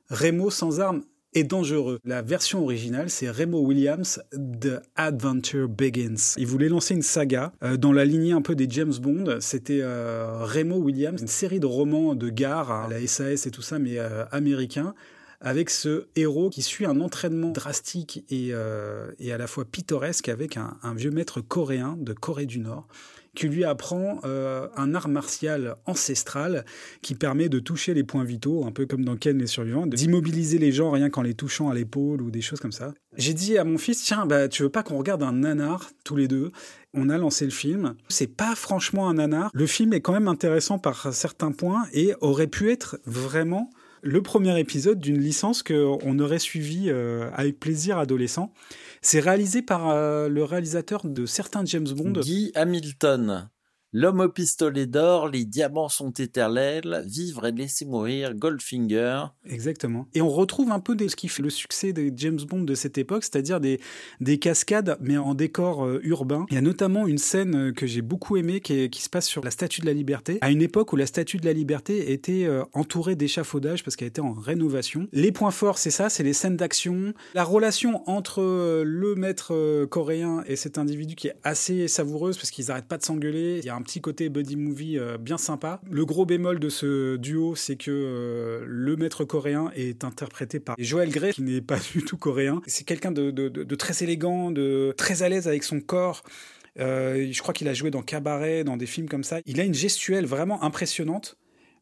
Remo 0.10 0.50
sans 0.50 0.80
armes 0.80 1.04
dangereux. 1.44 2.00
La 2.06 2.22
version 2.22 2.64
originale, 2.64 3.10
c'est 3.10 3.30
Remo 3.30 3.60
Williams, 3.60 4.22
The 4.34 4.82
Adventure 4.96 5.68
Begins. 5.68 6.36
Il 6.38 6.48
voulait 6.48 6.70
lancer 6.70 6.94
une 6.94 7.02
saga 7.02 7.54
euh, 7.64 7.78
dans 7.78 7.94
la 7.94 8.06
lignée 8.06 8.32
un 8.32 8.42
peu 8.42 8.56
des 8.56 8.68
James 8.70 8.94
Bond. 9.00 9.38
C'était 9.40 9.82
euh, 9.82 10.44
Remo 10.44 10.78
Williams, 10.78 11.22
une 11.22 11.28
série 11.28 11.60
de 11.60 11.66
romans 11.66 12.16
de 12.16 12.30
gare 12.30 12.72
à 12.72 12.88
la 12.88 13.06
SAS 13.08 13.46
et 13.46 13.52
tout 13.52 13.62
ça, 13.62 13.80
mais 13.80 13.98
euh, 13.98 14.26
américain 14.32 14.94
avec 15.40 15.70
ce 15.70 16.08
héros 16.16 16.50
qui 16.50 16.64
suit 16.64 16.88
un 16.88 17.00
entraînement 17.00 17.52
drastique 17.52 18.26
et, 18.32 18.54
et 19.20 19.32
à 19.32 19.38
la 19.38 19.46
fois 19.46 19.66
pittoresque 19.66 20.30
avec 20.30 20.58
un, 20.58 20.96
vieux 20.96 21.12
maître 21.12 21.42
coréen 21.42 21.96
de 22.00 22.12
Corée 22.14 22.48
du 22.48 22.58
Nord 22.58 22.88
qui 23.38 23.48
lui 23.48 23.64
apprend 23.64 24.20
euh, 24.26 24.68
un 24.76 24.96
art 24.96 25.08
martial 25.08 25.76
ancestral 25.86 26.66
qui 27.04 27.14
permet 27.14 27.50
de 27.50 27.60
toucher 27.60 27.94
les 27.94 28.04
points 28.04 28.24
vitaux, 28.24 28.66
un 28.66 28.72
peu 28.72 28.88
comme 28.88 29.06
dans 29.06 29.16
Ken 29.16 29.38
les 29.38 29.46
survivants, 29.46 29.86
d'immobiliser 29.86 30.58
les 30.58 30.72
gens 30.72 30.90
rien 30.90 31.12
qu'en 31.12 31.22
les 31.22 31.36
touchant 31.36 31.70
à 31.70 31.76
l'épaule 31.76 32.24
ou 32.24 32.32
des 32.32 32.42
choses 32.42 32.60
comme 32.60 32.72
ça. 32.72 32.96
J'ai 33.16 33.36
dit 33.36 33.60
à 33.60 33.64
mon 33.64 33.78
fils, 33.78 34.04
tiens, 34.04 34.26
bah, 34.26 34.48
tu 34.48 34.64
veux 34.64 34.70
pas 34.70 34.82
qu'on 34.82 34.98
regarde 34.98 35.22
un 35.22 35.34
nanar 35.34 35.92
tous 36.04 36.16
les 36.16 36.28
deux? 36.28 36.52
On 36.96 37.10
a 37.10 37.18
lancé 37.20 37.46
le 37.46 37.52
film. 37.52 37.94
C'est 38.10 38.36
pas 38.36 38.56
franchement 38.56 39.08
un 39.08 39.14
nanar. 39.14 39.52
Le 39.54 39.68
film 39.68 39.94
est 39.94 40.02
quand 40.02 40.14
même 40.14 40.28
intéressant 40.28 40.80
par 40.80 41.14
certains 41.14 41.52
points 41.52 41.86
et 41.94 42.16
aurait 42.22 42.48
pu 42.48 42.72
être 42.72 42.98
vraiment 43.06 43.70
le 44.02 44.22
premier 44.22 44.60
épisode 44.60 45.00
d'une 45.00 45.20
licence 45.20 45.62
qu'on 45.62 46.20
aurait 46.20 46.40
suivi 46.40 46.86
euh, 46.88 47.30
avec 47.36 47.60
plaisir 47.60 48.00
adolescent. 48.00 48.52
C'est 49.02 49.20
réalisé 49.20 49.62
par 49.62 49.90
euh, 49.90 50.28
le 50.28 50.44
réalisateur 50.44 51.06
de 51.06 51.26
certains 51.26 51.66
James 51.66 51.88
Bond. 51.90 52.22
Guy 52.22 52.52
Hamilton. 52.56 53.50
L'homme 53.94 54.20
au 54.20 54.28
pistolet 54.28 54.86
d'or, 54.86 55.30
les 55.30 55.46
diamants 55.46 55.88
sont 55.88 56.12
éternels, 56.12 57.06
vivre 57.06 57.46
et 57.46 57.54
laisser 57.54 57.86
mourir, 57.86 58.36
Goldfinger. 58.36 59.28
Exactement. 59.46 60.08
Et 60.14 60.22
on 60.22 60.30
retrouve 60.30 60.72
un 60.72 60.82
peu 60.82 60.94
de 60.94 61.08
ce 61.08 61.16
qui 61.16 61.30
fait 61.30 61.42
le 61.42 61.50
succès 61.50 61.94
des 61.94 62.12
James 62.18 62.40
Bond 62.50 62.64
de 62.64 62.76
cette 62.76 62.98
époque, 62.98 63.24
c'est-à-dire 63.24 63.62
des, 63.62 63.80
des 64.20 64.40
cascades, 64.40 64.98
mais 65.00 65.18
en 65.18 65.34
décor 65.36 65.86
euh, 65.86 66.02
urbain. 66.04 66.46
Il 66.50 66.56
y 66.56 66.58
a 66.58 66.62
notamment 66.62 67.08
une 67.08 67.18
scène 67.18 67.70
euh, 67.70 67.72
que 67.72 67.88
j'ai 67.88 68.02
beaucoup 68.02 68.36
aimée 68.36 68.60
qui, 68.60 68.90
se 69.02 69.10
passe 69.10 69.26
sur 69.26 69.42
la 69.42 69.52
Statue 69.52 69.80
de 69.80 69.86
la 69.86 69.94
Liberté, 69.94 70.38
à 70.42 70.52
une 70.52 70.62
époque 70.62 70.92
où 70.92 70.98
la 70.98 71.06
Statue 71.06 71.38
de 71.38 71.46
la 71.46 71.54
Liberté 71.54 72.12
était 72.12 72.44
euh, 72.44 72.66
entourée 72.74 73.16
d'échafaudages 73.16 73.86
parce 73.86 73.96
qu'elle 73.96 74.10
était 74.10 74.20
en 74.20 74.34
rénovation. 74.34 75.08
Les 75.14 75.32
points 75.32 75.52
forts, 75.52 75.78
c'est 75.78 75.92
ça, 75.92 76.10
c'est 76.10 76.24
les 76.24 76.34
scènes 76.34 76.58
d'action, 76.58 77.14
la 77.34 77.46
relation 77.46 78.04
entre 78.10 78.42
le 78.84 79.16
maître 79.16 79.86
coréen 79.86 80.44
et 80.46 80.58
cet 80.58 80.78
individu 80.78 81.16
qui 81.16 81.30
est 81.30 81.36
assez 81.44 81.88
savoureuse 81.88 82.36
parce 82.38 82.52
qu'ils 82.52 82.66
n'arrêtent 82.66 82.88
pas 82.88 82.98
de 82.98 83.04
s'engueuler. 83.04 83.62
Un 83.78 83.82
petit 83.84 84.02
côté 84.02 84.30
buddy 84.30 84.56
movie 84.56 84.98
euh, 84.98 85.18
bien 85.20 85.38
sympa. 85.38 85.80
Le 85.90 86.04
gros 86.04 86.26
bémol 86.26 86.60
de 86.60 86.68
ce 86.68 87.16
duo, 87.16 87.56
c'est 87.56 87.76
que 87.76 87.92
euh, 87.92 88.66
le 88.66 88.96
maître 88.96 89.24
coréen 89.24 89.72
est 89.76 90.04
interprété 90.04 90.60
par 90.60 90.76
Joël 90.80 91.10
Grey, 91.10 91.32
qui 91.32 91.44
n'est 91.44 91.62
pas 91.62 91.78
du 91.94 92.04
tout 92.04 92.18
coréen. 92.18 92.62
C'est 92.66 92.86
quelqu'un 92.86 93.12
de, 93.12 93.76
très 93.76 94.04
élégant, 94.04 94.50
de 94.50 94.94
très 94.98 95.22
à 95.22 95.30
l'aise 95.30 95.48
avec 95.48 95.64
son 95.64 95.80
corps. 95.80 96.24
Euh, 96.80 97.28
je 97.32 97.42
crois 97.42 97.54
qu'il 97.54 97.68
a 97.68 97.74
joué 97.74 97.92
dans 97.92 98.02
Cabaret, 98.02 98.64
dans 98.64 98.78
des 98.78 98.88
films 98.88 99.08
comme 99.08 99.24
ça. 99.24 99.40
Il 99.46 99.60
a 99.60 99.64
une 99.64 99.76
gestuelle 99.76 100.26
vraiment 100.26 100.64
impressionnante. 100.64 101.38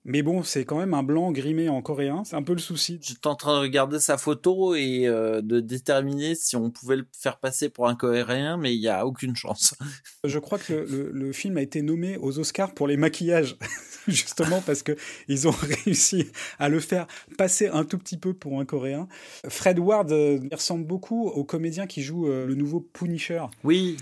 Mais 0.08 0.22
bon, 0.22 0.44
c'est 0.44 0.66
quand 0.66 0.78
même 0.78 0.94
un 0.94 1.02
blanc 1.02 1.32
grimé 1.32 1.68
en 1.68 1.82
coréen, 1.82 2.24
c'est 2.26 2.36
un 2.36 2.44
peu 2.44 2.54
le 2.54 2.60
souci. 2.60 3.00
J'étais 3.02 3.26
en 3.26 3.36
train 3.36 3.56
de 3.56 3.62
regarder 3.62 4.00
sa 4.00 4.20
photo 4.20 4.76
et 4.76 5.08
euh, 5.08 5.42
de 5.42 5.60
déterminer 5.60 6.36
si 6.36 6.56
on 6.56 6.70
pouvait 6.70 6.98
le 6.98 7.08
faire 7.12 7.40
passer 7.40 7.70
pour 7.70 7.88
un 7.88 7.96
coréen, 7.96 8.58
mais 8.58 8.76
il 8.76 8.80
n'y 8.80 8.88
a 8.88 9.08
aucune 9.08 9.36
chance. 9.36 9.74
Je 10.24 10.38
crois 10.38 10.60
que 10.60 10.74
le, 11.12 11.32
film 11.32 11.58
a 11.58 11.64
été 11.64 11.82
nommé 11.82 12.18
aux 12.18 12.38
Oscars 12.38 12.76
pour 12.76 12.88
les 12.88 12.98
maquillages, 12.98 13.58
justement 14.08 14.62
parce 14.62 14.84
que 14.84 14.96
ils 15.28 15.48
ont 15.48 15.56
réussi 15.86 16.28
à 16.60 16.70
le 16.70 16.80
faire 16.80 17.08
passer 17.36 17.68
un 17.68 17.84
tout 17.84 17.98
petit 17.98 18.18
peu 18.18 18.36
pour 18.36 18.60
un 18.60 18.66
coréen. 18.66 19.08
Fred 19.50 19.80
Ward 19.80 20.12
euh, 20.12 20.40
ressemble 20.52 20.86
beaucoup 20.86 21.30
au 21.30 21.44
comédien 21.44 21.88
qui 21.88 22.04
joue 22.04 22.28
euh, 22.28 22.46
le 22.46 22.54
nouveau 22.54 22.80
Punisher. 22.80 23.44
Oui. 23.64 23.98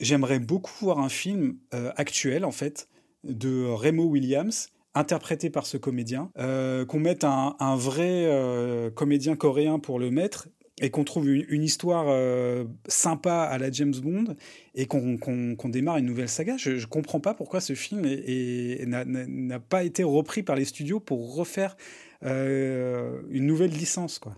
J'aimerais 0.00 0.40
beaucoup 0.40 0.72
voir 0.80 0.98
un 0.98 1.08
film 1.08 1.56
actuel, 1.70 2.44
en 2.44 2.50
fait, 2.50 2.88
de 3.22 3.64
Remo 3.64 4.02
Williams 4.06 4.70
interprété 4.94 5.50
par 5.50 5.66
ce 5.66 5.76
comédien, 5.76 6.30
euh, 6.38 6.84
qu'on 6.84 7.00
mette 7.00 7.24
un, 7.24 7.76
vrai 7.76 8.26
euh, 8.26 8.90
comédien 8.90 9.36
coréen 9.36 9.78
pour 9.78 9.98
le 9.98 10.10
mettre 10.10 10.48
et 10.80 10.90
qu'on 10.90 11.04
trouve 11.04 11.28
une, 11.28 11.62
histoire 11.62 12.06
euh, 12.08 12.64
sympa 12.88 13.42
à 13.42 13.58
la 13.58 13.70
James 13.70 13.94
Bond 13.94 14.34
et 14.74 14.86
qu'on 14.86 15.68
démarre 15.68 15.98
une 15.98 16.06
nouvelle 16.06 16.28
saga. 16.28 16.56
Je 16.56 16.70
ne 16.72 16.86
comprends 16.86 17.20
pas 17.20 17.34
pourquoi 17.34 17.60
ce 17.60 17.74
film 17.74 18.02
n'a 18.06 19.60
pas 19.60 19.84
été 19.84 20.02
repris 20.02 20.42
par 20.42 20.56
les 20.56 20.64
studios 20.64 21.00
pour 21.00 21.36
refaire 21.36 21.76
une 22.22 23.46
nouvelle 23.46 23.70
licence. 23.70 24.18
quoi. 24.18 24.34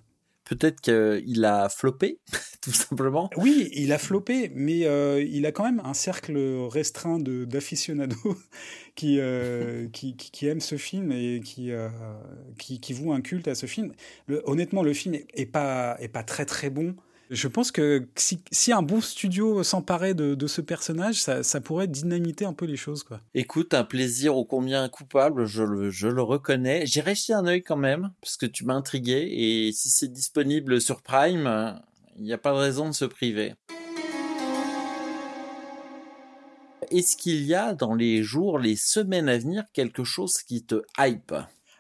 Peut-être 0.47 0.81
qu'il 0.81 1.45
a 1.45 1.69
floppé, 1.69 2.21
tout 2.63 2.73
simplement. 2.73 3.31
Oui, 3.37 3.69
il 3.75 3.93
a 3.93 3.99
floppé, 3.99 4.51
mais 4.55 4.81
il 5.27 5.47
a 5.47 5.53
quand 5.53 5.65
même 5.65 5.83
un 5.85 5.95
cercle 5.95 6.39
restreint 6.71 7.19
d'aficionados 7.21 8.37
euh, 9.05 9.89
qui, 9.93 10.17
qui, 10.17 10.31
qui, 10.31 10.47
aiment 10.47 10.61
ce 10.61 10.77
film 10.77 11.13
et 11.13 11.41
qui, 11.45 11.71
euh, 11.71 11.89
qui, 12.59 12.81
qui 12.81 12.93
vouent 12.93 13.13
un 13.13 13.21
culte 13.21 13.49
à 13.49 13.55
ce 13.55 13.67
film. 13.67 13.93
honnêtement, 14.45 14.83
le 14.83 14.93
film 14.93 15.17
est, 15.35 15.47
pas, 15.47 15.97
est 16.01 16.09
pas 16.09 16.23
très 16.23 16.45
très 16.45 16.71
bon. 16.71 16.95
Je 17.31 17.49
pense 17.49 17.73
que 17.73 18.07
si, 18.17 18.73
un 18.73 18.83
bon 18.83 19.01
studio 19.01 19.65
s'emparait 19.65 20.15
de, 20.15 20.47
ce 20.47 20.61
personnage, 20.61 21.21
ça, 21.21 21.61
pourrait 21.61 21.89
dynamiter 21.89 22.45
un 22.45 22.53
peu 22.53 22.67
les 22.67 22.77
choses. 22.77 23.03
Quoi. 23.03 23.21
Écoute, 23.35 23.75
un 23.75 23.85
plaisir 23.85 24.37
ô 24.37 24.45
combien 24.45 24.89
coupable, 24.89 25.47
je 25.47 25.63
le, 25.63 25.91
je 25.91 26.07
le 26.07 26.23
reconnais. 26.23 26.87
J'irai 26.87 27.15
jeter 27.15 27.33
un 27.33 27.47
œil 27.47 27.63
quand 27.63 27.77
même, 27.77 28.13
parce 28.21 28.37
que 28.37 28.47
tu 28.47 28.65
m'as 28.65 28.75
intrigué, 28.75 29.29
et 29.31 29.73
si 29.73 29.91
c'est 29.91 30.13
disponible 30.13 30.81
sur 30.81 31.03
Prime, 31.03 31.81
il 32.17 32.25
n'y 32.25 32.33
a 32.33 32.39
pas 32.39 32.53
de 32.53 32.59
raison 32.59 32.89
de 32.89 32.95
se 32.95 33.05
priver. 33.05 33.55
Est-ce 36.91 37.17
qu'il 37.17 37.43
y 37.43 37.55
a 37.55 37.75
dans 37.75 37.95
les 37.95 38.23
jours, 38.23 38.61
les 38.61 38.77
semaines 38.77 39.29
à 39.29 39.37
venir, 39.37 39.65
quelque 39.73 40.05
chose 40.05 40.39
qui 40.39 40.63
te 40.65 40.83
hype? 40.99 41.35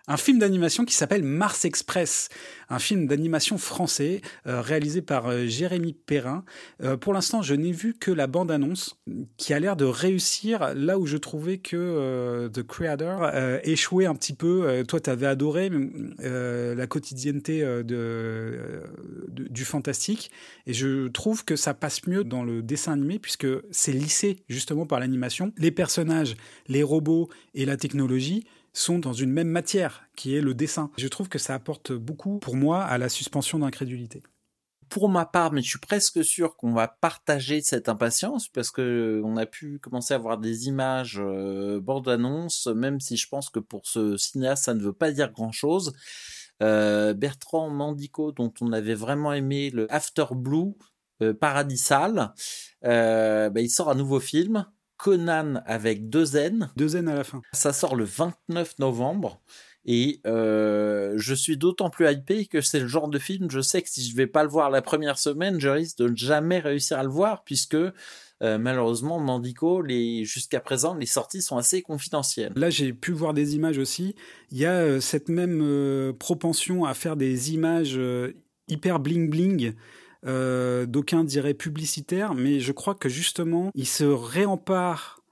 Un 0.09 0.16
film 0.16 0.38
d'animation 0.38 0.84
qui 0.84 0.94
s'appelle 0.94 1.22
Mars 1.22 1.64
Express, 1.64 2.28
un 2.68 2.78
film 2.78 3.07
d'animation 3.07 3.59
français 3.59 4.20
euh, 4.46 4.61
réalisé 4.61 5.02
par 5.02 5.26
euh, 5.26 5.46
Jérémy 5.46 5.94
Perrin. 5.94 6.44
Euh, 6.82 6.96
pour 6.96 7.12
l'instant, 7.12 7.42
je 7.42 7.54
n'ai 7.54 7.72
vu 7.72 7.94
que 7.94 8.11
la 8.11 8.26
bande-annonce 8.26 9.00
qui 9.36 9.52
a 9.52 9.61
l'air 9.61 9.76
de 9.76 9.84
réussir 9.84 10.74
là 10.74 10.98
où 10.98 11.07
je 11.07 11.16
trouvais 11.16 11.59
que 11.59 12.48
The 12.52 12.62
Creator 12.62 13.30
échouait 13.64 14.07
un 14.07 14.14
petit 14.14 14.32
peu. 14.32 14.84
toi, 14.86 15.00
tu 15.00 15.11
avais 15.11 15.26
adoré 15.26 15.70
la 16.18 16.86
quotidienneté 16.86 17.64
du 17.84 19.64
fantastique 19.64 20.30
et 20.66 20.72
je 20.72 21.09
trouve 21.09 21.44
que 21.44 21.57
ça 21.57 21.74
passe 21.74 22.07
mieux 22.07 22.24
dans 22.24 22.44
le 22.44 22.62
dessin 22.62 22.92
animé 22.92 23.18
puisque 23.18 23.46
c'est 23.70 23.92
lissé 23.92 24.38
justement 24.48 24.86
par 24.86 25.00
l'animation. 25.00 25.52
Les 25.57 25.70
personnages, 25.70 26.36
les 26.68 26.82
robots 26.82 27.28
et 27.54 27.64
la 27.64 27.76
technologie 27.76 28.44
sont 28.77 28.99
dans 28.99 29.12
une 29.12 29.33
même 29.33 29.49
matière, 29.49 30.05
qui 30.16 30.37
est 30.37 30.41
le 30.41 30.55
dessin. 30.55 30.91
Je 30.99 31.09
trouve 31.09 31.29
que 31.29 31.39
ça 31.39 31.55
apporte 31.55 31.93
beaucoup, 31.93 32.39
pour 32.39 32.57
moi, 32.57 32.83
à 32.83 32.99
la 32.99 33.09
suspension 33.09 33.59
d'incrédulité. 33.59 34.22
Pour 34.89 35.09
ma 35.09 35.24
part, 35.24 35.53
mais 35.53 35.62
je 35.62 35.68
suis 35.70 35.79
presque 35.81 36.22
sûr 36.24 36.57
qu'on 36.57 36.72
va 36.72 36.87
partager 36.87 37.61
cette 37.61 37.89
impatience 37.89 38.49
parce 38.49 38.70
que 38.70 39.20
on 39.24 39.37
a 39.37 39.45
pu 39.45 39.81
commencer 39.81 40.14
à 40.14 40.18
voir 40.18 40.39
des 40.39 40.68
images 40.68 41.20
euh, 41.20 41.81
bande 41.81 42.09
annonce, 42.09 42.68
même 42.68 43.01
si 43.01 43.16
je 43.16 43.29
pense 43.29 43.51
que 43.51 43.59
pour 43.59 43.87
ce 43.89 44.16
cinéaste 44.16 44.66
ça 44.66 44.74
ne 44.74 44.81
veut 44.81 44.93
pas 44.93 45.11
dire 45.11 45.33
grand 45.33 45.51
chose. 45.51 45.93
Euh, 46.62 47.14
Bertrand 47.14 47.68
Mandico, 47.68 48.31
dont 48.31 48.53
on 48.61 48.72
avait 48.72 48.95
vraiment 48.95 49.33
aimé 49.33 49.70
le 49.70 49.93
After 49.93 50.27
Blue, 50.31 50.74
euh, 51.20 51.35
Paradisal, 51.35 52.33
bah, 52.83 53.51
il 53.57 53.70
sort 53.70 53.91
un 53.91 53.97
nouveau 53.97 54.20
film 54.20 54.66
Conan 54.97 55.62
avec 55.66 56.09
deux 56.09 56.36
N. 56.36 56.70
Deux 56.76 56.97
N 56.97 57.09
à 57.09 57.14
la 57.14 57.24
fin. 57.24 57.42
Ça 57.53 57.72
sort 57.72 57.97
le 57.97 58.05
29 58.05 58.78
novembre. 58.78 59.40
Et 59.86 60.20
euh, 60.26 61.14
je 61.16 61.32
suis 61.32 61.57
d'autant 61.57 61.90
plus 61.90 62.11
hypé 62.11 62.47
que 62.47 62.61
c'est 62.61 62.80
le 62.80 62.88
genre 62.88 63.09
de 63.09 63.20
film, 63.20 63.49
je 63.51 63.61
sais 63.61 63.82
que 63.82 63.88
si 63.88 64.05
je 64.05 64.16
vais 64.16 64.26
pas 64.26 64.42
le 64.42 64.49
voir 64.49 64.68
la 64.68 64.82
première 64.82 65.16
semaine, 65.16 65.61
je 65.61 65.68
risque 65.68 65.99
de 65.99 66.12
jamais 66.16 66.59
réussir 66.59 66.99
à 66.99 67.05
le 67.05 67.09
voir, 67.09 67.44
puisque 67.44 67.76
euh, 67.76 68.59
malheureusement, 68.59 69.20
Mandico, 69.20 69.82
les, 69.82 70.24
jusqu'à 70.24 70.59
présent, 70.59 70.94
les 70.94 71.07
sorties 71.07 71.40
sont 71.40 71.57
assez 71.57 71.82
confidentielles. 71.82 72.53
Là, 72.57 72.68
j'ai 72.68 72.92
pu 72.92 73.12
voir 73.12 73.32
des 73.32 73.55
images 73.55 73.78
aussi. 73.78 74.16
Il 74.51 74.59
y 74.59 74.66
a 74.66 74.72
euh, 74.72 75.01
cette 75.01 75.28
même 75.28 76.12
propension 76.18 76.84
à 76.84 76.92
faire 76.92 77.16
des 77.16 77.55
images 77.55 77.99
hyper 78.68 78.99
bling-bling 78.99 79.74
euh, 80.27 80.87
d'aucuns 80.87 81.24
diraient 81.24 81.55
publicitaire, 81.55 82.35
mais 82.35 82.61
je 82.61 82.72
crois 82.72 82.95
que 82.95 83.09
justement, 83.09 83.70
il 83.74 83.87
se 83.87 84.05
réempare 84.05 85.22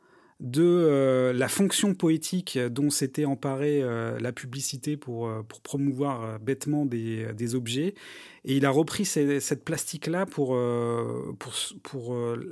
de 0.41 0.63
euh, 0.63 1.33
la 1.33 1.49
fonction 1.49 1.95
poétique 1.95 2.59
dont 2.59 2.91
s'était 2.91 3.25
emparée 3.25 3.81
euh, 3.83 4.19
la 4.21 4.33
publicité 4.33 4.97
pour, 4.97 5.31
promouvoir 5.63 6.39
bêtement 6.39 6.87
des, 6.87 7.55
objets. 7.55 7.95
Et 8.45 8.57
il 8.57 8.67
a 8.67 8.71
repris 8.71 9.05
cette 9.05 9.65
plastique-là 9.65 10.27
pour 10.27 10.57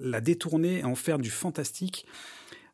la 0.03 0.21
détourner 0.21 0.79
et 0.79 0.85
en 0.85 0.95
faire 0.95 1.19
du 1.19 1.31
fantastique. 1.31 2.07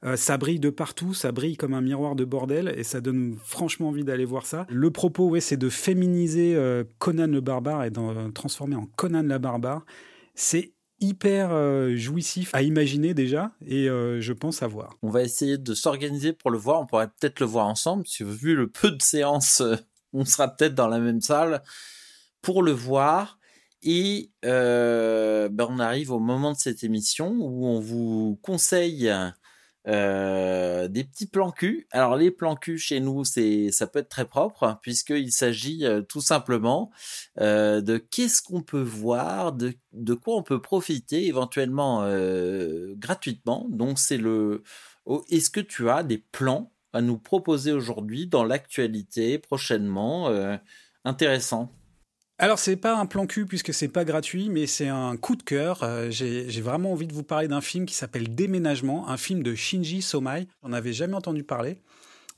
Euh, 0.04 0.16
ça 0.16 0.36
brille 0.38 0.60
de 0.60 0.70
partout, 0.70 1.12
ça 1.12 1.32
brille 1.32 1.56
comme 1.56 1.74
un 1.74 1.80
miroir 1.80 2.14
de 2.14 2.24
bordel 2.24 2.72
et 2.76 2.84
ça 2.84 3.00
donne 3.00 3.36
franchement 3.42 3.88
envie 3.88 4.04
d'aller 4.04 4.24
voir 4.24 4.46
ça. 4.46 4.66
Le 4.68 4.90
propos, 4.90 5.28
ouais, 5.28 5.40
c'est 5.40 5.56
de 5.56 5.68
féminiser 5.68 6.54
euh, 6.54 6.84
Conan 6.98 7.26
le 7.26 7.40
barbare 7.40 7.84
et 7.84 7.90
d'en 7.90 8.30
transformer 8.30 8.76
en 8.76 8.86
Conan 8.86 9.24
la 9.24 9.38
barbare. 9.38 9.84
C'est 10.34 10.72
hyper 11.00 11.50
euh, 11.52 11.96
jouissif 11.96 12.54
à 12.54 12.62
imaginer 12.62 13.12
déjà 13.12 13.52
et 13.64 13.86
je 13.86 14.32
pense 14.32 14.62
à 14.62 14.68
voir. 14.68 14.96
On 15.02 15.10
va 15.10 15.22
essayer 15.22 15.58
de 15.58 15.74
s'organiser 15.74 16.32
pour 16.32 16.50
le 16.50 16.58
voir. 16.58 16.80
On 16.80 16.86
pourrait 16.86 17.08
peut-être 17.08 17.40
le 17.40 17.46
voir 17.46 17.66
ensemble. 17.66 18.06
Si 18.06 18.22
vu 18.22 18.54
le 18.54 18.68
peu 18.68 18.92
de 18.92 19.02
séances, 19.02 19.62
on 20.12 20.24
sera 20.24 20.48
peut-être 20.48 20.74
dans 20.74 20.88
la 20.88 21.00
même 21.00 21.20
salle 21.20 21.62
pour 22.40 22.62
le 22.62 22.72
voir. 22.72 23.38
Et 23.82 24.30
ben 24.42 25.66
on 25.68 25.78
arrive 25.78 26.10
au 26.12 26.18
moment 26.20 26.52
de 26.52 26.58
cette 26.58 26.84
émission 26.84 27.30
où 27.38 27.66
on 27.66 27.80
vous 27.80 28.38
conseille 28.42 29.12
euh, 29.88 30.86
des 30.86 31.04
petits 31.04 31.26
plans. 31.26 31.54
Alors 31.92 32.16
les 32.16 32.30
plans 32.30 32.56
cul 32.56 32.76
chez 32.76 33.00
nous, 33.00 33.24
c'est 33.24 33.70
ça 33.72 33.86
peut 33.86 34.00
être 34.00 34.10
très 34.10 34.26
propre 34.26 34.78
puisqu'il 34.82 35.32
s'agit 35.32 35.86
euh, 35.86 36.02
tout 36.02 36.20
simplement 36.20 36.90
euh, 37.40 37.80
de 37.80 37.96
qu'est-ce 37.96 38.42
qu'on 38.42 38.62
peut 38.62 38.82
voir, 38.82 39.52
de, 39.52 39.74
quoi 40.14 40.36
on 40.36 40.42
peut 40.42 40.60
profiter 40.60 41.26
éventuellement 41.26 42.06
gratuitement. 42.96 43.66
Donc 43.70 43.98
c'est 43.98 44.18
le 44.18 44.62
est-ce 45.30 45.48
que 45.48 45.60
tu 45.60 45.88
as 45.88 46.02
des 46.02 46.18
plans 46.18 46.70
à 46.92 47.00
nous 47.00 47.18
proposer 47.18 47.72
aujourd'hui 47.72 48.26
dans 48.26 48.44
l'actualité 48.44 49.38
prochainement 49.38 50.30
intéressant 51.04 51.72
alors 52.40 52.60
c'est 52.60 52.76
pas 52.76 52.96
un 52.96 53.06
plan 53.06 53.26
cul 53.26 53.46
puisque 53.46 53.74
c'est 53.74 53.88
pas 53.88 54.04
gratuit, 54.04 54.48
mais 54.48 54.68
c'est 54.68 54.86
un 54.86 55.16
coup 55.16 55.34
de 55.34 55.42
cœur. 55.42 55.82
Euh, 55.82 56.08
j'ai 56.10 56.60
vraiment 56.60 56.92
envie 56.92 57.08
de 57.08 57.12
vous 57.12 57.24
parler 57.24 57.48
d'un 57.48 57.60
film 57.60 57.84
qui 57.84 57.96
s'appelle 57.96 58.32
Déménagement, 58.32 59.08
un 59.08 59.16
film 59.16 59.42
de 59.42 59.56
Shinji 59.56 60.02
Somai. 60.02 60.46
J'en 60.62 60.72
avais 60.72 60.92
jamais 60.92 61.14
entendu 61.14 61.42
parler. 61.42 61.78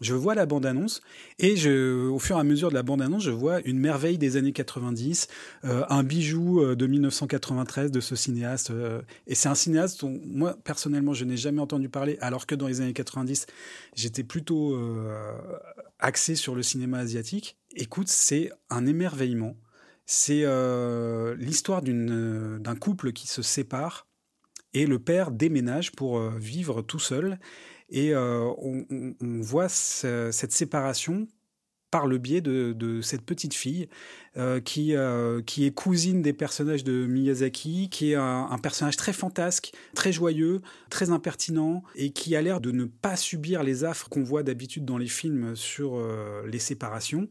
Je 0.01 0.15
vois 0.15 0.35
la 0.35 0.47
bande-annonce 0.47 1.03
et 1.39 1.57
je, 1.57 2.09
au 2.09 2.19
fur 2.19 2.39
et 2.39 2.41
à 2.41 2.45
mesure 2.45 2.71
de 2.71 2.75
la 2.75 2.83
bande-annonce, 2.83 3.23
je 3.23 3.31
vois 3.31 3.61
une 3.67 3.79
merveille 3.79 4.17
des 4.17 4.39
années 4.39 4.55
90, 4.55 5.29
euh, 5.67 5.85
un 5.91 6.03
bijou 6.03 6.63
euh, 6.63 6.75
de 6.75 6.87
1993 6.87 7.91
de 7.91 8.01
ce 8.01 8.17
cinéaste. 8.17 8.73
et 9.27 9.35
c'est 9.35 9.51
un 9.51 9.55
cinéaste 9.55 10.01
dont 10.01 10.19
moi 10.25 10.57
personnellement 10.65 11.13
je 11.13 11.27
n'ai 11.27 11.37
jamais 11.37 11.61
entendu 11.61 11.91
parler, 11.91 12.17
alors 12.23 12.47
que 12.47 12.55
dans 12.55 12.69
les 12.69 12.81
années 12.81 12.95
90 12.95 13.47
j'étais 13.95 14.25
plutôt 14.25 14.75
axé 15.99 16.37
sur 16.37 16.55
le 16.55 16.63
cinéma 16.63 17.01
asiatique. 17.01 17.59
Écoute, 17.77 18.09
c'est 18.09 18.51
un 18.71 18.87
émerveillement. 18.87 19.55
C'est 20.13 20.43
euh, 20.43 21.37
l'histoire 21.39 21.83
euh, 21.87 22.59
d'un 22.59 22.75
couple 22.75 23.13
qui 23.13 23.29
se 23.29 23.43
sépare 23.43 24.09
et 24.75 24.85
le 24.85 24.99
père 24.99 25.31
déménage 25.31 25.93
pour 25.93 26.19
euh, 26.19 26.33
vivre 26.37 26.83
tout 26.83 26.99
seul. 26.99 27.39
Et 27.91 28.13
on, 28.17 28.87
voit 29.21 29.69
cette 29.69 30.53
séparation 30.53 31.29
par 31.93 32.09
le 32.09 32.19
biais 32.19 32.41
de, 32.41 33.01
cette 33.03 33.23
petite 33.23 33.53
fille 33.53 33.89
qui, 34.65 34.95
qui 35.47 35.67
est 35.67 35.75
cousine 35.75 36.23
des 36.23 36.33
personnages 36.33 36.85
de 36.85 37.05
Miyazaki, 37.07 37.89
qui 37.91 38.13
est 38.13 38.15
un, 38.15 38.59
personnage 38.63 38.97
très 38.97 39.13
fantasque, 39.13 39.73
très 39.97 40.13
joyeux, 40.13 40.61
très 40.89 41.11
impertinent, 41.11 41.83
et 41.97 42.13
qui 42.13 42.37
a 42.37 42.43
l'air 42.43 42.61
de 42.61 42.71
ne 42.71 42.85
pas 42.85 43.17
subir 43.17 43.65
les 43.65 43.83
affres 43.83 44.09
qu'on 44.09 44.23
voit 44.23 44.45
d'habitude 44.45 44.85
dans 44.85 44.99
les 44.99 45.09
films 45.09 45.57
sur 45.57 46.01
les 46.47 46.61
séparations 46.61 47.29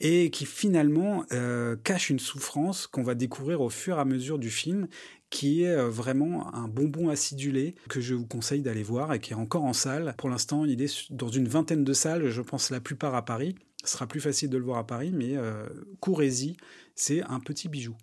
et 0.00 0.30
qui 0.30 0.46
finalement 0.46 1.24
euh, 1.32 1.76
cache 1.76 2.10
une 2.10 2.18
souffrance 2.18 2.86
qu'on 2.86 3.02
va 3.02 3.14
découvrir 3.14 3.60
au 3.60 3.68
fur 3.68 3.98
et 3.98 4.00
à 4.00 4.04
mesure 4.04 4.38
du 4.38 4.50
film, 4.50 4.88
qui 5.28 5.62
est 5.62 5.76
euh, 5.76 5.88
vraiment 5.88 6.52
un 6.54 6.68
bonbon 6.68 7.10
acidulé 7.10 7.74
que 7.88 8.00
je 8.00 8.14
vous 8.14 8.26
conseille 8.26 8.62
d'aller 8.62 8.82
voir 8.82 9.12
et 9.12 9.20
qui 9.20 9.32
est 9.32 9.36
encore 9.36 9.64
en 9.64 9.74
salle. 9.74 10.14
Pour 10.16 10.30
l'instant, 10.30 10.64
il 10.64 10.82
est 10.82 11.12
dans 11.12 11.28
une 11.28 11.48
vingtaine 11.48 11.84
de 11.84 11.92
salles, 11.92 12.30
je 12.30 12.42
pense 12.42 12.70
la 12.70 12.80
plupart 12.80 13.14
à 13.14 13.24
Paris. 13.24 13.54
Ce 13.84 13.92
sera 13.92 14.06
plus 14.06 14.20
facile 14.20 14.50
de 14.50 14.58
le 14.58 14.64
voir 14.64 14.78
à 14.78 14.86
Paris, 14.86 15.10
mais 15.12 15.36
euh, 15.36 15.66
courez-y, 16.00 16.56
c'est 16.94 17.22
un 17.22 17.40
petit 17.40 17.68
bijou. 17.68 17.96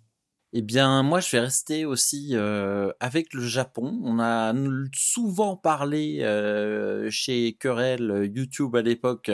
Eh 0.54 0.62
bien, 0.62 1.02
moi, 1.02 1.20
je 1.20 1.30
vais 1.30 1.40
rester 1.40 1.84
aussi 1.84 2.34
avec 2.34 3.34
le 3.34 3.42
Japon. 3.42 4.00
On 4.02 4.18
a 4.18 4.54
souvent 4.94 5.56
parlé 5.56 6.20
chez 7.10 7.52
Querelle 7.60 8.32
YouTube 8.34 8.74
à 8.74 8.80
l'époque 8.80 9.30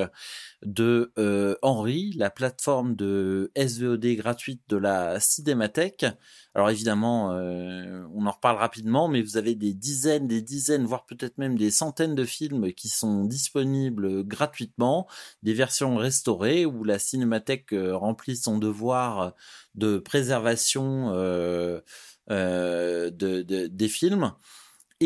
de 0.65 1.13
euh, 1.19 1.57
Henri, 1.63 2.13
la 2.17 2.31
plateforme 2.31 2.97
de 2.97 3.53
SVOD 3.57 4.07
gratuite 4.17 4.63
de 4.69 4.77
la 4.77 5.21
Cinémathèque. 5.21 6.07
Alors 6.55 6.71
évidemment, 6.71 7.33
euh, 7.33 8.05
on 8.15 8.27
en 8.27 8.31
reparle 8.31 8.57
rapidement, 8.57 9.09
mais 9.09 9.23
vous 9.23 9.37
avez 9.37 9.55
des 9.55 9.75
dizaines, 9.75 10.27
des 10.27 10.43
dizaines, 10.43 10.85
voire 10.85 11.05
peut-être 11.07 11.39
même 11.39 11.57
des 11.59 11.71
centaines 11.71 12.15
de 12.15 12.25
films 12.25 12.73
qui 12.73 12.89
sont 12.89 13.25
disponibles 13.25 14.25
gratuitement, 14.25 15.07
des 15.43 15.55
versions 15.55 15.97
restaurées 15.97 16.65
où 16.67 16.85
la 16.85 16.99
cinémathèque 16.99 17.73
euh, 17.73 17.97
remplit 17.97 18.37
son 18.37 18.59
devoir 18.59 19.35
de 19.75 19.99
préservation 19.99 21.13
euh, 22.31 23.11
de, 23.11 23.43
des 23.43 23.89
films. 23.89 24.33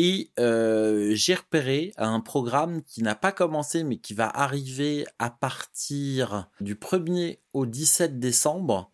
Et 0.01 0.31
euh, 0.39 1.11
j'ai 1.13 1.35
repéré 1.35 1.91
un 1.97 2.21
programme 2.21 2.83
qui 2.83 3.03
n'a 3.03 3.15
pas 3.15 3.33
commencé, 3.33 3.83
mais 3.83 3.97
qui 3.97 4.13
va 4.13 4.29
arriver 4.29 5.05
à 5.19 5.29
partir 5.29 6.47
du 6.61 6.75
1er 6.75 7.39
au 7.51 7.65
17 7.65 8.17
décembre. 8.17 8.93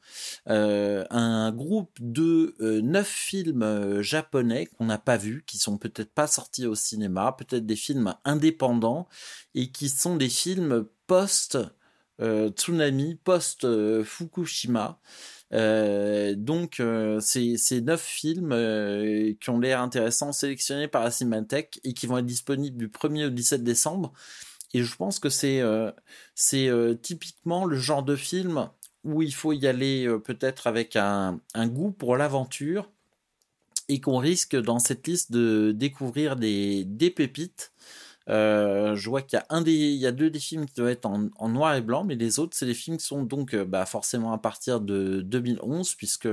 Euh, 0.50 1.06
un 1.12 1.52
groupe 1.52 1.96
de 2.00 2.56
euh, 2.60 2.82
neuf 2.82 3.08
films 3.08 4.02
japonais 4.02 4.66
qu'on 4.66 4.86
n'a 4.86 4.98
pas 4.98 5.18
vus, 5.18 5.44
qui 5.46 5.60
sont 5.60 5.78
peut-être 5.78 6.12
pas 6.12 6.26
sortis 6.26 6.66
au 6.66 6.74
cinéma, 6.74 7.36
peut-être 7.38 7.68
des 7.68 7.76
films 7.76 8.16
indépendants, 8.26 9.08
et 9.54 9.70
qui 9.72 9.90
sont 9.90 10.16
des 10.16 10.30
films 10.30 10.88
post 11.06 11.60
tsunami 12.20 13.14
post-Fukushima. 13.24 15.00
Donc, 15.52 16.82
c'est 17.20 17.58
ces 17.58 17.82
neuf 17.82 18.02
films 18.02 18.50
qui 19.40 19.50
ont 19.50 19.60
l'air 19.60 19.82
intéressants, 19.82 20.32
sélectionnés 20.32 20.88
par 20.88 21.04
la 21.04 21.12
et 21.84 21.94
qui 21.94 22.08
vont 22.08 22.18
être 22.18 22.26
disponibles 22.26 22.78
du 22.78 22.88
1er 22.88 23.28
au 23.28 23.30
17 23.30 23.64
décembre. 23.64 24.14
Et 24.74 24.84
je 24.84 24.96
pense 24.96 25.20
que 25.20 25.30
c'est 25.30 25.62
typiquement 27.02 27.66
le 27.66 27.78
genre 27.78 28.04
de 28.04 28.16
film 28.16 28.70
où 29.04 29.22
il 29.22 29.34
faut 29.34 29.54
y 29.54 29.68
aller 29.68 30.08
peut-être 30.26 30.68
avec 30.68 30.96
un, 30.96 31.40
goût 31.56 31.92
pour 31.92 32.18
l'aventure 32.18 32.90
et 33.88 34.02
qu'on 34.02 34.18
risque 34.18 34.56
dans 34.56 34.80
cette 34.80 35.08
liste 35.08 35.32
de 35.32 35.72
découvrir 35.74 36.36
des 36.36 37.14
pépites. 37.16 37.72
Euh, 38.28 38.96
je 38.96 39.10
vois 39.10 39.22
qu'il 39.22 39.40
y 39.40 40.06
a 40.06 40.12
deux 40.12 40.30
des 40.30 40.40
films 40.40 40.66
qui 40.66 40.74
doivent 40.76 40.90
être 40.90 41.06
en, 41.06 41.50
noir 41.50 41.76
et 41.76 41.82
blanc, 41.82 42.04
mais 42.04 42.16
les 42.16 42.40
autres, 42.40 42.56
c'est 42.58 42.66
des 42.66 42.74
films 42.74 42.98
qui 42.98 43.06
sont 43.06 43.24
donc 43.24 43.54
euh, 43.54 43.66
bah, 43.66 43.86
forcément 43.86 44.34
à 44.34 44.38
partir 44.38 44.82
de 44.82 45.22
2011, 45.22 45.96
puisque 45.96 46.30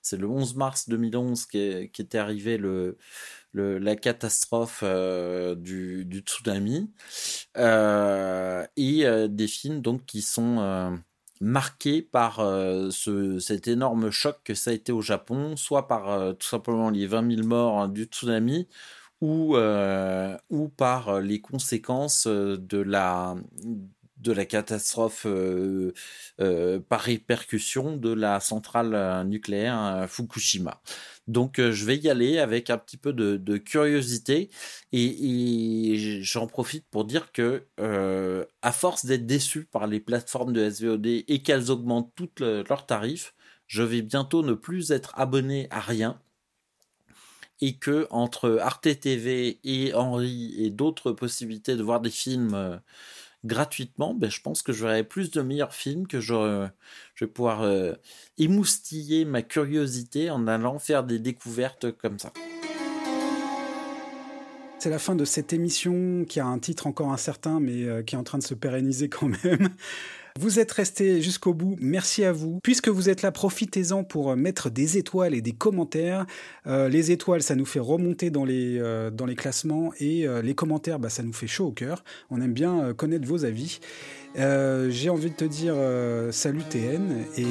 c'est 0.00 0.16
le 0.16 0.28
11 0.28 0.54
mars 0.54 0.88
2011 0.88 1.46
qui, 1.46 1.58
est, 1.58 1.88
qui 1.90 2.02
était 2.02 2.18
arrivé 2.18 2.56
le, 2.56 2.96
la 3.52 3.96
catastrophe 3.96 4.80
euh, 4.84 5.54
du, 5.54 6.06
tsunami, 6.24 6.90
et 8.76 9.28
des 9.28 9.48
films 9.48 9.80
donc 9.80 10.06
qui 10.06 10.22
sont 10.22 10.58
euh, 10.60 10.90
marqué 11.40 12.02
par 12.02 12.36
ce, 12.90 13.38
cet 13.40 13.66
énorme 13.66 14.10
choc 14.10 14.38
que 14.44 14.54
ça 14.54 14.70
a 14.70 14.74
été 14.74 14.92
au 14.92 15.02
Japon, 15.02 15.56
soit 15.56 15.88
par 15.88 16.36
tout 16.36 16.46
simplement 16.46 16.90
les 16.90 17.06
20 17.06 17.36
000 17.36 17.46
morts 17.46 17.80
hein, 17.80 17.88
du 17.88 18.04
tsunami, 18.04 18.68
ou, 19.24 19.56
euh, 19.56 20.36
ou 20.50 20.68
par 20.68 21.20
les 21.20 21.40
conséquences 21.40 22.26
de 22.26 22.78
la, 22.78 23.36
de 24.18 24.32
la 24.32 24.44
catastrophe 24.44 25.26
par 26.88 27.00
répercussion 27.00 27.96
de 27.96 28.12
la 28.12 28.40
centrale 28.40 29.26
nucléaire 29.26 30.06
Fukushima. 30.08 30.80
Donc 31.26 31.58
euh, 31.58 31.72
je 31.72 31.84
vais 31.86 31.96
y 31.96 32.10
aller 32.10 32.38
avec 32.38 32.70
un 32.70 32.78
petit 32.78 32.96
peu 32.96 33.12
de, 33.12 33.56
curiosité 33.56 34.50
et, 34.92 36.20
j'en 36.22 36.46
profite 36.46 36.86
pour 36.90 37.04
dire 37.04 37.32
que 37.32 37.66
euh, 37.80 38.44
à 38.62 38.72
force 38.72 39.06
d'être 39.06 39.26
déçu 39.26 39.64
par 39.64 39.86
les 39.86 40.00
plateformes 40.00 40.52
de 40.52 40.68
SVOD 40.68 41.06
et 41.06 41.42
qu'elles 41.42 41.70
augmentent 41.70 42.12
toutes 42.14 42.40
le, 42.40 42.62
leurs 42.68 42.86
tarifs, 42.86 43.34
je 43.66 43.82
vais 43.82 44.02
bientôt 44.02 44.42
ne 44.42 44.52
plus 44.52 44.90
être 44.90 45.12
abonné 45.16 45.66
à 45.70 45.80
rien 45.80 46.20
et 47.64 47.72
que 47.72 48.06
entre 48.10 48.58
Arte 48.60 49.00
TV 49.00 49.58
et 49.64 49.94
Henri 49.94 50.54
et 50.58 50.68
d'autres 50.68 51.12
possibilités 51.12 51.76
de 51.76 51.82
voir 51.82 52.02
des 52.02 52.10
films 52.10 52.52
euh, 52.52 52.76
gratuitement, 53.42 54.12
ben, 54.12 54.30
je 54.30 54.42
pense 54.42 54.60
que 54.60 54.74
j'aurai 54.74 55.02
plus 55.02 55.30
de 55.30 55.40
meilleurs 55.40 55.72
films, 55.72 56.06
que 56.06 56.20
je, 56.20 56.68
vais 57.18 57.26
pouvoir 57.26 57.62
euh, 57.62 57.94
émoustiller 58.36 59.24
ma 59.24 59.40
curiosité 59.40 60.30
en 60.30 60.46
allant 60.46 60.78
faire 60.78 61.04
des 61.04 61.18
découvertes 61.18 61.90
comme 61.92 62.18
ça. 62.18 62.34
C'est 64.78 64.90
la 64.90 64.98
fin 64.98 65.14
de 65.14 65.24
cette 65.24 65.54
émission 65.54 66.26
qui 66.28 66.40
a 66.40 66.46
un 66.46 66.58
titre 66.58 66.86
encore 66.86 67.12
incertain, 67.12 67.60
mais 67.60 67.84
euh, 67.84 68.02
qui 68.02 68.14
est 68.14 68.18
en 68.18 68.24
train 68.24 68.36
de 68.36 68.42
se 68.42 68.52
pérenniser 68.52 69.08
quand 69.08 69.28
même. 69.42 69.70
Vous 70.40 70.58
êtes 70.58 70.72
restés 70.72 71.22
jusqu'au 71.22 71.54
bout, 71.54 71.76
merci 71.78 72.24
à 72.24 72.32
vous. 72.32 72.58
Puisque 72.64 72.88
vous 72.88 73.08
êtes 73.08 73.22
là, 73.22 73.30
profitez-en 73.30 74.02
pour 74.02 74.32
euh, 74.32 74.36
mettre 74.36 74.68
des 74.68 74.98
étoiles 74.98 75.32
et 75.32 75.40
des 75.40 75.52
commentaires. 75.52 76.26
Euh, 76.66 76.88
les 76.88 77.12
étoiles, 77.12 77.40
ça 77.40 77.54
nous 77.54 77.64
fait 77.64 77.78
remonter 77.78 78.30
dans 78.30 78.44
les, 78.44 78.80
euh, 78.80 79.10
dans 79.12 79.26
les 79.26 79.36
classements 79.36 79.92
et 80.00 80.26
euh, 80.26 80.42
les 80.42 80.56
commentaires, 80.56 80.98
bah, 80.98 81.08
ça 81.08 81.22
nous 81.22 81.32
fait 81.32 81.46
chaud 81.46 81.66
au 81.66 81.70
cœur. 81.70 82.02
On 82.30 82.40
aime 82.40 82.52
bien 82.52 82.92
connaître 82.94 83.28
vos 83.28 83.44
avis. 83.44 83.78
J'ai 84.34 85.08
envie 85.08 85.30
de 85.30 85.36
te 85.36 85.44
dire 85.44 85.76
salut 86.32 86.64
TN 86.68 87.26
et 87.36 87.46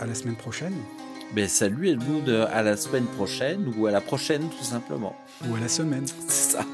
à 0.00 0.06
la 0.06 0.14
semaine 0.14 0.36
prochaine. 0.36 0.72
Ben, 1.34 1.46
salut 1.46 1.90
Edmund, 1.90 2.30
à 2.50 2.62
la 2.62 2.78
semaine 2.78 3.04
prochaine 3.04 3.70
ou 3.76 3.86
à 3.86 3.90
la 3.90 4.00
prochaine 4.00 4.48
tout 4.48 4.64
simplement. 4.64 5.14
Ou 5.46 5.54
à 5.54 5.60
la 5.60 5.68
semaine. 5.68 6.06
C'est 6.28 6.52
ça. 6.52 6.66